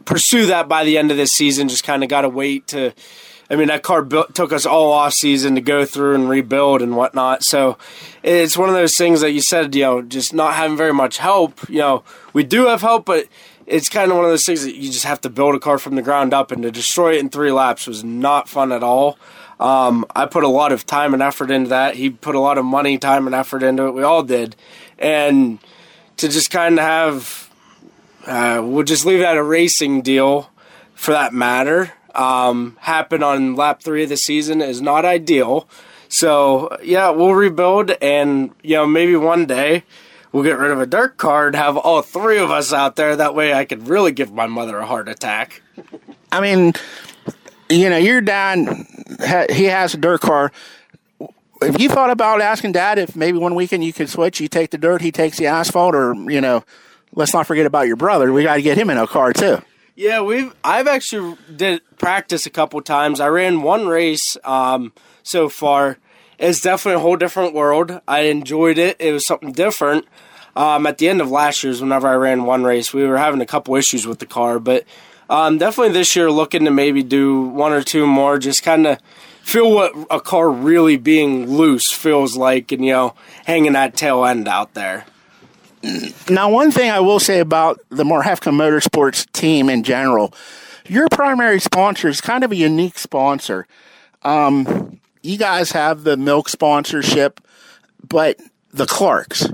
pursue 0.06 0.46
that 0.48 0.68
by 0.68 0.84
the 0.84 0.98
end 0.98 1.12
of 1.12 1.18
this 1.18 1.32
season. 1.32 1.68
Just 1.68 1.84
kind 1.84 2.04
of 2.04 2.10
got 2.10 2.22
to 2.22 2.30
wait 2.30 2.68
to. 2.68 2.94
I 3.50 3.58
mean, 3.58 3.68
that 3.68 3.84
car 3.84 4.02
built, 4.02 4.34
took 4.34 4.54
us 4.54 4.66
all 4.66 4.94
off 4.94 5.12
season 5.12 5.56
to 5.56 5.62
go 5.62 5.84
through 5.84 6.16
and 6.16 6.30
rebuild 6.30 6.82
and 6.82 6.96
whatnot. 6.96 7.44
So 7.44 7.78
it's 8.24 8.58
one 8.58 8.70
of 8.70 8.76
those 8.76 8.96
things 8.98 9.20
that 9.20 9.32
you 9.32 9.42
said, 9.42 9.76
you 9.76 9.82
know, 9.82 10.02
just 10.02 10.34
not 10.34 10.54
having 10.54 10.78
very 10.78 10.94
much 10.94 11.18
help. 11.18 11.68
You 11.68 11.80
know, 11.80 12.04
we 12.32 12.46
do 12.46 12.68
have 12.68 12.80
help, 12.80 13.06
but 13.06 13.28
it's 13.68 13.90
kind 13.90 14.10
of 14.10 14.16
one 14.16 14.24
of 14.24 14.32
those 14.32 14.46
things 14.46 14.64
that 14.64 14.76
you 14.76 14.90
just 14.90 15.04
have 15.04 15.20
to 15.22 15.30
build 15.30 15.54
a 15.54 15.60
car 15.60 15.78
from 15.78 15.96
the 15.96 16.02
ground 16.02 16.34
up, 16.34 16.52
and 16.52 16.64
to 16.64 16.72
destroy 16.72 17.16
it 17.16 17.20
in 17.20 17.30
three 17.30 17.52
laps 17.52 17.88
was 17.88 18.06
not 18.06 18.48
fun 18.48 18.72
at 18.72 18.84
all. 18.84 19.18
Um, 19.62 20.06
I 20.16 20.26
put 20.26 20.44
a 20.44 20.48
lot 20.48 20.72
of 20.72 20.86
time 20.86 21.14
and 21.14 21.22
effort 21.22 21.52
into 21.52 21.70
that. 21.70 21.96
He 21.96 22.10
put 22.10 22.34
a 22.34 22.40
lot 22.40 22.58
of 22.58 22.66
money, 22.66 22.98
time, 22.98 23.28
and 23.28 23.36
effort 23.36 23.62
into 23.62 23.86
it. 23.86 23.92
We 23.92 24.04
all 24.04 24.24
did, 24.24 24.56
and 24.98 25.60
to 26.18 26.28
just 26.28 26.50
kind 26.50 26.80
of 26.80 26.84
have, 26.84 27.50
uh, 28.26 28.62
we'll 28.64 28.84
just 28.84 29.06
leave 29.06 29.20
that 29.20 29.38
a 29.38 29.44
racing 29.44 30.02
deal, 30.02 30.50
for 30.96 31.12
that 31.12 31.34
matter. 31.34 31.94
Um, 32.14 32.76
happen 32.82 33.24
on 33.24 33.56
lap 33.56 33.82
three 33.82 34.04
of 34.04 34.10
the 34.10 34.18
season 34.18 34.62
is 34.62 34.82
not 34.82 35.06
ideal. 35.06 35.68
So 36.10 36.78
yeah, 36.84 37.10
we'll 37.12 37.34
rebuild, 37.34 37.92
and 38.02 38.52
you 38.64 38.76
know 38.76 38.86
maybe 38.86 39.16
one 39.16 39.46
day 39.46 39.84
we'll 40.32 40.44
get 40.44 40.58
rid 40.58 40.72
of 40.72 40.82
a 40.82 40.86
dirt 40.86 41.18
car 41.18 41.48
and 41.48 41.56
have 41.56 41.78
all 41.78 42.02
three 42.02 42.38
of 42.38 42.52
us 42.52 42.74
out 42.74 42.96
there. 42.96 43.16
That 43.16 43.36
way, 43.36 43.54
I 43.54 43.66
could 43.66 43.88
really 43.88 44.12
give 44.12 44.34
my 44.34 44.48
mother 44.48 44.78
a 44.80 44.86
heart 44.86 45.08
attack. 45.08 45.62
I 46.32 46.42
mean, 46.42 46.74
you 47.72 47.90
know, 47.90 47.98
your 47.98 48.22
dad, 48.22 48.88
he 49.50 49.66
has 49.66 49.94
a 49.94 49.98
dirt 49.98 50.22
car. 50.22 50.52
Have 51.62 51.80
you 51.80 51.90
thought 51.90 52.10
about 52.10 52.42
asking 52.42 52.72
dad 52.72 52.98
if 52.98 53.16
maybe 53.16 53.38
one 53.38 53.56
weekend 53.56 53.84
you 53.84 53.94
could 53.94 54.10
switch? 54.10 54.40
You 54.40 54.48
take 54.48 54.72
the 54.72 54.78
dirt, 54.78 55.02
he 55.02 55.12
takes 55.12 55.38
the 55.38 55.48
asphalt, 55.48 55.94
or, 55.96 56.16
you 56.30 56.42
know, 56.42 56.64
let's 57.14 57.34
not 57.34 57.48
forget 57.48 57.66
about 57.66 57.88
your 57.88 57.96
brother. 57.96 58.34
We 58.34 58.44
got 58.44 58.56
to 58.56 58.62
get 58.62 58.78
him 58.78 58.90
in 58.90 58.98
a 58.98 59.08
car 59.08 59.34
too. 59.34 59.62
Yeah, 59.96 60.22
we've 60.22 60.54
I've 60.64 60.88
actually 60.88 61.38
did 61.56 61.82
practice 61.98 62.46
a 62.46 62.50
couple 62.50 62.82
times. 62.82 63.20
I 63.20 63.28
ran 63.28 63.62
one 63.62 63.88
race 63.88 64.38
um, 64.44 64.94
so 65.22 65.50
far, 65.50 65.98
it's 66.42 66.60
definitely 66.60 66.96
a 66.96 67.04
whole 67.04 67.18
different 67.18 67.54
world. 67.54 68.02
I 68.08 68.22
enjoyed 68.22 68.80
it. 68.80 68.98
It 69.00 69.12
was 69.12 69.28
something 69.28 69.52
different. 69.52 70.06
Um, 70.56 70.88
at 70.88 70.98
the 70.98 71.08
end 71.08 71.22
of 71.22 71.30
last 71.30 71.64
year's, 71.64 71.82
whenever 71.82 72.08
I 72.08 72.16
ran 72.16 72.46
one 72.46 72.64
race, 72.64 72.94
we 72.94 73.06
were 73.06 73.18
having 73.18 73.42
a 73.42 73.46
couple 73.46 73.76
issues 73.76 74.08
with 74.08 74.20
the 74.20 74.26
car, 74.26 74.60
but 74.60 74.86
um, 75.32 75.58
definitely 75.58 75.94
this 75.94 76.14
year 76.14 76.30
looking 76.30 76.66
to 76.66 76.72
maybe 76.72 77.04
do 77.04 77.44
one 77.44 77.72
or 77.72 77.82
two 77.82 78.06
more, 78.06 78.38
just 78.38 78.64
kind 78.64 78.86
of 78.86 79.00
feel 79.42 79.72
what 79.72 79.94
a 80.12 80.20
car 80.20 80.52
really 80.52 80.98
being 80.98 81.50
loose 81.50 81.90
feels 81.90 82.36
like, 82.36 82.74
and 82.74 82.84
you 82.84 82.92
know, 82.92 83.16
hanging 83.46 83.72
that 83.72 83.96
tail 83.96 84.26
end 84.26 84.50
out 84.50 84.74
there. 84.74 85.06
Now, 86.30 86.52
one 86.52 86.70
thing 86.70 86.92
I 86.92 87.00
will 87.00 87.22
say 87.22 87.40
about 87.40 87.80
the 87.90 88.04
Marhefka 88.04 88.52
Motorsports 88.52 89.32
team 89.32 89.70
in 89.70 89.84
general, 89.84 90.34
your 90.86 91.08
primary 91.08 91.62
sponsor 91.62 92.10
is 92.10 92.20
kind 92.20 92.44
of 92.44 92.52
a 92.52 92.56
unique 92.56 93.00
sponsor. 93.00 93.66
Um, 94.24 95.00
you 95.24 95.38
guys 95.38 95.72
have 95.72 96.04
the 96.04 96.18
milk 96.18 96.50
sponsorship, 96.50 97.40
but 98.06 98.38
the 98.74 98.86
Clarks, 98.86 99.48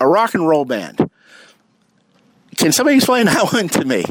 a 0.00 0.08
rock 0.08 0.32
and 0.32 0.48
roll 0.48 0.64
band. 0.64 1.10
Can 2.62 2.70
somebody 2.70 2.96
explain 2.96 3.26
that 3.26 3.52
one 3.52 3.68
to 3.70 3.84
me? 3.84 4.04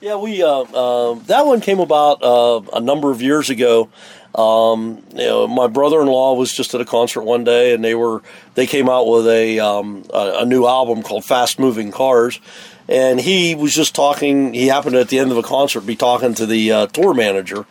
Yeah, 0.00 0.16
we 0.16 0.42
uh, 0.42 0.48
uh, 0.48 1.14
that 1.26 1.44
one 1.46 1.60
came 1.60 1.80
about 1.80 2.22
uh, 2.22 2.62
a 2.72 2.80
number 2.80 3.10
of 3.10 3.20
years 3.20 3.50
ago. 3.50 3.90
Um, 4.34 5.02
you 5.10 5.18
know, 5.18 5.46
my 5.46 5.66
brother-in-law 5.66 6.34
was 6.34 6.50
just 6.50 6.74
at 6.74 6.80
a 6.80 6.86
concert 6.86 7.22
one 7.22 7.44
day, 7.44 7.74
and 7.74 7.84
they 7.84 7.94
were 7.94 8.22
they 8.54 8.66
came 8.66 8.88
out 8.88 9.06
with 9.06 9.28
a 9.28 9.60
um, 9.60 10.04
a, 10.12 10.38
a, 10.40 10.44
new 10.46 10.66
album 10.66 11.02
called 11.02 11.26
Fast 11.26 11.58
Moving 11.58 11.92
Cars, 11.92 12.40
and 12.88 13.20
he 13.20 13.54
was 13.54 13.74
just 13.74 13.94
talking. 13.94 14.54
He 14.54 14.68
happened 14.68 14.96
at 14.96 15.08
the 15.08 15.18
end 15.18 15.30
of 15.30 15.36
a 15.36 15.42
concert 15.42 15.82
be 15.82 15.94
talking 15.94 16.34
to 16.34 16.46
the 16.46 16.72
uh, 16.72 16.86
tour 16.86 17.12
manager, 17.12 17.66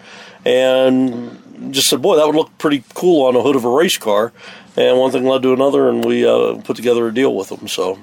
and 0.46 1.72
just 1.74 1.90
said, 1.90 2.04
"Boy, 2.04 2.18
that 2.18 2.28
would 2.28 2.36
look 2.36 2.56
pretty 2.60 2.84
cool 2.94 3.26
on 3.26 3.34
the 3.34 3.42
hood 3.42 3.56
of 3.56 3.66
a 3.66 3.70
race 3.70 3.98
car." 3.98 4.32
And 4.78 5.00
one 5.00 5.12
thing 5.12 5.26
led 5.26 5.42
to 5.42 5.54
another, 5.54 5.90
and 5.90 6.06
we 6.06 6.26
uh, 6.26 6.62
put 6.62 6.76
together 6.78 7.08
a 7.08 7.14
deal 7.14 7.36
with 7.36 7.50
them. 7.50 7.68
So 7.68 8.00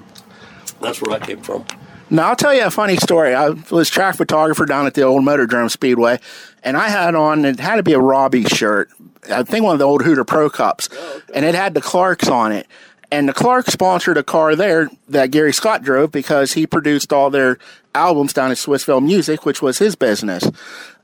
that's 0.81 1.01
where 1.01 1.15
I 1.15 1.19
came 1.19 1.41
from. 1.41 1.65
Now 2.09 2.29
I'll 2.29 2.35
tell 2.35 2.53
you 2.53 2.65
a 2.65 2.71
funny 2.71 2.97
story. 2.97 3.35
I 3.35 3.49
was 3.49 3.89
track 3.89 4.15
photographer 4.15 4.65
down 4.65 4.87
at 4.87 4.95
the 4.95 5.03
old 5.03 5.23
Motordrome 5.23 5.69
Speedway, 5.69 6.19
and 6.63 6.75
I 6.75 6.89
had 6.89 7.13
on 7.15 7.45
it 7.45 7.59
had 7.59 7.75
to 7.75 7.83
be 7.83 7.93
a 7.93 7.99
Robbie 7.99 8.45
shirt. 8.45 8.89
I 9.29 9.43
think 9.43 9.63
one 9.63 9.73
of 9.73 9.79
the 9.79 9.85
old 9.85 10.03
Hooter 10.03 10.23
Pro 10.23 10.49
Cups, 10.49 10.89
oh, 10.91 11.17
okay. 11.17 11.33
and 11.35 11.45
it 11.45 11.53
had 11.53 11.73
the 11.73 11.81
Clarks 11.81 12.27
on 12.27 12.51
it. 12.51 12.67
And 13.11 13.27
the 13.27 13.33
Clarks 13.33 13.73
sponsored 13.73 14.17
a 14.17 14.23
car 14.23 14.55
there 14.55 14.89
that 15.07 15.31
Gary 15.31 15.51
Scott 15.51 15.83
drove 15.83 16.11
because 16.11 16.53
he 16.53 16.67
produced 16.67 17.11
all 17.11 17.29
their 17.29 17.57
albums 17.95 18.33
down 18.33 18.51
at 18.51 18.57
Swissville 18.57 19.03
Music, 19.03 19.45
which 19.45 19.61
was 19.61 19.79
his 19.79 19.95
business. 19.95 20.49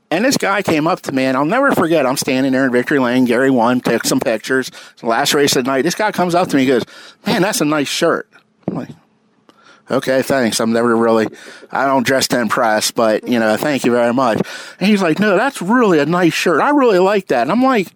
And 0.08 0.24
this 0.24 0.36
guy 0.36 0.62
came 0.62 0.86
up 0.86 1.00
to 1.02 1.12
me, 1.12 1.24
and 1.24 1.36
I'll 1.36 1.44
never 1.44 1.72
forget. 1.72 2.06
I'm 2.06 2.16
standing 2.16 2.52
there 2.52 2.64
in 2.64 2.70
Victory 2.70 3.00
Lane. 3.00 3.24
Gary 3.24 3.50
won, 3.50 3.80
took 3.80 4.04
some 4.04 4.20
pictures. 4.20 4.70
Last 5.02 5.34
race 5.34 5.56
of 5.56 5.64
the 5.64 5.70
night, 5.70 5.82
this 5.82 5.96
guy 5.96 6.12
comes 6.12 6.34
up 6.34 6.48
to 6.48 6.56
me, 6.56 6.62
and 6.62 6.68
goes, 6.68 6.84
"Man, 7.26 7.42
that's 7.42 7.60
a 7.60 7.64
nice 7.64 7.88
shirt." 7.88 8.28
I'm 8.68 8.76
like, 8.76 8.90
okay, 9.90 10.22
thanks. 10.22 10.60
I'm 10.60 10.72
never 10.72 10.96
really, 10.96 11.28
I 11.70 11.86
don't 11.86 12.06
dress 12.06 12.28
to 12.28 12.40
impress, 12.40 12.90
but, 12.90 13.26
you 13.26 13.38
know, 13.38 13.56
thank 13.56 13.84
you 13.84 13.92
very 13.92 14.12
much. 14.12 14.40
And 14.80 14.88
he's 14.88 15.02
like, 15.02 15.18
no, 15.18 15.36
that's 15.36 15.62
really 15.62 15.98
a 15.98 16.06
nice 16.06 16.34
shirt. 16.34 16.60
I 16.60 16.70
really 16.70 16.98
like 16.98 17.28
that. 17.28 17.42
And 17.42 17.52
I'm 17.52 17.62
like, 17.62 17.92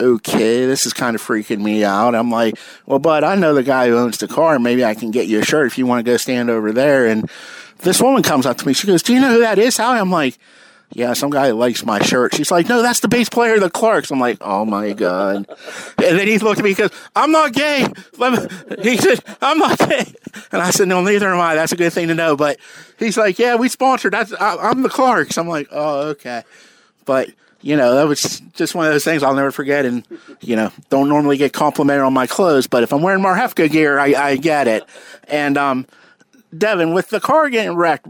okay, 0.00 0.66
this 0.66 0.84
is 0.84 0.92
kind 0.92 1.14
of 1.14 1.22
freaking 1.22 1.62
me 1.62 1.84
out. 1.84 2.14
I'm 2.14 2.30
like, 2.30 2.58
well, 2.84 2.98
but 2.98 3.24
I 3.24 3.34
know 3.34 3.54
the 3.54 3.62
guy 3.62 3.88
who 3.88 3.96
owns 3.96 4.18
the 4.18 4.28
car. 4.28 4.58
Maybe 4.58 4.84
I 4.84 4.94
can 4.94 5.10
get 5.10 5.26
you 5.26 5.40
a 5.40 5.44
shirt 5.44 5.66
if 5.66 5.78
you 5.78 5.86
want 5.86 6.04
to 6.04 6.10
go 6.10 6.16
stand 6.16 6.50
over 6.50 6.72
there. 6.72 7.06
And 7.06 7.30
this 7.78 8.00
woman 8.00 8.22
comes 8.22 8.46
up 8.46 8.58
to 8.58 8.66
me. 8.66 8.72
She 8.74 8.86
goes, 8.86 9.02
do 9.02 9.14
you 9.14 9.20
know 9.20 9.32
who 9.32 9.40
that 9.40 9.58
is, 9.58 9.76
Howie? 9.76 9.98
I'm 9.98 10.10
like, 10.10 10.38
yeah, 10.92 11.12
some 11.12 11.30
guy 11.30 11.50
likes 11.50 11.84
my 11.84 12.00
shirt. 12.00 12.34
She's 12.34 12.50
like, 12.50 12.68
no, 12.68 12.80
that's 12.80 13.00
the 13.00 13.08
bass 13.08 13.28
player 13.28 13.54
of 13.54 13.60
the 13.60 13.70
Clarks. 13.70 14.10
I'm 14.10 14.20
like, 14.20 14.38
oh 14.40 14.64
my 14.64 14.92
God. 14.92 15.46
and 15.98 16.18
then 16.18 16.26
he 16.26 16.38
looked 16.38 16.58
at 16.58 16.64
me 16.64 16.70
because 16.70 16.90
I'm 17.14 17.32
not 17.32 17.52
gay. 17.52 17.86
He 18.82 18.96
said, 18.96 19.22
I'm 19.42 19.58
not 19.58 19.78
gay. 19.78 20.12
And 20.52 20.62
I 20.62 20.70
said, 20.70 20.88
no, 20.88 21.02
neither 21.02 21.28
am 21.28 21.40
I. 21.40 21.54
That's 21.54 21.72
a 21.72 21.76
good 21.76 21.92
thing 21.92 22.08
to 22.08 22.14
know. 22.14 22.36
But 22.36 22.58
he's 22.98 23.16
like, 23.16 23.38
yeah, 23.38 23.56
we 23.56 23.68
sponsored. 23.68 24.12
That's, 24.12 24.32
I, 24.32 24.70
am 24.70 24.82
the 24.82 24.88
Clarks. 24.88 25.36
I'm 25.38 25.48
like, 25.48 25.68
oh, 25.70 26.08
okay. 26.10 26.44
But, 27.04 27.30
you 27.60 27.76
know, 27.76 27.94
that 27.96 28.06
was 28.06 28.40
just 28.54 28.74
one 28.74 28.86
of 28.86 28.92
those 28.92 29.04
things 29.04 29.22
I'll 29.22 29.34
never 29.34 29.50
forget. 29.50 29.84
And, 29.84 30.06
you 30.40 30.56
know, 30.56 30.70
don't 30.88 31.08
normally 31.08 31.36
get 31.36 31.52
complimented 31.52 32.04
on 32.04 32.12
my 32.12 32.26
clothes, 32.26 32.68
but 32.68 32.82
if 32.82 32.92
I'm 32.92 33.02
wearing 33.02 33.22
Marhefka 33.22 33.70
gear, 33.70 33.98
I, 33.98 34.14
I 34.14 34.36
get 34.36 34.68
it. 34.68 34.84
And, 35.24 35.58
um, 35.58 35.86
Devin, 36.56 36.94
with 36.94 37.08
the 37.10 37.20
car 37.20 37.50
getting 37.50 37.76
wrecked, 37.76 38.06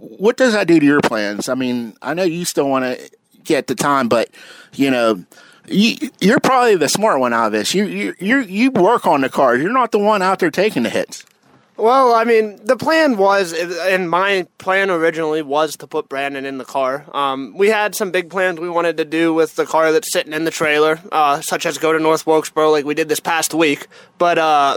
what 0.00 0.36
does 0.36 0.52
that 0.54 0.66
do 0.66 0.80
to 0.80 0.86
your 0.86 1.00
plans? 1.00 1.48
I 1.48 1.54
mean, 1.54 1.94
I 2.02 2.14
know 2.14 2.22
you 2.22 2.44
still 2.44 2.68
want 2.68 2.84
to 2.84 3.10
get 3.44 3.66
the 3.66 3.74
time, 3.74 4.08
but 4.08 4.30
you 4.72 4.90
know, 4.90 5.24
you, 5.66 6.10
are 6.30 6.40
probably 6.40 6.76
the 6.76 6.88
smart 6.88 7.20
one 7.20 7.32
out 7.32 7.46
of 7.46 7.52
this. 7.52 7.74
You 7.74 7.84
you 7.84 8.14
you 8.18 8.38
you 8.40 8.70
work 8.70 9.06
on 9.06 9.20
the 9.20 9.28
cars. 9.28 9.62
You're 9.62 9.72
not 9.72 9.92
the 9.92 9.98
one 9.98 10.22
out 10.22 10.38
there 10.38 10.50
taking 10.50 10.82
the 10.84 10.90
hits. 10.90 11.24
Well, 11.76 12.12
I 12.12 12.24
mean, 12.24 12.60
the 12.62 12.76
plan 12.76 13.16
was, 13.16 13.54
and 13.54 14.10
my 14.10 14.46
plan 14.58 14.90
originally 14.90 15.40
was 15.40 15.76
to 15.76 15.86
put 15.86 16.10
Brandon 16.10 16.44
in 16.44 16.58
the 16.58 16.64
car. 16.66 17.06
Um, 17.14 17.54
we 17.56 17.68
had 17.68 17.94
some 17.94 18.10
big 18.10 18.28
plans 18.28 18.60
we 18.60 18.68
wanted 18.68 18.98
to 18.98 19.06
do 19.06 19.32
with 19.32 19.56
the 19.56 19.64
car 19.64 19.90
that's 19.90 20.12
sitting 20.12 20.34
in 20.34 20.44
the 20.44 20.50
trailer, 20.50 21.00
uh, 21.10 21.40
such 21.40 21.64
as 21.64 21.78
go 21.78 21.94
to 21.94 21.98
North 21.98 22.26
Wilkesboro 22.26 22.70
like 22.70 22.84
we 22.84 22.92
did 22.92 23.08
this 23.08 23.20
past 23.20 23.54
week. 23.54 23.86
But 24.18 24.36
uh, 24.36 24.76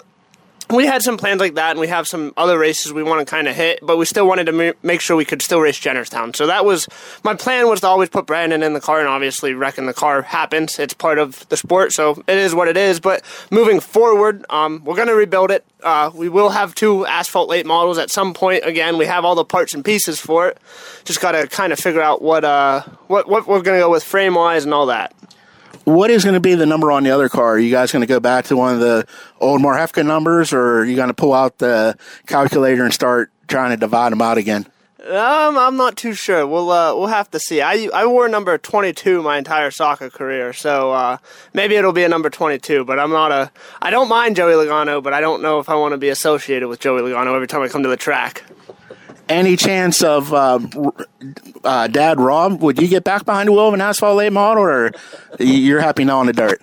we 0.69 0.85
had 0.85 1.02
some 1.02 1.18
plans 1.18 1.40
like 1.40 1.56
that, 1.56 1.72
and 1.72 1.80
we 1.80 1.88
have 1.88 2.07
some 2.07 2.34
other 2.38 2.57
races 2.57 2.94
we 2.94 3.03
want 3.03 3.26
to 3.26 3.30
kind 3.30 3.48
of 3.48 3.56
hit, 3.56 3.80
but 3.81 3.98
we 3.98 4.06
still 4.06 4.27
wanted 4.27 4.45
to 4.45 4.76
make 4.84 5.02
sure 5.02 5.15
we 5.15 5.26
could 5.26 5.41
still 5.41 5.60
race 5.60 5.80
Jennerstown. 5.80 6.35
So 6.35 6.48
that 6.48 6.65
was 6.65 6.88
my 7.23 7.35
plan 7.35 7.68
was 7.68 7.81
to 7.81 7.88
always 7.88 8.10
put 8.10 8.26
Brandon 8.26 8.64
in 8.64 8.73
the 8.73 8.81
car, 8.81 8.99
and 8.99 9.07
obviously 9.07 9.53
wrecking 9.53 9.85
the 9.85 9.94
car 9.94 10.22
happens. 10.22 10.80
It's 10.80 10.94
part 10.94 11.19
of 11.19 11.48
the 11.49 11.57
sport, 11.57 11.91
so 11.91 12.23
it 12.27 12.38
is 12.38 12.56
what 12.56 12.68
it 12.68 12.77
is. 12.77 12.99
But 12.99 13.23
moving 13.52 13.80
forward, 13.80 14.45
um, 14.49 14.84
we're 14.84 14.95
going 14.95 15.07
to 15.07 15.15
rebuild 15.15 15.52
it. 15.52 15.65
Uh, 15.81 16.11
we 16.14 16.30
will 16.30 16.49
have 16.49 16.73
two 16.76 17.06
asphalt 17.06 17.49
late 17.49 17.65
models 17.65 17.98
at 17.98 18.10
some 18.10 18.34
point. 18.34 18.65
Again, 18.65 18.98
we 18.98 19.06
have 19.06 19.26
all 19.26 19.35
the 19.35 19.44
parts 19.45 19.73
and 19.73 19.84
pieces 19.84 20.19
for 20.19 20.48
it. 20.48 20.57
Just 21.03 21.19
got 21.19 21.34
to 21.34 21.48
kind 21.48 21.73
of 21.73 21.80
figure 21.80 22.02
out 22.02 22.22
what 22.22 22.44
uh, 22.44 22.84
what 23.07 23.27
what 23.27 23.48
we're 23.48 23.61
going 23.61 23.77
to 23.77 23.84
go 23.84 23.91
with 23.91 24.03
frame 24.03 24.35
wise 24.35 24.64
and 24.64 24.73
all 24.73 24.85
that 24.88 25.14
what 25.85 26.10
is 26.10 26.23
going 26.23 26.34
to 26.34 26.39
be 26.39 26.55
the 26.55 26.65
number 26.65 26.91
on 26.91 27.03
the 27.03 27.11
other 27.11 27.30
car? 27.30 27.53
Are 27.53 27.60
you 27.60 27.72
guys 27.72 27.91
going 27.91 28.01
to 28.01 28.07
go 28.07 28.19
back 28.19 28.45
to 28.45 28.57
one 28.57 28.73
of 28.73 28.80
the 28.80 29.05
old 29.39 29.61
Marhefka 29.61 30.05
numbers, 30.05 30.53
or 30.53 30.80
are 30.80 30.85
you 30.85 30.95
going 30.95 31.10
to 31.10 31.14
pull 31.14 31.34
out 31.34 31.57
the 31.57 31.97
calculator 32.26 32.84
and 32.84 32.93
start 32.93 33.31
trying 33.47 33.72
to 33.72 33.77
divide 33.77 34.11
them 34.11 34.22
out 34.22 34.38
again? 34.38 34.68
Um, 35.05 35.57
I'm 35.57 35.76
not 35.76 35.97
too 35.97 36.14
sure. 36.14 36.47
We'll 36.47 36.72
uh, 36.72 36.95
we'll 36.95 37.07
have 37.07 37.30
to 37.31 37.39
see. 37.39 37.61
I 37.61 37.89
I 37.93 38.05
wore 38.05 38.30
number 38.30 38.57
22 38.57 39.22
my 39.22 39.38
entire 39.38 39.69
soccer 39.69 40.10
career, 40.10 40.53
so 40.53 40.93
uh, 40.93 41.18
maybe 41.53 41.76
it'll 41.76 41.91
be 41.91 42.05
a 42.05 42.10
number 42.10 42.30
22. 42.30 42.85
But 42.85 42.99
I'm 42.99 43.11
not 43.11 43.34
a. 43.34 43.51
I 43.81 43.89
don't 43.89 44.07
mind 44.07 44.38
Joey 44.38 44.53
Logano, 44.53 45.03
but 45.03 45.14
I 45.14 45.19
don't 45.19 45.41
know 45.41 45.60
if 45.60 45.68
I 45.68 45.76
want 45.76 45.91
to 45.91 45.97
be 45.97 46.07
associated 46.07 46.69
with 46.69 46.80
Joey 46.80 47.01
Logano 47.01 47.35
every 47.35 47.47
time 47.47 47.61
I 47.61 47.68
come 47.68 47.84
to 47.84 47.89
the 47.89 47.97
track 47.97 48.45
any 49.30 49.56
chance 49.56 50.04
of 50.04 50.34
uh, 50.34 50.60
uh, 51.64 51.88
Dad 51.88 52.20
Rob? 52.20 52.62
Would 52.62 52.82
you 52.82 52.88
get 52.88 53.04
back 53.04 53.26
behind 53.26 53.48
the 53.48 53.54
wheel 53.54 53.68
of 53.68 53.74
an 53.74 53.82
asphalt 53.82 54.18
late 54.18 54.34
model, 54.34 54.64
or 54.64 54.91
you're 55.40 55.82
happy 55.82 56.04
now 56.04 56.20
on 56.20 56.28
the 56.28 56.34
dirt? 56.34 56.62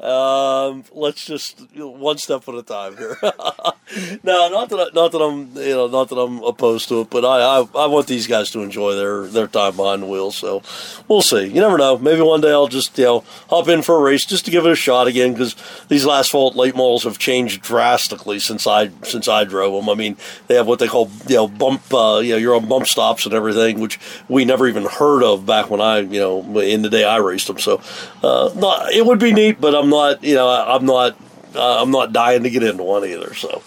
Um, 0.00 0.84
let's 0.92 1.24
just 1.24 1.60
one 1.76 2.18
step 2.18 2.48
at 2.48 2.54
a 2.54 2.62
time 2.62 2.96
here. 2.96 3.16
no, 3.22 4.48
not 4.48 4.68
that 4.70 4.78
I, 4.78 4.94
not 4.94 5.12
that 5.12 5.20
I'm 5.20 5.56
you 5.56 5.74
know 5.74 5.86
not 5.86 6.08
that 6.08 6.16
I'm 6.16 6.42
opposed 6.42 6.88
to 6.88 7.02
it, 7.02 7.10
but 7.10 7.24
I, 7.24 7.60
I, 7.60 7.84
I 7.84 7.86
want 7.86 8.06
these 8.06 8.26
guys 8.26 8.50
to 8.50 8.60
enjoy 8.60 8.94
their 8.94 9.26
their 9.26 9.46
time 9.46 9.76
behind 9.76 10.02
the 10.02 10.06
wheel. 10.06 10.30
So 10.30 10.62
we'll 11.08 11.22
see. 11.22 11.46
You 11.46 11.60
never 11.60 11.78
know. 11.78 11.98
Maybe 11.98 12.20
one 12.20 12.40
day 12.40 12.50
I'll 12.50 12.68
just 12.68 12.96
you 12.98 13.04
know 13.04 13.24
hop 13.48 13.68
in 13.68 13.82
for 13.82 13.96
a 13.96 14.02
race 14.02 14.24
just 14.24 14.44
to 14.46 14.50
give 14.50 14.66
it 14.66 14.72
a 14.72 14.76
shot 14.76 15.06
again 15.06 15.32
because 15.32 15.56
these 15.88 16.04
last 16.04 16.22
asphalt 16.32 16.56
late 16.56 16.74
models 16.74 17.04
have 17.04 17.18
changed 17.18 17.62
drastically 17.62 18.38
since 18.38 18.66
I 18.66 18.90
since 19.02 19.28
I 19.28 19.44
drove 19.44 19.74
them. 19.74 19.90
I 19.90 19.94
mean 19.94 20.16
they 20.46 20.54
have 20.54 20.66
what 20.66 20.78
they 20.78 20.88
call 20.88 21.10
you 21.28 21.36
know 21.36 21.48
bump 21.48 21.92
uh, 21.92 22.20
you 22.22 22.32
know 22.32 22.38
you're 22.38 22.54
on 22.54 22.68
bump 22.68 22.86
stops 22.86 23.26
and 23.26 23.34
everything, 23.34 23.80
which 23.80 24.00
we 24.28 24.44
never 24.44 24.66
even 24.66 24.84
heard 24.84 25.22
of 25.22 25.44
back 25.44 25.68
when 25.68 25.80
I 25.80 25.98
you 25.98 26.20
know 26.20 26.60
in 26.60 26.82
the 26.82 26.88
day 26.88 27.04
I 27.04 27.16
raced 27.16 27.48
them. 27.48 27.58
So 27.58 27.82
uh, 28.22 28.50
not, 28.54 28.92
it 28.92 29.04
would 29.04 29.18
be 29.18 29.32
neat 29.32 29.51
but 29.60 29.74
I'm 29.74 29.88
not, 29.88 30.22
you 30.22 30.34
know, 30.34 30.48
I'm 30.48 30.86
not, 30.86 31.16
uh, 31.54 31.82
I'm 31.82 31.90
not 31.90 32.12
dying 32.12 32.42
to 32.42 32.50
get 32.50 32.62
into 32.62 32.82
one 32.82 33.04
either. 33.04 33.34
So. 33.34 33.62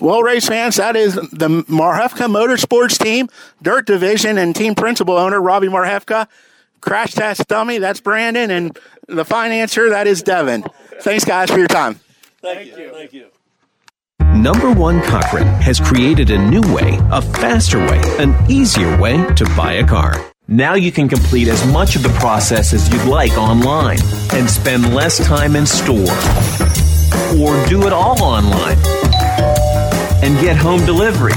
Well, 0.00 0.22
race 0.22 0.48
fans, 0.48 0.76
that 0.76 0.96
is 0.96 1.14
the 1.14 1.48
Marhefka 1.68 2.26
Motorsports 2.26 3.02
team, 3.02 3.28
dirt 3.60 3.86
division, 3.86 4.38
and 4.38 4.56
team 4.56 4.74
principal 4.74 5.16
owner 5.16 5.40
Robbie 5.40 5.68
Marhefka. 5.68 6.26
Crash 6.80 7.12
test 7.12 7.46
dummy, 7.48 7.78
that's 7.78 8.00
Brandon, 8.00 8.50
and 8.50 8.78
the 9.06 9.24
financer, 9.24 9.90
that 9.90 10.06
is 10.06 10.22
Devin. 10.22 10.64
Thanks, 11.02 11.24
guys, 11.26 11.50
for 11.50 11.58
your 11.58 11.68
time. 11.68 12.00
Thank, 12.40 12.70
Thank 12.70 12.78
you. 12.78 12.90
Thank 12.92 13.12
you. 13.12 13.26
Number 14.34 14.72
One 14.72 15.02
Cochran 15.02 15.46
has 15.60 15.78
created 15.78 16.30
a 16.30 16.38
new 16.38 16.62
way, 16.74 16.98
a 17.10 17.20
faster 17.20 17.78
way, 17.78 18.00
an 18.18 18.34
easier 18.50 18.98
way 18.98 19.22
to 19.34 19.44
buy 19.56 19.74
a 19.74 19.86
car. 19.86 20.14
Now 20.52 20.74
you 20.74 20.90
can 20.90 21.08
complete 21.08 21.46
as 21.46 21.64
much 21.64 21.94
of 21.94 22.02
the 22.02 22.08
process 22.08 22.72
as 22.72 22.92
you'd 22.92 23.04
like 23.04 23.38
online 23.38 24.00
and 24.32 24.50
spend 24.50 24.92
less 24.92 25.24
time 25.24 25.54
in 25.54 25.64
store. 25.64 26.10
Or 27.38 27.64
do 27.68 27.86
it 27.86 27.92
all 27.92 28.20
online 28.20 28.76
and 30.24 30.40
get 30.40 30.56
home 30.56 30.84
delivery. 30.84 31.34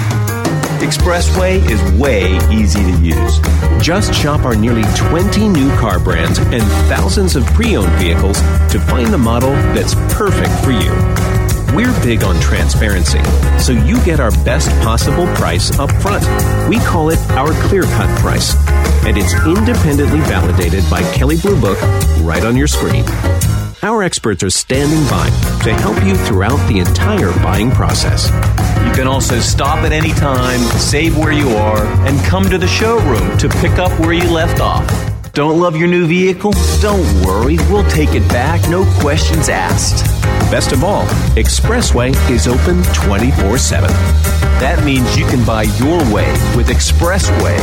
Expressway 0.82 1.62
is 1.70 1.80
way 1.92 2.38
easy 2.52 2.82
to 2.82 3.00
use. 3.04 3.40
Just 3.80 4.16
shop 4.16 4.46
our 4.46 4.56
nearly 4.56 4.82
20 4.96 5.48
new 5.48 5.70
car 5.78 6.00
brands 6.00 6.40
and 6.40 6.64
thousands 6.90 7.36
of 7.36 7.46
pre 7.54 7.78
owned 7.78 7.94
vehicles 8.00 8.40
to 8.72 8.80
find 8.80 9.14
the 9.14 9.20
model 9.20 9.52
that's 9.76 9.94
perfect 10.16 10.54
for 10.66 10.72
you. 10.72 11.43
We're 11.76 11.94
big 12.04 12.24
on 12.24 12.40
transparency, 12.40 13.24
so 13.58 13.72
you 13.72 14.00
get 14.06 14.20
our 14.20 14.30
best 14.46 14.70
possible 14.84 15.26
price 15.34 15.80
up 15.80 15.92
front. 16.04 16.24
We 16.70 16.78
call 16.78 17.10
it 17.10 17.18
our 17.32 17.52
clear 17.68 17.82
cut 17.82 18.20
price, 18.20 18.56
and 19.06 19.18
it's 19.18 19.34
independently 19.44 20.20
validated 20.20 20.88
by 20.88 21.02
Kelley 21.14 21.38
Blue 21.38 21.60
Book 21.60 21.82
right 22.22 22.46
on 22.46 22.56
your 22.56 22.68
screen. 22.68 23.04
Our 23.82 24.04
experts 24.04 24.44
are 24.44 24.52
standing 24.52 25.04
by 25.10 25.30
to 25.64 25.74
help 25.74 26.04
you 26.06 26.16
throughout 26.16 26.64
the 26.68 26.78
entire 26.78 27.32
buying 27.42 27.72
process. 27.72 28.28
You 28.86 28.94
can 28.94 29.08
also 29.08 29.40
stop 29.40 29.80
at 29.80 29.92
any 29.92 30.12
time, 30.12 30.60
save 30.78 31.18
where 31.18 31.34
you 31.34 31.50
are, 31.50 31.84
and 32.08 32.24
come 32.26 32.48
to 32.52 32.60
the 32.60 32.68
showroom 32.68 33.36
to 33.40 33.50
pick 33.50 33.80
up 33.80 34.00
where 34.00 34.14
you 34.14 34.30
left 34.30 34.62
off. 34.62 35.13
Don't 35.34 35.60
love 35.60 35.76
your 35.76 35.88
new 35.88 36.06
vehicle? 36.06 36.54
Don't 36.80 37.04
worry, 37.26 37.58
we'll 37.68 37.90
take 37.90 38.14
it 38.14 38.28
back, 38.30 38.70
no 38.70 38.86
questions 39.00 39.50
asked. 39.50 40.06
Best 40.52 40.72
of 40.74 40.84
all, 40.84 41.06
Expressway 41.36 42.14
is 42.30 42.48
open 42.48 42.84
24 42.94 43.58
7. 43.58 43.90
That 44.60 44.84
means 44.86 45.18
you 45.18 45.26
can 45.26 45.44
buy 45.44 45.64
your 45.64 45.98
way 46.14 46.32
with 46.56 46.68
Expressway 46.68 47.58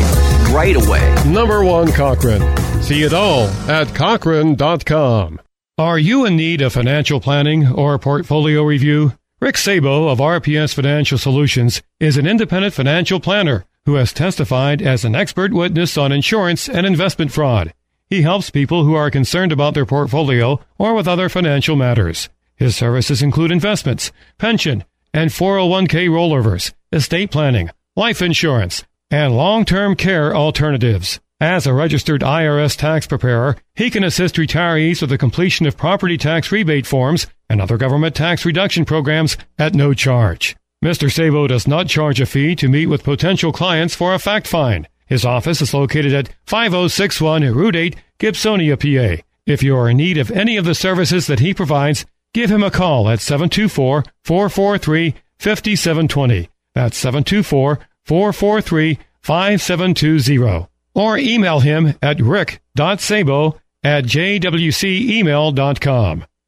right 0.53 0.75
away. 0.75 1.15
Number 1.25 1.65
one 1.65 1.93
Cochran. 1.93 2.43
See 2.83 3.05
it 3.05 3.13
all 3.13 3.45
at 3.71 3.95
Cochran.com. 3.95 5.41
Are 5.79 5.99
you 5.99 6.27
in 6.27 6.35
need 6.35 6.63
of 6.63 6.73
financial 6.73 7.21
planning 7.21 7.69
or 7.69 7.97
portfolio 8.01 8.65
review? 8.65 9.13
Rick 9.41 9.57
Sabo 9.57 10.09
of 10.09 10.19
RPS 10.19 10.75
Financial 10.75 11.19
Solutions 11.19 11.83
is 12.01 12.17
an 12.17 12.27
independent 12.27 12.75
financial 12.75 13.21
planner 13.21 13.65
who 13.87 13.95
has 13.95 14.13
testified 14.13 14.83
as 14.83 15.05
an 15.05 15.15
expert 15.15 15.53
witness 15.53 15.97
on 15.97 16.13
insurance 16.13 16.69
and 16.69 16.87
investment 16.87 17.33
fraud. 17.33 17.73
He 18.09 18.23
helps 18.23 18.51
people 18.51 18.85
who 18.85 18.95
are 18.95 19.11
concerned 19.11 19.53
about 19.53 19.75
their 19.75 19.87
portfolio 19.87 20.61
or 20.79 20.95
with 20.95 21.09
other 21.09 21.29
financial 21.29 21.77
matters. 21.77 22.29
His 22.57 22.77
services 22.77 23.23
include 23.23 23.53
investments, 23.53 24.13
pension, 24.37 24.85
and 25.15 25.31
401k 25.31 26.09
rollovers, 26.09 26.73
estate 26.93 27.31
planning, 27.31 27.71
life 27.97 28.21
insurance, 28.21 28.85
and 29.11 29.37
long-term 29.37 29.97
care 29.97 30.35
alternatives. 30.35 31.21
As 31.41 31.67
a 31.67 31.73
registered 31.73 32.21
IRS 32.21 32.77
tax 32.77 33.07
preparer, 33.07 33.57
he 33.75 33.89
can 33.89 34.05
assist 34.05 34.35
retirees 34.35 35.01
with 35.01 35.09
the 35.09 35.17
completion 35.17 35.67
of 35.67 35.77
property 35.77 36.19
tax 36.19 36.53
rebate 36.53 36.87
forms 36.87 37.27
and 37.49 37.61
other 37.61 37.79
government 37.79 38.15
tax 38.15 38.45
reduction 38.45 38.85
programs 38.85 39.39
at 39.59 39.75
no 39.75 39.95
charge. 39.95 40.55
Mr. 40.83 41.13
Sabo 41.13 41.47
does 41.47 41.69
not 41.69 41.89
charge 41.89 42.23
a 42.23 42.27
fee 42.27 42.57
to 42.57 42.67
meet 42.67 42.87
with 42.87 43.05
potential 43.05 43.53
clients 43.53 43.95
for 43.95 44.15
a 44.15 44.19
fact 44.19 44.47
find. 44.47 44.89
His 45.07 45.27
office 45.27 45.61
is 45.61 45.75
located 45.75 46.15
at 46.15 46.31
5061 46.47 47.43
Route 47.53 47.77
8, 47.77 47.97
Gibsonia, 48.19 48.79
PA. 48.79 49.23
If 49.45 49.63
you 49.63 49.77
are 49.77 49.91
in 49.91 49.99
need 49.99 50.17
of 50.17 50.31
any 50.31 50.57
of 50.57 50.65
the 50.65 50.75
services 50.75 51.27
that 51.27 51.41
he 51.41 51.53
provides, 51.53 52.07
give 52.33 52.51
him 52.51 52.63
a 52.63 52.71
call 52.71 53.11
at 53.11 53.21
724 53.21 54.05
443 54.25 55.15
5720. 55.39 56.49
That's 56.75 56.97
724 56.97 57.79
443 58.07 58.99
5720 59.21 60.67
or 60.95 61.19
email 61.19 61.61
him 61.61 61.93
at 62.01 62.19
rick.sabo 62.21 63.61
at 63.83 64.05
jwcemail.com. 64.05 66.25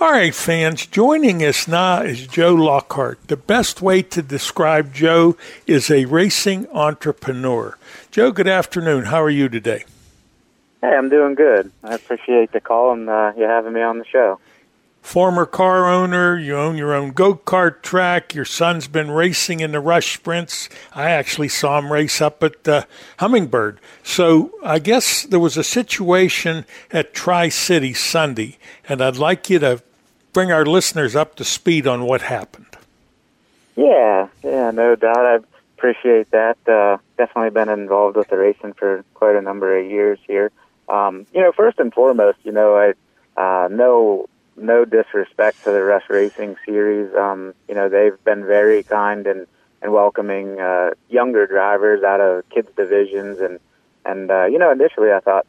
All 0.00 0.10
right, 0.10 0.34
fans, 0.34 0.86
joining 0.86 1.44
us 1.44 1.68
now 1.68 2.02
is 2.02 2.26
Joe 2.26 2.52
Lockhart. 2.52 3.28
The 3.28 3.36
best 3.36 3.80
way 3.80 4.02
to 4.02 4.22
describe 4.22 4.92
Joe 4.92 5.36
is 5.68 5.88
a 5.88 6.06
racing 6.06 6.66
entrepreneur. 6.72 7.78
Joe, 8.10 8.32
good 8.32 8.48
afternoon. 8.48 9.04
How 9.04 9.22
are 9.22 9.30
you 9.30 9.48
today? 9.48 9.84
Hey, 10.80 10.88
I'm 10.88 11.08
doing 11.10 11.36
good. 11.36 11.70
I 11.84 11.94
appreciate 11.94 12.50
the 12.50 12.60
call 12.60 12.92
and 12.92 13.08
uh, 13.08 13.34
you 13.36 13.44
having 13.44 13.72
me 13.72 13.82
on 13.82 14.00
the 14.00 14.04
show 14.04 14.40
former 15.04 15.44
car 15.44 15.86
owner. 15.86 16.36
You 16.36 16.56
own 16.56 16.78
your 16.78 16.94
own 16.94 17.12
go 17.12 17.34
kart 17.34 17.82
track. 17.82 18.34
Your 18.34 18.46
son's 18.46 18.88
been 18.88 19.10
racing 19.10 19.60
in 19.60 19.70
the 19.72 19.78
rush 19.78 20.16
sprints. 20.16 20.68
I 20.94 21.10
actually 21.10 21.48
saw 21.48 21.78
him 21.78 21.92
race 21.92 22.20
up 22.22 22.42
at 22.42 22.66
uh, 22.66 22.84
Hummingbird. 23.18 23.80
So 24.02 24.50
I 24.64 24.78
guess 24.78 25.24
there 25.24 25.38
was 25.38 25.58
a 25.58 25.62
situation 25.62 26.64
at 26.90 27.12
Tri 27.12 27.50
City 27.50 27.92
Sunday, 27.92 28.56
and 28.88 29.02
I'd 29.02 29.18
like 29.18 29.50
you 29.50 29.58
to 29.60 29.82
bring 30.32 30.50
our 30.50 30.64
listeners 30.64 31.14
up 31.14 31.36
to 31.36 31.44
speed 31.44 31.86
on 31.86 32.06
what 32.06 32.22
happened. 32.22 32.66
Yeah, 33.76 34.28
yeah, 34.42 34.70
no 34.70 34.96
doubt. 34.96 35.18
I 35.18 35.38
appreciate 35.76 36.30
that. 36.30 36.56
Uh, 36.66 36.96
definitely 37.18 37.50
been 37.50 37.68
involved 37.68 38.16
with 38.16 38.28
the 38.28 38.38
racing 38.38 38.72
for 38.72 39.04
quite 39.12 39.36
a 39.36 39.42
number 39.42 39.78
of 39.78 39.84
years 39.84 40.18
here. 40.26 40.50
Um, 40.88 41.26
you 41.34 41.42
know, 41.42 41.52
first 41.52 41.78
and 41.78 41.92
foremost, 41.92 42.38
you 42.42 42.52
know, 42.52 42.74
I 42.74 42.94
uh, 43.40 43.68
know 43.68 44.28
no 44.56 44.84
disrespect 44.84 45.64
to 45.64 45.70
the 45.70 45.82
Rush 45.82 46.08
Racing 46.08 46.56
series. 46.64 47.14
Um, 47.14 47.54
you 47.68 47.74
know, 47.74 47.88
they've 47.88 48.22
been 48.24 48.44
very 48.44 48.82
kind 48.82 49.26
and, 49.26 49.46
and 49.82 49.92
welcoming 49.92 50.60
uh, 50.60 50.90
younger 51.08 51.46
drivers 51.46 52.02
out 52.02 52.20
of 52.20 52.48
kids 52.50 52.68
divisions 52.76 53.40
and 53.40 53.58
and 54.06 54.30
uh, 54.30 54.44
you 54.44 54.58
know, 54.58 54.70
initially 54.70 55.10
I 55.10 55.20
thought 55.20 55.46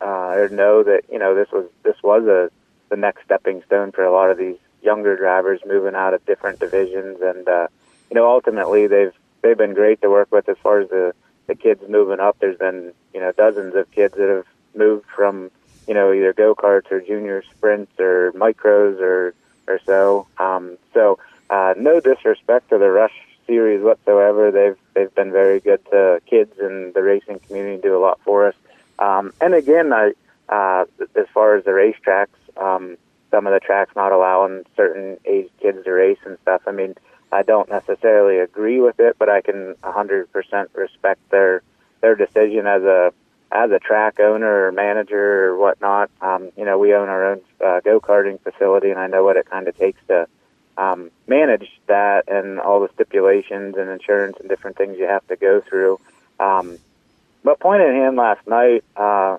uh, 0.00 0.04
I 0.04 0.48
know 0.50 0.82
that 0.82 1.02
you 1.10 1.18
know 1.18 1.34
this 1.34 1.48
was 1.52 1.66
this 1.82 1.96
was 2.02 2.24
a 2.26 2.50
the 2.88 2.96
next 2.96 3.24
stepping 3.24 3.62
stone 3.66 3.92
for 3.92 4.04
a 4.04 4.12
lot 4.12 4.30
of 4.30 4.38
these 4.38 4.56
younger 4.82 5.16
drivers 5.16 5.60
moving 5.66 5.94
out 5.94 6.14
of 6.14 6.24
different 6.24 6.60
divisions 6.60 7.18
and 7.20 7.48
uh, 7.48 7.66
you 8.10 8.14
know 8.14 8.30
ultimately 8.30 8.86
they've 8.86 9.12
they've 9.42 9.58
been 9.58 9.74
great 9.74 10.00
to 10.00 10.08
work 10.08 10.30
with 10.32 10.48
as 10.48 10.56
far 10.62 10.80
as 10.80 10.88
the 10.88 11.14
the 11.46 11.54
kids 11.54 11.82
moving 11.88 12.20
up. 12.20 12.36
There's 12.38 12.58
been 12.58 12.92
you 13.12 13.20
know 13.20 13.32
dozens 13.32 13.74
of 13.74 13.90
kids 13.90 14.14
that 14.16 14.28
have 14.28 14.46
moved 14.74 15.06
from 15.14 15.50
you 15.88 15.94
know, 15.94 16.12
either 16.12 16.32
go 16.32 16.54
karts 16.54 16.92
or 16.92 17.00
junior 17.00 17.42
sprints 17.42 17.98
or 17.98 18.32
micros 18.32 19.00
or 19.00 19.34
or 19.66 19.80
so. 19.84 20.26
Um, 20.38 20.78
so 20.94 21.18
uh, 21.50 21.74
no 21.76 21.98
disrespect 22.00 22.68
to 22.70 22.78
the 22.78 22.90
Rush 22.90 23.14
series 23.46 23.82
whatsoever. 23.82 24.50
They've 24.50 24.76
they've 24.94 25.14
been 25.14 25.32
very 25.32 25.60
good 25.60 25.84
to 25.86 26.20
kids 26.26 26.52
and 26.58 26.94
the 26.94 27.02
racing 27.02 27.40
community. 27.40 27.80
Do 27.82 27.96
a 27.96 28.00
lot 28.00 28.20
for 28.24 28.48
us. 28.48 28.54
Um, 28.98 29.32
and 29.40 29.54
again, 29.54 29.92
I 29.92 30.12
uh, 30.48 30.84
as 31.16 31.26
far 31.32 31.56
as 31.56 31.64
the 31.64 31.70
racetracks, 31.70 32.28
um, 32.56 32.96
some 33.30 33.46
of 33.46 33.52
the 33.52 33.60
tracks 33.60 33.96
not 33.96 34.12
allowing 34.12 34.64
certain 34.76 35.18
age 35.24 35.50
kids 35.60 35.84
to 35.84 35.90
race 35.90 36.18
and 36.24 36.38
stuff. 36.42 36.62
I 36.66 36.72
mean, 36.72 36.94
I 37.32 37.42
don't 37.42 37.68
necessarily 37.68 38.38
agree 38.38 38.80
with 38.80 39.00
it, 39.00 39.16
but 39.18 39.28
I 39.28 39.40
can 39.40 39.74
100% 39.82 40.68
respect 40.74 41.30
their 41.30 41.62
their 42.00 42.14
decision 42.14 42.66
as 42.66 42.82
a 42.82 43.12
as 43.50 43.70
a 43.70 43.78
track 43.78 44.20
owner 44.20 44.66
or 44.66 44.72
manager 44.72 45.46
or 45.46 45.56
whatnot, 45.56 46.10
um, 46.20 46.50
you 46.56 46.64
know, 46.64 46.78
we 46.78 46.94
own 46.94 47.08
our 47.08 47.32
own 47.32 47.40
uh, 47.64 47.80
go 47.80 48.00
karting 48.00 48.40
facility, 48.40 48.90
and 48.90 48.98
I 48.98 49.06
know 49.06 49.24
what 49.24 49.36
it 49.36 49.48
kind 49.48 49.68
of 49.68 49.76
takes 49.76 50.00
to 50.08 50.26
um, 50.76 51.10
manage 51.26 51.68
that 51.86 52.28
and 52.28 52.60
all 52.60 52.80
the 52.80 52.90
stipulations 52.94 53.76
and 53.76 53.88
insurance 53.88 54.36
and 54.38 54.48
different 54.48 54.76
things 54.76 54.98
you 54.98 55.06
have 55.06 55.26
to 55.28 55.36
go 55.36 55.60
through. 55.60 55.98
Um, 56.38 56.78
but 57.42 57.58
point 57.58 57.82
in 57.82 57.94
hand 57.94 58.16
last 58.16 58.46
night, 58.46 58.84
uh, 58.96 59.38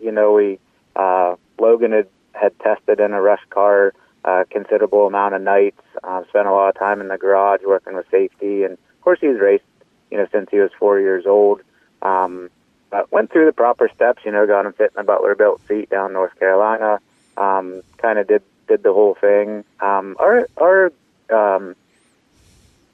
you 0.00 0.12
know, 0.12 0.32
we 0.32 0.58
uh, 0.94 1.36
Logan 1.58 1.92
had 1.92 2.08
had 2.32 2.58
tested 2.58 3.00
in 3.00 3.12
a 3.12 3.20
rush 3.20 3.42
car 3.48 3.94
a 4.26 4.28
uh, 4.28 4.44
considerable 4.50 5.06
amount 5.06 5.34
of 5.34 5.40
nights, 5.40 5.80
uh, 6.02 6.24
spent 6.28 6.48
a 6.48 6.50
lot 6.50 6.68
of 6.68 6.74
time 6.74 7.00
in 7.00 7.06
the 7.06 7.16
garage 7.16 7.60
working 7.64 7.94
with 7.94 8.10
safety, 8.10 8.64
and 8.64 8.72
of 8.72 9.00
course 9.00 9.20
he's 9.20 9.38
raced, 9.38 9.62
you 10.10 10.18
know, 10.18 10.26
since 10.32 10.50
he 10.50 10.58
was 10.58 10.72
four 10.80 10.98
years 10.98 11.26
old. 11.26 11.60
Um, 12.02 12.50
uh, 12.92 13.02
went 13.10 13.30
through 13.30 13.46
the 13.46 13.52
proper 13.52 13.88
steps. 13.94 14.22
You 14.24 14.32
know, 14.32 14.46
got 14.46 14.66
him 14.66 14.72
fit 14.72 14.92
in 14.94 15.00
a 15.00 15.04
Butler 15.04 15.34
built 15.34 15.60
seat 15.66 15.90
down 15.90 16.12
North 16.12 16.38
Carolina. 16.38 17.00
Um, 17.36 17.82
kind 17.98 18.18
of 18.18 18.26
did 18.26 18.42
did 18.68 18.82
the 18.82 18.92
whole 18.92 19.14
thing. 19.14 19.64
Um, 19.80 20.16
our 20.18 20.48
our 20.56 20.92
um, 21.30 21.74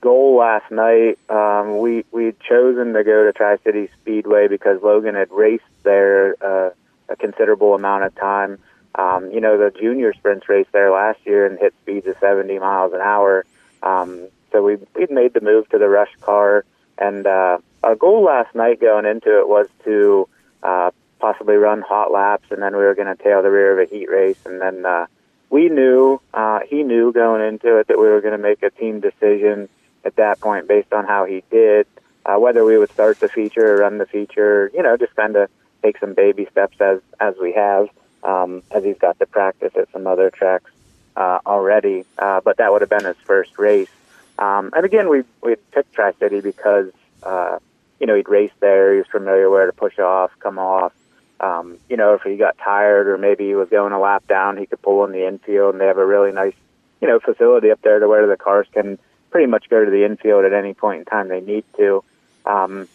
goal 0.00 0.36
last 0.36 0.70
night, 0.70 1.18
um, 1.30 1.78
we 1.78 2.04
we'd 2.10 2.38
chosen 2.40 2.92
to 2.92 3.04
go 3.04 3.24
to 3.24 3.32
Tri 3.32 3.56
City 3.58 3.88
Speedway 4.00 4.48
because 4.48 4.82
Logan 4.82 5.14
had 5.14 5.30
raced 5.30 5.64
there 5.82 6.36
uh, 6.40 6.70
a 7.08 7.16
considerable 7.16 7.74
amount 7.74 8.04
of 8.04 8.14
time. 8.14 8.58
Um, 8.94 9.30
you 9.30 9.40
know, 9.40 9.56
the 9.56 9.70
junior 9.70 10.12
sprints 10.12 10.48
raced 10.48 10.72
there 10.72 10.90
last 10.90 11.20
year 11.24 11.46
and 11.46 11.58
hit 11.58 11.72
speeds 11.80 12.06
of 12.06 12.16
70 12.20 12.58
miles 12.58 12.92
an 12.92 13.00
hour. 13.00 13.46
Um, 13.82 14.28
so 14.50 14.62
we 14.62 14.76
we'd 14.94 15.10
made 15.10 15.32
the 15.32 15.40
move 15.40 15.68
to 15.70 15.78
the 15.78 15.88
rush 15.88 16.14
car, 16.20 16.64
and 16.98 17.26
uh, 17.26 17.58
our 17.82 17.94
goal 17.96 18.24
last 18.24 18.54
night 18.54 18.80
going 18.80 19.06
into 19.06 19.40
it 19.40 19.48
was 19.48 19.66
to 19.84 20.28
uh, 20.62 20.90
possibly 21.18 21.56
run 21.56 21.82
hot 21.82 22.12
laps, 22.12 22.46
and 22.50 22.62
then 22.62 22.76
we 22.76 22.82
were 22.82 22.94
going 22.94 23.14
to 23.14 23.22
tail 23.22 23.42
the 23.42 23.50
rear 23.50 23.78
of 23.78 23.88
a 23.88 23.90
heat 23.90 24.10
race, 24.10 24.38
and 24.44 24.60
then 24.60 24.84
uh, 24.84 25.06
we 25.50 25.68
knew 25.68 26.20
uh, 26.32 26.60
he 26.68 26.82
knew 26.82 27.12
going 27.12 27.46
into 27.46 27.78
it 27.78 27.88
that 27.88 27.98
we 27.98 28.06
were 28.06 28.20
going 28.20 28.32
to 28.32 28.38
make 28.38 28.62
a 28.62 28.70
team 28.70 29.00
decision 29.00 29.68
at 30.04 30.16
that 30.16 30.40
point 30.40 30.66
based 30.66 30.92
on 30.92 31.06
how 31.06 31.24
he 31.24 31.42
did, 31.50 31.86
uh, 32.24 32.36
whether 32.36 32.64
we 32.64 32.78
would 32.78 32.90
start 32.90 33.20
the 33.20 33.28
feature 33.28 33.74
or 33.74 33.78
run 33.78 33.98
the 33.98 34.06
feature. 34.06 34.70
You 34.74 34.82
know, 34.82 34.96
just 34.96 35.14
kind 35.14 35.36
of 35.36 35.50
take 35.82 35.98
some 35.98 36.14
baby 36.14 36.46
steps 36.50 36.80
as 36.80 37.00
as 37.20 37.34
we 37.40 37.52
have, 37.52 37.88
um, 38.22 38.62
as 38.70 38.82
he's 38.82 38.98
got 38.98 39.18
to 39.18 39.26
practice 39.26 39.72
at 39.76 39.90
some 39.92 40.06
other 40.06 40.30
tracks 40.30 40.70
uh, 41.16 41.40
already. 41.46 42.04
Uh, 42.18 42.40
but 42.40 42.56
that 42.56 42.72
would 42.72 42.80
have 42.80 42.90
been 42.90 43.04
his 43.04 43.16
first 43.24 43.58
race. 43.58 43.90
Um, 44.38 44.70
and 44.74 44.84
again, 44.84 45.08
we 45.08 45.22
we 45.42 45.56
picked 45.72 45.92
Tri 45.92 46.12
City 46.18 46.40
because 46.40 46.90
uh, 47.22 47.58
you 48.02 48.08
know 48.08 48.16
he'd 48.16 48.28
race 48.28 48.50
there. 48.58 48.92
He 48.92 48.98
was 48.98 49.06
familiar 49.06 49.48
where 49.48 49.64
to 49.64 49.72
push 49.72 50.00
off, 50.00 50.32
come 50.40 50.58
off. 50.58 50.92
Um, 51.38 51.78
you 51.88 51.96
know, 51.96 52.14
if 52.14 52.22
he 52.22 52.36
got 52.36 52.58
tired 52.58 53.06
or 53.06 53.16
maybe 53.16 53.46
he 53.46 53.54
was 53.54 53.68
going 53.68 53.92
a 53.92 54.00
lap 54.00 54.26
down, 54.26 54.56
he 54.56 54.66
could 54.66 54.82
pull 54.82 55.04
in 55.04 55.12
the 55.12 55.26
infield, 55.26 55.74
and 55.74 55.80
they 55.80 55.86
have 55.86 55.98
a 55.98 56.04
really 56.06 56.32
nice, 56.32 56.54
you 57.00 57.06
know, 57.06 57.20
facility 57.20 57.70
up 57.70 57.80
there 57.82 58.00
to 58.00 58.08
where 58.08 58.26
the 58.26 58.36
cars 58.36 58.66
can 58.72 58.98
pretty 59.30 59.46
much 59.46 59.70
go 59.70 59.84
to 59.84 59.90
the 59.90 60.04
infield 60.04 60.44
at 60.44 60.52
any 60.52 60.74
point 60.74 60.98
in 60.98 61.04
time 61.04 61.28
they 61.28 61.40
need 61.40 61.64
to. 61.76 62.02
Um, 62.44 62.88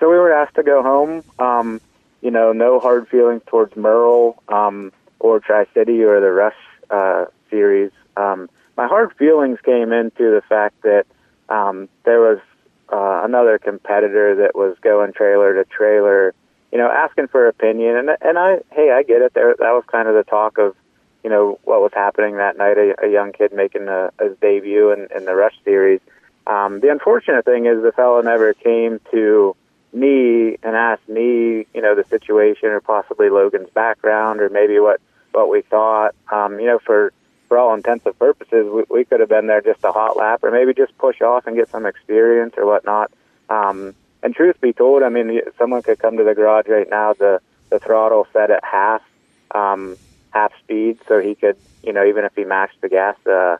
so 0.00 0.10
we 0.10 0.16
were 0.16 0.32
asked 0.32 0.56
to 0.56 0.64
go 0.64 0.82
home. 0.82 1.22
Um, 1.38 1.80
you 2.20 2.32
know, 2.32 2.52
no 2.52 2.80
hard 2.80 3.06
feelings 3.08 3.42
towards 3.46 3.76
Merle 3.76 4.42
um, 4.48 4.92
or 5.20 5.38
Tri 5.38 5.66
City 5.72 6.02
or 6.02 6.20
the 6.20 6.32
Rush 6.32 6.56
uh, 6.90 7.26
series. 7.48 7.92
Um, 8.16 8.50
my 8.76 8.88
hard 8.88 9.12
feelings 9.16 9.60
came 9.64 9.92
into 9.92 10.34
the 10.34 10.42
fact 10.48 10.82
that 10.82 11.06
um, 11.48 11.88
there 12.04 12.20
was 12.20 12.40
uh, 12.92 13.22
another 13.24 13.58
competitor 13.58 14.36
that 14.36 14.54
was 14.54 14.76
going 14.82 15.12
trailer 15.12 15.54
to 15.54 15.68
trailer, 15.68 16.34
you 16.70 16.78
know, 16.78 16.88
asking 16.88 17.28
for 17.28 17.48
opinion. 17.48 17.96
And 17.96 18.10
and 18.20 18.38
I, 18.38 18.58
hey, 18.70 18.90
I 18.90 19.02
get 19.02 19.22
it. 19.22 19.32
There, 19.34 19.54
that 19.58 19.72
was 19.72 19.84
kind 19.90 20.08
of 20.08 20.14
the 20.14 20.24
talk 20.24 20.58
of, 20.58 20.76
you 21.24 21.30
know, 21.30 21.58
what 21.64 21.80
was 21.80 21.92
happening 21.94 22.36
that 22.36 22.58
night. 22.58 22.76
A, 22.76 23.06
a 23.06 23.10
young 23.10 23.32
kid 23.32 23.52
making 23.52 23.88
a, 23.88 24.10
his 24.20 24.36
debut 24.40 24.92
in, 24.92 25.08
in 25.16 25.24
the 25.24 25.34
Rush 25.34 25.56
series. 25.64 26.00
Um, 26.46 26.80
the 26.80 26.90
unfortunate 26.90 27.44
thing 27.44 27.66
is 27.66 27.82
the 27.82 27.92
fellow 27.92 28.20
never 28.20 28.52
came 28.52 29.00
to 29.12 29.56
me 29.92 30.56
and 30.62 30.76
asked 30.76 31.08
me, 31.08 31.66
you 31.74 31.82
know, 31.82 31.94
the 31.94 32.04
situation 32.04 32.68
or 32.68 32.80
possibly 32.80 33.30
Logan's 33.30 33.70
background 33.70 34.40
or 34.40 34.48
maybe 34.48 34.78
what 34.78 35.00
what 35.32 35.48
we 35.48 35.62
thought. 35.62 36.14
Um, 36.30 36.60
you 36.60 36.66
know, 36.66 36.78
for 36.84 37.12
for 37.52 37.58
all 37.58 37.74
intents 37.74 38.06
and 38.06 38.18
purposes, 38.18 38.66
we, 38.72 38.84
we 38.88 39.04
could 39.04 39.20
have 39.20 39.28
been 39.28 39.46
there 39.46 39.60
just 39.60 39.84
a 39.84 39.92
hot 39.92 40.16
lap 40.16 40.42
or 40.42 40.50
maybe 40.50 40.72
just 40.72 40.96
push 40.96 41.20
off 41.20 41.46
and 41.46 41.54
get 41.54 41.68
some 41.68 41.84
experience 41.84 42.54
or 42.56 42.64
whatnot. 42.64 43.10
Um, 43.50 43.94
and 44.22 44.34
truth 44.34 44.58
be 44.62 44.72
told, 44.72 45.02
I 45.02 45.10
mean, 45.10 45.38
someone 45.58 45.82
could 45.82 45.98
come 45.98 46.16
to 46.16 46.24
the 46.24 46.34
garage 46.34 46.66
right 46.66 46.88
now, 46.88 47.12
the 47.12 47.42
the 47.68 47.78
throttle 47.78 48.26
set 48.32 48.50
at 48.50 48.64
half 48.64 49.02
um, 49.50 49.98
half 50.30 50.58
speed, 50.60 50.98
so 51.06 51.20
he 51.20 51.34
could, 51.34 51.58
you 51.82 51.92
know, 51.92 52.06
even 52.06 52.24
if 52.24 52.34
he 52.34 52.44
mashed 52.44 52.80
the 52.80 52.88
gas, 52.88 53.16
uh, 53.26 53.58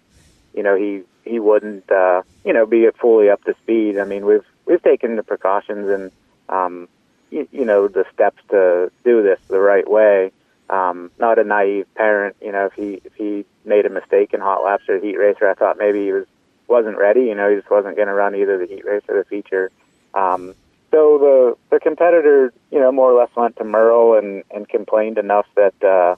you 0.55 0.63
know, 0.63 0.75
he 0.75 1.03
he 1.31 1.39
wouldn't, 1.39 1.93
uh, 1.93 2.23
you 2.47 2.55
know, 2.55 2.65
be 2.65 2.89
fully 2.99 3.29
up 3.29 3.45
to 3.45 3.55
speed. 3.63 3.99
I 3.99 4.05
mean, 4.05 4.25
we've 4.25 4.47
we've 4.65 4.83
taken 4.83 5.17
the 5.17 5.23
precautions 5.23 5.91
and 5.91 6.11
um, 6.49 6.89
you, 7.31 7.47
you 7.53 7.67
know 7.67 7.89
the 7.89 8.07
steps 8.15 8.41
to 8.49 8.91
do 9.05 9.23
this 9.23 9.39
the 9.49 9.61
right 9.61 9.89
way. 9.91 10.33
Um, 10.73 11.11
not 11.19 11.39
a 11.39 11.45
naive 11.45 11.87
parent, 11.95 12.35
you 12.41 12.51
know. 12.51 12.65
If 12.65 12.73
he 12.73 13.03
if 13.05 13.13
he 13.15 13.45
made 13.67 13.85
a 13.85 13.91
mistake 13.91 14.33
in 14.33 14.41
hot 14.41 14.65
laps 14.65 14.89
or 14.89 14.99
heat 14.99 15.19
racer, 15.19 15.47
I 15.47 15.53
thought 15.53 15.77
maybe 15.79 16.07
he 16.07 16.13
was 16.13 16.25
wasn't 16.67 16.97
ready. 16.97 17.25
You 17.25 17.35
know, 17.35 17.51
he 17.51 17.57
just 17.57 17.71
wasn't 17.71 17.97
going 17.97 18.09
to 18.09 18.15
run 18.15 18.35
either 18.35 18.57
the 18.57 18.67
heat 18.67 18.87
race 18.87 19.03
or 19.07 19.19
the 19.19 19.25
feature. 19.25 19.71
Um, 20.15 20.55
so 20.91 21.19
the 21.19 21.57
the 21.69 21.79
competitor, 21.79 22.55
you 22.71 22.81
know, 22.81 22.91
more 22.91 23.13
or 23.13 23.21
less 23.21 23.29
went 23.37 23.57
to 23.57 23.65
Merle 23.65 24.15
and 24.15 24.45
and 24.51 24.67
complained 24.67 25.19
enough 25.19 25.45
that 25.57 25.75
uh, 25.85 26.17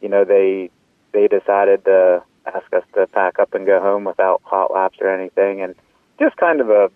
you 0.00 0.08
know 0.08 0.24
they 0.24 0.68
they 1.12 1.28
decided 1.28 1.84
to 1.84 2.24
ask 2.46 2.72
us 2.72 2.82
to 2.94 3.06
pack 3.06 3.38
up 3.38 3.54
and 3.54 3.66
go 3.66 3.80
home 3.80 4.02
without 4.02 4.42
hot 4.42 4.72
laps 4.72 4.98
or 5.00 5.08
anything, 5.08 5.60
and 5.60 5.76
just 6.18 6.36
kind 6.36 6.60
of 6.60 6.70
a 6.70 6.90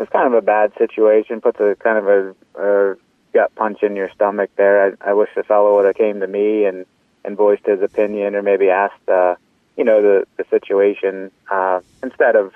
it's 0.00 0.10
kind 0.10 0.26
of 0.26 0.34
a 0.34 0.42
bad 0.42 0.72
situation. 0.76 1.40
Puts 1.40 1.60
a 1.60 1.76
kind 1.76 1.98
of 1.98 2.08
a, 2.08 2.34
a 2.60 2.96
gut 3.32 3.54
punch 3.54 3.82
in 3.82 3.96
your 3.96 4.10
stomach 4.10 4.50
there. 4.56 4.96
I, 5.02 5.10
I 5.10 5.12
wish 5.14 5.30
the 5.34 5.42
fellow 5.42 5.76
would 5.76 5.86
have 5.86 5.96
came 5.96 6.20
to 6.20 6.26
me 6.26 6.64
and 6.64 6.86
and 7.24 7.36
voiced 7.36 7.66
his 7.66 7.80
opinion, 7.82 8.34
or 8.34 8.42
maybe 8.42 8.68
asked, 8.68 9.08
uh, 9.08 9.36
you 9.76 9.84
know, 9.84 10.02
the 10.02 10.26
the 10.36 10.44
situation 10.50 11.30
uh, 11.50 11.80
instead 12.02 12.36
of, 12.36 12.52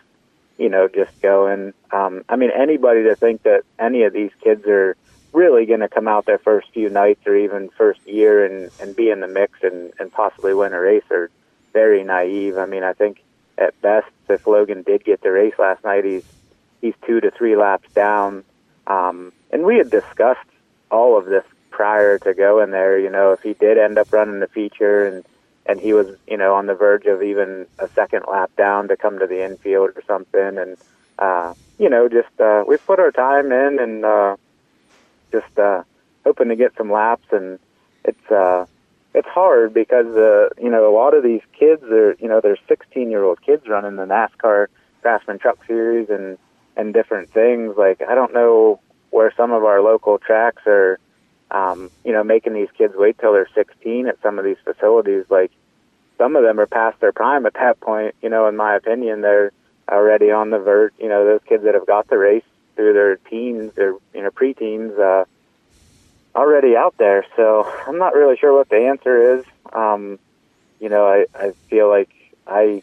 you 0.58 0.68
know, 0.68 0.88
just 0.88 1.20
going. 1.22 1.72
Um, 1.92 2.24
I 2.28 2.36
mean, 2.36 2.50
anybody 2.50 3.04
to 3.04 3.14
think 3.14 3.42
that 3.44 3.62
any 3.78 4.02
of 4.02 4.12
these 4.12 4.32
kids 4.42 4.66
are 4.66 4.96
really 5.32 5.66
going 5.66 5.80
to 5.80 5.88
come 5.88 6.08
out 6.08 6.24
their 6.24 6.38
first 6.38 6.70
few 6.72 6.88
nights 6.88 7.26
or 7.26 7.36
even 7.36 7.68
first 7.70 8.04
year 8.06 8.44
and 8.44 8.70
and 8.80 8.96
be 8.96 9.10
in 9.10 9.20
the 9.20 9.28
mix 9.28 9.58
and 9.62 9.92
and 9.98 10.10
possibly 10.12 10.54
win 10.54 10.72
a 10.72 10.80
race 10.80 11.04
are 11.10 11.30
very 11.72 12.02
naive. 12.02 12.56
I 12.56 12.66
mean, 12.66 12.82
I 12.82 12.92
think 12.92 13.22
at 13.58 13.80
best, 13.82 14.08
if 14.28 14.46
Logan 14.46 14.82
did 14.82 15.04
get 15.04 15.20
the 15.22 15.30
race 15.30 15.54
last 15.58 15.84
night, 15.84 16.04
he's 16.04 16.24
he's 16.80 16.94
two 17.06 17.20
to 17.20 17.30
three 17.30 17.56
laps 17.56 17.88
down. 17.94 18.44
Um, 18.86 19.32
and 19.50 19.64
we 19.64 19.76
had 19.76 19.90
discussed 19.90 20.48
all 20.90 21.18
of 21.18 21.26
this 21.26 21.44
prior 21.70 22.18
to 22.18 22.34
going 22.34 22.70
there. 22.70 22.98
You 22.98 23.10
know, 23.10 23.32
if 23.32 23.42
he 23.42 23.54
did 23.54 23.78
end 23.78 23.98
up 23.98 24.12
running 24.12 24.40
the 24.40 24.48
feature 24.48 25.06
and 25.06 25.24
and 25.68 25.80
he 25.80 25.92
was, 25.92 26.06
you 26.28 26.36
know, 26.36 26.54
on 26.54 26.66
the 26.66 26.74
verge 26.74 27.06
of 27.06 27.22
even 27.22 27.66
a 27.78 27.88
second 27.88 28.24
lap 28.30 28.50
down 28.56 28.88
to 28.88 28.96
come 28.96 29.18
to 29.18 29.26
the 29.26 29.44
infield 29.44 29.90
or 29.96 30.02
something, 30.06 30.58
and 30.58 30.76
uh, 31.18 31.54
you 31.78 31.88
know, 31.88 32.08
just 32.08 32.40
uh, 32.40 32.64
we 32.66 32.76
put 32.76 33.00
our 33.00 33.10
time 33.10 33.52
in 33.52 33.78
and 33.80 34.04
uh, 34.04 34.36
just 35.32 35.58
uh, 35.58 35.82
hoping 36.24 36.48
to 36.48 36.56
get 36.56 36.76
some 36.76 36.90
laps, 36.90 37.26
and 37.32 37.58
it's 38.04 38.30
uh, 38.30 38.66
it's 39.14 39.28
hard 39.28 39.74
because 39.74 40.06
uh, 40.06 40.48
you 40.62 40.70
know 40.70 40.88
a 40.88 40.94
lot 40.94 41.14
of 41.14 41.22
these 41.22 41.42
kids 41.58 41.82
are, 41.84 42.14
you 42.20 42.28
know, 42.28 42.40
they're 42.40 42.58
16 42.68 43.10
year 43.10 43.24
old 43.24 43.42
kids 43.42 43.66
running 43.66 43.96
the 43.96 44.04
NASCAR 44.04 44.66
Craftsman 45.02 45.38
Truck 45.38 45.58
Series 45.66 46.08
and 46.10 46.38
and 46.76 46.94
different 46.94 47.30
things. 47.30 47.76
Like 47.76 48.02
I 48.02 48.14
don't 48.14 48.34
know 48.34 48.80
where 49.16 49.32
some 49.34 49.50
of 49.50 49.64
our 49.64 49.80
local 49.80 50.18
tracks 50.18 50.62
are, 50.66 50.98
um, 51.50 51.90
you 52.04 52.12
know, 52.12 52.22
making 52.22 52.52
these 52.52 52.68
kids 52.76 52.94
wait 52.94 53.18
till 53.18 53.32
they're 53.32 53.48
16 53.54 54.08
at 54.08 54.20
some 54.22 54.38
of 54.38 54.44
these 54.44 54.58
facilities. 54.62 55.24
Like 55.30 55.50
some 56.18 56.36
of 56.36 56.42
them 56.42 56.60
are 56.60 56.66
past 56.66 57.00
their 57.00 57.12
prime 57.12 57.46
at 57.46 57.54
that 57.54 57.80
point. 57.80 58.14
You 58.20 58.28
know, 58.28 58.46
in 58.46 58.56
my 58.56 58.76
opinion, 58.76 59.22
they're 59.22 59.52
already 59.88 60.30
on 60.30 60.50
the 60.50 60.58
verge. 60.58 60.92
You 60.98 61.08
know, 61.08 61.24
those 61.24 61.40
kids 61.48 61.64
that 61.64 61.74
have 61.74 61.86
got 61.86 62.08
the 62.08 62.18
race 62.18 62.44
through 62.76 62.92
their 62.92 63.16
teens 63.16 63.72
or 63.78 63.98
you 64.12 64.22
know 64.22 64.30
preteens, 64.30 64.98
uh, 64.98 65.24
already 66.34 66.76
out 66.76 66.94
there. 66.98 67.24
So 67.36 67.64
I'm 67.86 67.98
not 67.98 68.14
really 68.14 68.36
sure 68.36 68.52
what 68.52 68.68
the 68.68 68.86
answer 68.86 69.38
is. 69.38 69.46
Um, 69.72 70.18
you 70.78 70.90
know, 70.90 71.06
I, 71.06 71.24
I 71.34 71.52
feel 71.70 71.88
like 71.88 72.10
I 72.46 72.82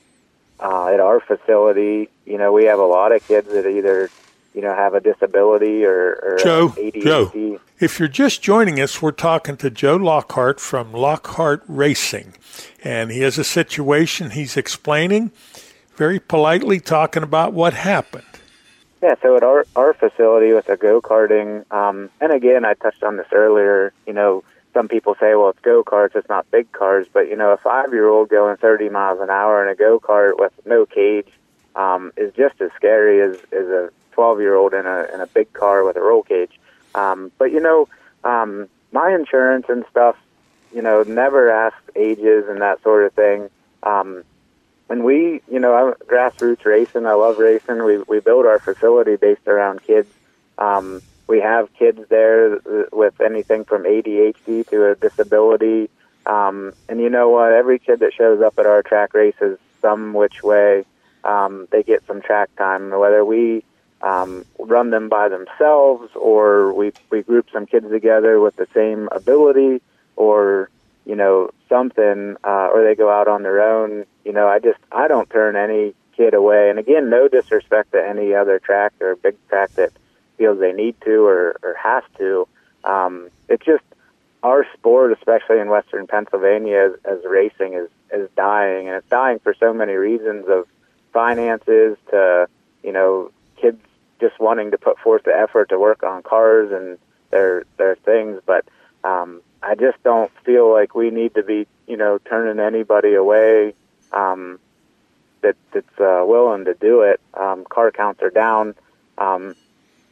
uh, 0.60 0.88
at 0.88 1.00
our 1.00 1.20
facility, 1.20 2.10
you 2.26 2.38
know, 2.38 2.52
we 2.52 2.66
have 2.66 2.80
a 2.80 2.86
lot 2.86 3.12
of 3.12 3.26
kids 3.28 3.50
that 3.50 3.68
either, 3.68 4.10
you 4.54 4.62
know, 4.62 4.74
have 4.74 4.94
a 4.94 5.00
disability 5.00 5.84
or, 5.84 6.20
or 6.22 6.38
Joe, 6.42 6.70
ADHD. 6.70 7.04
Joe, 7.04 7.60
if 7.80 8.00
you're 8.00 8.08
just 8.08 8.42
joining 8.42 8.80
us, 8.80 9.02
we're 9.02 9.12
talking 9.12 9.58
to 9.58 9.70
Joe 9.70 9.96
Lockhart 9.96 10.60
from 10.60 10.94
Lockhart 10.94 11.64
Racing, 11.68 12.34
and 12.84 13.12
he 13.12 13.22
has 13.22 13.38
a 13.38 13.44
situation 13.44 14.32
he's 14.32 14.56
explaining, 14.56 15.32
very 15.96 16.20
politely 16.20 16.80
talking 16.80 17.24
about 17.24 17.54
what 17.54 17.74
happened. 17.74 18.26
Yeah, 19.02 19.16
so 19.22 19.36
at 19.36 19.44
our 19.44 19.66
our 19.76 19.94
facility 19.94 20.54
with 20.54 20.68
the 20.68 20.78
go 20.78 21.02
karting, 21.02 21.70
um, 21.72 22.10
and 22.22 22.32
again, 22.32 22.64
I 22.64 22.74
touched 22.76 23.04
on 23.04 23.18
this 23.18 23.28
earlier. 23.34 23.92
You 24.08 24.14
know, 24.14 24.44
some 24.74 24.88
people 24.88 25.16
say, 25.20 25.36
well, 25.36 25.50
it's 25.50 25.60
go 25.60 25.84
karts, 25.84 26.16
it's 26.16 26.30
not 26.30 26.50
big 26.52 26.72
cars. 26.72 27.08
But 27.12 27.28
you 27.28 27.36
know, 27.36 27.52
a 27.52 27.58
five 27.58 27.92
year 27.92 28.08
old 28.08 28.30
going 28.30 28.58
30 28.58 28.90
miles 28.90 29.20
an 29.20 29.30
hour 29.30 29.64
in 29.64 29.70
a 29.70 29.76
go 29.76 30.00
kart 30.00 30.40
with 30.40 30.54
no 30.66 30.86
cage 30.86 31.28
um, 31.76 32.12
is 32.18 32.34
just 32.34 32.60
as 32.62 32.72
scary 32.76 33.22
as, 33.22 33.36
as 33.52 33.68
a 33.68 33.90
12 34.14 34.40
year 34.40 34.56
old 34.56 34.74
in 34.74 34.86
a 34.86 35.08
in 35.14 35.22
a 35.22 35.28
big 35.28 35.52
car 35.54 35.84
with 35.84 35.96
a 35.98 36.02
roll 36.02 36.24
cage. 36.24 36.60
Um, 36.96 37.32
but 37.38 37.52
you 37.52 37.60
know, 37.60 37.88
um, 38.24 38.68
my 38.92 39.14
insurance 39.14 39.66
and 39.70 39.84
stuff, 39.90 40.16
you 40.74 40.82
know, 40.82 41.04
never 41.04 41.52
asked 41.52 41.90
ages 41.96 42.46
and 42.48 42.62
that 42.62 42.82
sort 42.84 43.06
of 43.06 43.14
thing. 43.14 43.50
Um, 43.82 44.24
and 44.90 45.04
we, 45.04 45.42
you 45.50 45.60
know, 45.60 45.74
I'm 45.74 45.94
grassroots 46.08 46.66
racing. 46.66 47.06
I 47.06 47.14
love 47.14 47.40
racing. 47.40 47.84
We 47.84 47.98
we 48.00 48.20
build 48.20 48.46
our 48.46 48.60
facility 48.60 49.16
based 49.16 49.48
around 49.48 49.84
kids. 49.84 50.10
Um, 50.58 51.02
we 51.28 51.40
have 51.40 51.74
kids 51.74 52.00
there 52.10 52.60
with 52.92 53.20
anything 53.22 53.66
from 53.66 53.84
ADHD 53.84 54.68
to 54.70 54.92
a 54.92 54.96
disability. 54.96 55.90
Um, 56.26 56.74
and 56.88 57.00
you 57.00 57.10
know 57.10 57.30
what? 57.30 57.52
Every 57.52 57.80
kid 57.80 58.00
that 58.00 58.14
shows 58.14 58.42
up 58.42 58.60
at 58.60 58.66
our 58.66 58.84
track 58.84 59.14
races, 59.14 59.58
some 59.82 60.14
which 60.14 60.44
way, 60.44 60.86
um, 61.24 61.68
they 61.72 61.84
get 61.84 62.06
some 62.06 62.22
track 62.22 62.56
time. 62.56 62.92
Whether 62.92 63.26
we 63.26 63.64
um, 64.04 64.46
run 64.60 64.90
them 64.90 65.10
by 65.10 65.30
themselves 65.30 66.12
or 66.16 66.74
we 66.74 66.92
we 67.10 67.24
group 67.24 67.48
some 67.52 67.66
kids 67.66 67.90
together 67.90 68.40
with 68.40 68.56
the 68.58 68.68
same 68.74 69.08
ability, 69.12 69.82
or 70.16 70.70
you 71.06 71.16
know 71.16 71.52
something, 71.70 72.36
uh, 72.44 72.68
or 72.72 72.84
they 72.84 72.96
go 72.96 73.10
out 73.10 73.28
on 73.28 73.44
their 73.44 73.62
own. 73.62 74.06
You 74.26 74.34
know, 74.34 74.48
I 74.48 74.60
just 74.60 74.80
I 74.92 75.08
don't 75.08 75.30
turn 75.30 75.56
any 75.56 75.96
kid 76.16 76.34
away. 76.34 76.70
And 76.70 76.80
again, 76.80 77.10
no 77.10 77.28
disrespect 77.28 77.94
to 77.94 78.06
any 78.06 78.34
other 78.34 78.60
track 78.60 78.94
or 79.02 79.16
big 79.16 79.36
track 79.50 79.72
that 79.76 79.92
feels 80.38 80.60
they 80.60 80.74
need 80.74 80.96
to 81.02 81.26
or, 81.26 81.58
or 81.64 81.76
has 81.82 82.04
to. 82.18 82.48
Um, 82.84 83.30
it's 83.50 83.66
just 83.66 83.84
our 84.44 84.66
sport, 84.74 85.12
especially 85.14 85.60
in 85.60 85.70
Western 85.70 86.06
Pennsylvania, 86.08 86.92
as, 86.92 87.20
as 87.20 87.26
racing 87.26 87.74
is 87.74 87.90
is 88.14 88.30
dying, 88.36 88.88
and 88.88 88.98
it's 88.98 89.10
dying 89.10 89.40
for 89.40 89.56
so 89.60 89.74
many 89.74 89.94
reasons 89.94 90.46
of 90.48 90.68
finances 91.14 91.98
to 92.10 92.48
you 92.84 92.92
know 92.92 93.32
kids 93.56 93.80
just 94.20 94.40
wanting 94.40 94.72
to 94.72 94.78
put 94.78 94.98
forth 95.00 95.24
the 95.24 95.36
effort 95.36 95.70
to 95.70 95.80
work 95.80 96.04
on 96.04 96.24
cars 96.24 96.72
and 96.72 96.98
their 97.32 97.66
their 97.78 97.96
things, 97.96 98.42
but 98.46 98.66
um, 99.04 99.42
I 99.62 99.76
just 99.76 100.02
don't 100.04 100.32
feel 100.46 100.72
like 100.72 100.96
we 100.96 101.10
need 101.10 101.34
to 101.36 101.44
be 101.44 101.68
you 101.88 101.98
know 101.98 102.20
turning 102.20 102.64
anybody 102.64 103.14
away 103.14 103.74
um, 104.12 104.60
that 105.42 105.56
that's 105.74 106.00
uh, 106.00 106.24
willing 106.26 106.66
to 106.66 106.74
do 106.74 107.02
it. 107.02 107.20
Um, 107.34 107.66
car 107.66 107.92
counts 107.92 108.22
are 108.22 108.30
down. 108.30 108.76
Um, 109.18 109.56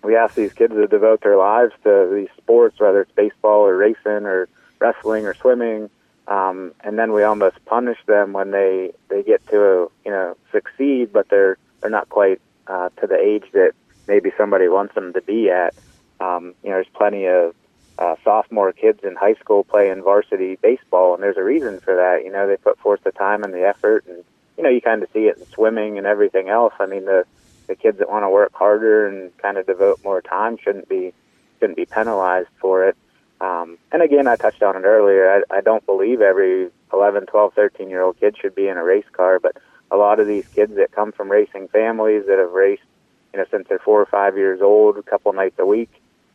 we 0.04 0.16
ask 0.16 0.36
these 0.36 0.54
kids 0.54 0.74
to 0.74 0.88
devote 0.88 1.22
their 1.22 1.38
lives 1.38 1.74
to 1.84 2.12
these 2.14 2.30
sports, 2.38 2.80
whether 2.80 3.02
it's 3.02 3.12
baseball 3.12 3.62
or 3.62 3.78
racing 3.78 4.26
or 4.26 4.50
wrestling 4.80 5.26
or 5.26 5.36
swimming, 5.36 5.90
um, 6.28 6.74
and 6.84 6.98
then 6.98 7.12
we 7.12 7.24
almost 7.24 7.64
punish 7.66 8.00
them 8.06 8.34
when 8.34 8.52
they 8.52 8.92
they 9.10 9.24
get 9.24 9.46
to 9.48 9.92
you 10.06 10.12
know 10.12 10.36
succeed, 10.52 11.14
but 11.14 11.30
they're 11.30 11.58
they're 11.82 11.92
not 11.92 12.10
quite 12.10 12.42
uh, 12.68 12.90
to 13.00 13.08
the 13.08 13.18
age 13.18 13.46
that 13.54 13.74
maybe 14.08 14.32
somebody 14.38 14.68
wants 14.68 14.96
them 14.96 15.14
to 15.14 15.22
be 15.22 15.50
at. 15.50 15.74
Um, 16.20 16.54
you 16.64 16.70
know, 16.70 16.76
there's 16.76 16.88
plenty 16.94 17.26
of 17.26 17.56
uh, 17.98 18.16
sophomore 18.24 18.74
kids 18.74 19.00
in 19.04 19.16
high 19.16 19.36
school 19.36 19.64
playing 19.64 20.04
varsity 20.04 20.58
baseball, 20.62 21.14
and 21.14 21.24
there's 21.24 21.38
a 21.38 21.44
reason 21.44 21.80
for 21.80 21.96
that. 21.96 22.24
You 22.24 22.32
know, 22.32 22.48
they 22.48 22.58
put 22.58 22.80
forth 22.80 23.04
the 23.04 23.12
time 23.12 23.44
and 23.44 23.54
the 23.54 23.68
effort, 23.68 24.06
and 24.08 24.24
you 24.58 24.64
know, 24.64 24.70
you 24.70 24.82
kind 24.82 25.02
of 25.04 25.10
see 25.14 25.28
it 25.28 25.38
in 25.38 25.46
swimming 25.48 25.98
and 25.98 26.06
everything 26.06 26.50
else. 26.50 26.74
I 26.80 26.86
mean, 26.86 27.06
the 27.06 27.26
the 27.68 27.76
kids 27.76 28.00
that 28.00 28.10
want 28.10 28.24
to 28.24 28.30
work 28.30 28.54
harder 28.54 29.08
and 29.08 29.36
kind 29.38 29.58
of 29.58 29.66
devote 29.66 30.04
more 30.04 30.22
time 30.22 30.58
shouldn't 30.58 30.90
be 30.90 31.14
shouldn't 31.60 31.78
be 31.78 31.86
penalized 31.86 32.50
for 32.60 32.88
it. 32.88 32.98
Um, 33.40 33.78
and 33.92 34.02
again, 34.02 34.28
I 34.28 34.36
touched 34.36 34.62
on 34.62 34.76
it 34.76 34.84
earlier. 34.84 35.44
I, 35.52 35.58
I 35.58 35.62
don't 35.62 35.86
believe 35.86 36.22
every 36.22 36.70
11, 36.94 37.26
12, 37.26 37.54
13 37.54 37.90
year 37.90 38.02
old 38.04 38.20
kid 38.20 38.38
should 38.40 38.54
be 38.54 38.68
in 38.68 38.78
a 38.78 38.84
race 38.84 39.06
car, 39.14 39.40
but 39.40 39.58
a 39.90 39.98
lot 39.98 40.20
of 40.20 40.28
these 40.28 40.48
kids 40.50 40.76
that 40.76 40.92
come 40.92 41.12
from 41.12 41.30
racing 41.30 41.68
families 41.68 42.26
that 42.28 42.40
have 42.40 42.52
raced, 42.52 42.84
you 43.34 43.40
know, 43.40 43.46
since 43.52 43.68
they're 43.68 43.80
four 43.80 44.02
or 44.02 44.06
five 44.06 44.38
years 44.38 44.62
old, 44.62 44.98
a 44.98 45.04
couple 45.04 45.32
nights 45.34 45.58
a 45.60 45.66
week. 45.66 45.92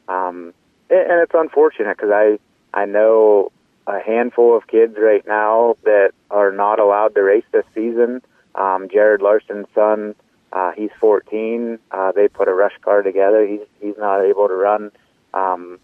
Um, 0.09 0.55
and 0.89 1.21
it's 1.21 1.35
unfortunate 1.35 1.97
because 1.97 2.11
I 2.13 2.39
I 2.73 2.85
know 2.85 3.51
a 3.87 4.01
handful 4.01 4.57
of 4.57 4.67
kids 4.67 4.97
right 4.99 5.27
now 5.27 5.77
that 5.85 6.13
are 6.31 6.53
not 6.53 6.79
allowed 6.79 7.15
to 7.15 7.23
race 7.23 7.45
this 7.53 7.65
season. 7.75 8.23
Um, 8.55 8.89
Jared 8.89 9.21
Larson's 9.21 9.67
son, 9.75 10.15
uh, 10.53 10.73
he's 10.73 10.91
14. 11.01 11.79
Uh, 11.91 12.13
they 12.13 12.29
put 12.29 12.49
a 12.49 12.55
rush 12.55 12.77
car 12.83 13.03
together. 13.03 13.47
He's 13.47 13.61
he's 13.81 13.97
not 13.99 14.23
able 14.23 14.49
to 14.49 14.55
run. 14.55 14.91
Um, 15.35 15.79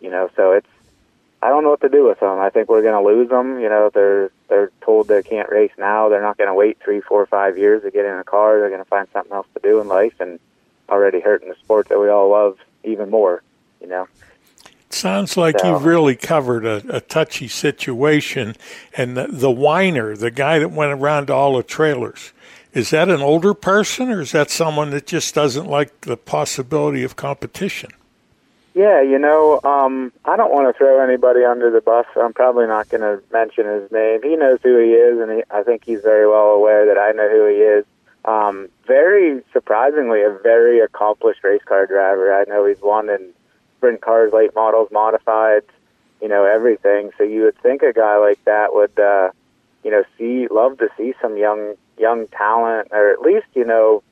you 0.00 0.10
know, 0.10 0.30
so 0.36 0.52
it's 0.52 0.66
I 1.40 1.48
don't 1.48 1.62
know 1.62 1.70
what 1.70 1.80
to 1.82 1.88
do 1.88 2.04
with 2.06 2.20
them. 2.20 2.38
I 2.40 2.50
think 2.50 2.68
we're 2.68 2.82
going 2.82 3.00
to 3.00 3.08
lose 3.08 3.28
them. 3.28 3.60
You 3.60 3.68
know, 3.68 3.90
they're 3.92 4.30
they're 4.48 4.72
told 4.80 5.08
they 5.08 5.22
can't 5.22 5.48
race 5.48 5.70
now. 5.78 6.08
They're 6.08 6.22
not 6.22 6.36
going 6.36 6.48
to 6.48 6.54
wait 6.54 6.78
three, 6.82 7.00
four, 7.00 7.26
five 7.26 7.56
years 7.56 7.82
to 7.82 7.90
get 7.90 8.04
in 8.04 8.16
a 8.16 8.24
car. 8.24 8.58
They're 8.58 8.70
going 8.70 8.82
to 8.82 8.88
find 8.88 9.06
something 9.12 9.32
else 9.32 9.46
to 9.54 9.60
do 9.62 9.80
in 9.80 9.88
life, 9.88 10.14
and 10.20 10.40
already 10.88 11.20
hurting 11.20 11.48
the 11.48 11.54
sport 11.56 11.88
that 11.88 12.00
we 12.00 12.08
all 12.08 12.30
love 12.30 12.58
even 12.82 13.10
more. 13.10 13.42
You 13.80 13.86
know. 13.86 14.08
Sounds 14.90 15.36
like 15.36 15.58
So- 15.60 15.74
you've 15.74 15.84
really 15.84 16.16
covered 16.16 16.64
a, 16.64 16.96
a 16.96 17.00
touchy 17.00 17.46
situation. 17.46 18.56
And 18.96 19.16
the, 19.16 19.28
the 19.28 19.50
whiner, 19.50 20.16
the 20.16 20.30
guy 20.30 20.58
that 20.58 20.70
went 20.70 20.92
around 20.92 21.26
to 21.26 21.34
all 21.34 21.56
the 21.56 21.62
trailers, 21.62 22.32
is 22.72 22.90
that 22.90 23.08
an 23.08 23.20
older 23.20 23.54
person 23.54 24.10
or 24.10 24.22
is 24.22 24.32
that 24.32 24.50
someone 24.50 24.90
that 24.90 25.06
just 25.06 25.34
doesn't 25.34 25.66
like 25.66 26.02
the 26.02 26.16
possibility 26.16 27.04
of 27.04 27.16
competition? 27.16 27.90
Yeah, 28.78 29.02
you 29.02 29.18
know, 29.18 29.58
um, 29.64 30.12
I 30.24 30.36
don't 30.36 30.52
want 30.52 30.72
to 30.72 30.78
throw 30.78 31.02
anybody 31.02 31.44
under 31.44 31.68
the 31.68 31.80
bus. 31.80 32.06
I'm 32.14 32.32
probably 32.32 32.68
not 32.68 32.88
going 32.88 33.00
to 33.00 33.20
mention 33.32 33.66
his 33.66 33.90
name. 33.90 34.22
He 34.22 34.36
knows 34.36 34.60
who 34.62 34.78
he 34.78 34.90
is, 34.90 35.18
and 35.18 35.32
he, 35.32 35.42
I 35.50 35.64
think 35.64 35.82
he's 35.84 36.00
very 36.00 36.28
well 36.28 36.50
aware 36.50 36.86
that 36.86 36.96
I 36.96 37.10
know 37.10 37.28
who 37.28 37.48
he 37.48 37.56
is. 37.56 37.84
Um, 38.24 38.68
very 38.86 39.42
surprisingly, 39.52 40.22
a 40.22 40.30
very 40.44 40.78
accomplished 40.78 41.42
race 41.42 41.64
car 41.64 41.88
driver. 41.88 42.32
I 42.32 42.44
know 42.44 42.66
he's 42.66 42.80
won 42.80 43.08
in 43.10 43.30
sprint 43.78 44.00
cars, 44.00 44.32
late 44.32 44.54
models, 44.54 44.90
modified, 44.92 45.62
you 46.22 46.28
know, 46.28 46.44
everything. 46.44 47.10
So 47.18 47.24
you 47.24 47.42
would 47.42 47.60
think 47.60 47.82
a 47.82 47.92
guy 47.92 48.18
like 48.18 48.44
that 48.44 48.74
would, 48.74 48.96
uh, 48.96 49.30
you 49.82 49.90
know, 49.90 50.04
see 50.16 50.46
love 50.52 50.78
to 50.78 50.88
see 50.96 51.14
some 51.20 51.36
young 51.36 51.74
young 51.98 52.28
talent, 52.28 52.92
or 52.92 53.10
at 53.10 53.22
least 53.22 53.46
you 53.54 53.64
know 53.64 54.04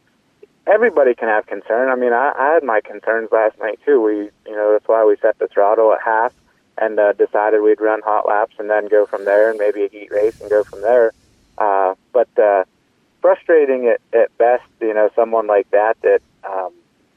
everybody 0.67 1.15
can 1.15 1.29
have 1.29 1.47
concern. 1.47 1.89
I 1.89 1.95
mean, 1.95 2.13
I, 2.13 2.33
I 2.37 2.55
had 2.55 2.65
my 2.65 2.81
concerns 2.81 3.31
last 3.33 3.59
night 3.59 3.79
too. 3.85 4.01
We, 4.01 4.15
you 4.51 4.57
know, 4.57 4.73
that's 4.73 4.89
why 4.89 5.05
we 5.05 5.17
set 5.21 5.39
the 5.39 5.49
throttle 5.49 5.93
at 5.93 6.01
half 6.05 6.35
and 6.79 6.99
uh, 6.99 7.13
decided 7.13 7.63
we'd 7.63 7.81
run 7.81 8.03
hot 8.03 8.27
laps 8.27 8.55
and 8.59 8.69
then 8.69 8.89
go 8.89 9.07
from 9.07 9.25
there, 9.25 9.51
and 9.51 9.59
maybe 9.59 9.85
a 9.85 9.89
heat 9.89 10.11
race 10.11 10.41
and 10.41 10.51
go 10.51 10.63
from 10.63 10.83
there. 10.83 11.13
Uh, 11.57 11.95
but 12.13 12.29
uh, 12.39 12.65
frustrating 13.23 13.87
at, 13.87 14.01
at 14.19 14.37
best. 14.37 14.65
You 14.81 14.93
know, 14.93 15.09
someone 15.15 15.47
like 15.47 15.71
that 15.71 15.97
that 16.03 16.21
um, 16.45 16.73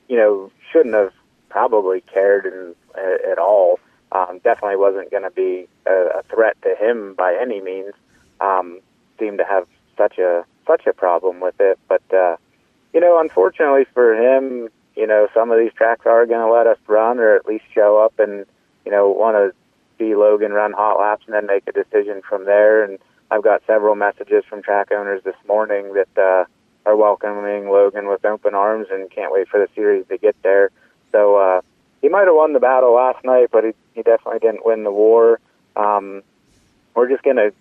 you 0.08 0.16
know 0.16 0.52
shouldn't 0.72 0.96
have 0.96 1.14
probably 1.50 2.02
cared 2.02 2.46
in, 2.46 2.76
uh, 2.96 3.32
at 3.32 3.38
all. 3.38 3.80
Um, 4.12 4.40
definitely 4.44 4.78
wasn't 4.78 5.12
going 5.12 5.24
to 5.24 5.32
be 5.32 5.68
a, 5.86 6.20
a 6.20 6.24
threat 6.30 6.58
to 6.64 6.76
him 6.76 7.14
by 7.16 7.38
any 7.40 7.62
means. 7.62 7.94
Um, 8.40 8.80
seemed 9.20 9.40
to 9.40 9.46
have 9.46 9.68
such 9.98 10.18
a 10.20 10.46
such 10.66 10.86
a 10.86 10.94
problem 10.94 11.40
with 11.40 11.60
it, 11.60 11.80
but. 11.88 12.02
Uh, 12.14 12.38
you 12.94 13.00
know, 13.00 13.20
unfortunately 13.20 13.86
for 13.94 14.16
him, 14.16 14.70
you 14.96 15.08
know, 15.08 15.28
some 15.34 15.52
of 15.52 15.60
these 15.60 15.74
tracks 15.74 16.06
are 16.06 16.26
going 16.26 16.46
to 16.46 16.52
let 16.52 16.68
us 16.68 16.78
run 16.88 17.20
or 17.20 17.36
at 17.36 17.46
least 17.46 17.66
show 17.74 17.98
up 17.98 18.20
and, 18.20 18.46
you 18.86 18.92
know, 18.92 19.10
want 19.10 19.36
to 19.36 19.56
see 19.98 20.16
Logan 20.16 20.52
run 20.52 20.74
hot 20.74 21.00
laps 21.00 21.24
and 21.26 21.34
then 21.34 21.46
make 21.46 21.64
a 21.68 21.72
decision 21.72 22.22
from 22.28 22.46
there. 22.46 22.84
And 22.84 23.00
I've 23.32 23.44
got 23.44 23.62
several 23.68 23.96
messages 23.96 24.44
from 24.46 24.62
track 24.62 24.92
owners 24.92 25.24
this 25.24 25.36
morning 25.48 25.94
that 25.94 26.18
uh, 26.18 26.46
are 26.86 26.96
welcoming 26.96 27.70
Logan 27.70 28.08
with 28.08 28.26
open 28.26 28.56
arms 28.56 28.88
and 28.92 29.10
can't 29.10 29.32
wait 29.32 29.48
for 29.48 29.60
the 29.60 29.70
series 29.76 30.08
to 30.08 30.18
get 30.18 30.36
there. 30.42 30.72
So 31.12 31.36
uh, 31.36 31.62
he 32.02 32.10
might 32.10 32.26
have 32.26 32.36
won 32.36 32.54
the 32.54 32.60
battle 32.60 32.94
last 32.94 33.24
night, 33.24 33.50
but 33.52 33.64
he, 33.64 33.72
he 33.94 34.02
definitely 34.02 34.40
didn't 34.40 34.66
win 34.66 34.84
the 34.84 34.92
war. 34.92 35.40
Um, 35.76 36.24
we're 36.96 37.10
just 37.10 37.24
going 37.24 37.38
to, 37.38 37.54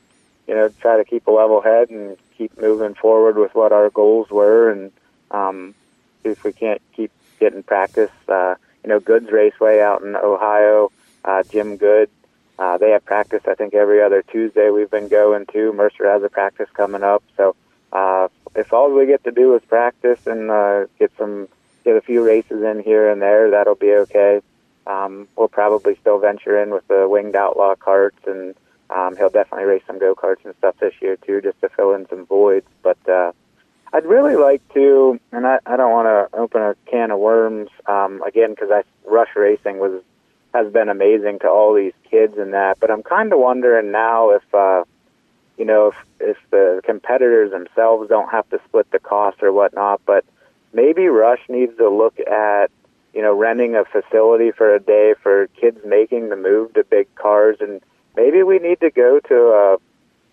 you 0.47 0.55
know, 0.55 0.71
try 0.81 0.97
to 0.97 1.05
keep 1.05 1.27
a 1.27 1.31
level 1.31 1.61
head 1.61 1.91
and 1.91 2.17
keep 2.37 2.59
moving 2.61 2.95
forward 2.95 3.37
with 3.37 3.55
what 3.55 3.73
our 3.73 3.91
goals 3.91 4.31
were 4.31 4.71
and 4.71 4.91
um, 5.31 5.75
if 6.25 6.45
we 6.45 6.53
can't 6.53 6.81
keep 6.95 7.11
getting 7.41 7.63
practice. 7.63 8.11
Uh, 8.29 8.55
you 8.83 8.91
know, 8.91 9.01
Goods 9.01 9.31
Raceway 9.31 9.81
out 9.81 10.03
in 10.03 10.17
Ohio, 10.17 10.91
uh, 11.25 11.43
Jim 11.43 11.77
Good, 11.77 12.11
uh, 12.59 12.77
they 12.77 12.91
have 12.91 13.05
practice, 13.05 13.43
I 13.47 13.55
think, 13.55 13.75
every 13.75 14.03
other 14.03 14.23
Tuesday 14.23 14.71
we've 14.71 14.91
been 14.91 15.09
going 15.09 15.47
to. 15.47 15.73
Mercer 15.73 16.11
has 16.11 16.23
a 16.23 16.29
practice 16.29 16.69
coming 16.75 17.05
up. 17.05 17.23
So 17.37 17.55
uh, 17.93 18.29
if 18.57 18.73
all 18.73 18.93
we 18.93 19.07
get 19.07 19.23
to 19.25 19.31
do 19.31 19.55
is 19.55 19.63
practice 19.69 20.27
and 20.27 20.51
uh, 20.51 20.87
get 20.99 21.13
some, 21.17 21.49
get 21.85 21.97
a 21.97 22.01
few 22.01 22.25
races 22.25 22.63
in 22.63 22.83
here 22.83 23.11
and 23.11 23.23
there, 23.23 23.51
that'll 23.51 23.77
be 23.77 23.93
okay. 23.93 24.41
Um, 24.89 25.29
we'll 25.37 25.49
probably 25.49 25.97
still 26.01 26.19
venture 26.19 26.61
in 26.61 26.71
with 26.71 26.87
the 26.89 27.07
winged 27.09 27.37
outlaw 27.37 27.75
karts, 27.75 28.27
and 28.27 28.55
um, 28.89 29.17
he'll 29.17 29.29
definitely 29.29 29.67
race 29.67 29.83
some 29.87 29.99
go 29.99 30.15
karts 30.15 30.45
and 30.45 30.55
stuff 30.57 30.77
this 30.81 30.95
year 31.01 31.17
too, 31.17 31.43
just 31.43 31.61
to 31.61 31.69
fill 31.69 31.95
in 31.95 32.09
some 32.09 32.25
voids. 32.25 32.67
But 32.83 32.97
uh, 33.07 33.33
I'd 33.93 34.05
really 34.05 34.37
like 34.37 34.63
to, 34.75 35.19
and 35.33 35.47
I, 35.47 35.59
I 35.65 35.77
don't 35.77 35.91
want 35.91 36.07
to 36.07 36.39
open 36.39 36.61
a 36.61 36.75
can 36.91 37.11
of 37.11 37.19
worms 37.19 37.71
um, 37.87 38.23
again 38.23 38.51
because 38.51 38.85
rush 39.05 39.35
racing 39.35 39.79
was 39.79 40.03
has 40.55 40.73
been 40.73 40.89
amazing 40.89 41.39
to 41.41 41.49
all 41.49 41.75
these 41.75 41.93
kids 42.11 42.37
and 42.39 42.53
that. 42.55 42.79
But 42.81 42.91
I'm 42.91 43.03
kind 43.03 43.33
of 43.33 43.39
wondering 43.39 43.91
now 43.91 44.31
if 44.31 44.55
uh, 44.55 44.85
you 45.57 45.65
know 45.65 45.89
if 45.89 45.95
if 46.21 46.37
the 46.51 46.81
competitors 46.85 47.51
themselves 47.51 48.09
don't 48.09 48.31
have 48.31 48.49
to 48.51 48.61
split 48.67 48.91
the 48.91 48.99
cost 48.99 49.43
or 49.43 49.53
whatnot, 49.53 50.03
but 50.05 50.25
maybe 50.73 51.07
Rush 51.07 51.41
needs 51.49 51.77
to 51.79 51.89
look 51.89 52.19
at 52.21 52.71
you 53.15 53.23
know 53.23 53.35
renting 53.35 53.75
a 53.75 53.85
facility 53.85 54.51
for 54.51 54.75
a 54.75 54.81
day 54.81 55.15
for 55.23 55.47
kids 55.59 55.79
making 55.85 56.29
the 56.29 56.37
move 56.37 56.75
to 56.75 56.85
big 56.85 57.13
cars, 57.15 57.57
and 57.61 57.81
maybe 58.17 58.43
we 58.43 58.59
need 58.59 58.81
to 58.81 58.91
go 58.91 59.19
to 59.21 59.35
a 59.35 59.79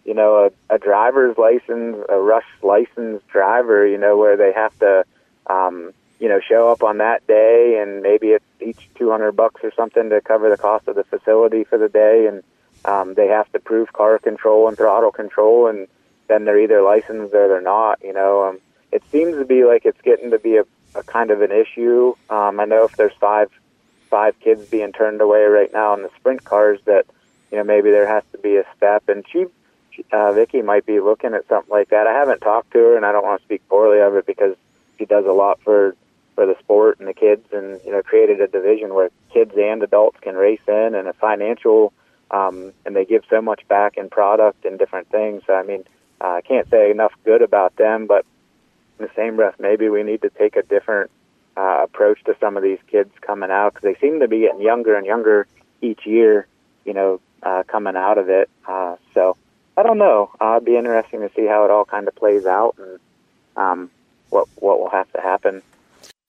you 0.06 0.14
know, 0.14 0.50
a, 0.70 0.76
a 0.76 0.78
driver's 0.78 1.38
license, 1.38 1.98
a 2.10 2.18
rush 2.18 2.46
licensed 2.62 3.28
driver, 3.28 3.86
you 3.86 3.98
know, 3.98 4.16
where 4.18 4.38
they 4.38 4.54
have 4.54 4.78
to, 4.80 5.04
um, 5.48 5.92
you 6.20 6.30
know, 6.30 6.40
show 6.40 6.72
up 6.72 6.84
on 6.84 7.00
that 7.00 7.26
day 7.28 7.80
and 7.82 8.04
maybe 8.04 8.28
it's 8.28 8.46
each 8.62 8.88
200 8.96 9.32
bucks 9.34 9.62
or 9.64 9.72
something 9.76 10.10
to 10.12 10.22
cover 10.22 10.50
the 10.50 10.58
cost 10.58 10.88
of 10.88 10.96
the 10.96 11.04
facility 11.04 11.64
for 11.64 11.78
the 11.78 11.90
day. 11.90 12.28
And, 12.28 12.44
um, 12.86 13.16
they 13.16 13.28
have 13.28 13.52
to 13.54 13.60
prove 13.60 13.92
car 13.94 14.20
control 14.20 14.68
and 14.68 14.78
throttle 14.78 15.12
control 15.12 15.68
and 15.68 15.88
then 16.28 16.46
they're 16.46 16.60
either 16.60 16.82
licensed 16.84 17.34
or 17.34 17.48
they're 17.48 17.62
not, 17.62 18.00
you 18.04 18.14
know, 18.14 18.44
um, 18.44 18.60
it 18.92 19.04
seems 19.12 19.36
to 19.36 19.46
be 19.46 19.66
like 19.66 19.86
it's 19.86 20.02
getting 20.02 20.32
to 20.32 20.40
be 20.40 20.58
a, 20.58 20.66
a 20.94 21.04
kind 21.04 21.32
of 21.32 21.42
an 21.42 21.52
issue. 21.52 22.14
Um, 22.30 22.60
I 22.60 22.66
know 22.66 22.84
if 22.86 22.96
there's 22.96 23.14
five, 23.20 23.50
five 24.10 24.40
kids 24.40 24.68
being 24.70 24.92
turned 24.92 25.20
away 25.20 25.44
right 25.46 25.74
now 25.74 25.96
in 25.96 26.04
the 26.04 26.12
sprint 26.18 26.44
cars 26.44 26.80
that, 26.86 27.06
you 27.52 27.58
know, 27.58 27.64
maybe 27.64 27.90
there 27.90 28.08
has 28.08 28.24
to 28.34 28.38
be 28.38 28.58
a 28.58 28.64
step 28.78 29.10
and 29.10 29.26
she, 29.32 29.46
uh, 30.12 30.32
Vicky 30.34 30.62
might 30.62 30.86
be 30.86 31.00
looking 31.00 31.34
at 31.34 31.48
something 31.48 31.72
like 31.72 31.90
that. 31.90 32.08
I 32.08 32.14
haven't 32.14 32.40
talked 32.40 32.72
to 32.72 32.80
her, 32.80 32.96
and 32.96 33.06
I 33.06 33.12
don't 33.12 33.24
want 33.24 33.42
to 33.42 33.46
speak 33.46 33.68
poorly 33.70 34.00
of 34.00 34.16
it 34.16 34.26
because 34.26 34.56
she 34.98 35.06
does 35.06 35.26
a 35.26 35.32
lot 35.32 35.60
for 35.62 35.96
for 36.36 36.46
the 36.46 36.56
sport 36.60 37.00
and 37.00 37.08
the 37.08 37.14
kids, 37.14 37.46
and 37.52 37.80
you 37.86 37.92
know 37.92 38.02
created 38.02 38.42
a 38.42 38.48
division 38.48 38.94
where 38.94 39.10
kids 39.34 39.54
and 39.58 39.82
adults 39.84 40.18
can 40.22 40.36
race 40.36 40.62
in, 40.68 40.96
and 40.96 41.08
a 41.08 41.14
financial, 41.14 41.94
um, 42.32 42.74
and 42.86 42.96
they 42.96 43.06
give 43.06 43.24
so 43.30 43.42
much 43.42 43.68
back 43.68 43.98
in 43.98 44.10
product 44.10 44.66
and 44.66 44.78
different 44.78 45.10
things. 45.10 45.44
So 45.48 45.54
I 45.54 45.64
mean, 45.64 45.86
uh, 46.22 46.34
I 46.34 46.42
can't 46.42 46.70
say 46.70 46.92
enough 46.92 47.14
good 47.24 47.42
about 47.42 47.76
them, 47.78 48.06
but 48.08 48.26
in 49.00 49.06
the 49.06 49.12
same 49.16 49.36
breath, 49.36 49.56
maybe 49.60 49.90
we 49.90 50.04
need 50.04 50.22
to 50.22 50.30
take 50.30 50.56
a 50.56 50.64
different 50.64 51.12
uh, 51.58 51.82
approach 51.84 52.24
to 52.26 52.36
some 52.40 52.58
of 52.58 52.64
these 52.64 52.80
kids 52.88 53.12
coming 53.22 53.52
out 53.52 53.74
because 53.74 53.94
they 53.94 54.00
seem 54.00 54.20
to 54.20 54.28
be 54.28 54.40
getting 54.40 54.62
younger 54.62 54.96
and 54.96 55.06
younger 55.06 55.48
each 55.82 56.06
year. 56.06 56.48
You 56.84 56.94
know, 56.94 57.22
uh, 57.42 57.64
coming 57.68 57.96
out 57.96 58.18
of 58.18 58.30
it. 58.30 58.50
Uh, 58.68 58.96
so 59.14 59.38
I 59.78 59.84
don't 59.84 59.98
know. 59.98 60.32
Uh, 60.40 60.54
it'd 60.54 60.66
be 60.66 60.78
interesting 60.78 61.22
to 61.22 61.32
see 61.36 61.46
how 61.46 61.66
it 61.66 61.72
all 61.72 61.86
kind 61.86 62.08
of 62.08 62.16
plays 62.16 62.46
out 62.46 62.76
and 62.78 63.00
um, 63.58 63.92
what 64.30 64.48
what 64.56 64.80
will 64.80 64.90
have 64.90 65.12
to 65.14 65.22
happen. 65.22 65.62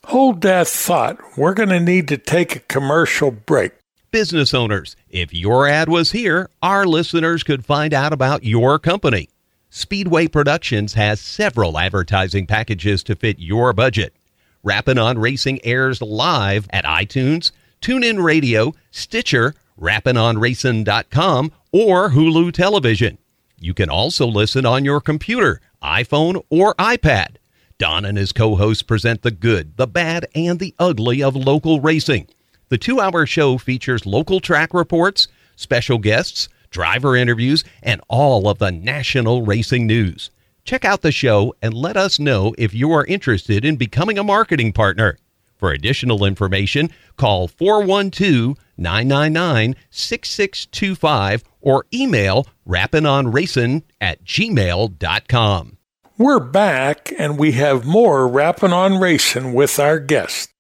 Hold 0.07 0.43
that 0.43 0.69
thought. 0.69 1.19
We're 1.37 1.55
going 1.55 1.71
to 1.71 1.81
need 1.81 2.07
to 2.09 2.17
take 2.17 2.55
a 2.55 2.61
commercial 2.61 3.33
break. 3.33 3.73
Business 4.13 4.55
owners, 4.55 4.95
if 5.11 5.35
your 5.35 5.67
ad 5.67 5.89
was 5.89 6.13
here, 6.13 6.49
our 6.63 6.87
listeners 6.87 7.43
could 7.43 7.67
find 7.67 7.93
out 7.93 8.13
about 8.13 8.45
your 8.45 8.79
company. 8.79 9.29
Speedway 9.69 10.29
Productions 10.29 10.95
has 10.95 11.21
several 11.21 11.77
advertising 11.77 12.47
packages 12.47 13.03
to 13.03 13.17
fit 13.17 13.41
your 13.41 13.73
budget. 13.73 14.15
Rappin' 14.63 14.97
on 14.97 15.19
Racing 15.19 15.59
airs 15.65 16.01
live 16.01 16.67
at 16.71 16.85
iTunes, 16.85 17.51
TuneIn 17.83 18.23
Radio, 18.23 18.75
Stitcher, 18.91 19.55
rappinonracing.com, 19.79 21.53
or 21.73 22.11
Hulu 22.11 22.53
Television. 22.53 23.19
You 23.59 23.75
can 23.75 23.89
also 23.89 24.27
listen 24.27 24.67
on 24.67 24.85
your 24.85 25.01
computer, 25.01 25.61
iPhone, 25.83 26.43
or 26.51 26.75
iPad. 26.75 27.37
Don 27.79 28.05
and 28.05 28.19
his 28.19 28.33
co 28.33 28.57
hosts 28.57 28.83
present 28.83 29.23
the 29.23 29.31
good, 29.31 29.77
the 29.77 29.87
bad, 29.87 30.27
and 30.35 30.59
the 30.59 30.75
ugly 30.79 31.23
of 31.23 31.35
local 31.37 31.81
racing. 31.81 32.29
The 32.69 32.79
two 32.79 33.01
hour 33.01 33.27
show 33.27 33.59
features 33.59 34.07
local 34.07 34.41
track 34.41 34.75
reports, 34.75 35.29
special 35.57 35.99
guests, 35.99 36.49
driver 36.71 37.17
interviews, 37.17 37.65
and 37.83 38.01
all 38.09 38.49
of 38.49 38.59
the 38.59 38.73
national 38.73 39.43
racing 39.43 39.87
news. 39.87 40.31
Check 40.65 40.85
out 40.85 41.03
the 41.03 41.13
show 41.13 41.55
and 41.63 41.73
let 41.73 41.97
us 41.97 42.19
know 42.19 42.55
if 42.59 42.75
you 42.75 42.93
are 42.93 43.07
interested 43.07 43.65
in 43.65 43.77
becoming 43.77 44.19
a 44.19 44.25
marketing 44.25 44.73
partner. 44.73 45.17
For 45.57 45.71
additional 45.71 46.25
information, 46.25 46.91
call 47.17 47.49
412 47.49 48.57
999 48.77 49.75
6625 49.91 51.45
or 51.61 51.87
email 51.93 52.47
rappinonracing 52.69 53.83
at 54.01 54.25
gmail.com. 54.25 55.79
We're 56.19 56.41
back 56.41 57.13
and 57.19 57.39
we 57.39 57.53
have 57.53 57.85
more 57.85 58.27
Rappin' 58.27 58.73
on 58.73 58.99
Racing 58.99 59.53
with 59.53 59.79
our 59.79 59.99
guest. 59.99 60.51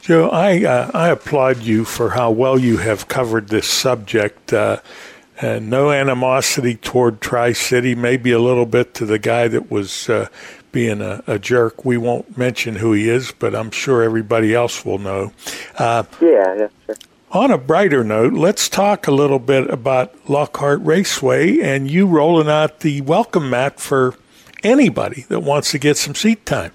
Joe, 0.00 0.30
I, 0.30 0.64
uh, 0.64 0.90
I 0.94 1.08
applaud 1.08 1.58
you 1.58 1.84
for 1.84 2.10
how 2.10 2.30
well 2.30 2.58
you 2.58 2.78
have 2.78 3.08
covered 3.08 3.48
this 3.48 3.68
subject. 3.68 4.52
Uh, 4.52 4.78
and 5.42 5.70
no 5.70 5.90
animosity 5.90 6.76
toward 6.76 7.20
Tri 7.20 7.52
City, 7.52 7.94
maybe 7.94 8.30
a 8.30 8.38
little 8.38 8.66
bit 8.66 8.94
to 8.94 9.06
the 9.06 9.18
guy 9.18 9.48
that 9.48 9.70
was 9.70 10.08
uh, 10.08 10.28
being 10.72 11.00
a, 11.00 11.22
a, 11.26 11.38
jerk. 11.38 11.84
We 11.84 11.96
won't 11.96 12.36
mention 12.36 12.76
who 12.76 12.92
he 12.92 13.08
is, 13.08 13.32
but 13.32 13.54
I'm 13.54 13.70
sure 13.70 14.02
everybody 14.02 14.54
else 14.54 14.84
will 14.84 14.98
know. 14.98 15.32
Uh, 15.78 16.04
yeah, 16.20 16.54
yeah, 16.56 16.68
sure. 16.86 16.96
On 17.32 17.52
a 17.52 17.58
brighter 17.58 18.02
note, 18.02 18.32
let's 18.32 18.68
talk 18.68 19.06
a 19.06 19.12
little 19.12 19.38
bit 19.38 19.70
about 19.70 20.28
Lockhart 20.28 20.80
Raceway 20.82 21.60
and 21.60 21.88
you 21.88 22.06
rolling 22.06 22.48
out 22.48 22.80
the 22.80 23.02
welcome 23.02 23.50
mat 23.50 23.78
for 23.78 24.16
anybody 24.64 25.26
that 25.28 25.40
wants 25.40 25.70
to 25.70 25.78
get 25.78 25.96
some 25.96 26.16
seat 26.16 26.44
time. 26.44 26.72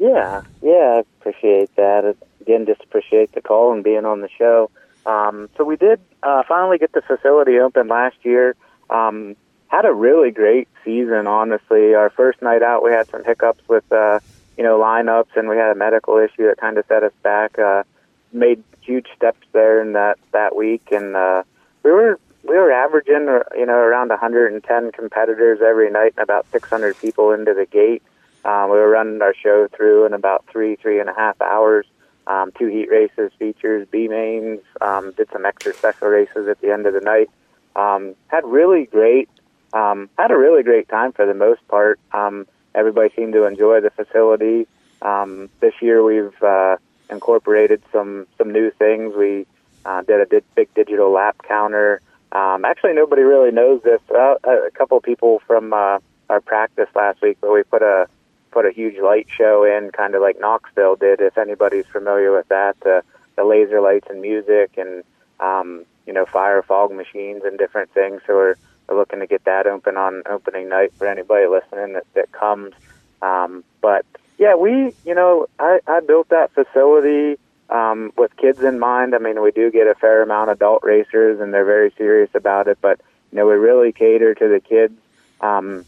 Yeah, 0.00 0.42
yeah, 0.62 0.96
I 0.96 1.04
appreciate 1.20 1.74
that. 1.76 2.16
Again, 2.40 2.66
just 2.66 2.82
appreciate 2.82 3.32
the 3.32 3.40
call 3.40 3.72
and 3.72 3.84
being 3.84 4.04
on 4.04 4.20
the 4.20 4.28
show. 4.36 4.70
Um, 5.06 5.48
so 5.56 5.64
we 5.64 5.76
did 5.76 6.00
uh, 6.22 6.42
finally 6.48 6.78
get 6.78 6.92
the 6.92 7.02
facility 7.02 7.58
open 7.58 7.88
last 7.88 8.16
year. 8.22 8.56
Um, 8.88 9.36
had 9.70 9.84
a 9.84 9.92
really 9.92 10.32
great 10.32 10.68
season, 10.84 11.26
honestly. 11.26 11.94
Our 11.94 12.10
first 12.10 12.42
night 12.42 12.62
out, 12.62 12.82
we 12.82 12.90
had 12.90 13.08
some 13.08 13.24
hiccups 13.24 13.66
with, 13.68 13.90
uh, 13.92 14.18
you 14.58 14.64
know, 14.64 14.78
lineups, 14.78 15.36
and 15.36 15.48
we 15.48 15.56
had 15.56 15.70
a 15.70 15.76
medical 15.76 16.18
issue 16.18 16.46
that 16.48 16.58
kind 16.58 16.76
of 16.76 16.84
set 16.86 17.04
us 17.04 17.12
back. 17.22 17.58
Uh, 17.58 17.84
made 18.32 18.62
huge 18.80 19.06
steps 19.16 19.46
there 19.52 19.80
in 19.80 19.92
that 19.92 20.18
that 20.32 20.56
week, 20.56 20.90
and 20.90 21.14
uh, 21.16 21.44
we 21.84 21.90
were 21.92 22.18
we 22.42 22.56
were 22.56 22.72
averaging 22.72 23.28
uh, 23.28 23.44
you 23.56 23.64
know 23.64 23.76
around 23.76 24.08
110 24.08 24.92
competitors 24.92 25.60
every 25.64 25.90
night 25.90 26.14
and 26.16 26.24
about 26.24 26.46
600 26.50 26.98
people 26.98 27.32
into 27.32 27.54
the 27.54 27.66
gate. 27.66 28.02
Um, 28.44 28.70
we 28.70 28.78
were 28.78 28.88
running 28.88 29.22
our 29.22 29.34
show 29.34 29.68
through 29.68 30.06
in 30.06 30.14
about 30.14 30.44
three 30.50 30.76
three 30.76 30.98
and 30.98 31.08
a 31.08 31.14
half 31.14 31.40
hours. 31.40 31.86
Um, 32.26 32.52
two 32.58 32.66
heat 32.66 32.90
races, 32.90 33.32
features, 33.38 33.88
B 33.90 34.06
mains, 34.06 34.60
um, 34.80 35.12
did 35.16 35.28
some 35.32 35.44
extra 35.44 35.74
special 35.74 36.08
races 36.08 36.48
at 36.48 36.60
the 36.60 36.72
end 36.72 36.86
of 36.86 36.94
the 36.94 37.00
night. 37.00 37.28
Um, 37.74 38.14
had 38.28 38.44
really 38.44 38.86
great, 38.86 39.28
um, 39.72 40.08
had 40.18 40.30
a 40.30 40.36
really 40.36 40.62
great 40.62 40.88
time 40.88 41.12
for 41.12 41.26
the 41.26 41.34
most 41.34 41.66
part. 41.68 42.00
Um, 42.12 42.46
everybody 42.74 43.10
seemed 43.14 43.32
to 43.34 43.44
enjoy 43.44 43.80
the 43.80 43.90
facility. 43.90 44.66
Um, 45.02 45.48
this 45.60 45.74
year 45.80 46.02
we've 46.02 46.42
uh, 46.42 46.76
incorporated 47.08 47.82
some 47.92 48.26
some 48.38 48.52
new 48.52 48.70
things. 48.70 49.14
We 49.14 49.46
uh, 49.84 50.02
did 50.02 50.20
a 50.20 50.26
did 50.26 50.44
big 50.54 50.72
digital 50.74 51.10
lap 51.10 51.36
counter. 51.46 52.00
Um, 52.32 52.64
actually, 52.64 52.94
nobody 52.94 53.22
really 53.22 53.50
knows 53.50 53.82
this. 53.82 54.00
Uh, 54.08 54.36
a 54.44 54.70
couple 54.72 55.00
people 55.00 55.40
from 55.46 55.72
uh, 55.72 55.98
our 56.28 56.40
practice 56.40 56.88
last 56.94 57.20
week, 57.22 57.38
but 57.40 57.52
we 57.52 57.62
put 57.62 57.82
a 57.82 58.08
put 58.50 58.66
a 58.66 58.70
huge 58.70 58.98
light 59.00 59.28
show 59.28 59.64
in, 59.64 59.90
kind 59.90 60.14
of 60.14 60.22
like 60.22 60.38
Knoxville 60.40 60.96
did. 60.96 61.20
If 61.20 61.38
anybody's 61.38 61.86
familiar 61.86 62.32
with 62.32 62.48
that, 62.48 62.78
the 62.80 63.02
the 63.36 63.44
laser 63.44 63.80
lights 63.80 64.06
and 64.10 64.20
music, 64.20 64.76
and 64.76 65.02
um, 65.40 65.84
you 66.06 66.12
know, 66.12 66.26
fire 66.26 66.62
fog 66.62 66.92
machines 66.92 67.42
and 67.44 67.58
different 67.58 67.92
things. 67.92 68.20
So 68.26 68.34
we're, 68.34 68.56
we're 68.90 68.98
looking 68.98 69.20
to 69.20 69.26
get 69.26 69.44
that 69.44 69.66
open 69.66 69.96
on 69.96 70.22
opening 70.26 70.68
night 70.68 70.92
for 70.94 71.06
anybody 71.06 71.46
listening 71.46 71.94
that, 71.94 72.06
that 72.14 72.32
comes. 72.32 72.74
Um, 73.22 73.64
but 73.80 74.04
yeah, 74.38 74.56
we, 74.56 74.92
you 75.04 75.14
know, 75.14 75.46
I, 75.58 75.80
I 75.86 76.00
built 76.00 76.28
that 76.30 76.52
facility 76.52 77.38
um, 77.68 78.12
with 78.16 78.36
kids 78.36 78.60
in 78.60 78.78
mind. 78.78 79.14
I 79.14 79.18
mean, 79.18 79.40
we 79.40 79.52
do 79.52 79.70
get 79.70 79.86
a 79.86 79.94
fair 79.94 80.22
amount 80.22 80.50
of 80.50 80.56
adult 80.56 80.82
racers, 80.82 81.40
and 81.40 81.54
they're 81.54 81.64
very 81.64 81.92
serious 81.96 82.30
about 82.34 82.66
it. 82.66 82.78
But 82.80 83.00
you 83.30 83.36
know, 83.36 83.46
we 83.46 83.54
really 83.54 83.92
cater 83.92 84.34
to 84.34 84.48
the 84.48 84.60
kids, 84.60 84.98
um, 85.40 85.84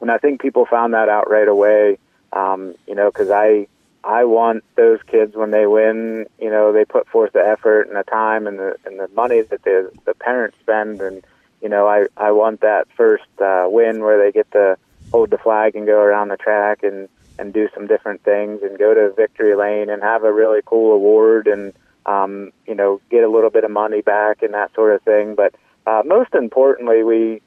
and 0.00 0.10
I 0.10 0.18
think 0.18 0.42
people 0.42 0.66
found 0.66 0.92
that 0.92 1.08
out 1.08 1.30
right 1.30 1.48
away. 1.48 1.98
Um, 2.32 2.74
you 2.86 2.94
know, 2.94 3.10
because 3.10 3.30
I 3.30 3.68
I 4.02 4.24
want 4.24 4.64
those 4.76 4.98
kids 5.06 5.34
when 5.34 5.50
they 5.50 5.66
win. 5.66 6.26
You 6.38 6.50
know, 6.50 6.72
they 6.72 6.84
put 6.84 7.08
forth 7.08 7.32
the 7.32 7.46
effort 7.46 7.88
and 7.88 7.96
the 7.96 8.02
time 8.02 8.46
and 8.46 8.58
the 8.58 8.76
and 8.84 9.00
the 9.00 9.08
money 9.14 9.40
that 9.40 9.62
the 9.62 9.90
the 10.04 10.14
parents 10.14 10.58
spend, 10.60 11.00
and 11.00 11.24
you 11.64 11.70
know, 11.70 11.88
I 11.88 12.04
I 12.18 12.30
want 12.30 12.60
that 12.60 12.86
first 12.94 13.24
uh, 13.40 13.64
win 13.66 14.02
where 14.02 14.22
they 14.22 14.30
get 14.30 14.50
to 14.52 14.76
hold 15.10 15.30
the 15.30 15.38
flag 15.38 15.74
and 15.74 15.86
go 15.86 15.98
around 15.98 16.28
the 16.28 16.36
track 16.36 16.82
and 16.82 17.08
and 17.38 17.54
do 17.54 17.70
some 17.74 17.86
different 17.86 18.22
things 18.22 18.62
and 18.62 18.78
go 18.78 18.92
to 18.92 19.14
victory 19.16 19.56
lane 19.56 19.88
and 19.88 20.02
have 20.02 20.24
a 20.24 20.32
really 20.32 20.60
cool 20.66 20.92
award 20.92 21.46
and 21.46 21.72
um, 22.04 22.52
you 22.66 22.74
know 22.74 23.00
get 23.10 23.24
a 23.24 23.30
little 23.30 23.48
bit 23.48 23.64
of 23.64 23.70
money 23.70 24.02
back 24.02 24.42
and 24.42 24.52
that 24.52 24.74
sort 24.74 24.94
of 24.94 25.00
thing. 25.02 25.34
But 25.34 25.54
uh, 25.86 26.02
most 26.04 26.34
importantly, 26.34 27.02
we 27.02 27.40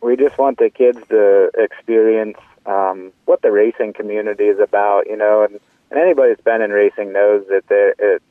we 0.00 0.16
just 0.16 0.38
want 0.38 0.58
the 0.58 0.70
kids 0.70 1.00
to 1.08 1.50
experience 1.58 2.38
um, 2.66 3.12
what 3.24 3.42
the 3.42 3.50
racing 3.50 3.94
community 3.94 4.44
is 4.44 4.60
about. 4.60 5.08
You 5.08 5.16
know, 5.16 5.42
and, 5.42 5.58
and 5.90 5.98
anybody 5.98 6.30
that's 6.30 6.44
been 6.44 6.62
in 6.62 6.70
racing 6.70 7.12
knows 7.12 7.44
that 7.48 7.64
it, 7.98 8.22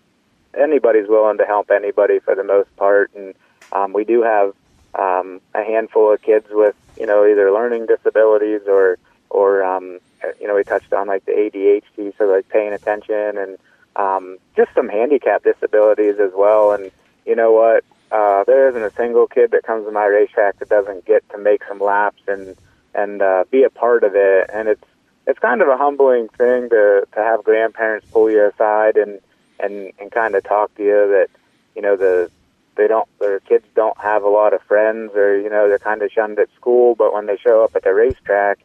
anybody's 0.58 1.10
willing 1.10 1.40
to 1.40 1.46
help 1.46 1.72
anybody 1.72 2.20
for 2.20 2.36
the 2.36 2.46
most 2.46 2.74
part. 2.78 3.12
And 3.16 3.34
um, 3.74 3.92
we 3.92 4.06
do 4.06 4.22
have 4.22 4.54
um, 4.96 5.42
a 5.54 5.64
handful 5.64 6.14
of 6.14 6.22
kids 6.22 6.48
with 6.50 6.76
you 7.00 7.06
know 7.06 7.26
either 7.26 7.52
learning 7.52 7.86
disabilities 7.86 8.62
or 8.68 8.98
or 9.30 9.64
um, 9.64 10.00
you 10.40 10.48
know 10.48 10.56
we 10.56 10.64
touched 10.64 10.92
on 10.94 11.08
like 11.08 11.26
the 11.26 11.32
ADHD, 11.32 12.14
so 12.18 12.26
like 12.26 12.50
paying 12.50 12.74
attention 12.74 13.38
and 13.38 13.58
um, 13.96 14.38
just 14.56 14.74
some 14.74 14.90
handicap 14.90 15.44
disabilities 15.44 16.16
as 16.20 16.32
well. 16.36 16.72
And 16.72 16.92
you 17.26 17.36
know 17.36 17.52
what? 17.52 17.84
Uh, 18.12 18.44
there 18.46 18.70
isn't 18.70 18.82
a 18.82 18.92
single 18.92 19.28
kid 19.28 19.52
that 19.52 19.64
comes 19.64 19.86
to 19.86 19.92
my 19.92 20.06
racetrack 20.06 20.58
that 20.60 20.70
doesn't 20.70 21.06
get 21.06 21.28
to 21.30 21.38
make 21.38 21.62
some 21.68 21.80
laps 21.80 22.22
and 22.28 22.56
and 22.96 23.22
uh, 23.22 23.44
be 23.52 23.64
a 23.64 23.70
part 23.70 24.04
of 24.04 24.16
it. 24.16 24.50
And 24.52 24.68
it's 24.68 24.84
it's 25.28 25.40
kind 25.40 25.62
of 25.62 25.68
a 25.68 25.78
humbling 25.78 26.28
thing 26.30 26.70
to 26.70 27.08
to 27.14 27.20
have 27.20 27.44
grandparents 27.44 28.08
pull 28.12 28.32
you 28.32 28.46
aside 28.46 28.98
and 28.98 29.20
and 29.60 29.92
and 30.00 30.12
kind 30.12 30.36
of 30.36 30.44
talk 30.44 30.74
to 30.76 30.84
you 30.84 31.08
that 31.10 31.28
you 31.76 31.82
know 31.82 31.96
the 31.96 32.32
they 32.76 32.88
don't 32.88 33.08
their 33.20 33.40
kids 33.42 33.66
don't 33.76 33.98
have 33.98 34.24
a 34.24 34.30
lot 34.30 34.54
of 34.54 34.62
friends 34.64 35.14
or 35.16 35.40
you 35.40 35.50
know 35.50 35.68
they're 35.68 35.80
kind 35.80 36.02
of 36.02 36.12
shunned 36.12 36.40
at 36.40 36.48
school 36.56 36.96
but 36.96 37.14
when 37.14 37.26
they 37.26 37.38
show 37.38 37.64
up 37.64 37.76
at 37.76 37.84
the 37.84 37.94
racetrack 37.94 38.60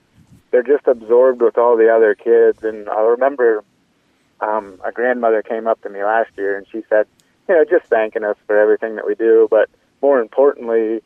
they're 0.55 0.63
just 0.63 0.87
absorbed 0.87 1.43
with 1.43 1.59
all 1.59 1.77
the 1.77 1.93
other 1.93 2.15
kids. 2.15 2.63
And 2.63 2.89
I 2.89 3.01
remember 3.01 3.65
um, 4.41 4.81
a 4.85 4.93
grandmother 4.93 5.43
came 5.43 5.67
up 5.67 5.83
to 5.83 5.89
me 5.89 6.05
last 6.05 6.31
year 6.37 6.57
and 6.57 6.65
she 6.71 6.85
said, 6.89 7.09
you 7.49 7.57
know, 7.57 7.65
just 7.65 7.87
thanking 7.87 8.23
us 8.23 8.37
for 8.47 8.57
everything 8.57 8.95
that 8.95 9.05
we 9.05 9.17
do, 9.17 9.49
but 9.51 9.69
more 10.01 10.21
importantly, 10.21 11.03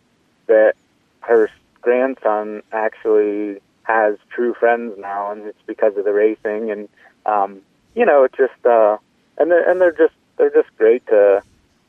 that 0.49 0.75
her 1.21 1.49
grandson 1.81 2.63
actually 2.73 3.59
has 3.85 4.19
true 4.29 4.53
friends 4.53 4.99
now, 4.99 5.33
and 5.33 5.47
it's 5.47 5.63
because 5.67 5.97
of 5.97 6.05
the 6.05 6.13
racing. 6.13 6.71
And 6.71 6.89
um, 7.25 7.63
you 7.95 8.05
know, 8.05 8.25
it's 8.25 8.37
just 8.37 8.67
uh, 8.67 8.99
and 9.39 9.51
they're, 9.51 9.67
and 9.69 9.81
they're 9.81 9.93
just 9.93 10.15
they're 10.37 10.51
just 10.51 10.69
great 10.77 11.07
to 11.07 11.43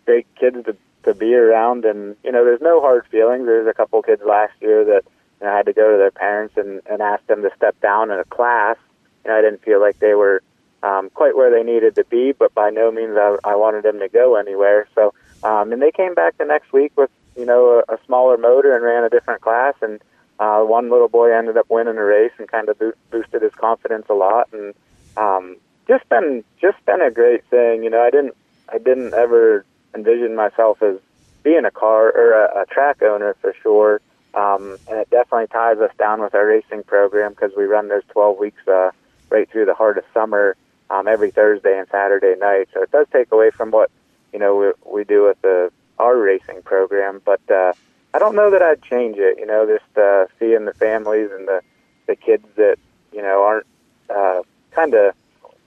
great 0.05 0.27
kids 0.35 0.63
to 0.63 0.77
to 1.03 1.13
be 1.13 1.33
around, 1.33 1.85
and 1.85 2.15
you 2.23 2.31
know, 2.31 2.43
there's 2.43 2.61
no 2.61 2.81
hard 2.81 3.05
feelings. 3.07 3.45
There's 3.45 3.67
a 3.67 3.73
couple 3.73 4.01
kids 4.01 4.21
last 4.25 4.53
year 4.61 4.83
that 4.85 5.03
you 5.39 5.45
know, 5.45 5.53
I 5.53 5.57
had 5.57 5.65
to 5.67 5.73
go 5.73 5.91
to 5.91 5.97
their 5.97 6.11
parents 6.11 6.55
and 6.57 6.81
and 6.89 7.01
ask 7.01 7.25
them 7.27 7.41
to 7.43 7.49
step 7.55 7.79
down 7.81 8.11
in 8.11 8.19
a 8.19 8.25
class. 8.25 8.77
You 9.23 9.31
know, 9.31 9.37
I 9.37 9.41
didn't 9.41 9.63
feel 9.63 9.79
like 9.79 9.99
they 9.99 10.13
were 10.13 10.41
um, 10.83 11.09
quite 11.13 11.35
where 11.35 11.51
they 11.51 11.63
needed 11.63 11.95
to 11.95 12.05
be, 12.05 12.31
but 12.31 12.53
by 12.53 12.69
no 12.69 12.91
means 12.91 13.15
I, 13.17 13.37
I 13.43 13.55
wanted 13.55 13.83
them 13.83 13.99
to 13.99 14.09
go 14.09 14.35
anywhere. 14.35 14.87
So, 14.95 15.13
um, 15.43 15.71
and 15.71 15.81
they 15.81 15.91
came 15.91 16.13
back 16.13 16.37
the 16.37 16.45
next 16.45 16.71
week 16.73 16.93
with 16.95 17.09
you 17.35 17.45
know 17.45 17.83
a, 17.87 17.93
a 17.93 17.97
smaller 18.05 18.37
motor 18.37 18.75
and 18.75 18.83
ran 18.83 19.03
a 19.03 19.09
different 19.09 19.41
class, 19.41 19.75
and 19.81 19.99
uh, 20.39 20.61
one 20.61 20.89
little 20.89 21.09
boy 21.09 21.33
ended 21.35 21.57
up 21.57 21.69
winning 21.69 21.97
a 21.97 22.03
race 22.03 22.31
and 22.37 22.47
kind 22.47 22.69
of 22.69 22.79
bo- 22.79 22.93
boosted 23.11 23.41
his 23.41 23.53
confidence 23.55 24.05
a 24.09 24.13
lot, 24.13 24.47
and 24.53 24.73
um, 25.17 25.57
just 25.87 26.07
been 26.09 26.43
just 26.61 26.83
been 26.85 27.01
a 27.01 27.11
great 27.11 27.43
thing. 27.45 27.83
You 27.83 27.89
know, 27.89 28.01
I 28.01 28.09
didn't 28.09 28.35
I 28.71 28.77
didn't 28.77 29.13
ever 29.13 29.65
envision 29.95 30.35
myself 30.35 30.81
as 30.81 30.97
being 31.43 31.65
a 31.65 31.71
car 31.71 32.11
or 32.11 32.45
a, 32.45 32.61
a 32.63 32.65
track 32.65 33.01
owner 33.01 33.35
for 33.41 33.53
sure. 33.61 34.01
Um, 34.33 34.77
and 34.87 34.99
it 34.99 35.09
definitely 35.09 35.47
ties 35.47 35.79
us 35.79 35.91
down 35.97 36.21
with 36.21 36.35
our 36.35 36.45
racing 36.45 36.83
program 36.83 37.31
because 37.31 37.51
we 37.57 37.65
run 37.65 37.87
those 37.87 38.03
12 38.09 38.37
weeks 38.37 38.67
uh, 38.67 38.91
right 39.29 39.49
through 39.49 39.65
the 39.65 39.73
heart 39.73 39.97
of 39.97 40.03
summer 40.13 40.55
um, 40.89 41.07
every 41.07 41.31
Thursday 41.31 41.77
and 41.77 41.87
Saturday 41.89 42.35
night. 42.39 42.69
So 42.73 42.83
it 42.83 42.91
does 42.91 43.07
take 43.11 43.31
away 43.31 43.51
from 43.51 43.71
what 43.71 43.89
you 44.33 44.39
know 44.39 44.55
we, 44.55 44.99
we 44.99 45.03
do 45.03 45.23
with 45.23 45.41
the 45.41 45.71
our 45.97 46.17
racing 46.17 46.61
program, 46.63 47.21
but 47.25 47.41
uh, 47.49 47.73
I 48.13 48.19
don't 48.19 48.35
know 48.35 48.49
that 48.51 48.61
I'd 48.61 48.81
change 48.81 49.17
it. 49.17 49.37
You 49.37 49.45
know, 49.45 49.65
just 49.65 49.97
uh, 49.97 50.25
seeing 50.39 50.65
the 50.65 50.73
families 50.73 51.29
and 51.31 51.47
the 51.47 51.61
the 52.07 52.15
kids 52.15 52.45
that 52.55 52.77
you 53.11 53.21
know 53.21 53.43
aren't 53.43 53.67
uh, 54.09 54.41
kind 54.71 54.93
of 54.93 55.13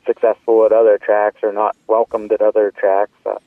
successful 0.07 0.65
at 0.65 0.73
other 0.73 0.99
tracks 0.99 1.39
or 1.43 1.53
not 1.53 1.77
welcomed 1.87 2.33
at 2.33 2.41
other 2.41 2.73
tracks. 2.73 3.13
Uh, 3.25 3.39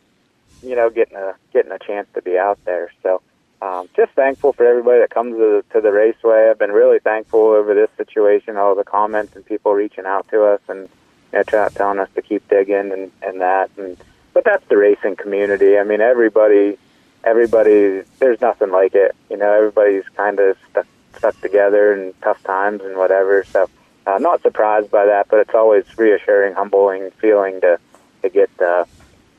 you 0.68 0.76
know, 0.76 0.90
getting 0.90 1.18
a 1.18 1.36
getting 1.54 1.72
a 1.72 1.80
chance 1.80 2.08
to 2.16 2.22
be 2.22 2.38
out 2.38 2.64
there. 2.66 2.92
So. 3.04 3.22
Um, 3.62 3.88
just 3.96 4.12
thankful 4.12 4.52
for 4.52 4.66
everybody 4.66 5.00
that 5.00 5.12
comes 5.12 5.34
to 5.34 5.38
the, 5.38 5.74
to 5.74 5.82
the 5.82 5.92
raceway. 5.92 6.50
I've 6.52 6.60
been 6.60 6.74
really 6.74 7.00
thankful 7.00 7.40
over 7.40 7.74
this 7.74 7.90
situation, 7.96 8.58
all 8.58 8.76
the 8.76 8.84
comments 8.84 9.36
and 9.36 9.46
people 9.46 9.74
reaching 9.74 10.06
out 10.06 10.28
to 10.28 10.44
us 10.44 10.60
and 10.68 10.90
you 11.32 11.40
know, 11.40 11.44
try, 11.44 11.70
telling 11.70 12.00
us 12.00 12.10
to 12.16 12.22
keep 12.22 12.48
digging 12.50 12.92
and, 12.92 13.12
and 13.24 13.42
that. 13.42 13.72
And 13.78 13.98
but 14.34 14.44
that's 14.44 14.68
the 14.68 14.78
racing 14.78 15.16
community. 15.16 15.78
I 15.78 15.84
mean, 15.84 16.02
everybody, 16.02 16.78
everybody. 17.24 18.04
There's 18.20 18.42
nothing 18.42 18.70
like 18.70 18.94
it. 18.94 19.16
You 19.30 19.38
know, 19.38 19.52
everybody's 19.52 20.08
kind 20.16 20.40
of 20.40 20.58
stuck 20.70 20.88
stuck 21.18 21.40
together 21.42 21.94
in 21.94 22.14
tough 22.22 22.44
times 22.44 22.82
and 22.84 22.98
whatever. 22.98 23.46
So, 23.46 23.70
uh, 24.06 24.18
not 24.20 24.42
surprised 24.42 24.92
by 24.92 25.06
that, 25.06 25.30
but 25.30 25.40
it's 25.40 25.56
always 25.56 25.86
reassuring, 25.98 26.54
humbling 26.54 27.12
feeling 27.22 27.62
to 27.62 27.80
to 28.22 28.30
get 28.30 28.50
uh, 28.62 28.84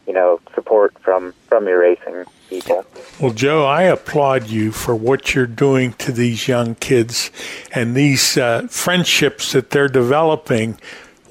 you 0.07 0.13
know 0.13 0.41
support 0.55 0.99
from 0.99 1.33
from 1.49 1.67
your 1.67 1.81
racing 1.81 2.25
people. 2.49 2.85
Well, 3.21 3.33
Joe, 3.33 3.65
I 3.65 3.83
applaud 3.83 4.49
you 4.49 4.73
for 4.73 4.95
what 4.95 5.35
you're 5.35 5.47
doing 5.47 5.93
to 5.95 6.13
these 6.13 6.49
young 6.49 6.75
kids 6.77 7.31
and 7.73 7.95
these 7.95 8.37
uh, 8.37 8.67
friendships 8.69 9.53
that 9.53 9.71
they're 9.71 9.89
developing 9.89 10.79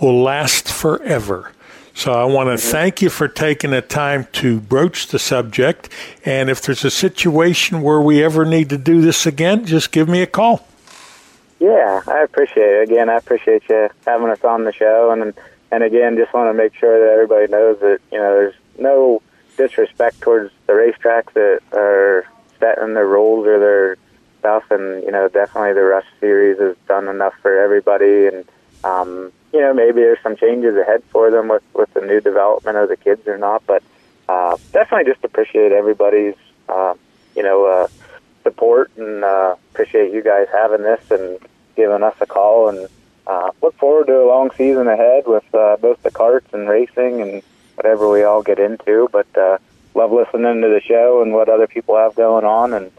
will 0.01 0.21
last 0.21 0.67
forever. 0.67 1.51
So 1.93 2.11
I 2.11 2.25
want 2.25 2.49
to 2.49 2.57
thank 2.57 3.01
you 3.01 3.09
for 3.09 3.29
taking 3.29 3.71
the 3.71 3.81
time 3.81 4.27
to 4.33 4.59
broach 4.59 5.07
the 5.07 5.17
subject. 5.17 5.87
And 6.25 6.49
if 6.49 6.61
there's 6.61 6.83
a 6.83 6.91
situation 6.91 7.81
where 7.81 8.01
we 8.01 8.21
ever 8.21 8.43
need 8.43 8.69
to 8.71 8.77
do 8.77 8.99
this 8.99 9.25
again, 9.25 9.65
just 9.65 9.93
give 9.93 10.09
me 10.09 10.21
a 10.21 10.27
call. 10.27 10.67
Yeah, 11.59 12.01
I 12.05 12.19
appreciate 12.19 12.81
it. 12.81 12.91
Again, 12.91 13.09
I 13.09 13.15
appreciate 13.15 13.63
you 13.69 13.89
having 14.05 14.29
us 14.29 14.43
on 14.43 14.65
the 14.65 14.73
show, 14.73 15.11
and 15.11 15.33
and 15.71 15.83
again, 15.83 16.17
just 16.17 16.33
want 16.33 16.49
to 16.49 16.53
make 16.53 16.75
sure 16.75 16.99
that 16.99 17.13
everybody 17.13 17.49
knows 17.49 17.79
that 17.79 17.99
you 18.11 18.17
know 18.17 18.35
there's 18.35 18.55
no 18.79 19.21
disrespect 19.57 20.21
towards 20.21 20.51
the 20.67 20.73
racetracks 20.73 21.33
that 21.33 21.61
are 21.73 22.25
setting 22.59 22.93
their 22.93 23.07
rules 23.07 23.45
or 23.47 23.59
their 23.59 23.97
stuff, 24.39 24.63
and 24.71 25.03
you 25.03 25.11
know 25.11 25.27
definitely 25.27 25.73
the 25.73 25.83
Rush 25.83 26.05
Series 26.19 26.59
has 26.59 26.75
done 26.87 27.07
enough 27.07 27.33
for 27.41 27.59
everybody, 27.59 28.27
and 28.27 28.45
um, 28.83 29.31
you 29.53 29.61
know 29.61 29.73
maybe 29.73 30.01
there's 30.01 30.21
some 30.21 30.35
changes 30.35 30.75
ahead 30.77 31.03
for 31.09 31.31
them 31.31 31.47
with 31.47 31.63
with 31.73 31.93
the 31.93 32.01
new 32.01 32.21
development 32.21 32.77
of 32.77 32.89
the 32.89 32.97
kids 32.97 33.27
or 33.27 33.37
not, 33.37 33.63
but 33.65 33.83
uh, 34.29 34.57
definitely 34.71 35.11
just 35.11 35.23
appreciate 35.23 35.71
everybody's 35.71 36.35
uh, 36.69 36.93
you 37.35 37.43
know 37.43 37.65
uh, 37.65 37.87
support 38.43 38.91
and 38.97 39.23
uh, 39.23 39.55
appreciate 39.73 40.13
you 40.13 40.21
guys 40.21 40.47
having 40.53 40.83
this 40.83 41.01
and 41.11 41.39
giving 41.75 42.03
us 42.03 42.15
a 42.21 42.25
call 42.25 42.69
and 42.69 42.87
uh, 43.27 43.49
look 43.61 43.75
forward 43.77 44.07
to 44.07 44.21
a 44.21 44.27
long 44.27 44.51
season 44.55 44.87
ahead 44.87 45.23
with 45.27 45.43
uh, 45.55 45.77
both 45.77 46.01
the 46.03 46.11
karts 46.11 46.53
and 46.53 46.69
racing 46.69 47.21
and 47.21 47.41
whatever 47.75 48.09
we 48.09 48.23
all 48.23 48.41
get 48.41 48.59
into. 48.59 49.07
But 49.11 49.27
uh, 49.37 49.57
love 49.93 50.11
listening 50.11 50.61
to 50.61 50.67
the 50.69 50.81
show 50.81 51.21
and 51.21 51.33
what 51.33 51.49
other 51.49 51.67
people 51.67 51.95
have 51.95 52.15
going 52.15 52.45
on, 52.45 52.73
and 52.73 52.91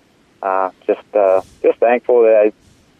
uh, 0.42 0.70
just 0.86 1.14
uh, 1.14 1.42
just 1.62 1.78
thankful 1.78 2.22
that 2.22 2.36
I 2.46 2.52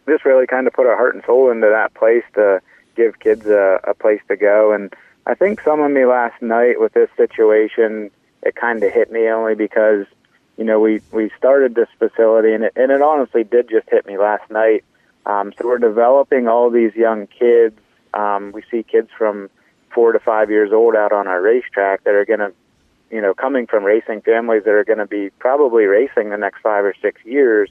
just 0.08 0.24
really 0.24 0.46
kind 0.46 0.66
of 0.66 0.72
put 0.72 0.86
our 0.86 0.96
heart 0.96 1.14
and 1.14 1.22
soul 1.24 1.50
into 1.50 1.68
that 1.68 1.94
place 1.94 2.24
to 2.34 2.60
give 2.96 3.20
kids 3.20 3.46
a, 3.46 3.78
a 3.84 3.94
place 3.94 4.20
to 4.26 4.36
go. 4.36 4.72
And 4.72 4.92
I 5.28 5.34
think 5.34 5.60
some 5.60 5.80
of 5.80 5.90
me 5.90 6.06
last 6.06 6.40
night 6.40 6.80
with 6.80 6.94
this 6.94 7.10
situation, 7.16 8.10
it 8.42 8.56
kind 8.56 8.82
of 8.82 8.92
hit 8.92 9.12
me 9.12 9.28
only 9.28 9.54
because, 9.54 10.06
you 10.56 10.64
know, 10.64 10.80
we, 10.80 11.02
we 11.12 11.30
started 11.36 11.74
this 11.74 11.88
facility 11.98 12.54
and 12.54 12.64
it, 12.64 12.72
and 12.74 12.90
it 12.90 13.02
honestly 13.02 13.44
did 13.44 13.68
just 13.68 13.88
hit 13.90 14.06
me 14.06 14.16
last 14.16 14.50
night. 14.50 14.84
Um, 15.26 15.52
so 15.58 15.66
we're 15.66 15.78
developing 15.78 16.48
all 16.48 16.70
these 16.70 16.94
young 16.94 17.26
kids. 17.26 17.78
Um, 18.14 18.52
we 18.52 18.62
see 18.70 18.82
kids 18.82 19.10
from 19.16 19.50
four 19.94 20.12
to 20.12 20.18
five 20.18 20.50
years 20.50 20.72
old 20.72 20.96
out 20.96 21.12
on 21.12 21.28
our 21.28 21.42
racetrack 21.42 22.04
that 22.04 22.14
are 22.14 22.24
going 22.24 22.40
to, 22.40 22.52
you 23.10 23.20
know, 23.20 23.34
coming 23.34 23.66
from 23.66 23.84
racing 23.84 24.22
families 24.22 24.64
that 24.64 24.70
are 24.70 24.84
going 24.84 24.98
to 24.98 25.06
be 25.06 25.28
probably 25.38 25.84
racing 25.84 26.30
the 26.30 26.38
next 26.38 26.62
five 26.62 26.84
or 26.84 26.94
six 27.02 27.22
years 27.24 27.68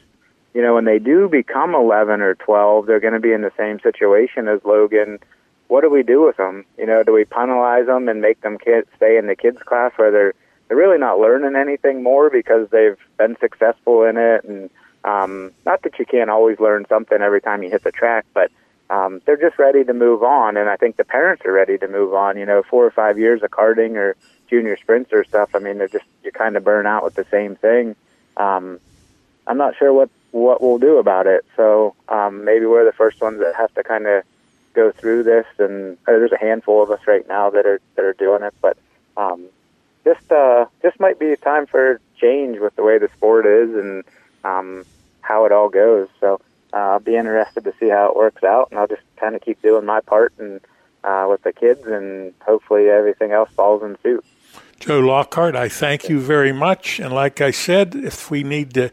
you 0.58 0.64
know, 0.64 0.74
when 0.74 0.86
they 0.86 0.98
do 0.98 1.30
become 1.30 1.76
11 1.76 2.20
or 2.20 2.34
12, 2.34 2.88
they're 2.88 3.00
going 3.00 3.14
to 3.14 3.20
be 3.20 3.32
in 3.32 3.42
the 3.42 3.52
same 3.56 3.80
situation 3.80 4.48
as 4.48 4.60
Logan. 4.64 5.20
What 5.68 5.82
do 5.82 5.90
we 5.90 6.04
do 6.04 6.24
with 6.24 6.38
them? 6.38 6.66
You 6.78 6.86
know, 6.86 7.04
do 7.04 7.14
we 7.14 7.26
penalize 7.26 7.88
them 7.88 8.08
and 8.08 8.22
make 8.22 8.42
them 8.42 8.58
stay 8.96 9.18
in 9.18 9.28
the 9.28 9.36
kids 9.36 9.62
class 9.64 9.92
where 9.98 10.12
they're 10.12 10.34
they're 10.68 10.78
really 10.78 10.98
not 10.98 11.20
learning 11.20 11.56
anything 11.56 12.04
more 12.04 12.30
because 12.30 12.70
they've 12.70 12.98
been 13.18 13.38
successful 13.40 14.04
in 14.04 14.18
it? 14.18 14.44
And 14.44 14.70
um, 15.04 15.52
not 15.66 15.84
that 15.84 16.00
you 16.00 16.06
can't 16.06 16.30
always 16.30 16.60
learn 16.60 16.86
something 16.90 17.22
every 17.22 17.42
time 17.42 17.64
you 17.64 17.70
hit 17.70 17.84
the 17.84 17.92
track, 17.92 18.26
but 18.34 18.52
um, 18.90 19.22
they're 19.26 19.38
just 19.38 19.60
ready 19.60 19.84
to 19.84 19.94
move 19.94 20.24
on. 20.24 20.58
And 20.58 20.70
I 20.70 20.78
think 20.78 20.96
the 20.96 21.04
parents 21.04 21.46
are 21.46 21.52
ready 21.52 21.78
to 21.78 21.88
move 21.88 22.14
on. 22.14 22.38
You 22.38 22.46
know, 22.46 22.64
four 22.64 22.86
or 22.86 22.92
five 22.92 23.18
years 23.18 23.44
of 23.44 23.52
karting 23.52 23.96
or 23.96 24.16
junior 24.50 24.78
sprints 24.78 25.12
or 25.12 25.24
stuff. 25.24 25.52
I 25.54 25.60
mean, 25.60 25.78
they're 25.78 25.88
just 25.88 26.06
you 26.24 26.32
kind 26.32 26.56
of 26.56 26.64
burn 26.64 26.86
out 26.86 27.04
with 27.04 27.16
the 27.16 27.26
same 27.30 27.56
thing. 27.56 27.96
Um, 28.38 28.80
I'm 29.46 29.58
not 29.58 29.76
sure 29.78 29.92
what 29.94 30.10
what 30.32 30.62
we'll 30.62 30.80
do 30.80 30.98
about 30.98 31.28
it. 31.28 31.46
So 31.56 31.96
um, 32.10 32.46
maybe 32.46 32.66
we're 32.66 32.86
the 32.86 32.94
first 32.94 33.22
ones 33.22 33.40
that 33.40 33.56
have 33.56 33.74
to 33.76 33.84
kind 33.84 34.06
of 34.06 34.24
go 34.78 34.92
through 34.92 35.24
this, 35.24 35.48
and 35.58 35.98
there's 36.06 36.32
a 36.32 36.38
handful 36.38 36.84
of 36.84 36.92
us 36.92 37.00
right 37.08 37.28
now 37.28 37.50
that 37.50 37.66
are 37.66 37.82
that 37.96 38.06
are 38.06 38.14
doing 38.14 38.44
it. 38.44 38.54
But 38.62 38.78
um, 39.18 39.48
just 40.06 40.32
uh, 40.32 40.68
just 40.84 41.00
might 41.00 41.20
be 41.20 41.32
a 41.32 41.38
time 41.38 41.66
for 41.66 42.00
change 42.22 42.60
with 42.60 42.76
the 42.76 42.84
way 42.84 42.98
the 43.00 43.10
sport 43.18 43.46
is 43.46 43.74
and 43.76 44.04
um, 44.46 44.86
how 45.22 45.46
it 45.46 45.52
all 45.52 45.70
goes. 45.70 46.08
So 46.20 46.40
uh, 46.74 46.78
I'll 46.78 47.00
be 47.00 47.16
interested 47.16 47.64
to 47.64 47.74
see 47.80 47.90
how 47.90 48.10
it 48.10 48.16
works 48.16 48.44
out, 48.44 48.70
and 48.70 48.80
I'll 48.80 48.88
just 48.88 49.02
kind 49.18 49.36
of 49.36 49.42
keep 49.42 49.62
doing 49.62 49.86
my 49.86 50.00
part 50.00 50.34
and 50.38 50.62
uh, 51.04 51.26
with 51.30 51.42
the 51.42 51.52
kids, 51.52 51.86
and 51.86 52.34
hopefully 52.42 52.88
everything 52.90 53.32
else 53.32 53.50
falls 53.56 53.82
in 53.82 53.98
suit. 54.04 54.24
Joe 54.80 55.00
Lockhart, 55.00 55.56
I 55.56 55.70
thank 55.70 56.08
you 56.08 56.20
very 56.20 56.54
much. 56.54 57.00
And 57.00 57.12
like 57.12 57.42
I 57.42 57.50
said, 57.50 57.96
if 57.96 58.30
we 58.30 58.44
need 58.44 58.76
to 58.76 58.92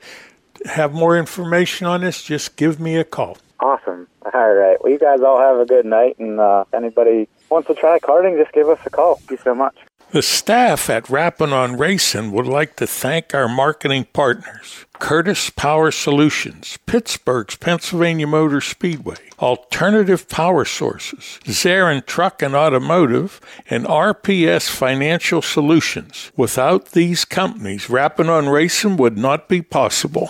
have 0.64 0.94
more 0.94 1.18
information 1.18 1.86
on 1.86 2.00
this, 2.00 2.22
just 2.22 2.56
give 2.56 2.80
me 2.80 2.96
a 2.96 3.04
call. 3.04 3.36
Awesome. 3.64 4.06
All 4.34 4.52
right. 4.52 4.76
Well, 4.82 4.92
you 4.92 4.98
guys 4.98 5.22
all 5.22 5.38
have 5.38 5.58
a 5.58 5.64
good 5.64 5.86
night, 5.86 6.18
and 6.18 6.38
uh, 6.38 6.66
anybody 6.74 7.30
wants 7.48 7.66
to 7.68 7.74
try 7.74 7.98
karting, 7.98 8.38
just 8.38 8.52
give 8.52 8.68
us 8.68 8.78
a 8.84 8.90
call. 8.90 9.14
Thank 9.14 9.30
you 9.30 9.38
so 9.38 9.54
much. 9.54 9.74
The 10.10 10.20
staff 10.20 10.90
at 10.90 11.08
Rappin' 11.08 11.54
on 11.54 11.78
Racing 11.78 12.32
would 12.32 12.46
like 12.46 12.76
to 12.76 12.86
thank 12.86 13.34
our 13.34 13.48
marketing 13.48 14.06
partners 14.12 14.84
Curtis 14.98 15.48
Power 15.48 15.90
Solutions, 15.90 16.78
Pittsburgh's 16.84 17.56
Pennsylvania 17.56 18.26
Motor 18.26 18.60
Speedway, 18.60 19.16
Alternative 19.38 20.28
Power 20.28 20.66
Sources, 20.66 21.40
Zarin 21.44 22.04
Truck 22.04 22.42
and 22.42 22.54
Automotive, 22.54 23.40
and 23.70 23.86
RPS 23.86 24.68
Financial 24.68 25.40
Solutions. 25.40 26.30
Without 26.36 26.90
these 26.90 27.24
companies, 27.24 27.88
Rappin' 27.88 28.28
on 28.28 28.50
Racing 28.50 28.98
would 28.98 29.16
not 29.16 29.48
be 29.48 29.62
possible. 29.62 30.28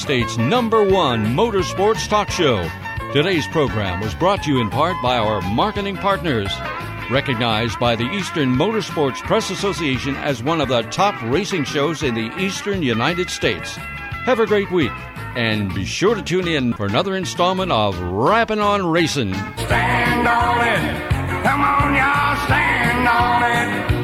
State's 0.00 0.38
number 0.38 0.82
one 0.82 1.26
motorsports 1.26 2.08
talk 2.08 2.30
show. 2.30 2.66
Today's 3.12 3.46
program 3.48 4.00
was 4.00 4.14
brought 4.14 4.42
to 4.44 4.50
you 4.50 4.58
in 4.60 4.70
part 4.70 4.96
by 5.02 5.18
our 5.18 5.42
marketing 5.42 5.96
partners. 5.96 6.50
Recognized 7.10 7.78
by 7.78 7.96
the 7.96 8.10
Eastern 8.12 8.48
Motorsports 8.54 9.18
Press 9.18 9.50
Association 9.50 10.16
as 10.16 10.42
one 10.42 10.62
of 10.62 10.68
the 10.68 10.82
top 10.84 11.20
racing 11.24 11.64
shows 11.64 12.02
in 12.02 12.14
the 12.14 12.34
eastern 12.38 12.82
United 12.82 13.28
States. 13.28 13.76
Have 14.24 14.40
a 14.40 14.46
great 14.46 14.70
week, 14.70 14.92
and 15.36 15.74
be 15.74 15.84
sure 15.84 16.14
to 16.14 16.22
tune 16.22 16.48
in 16.48 16.72
for 16.72 16.86
another 16.86 17.14
installment 17.14 17.70
of 17.70 18.00
Rappin' 18.00 18.58
on 18.58 18.86
Racing. 18.86 19.34
Stand 19.34 20.26
on 20.26 20.66
it. 20.66 21.10
Come 21.44 21.60
on, 21.60 21.94
y'all. 21.94 22.46
Stand 22.46 23.06
on 23.06 23.94
it. 23.94 23.99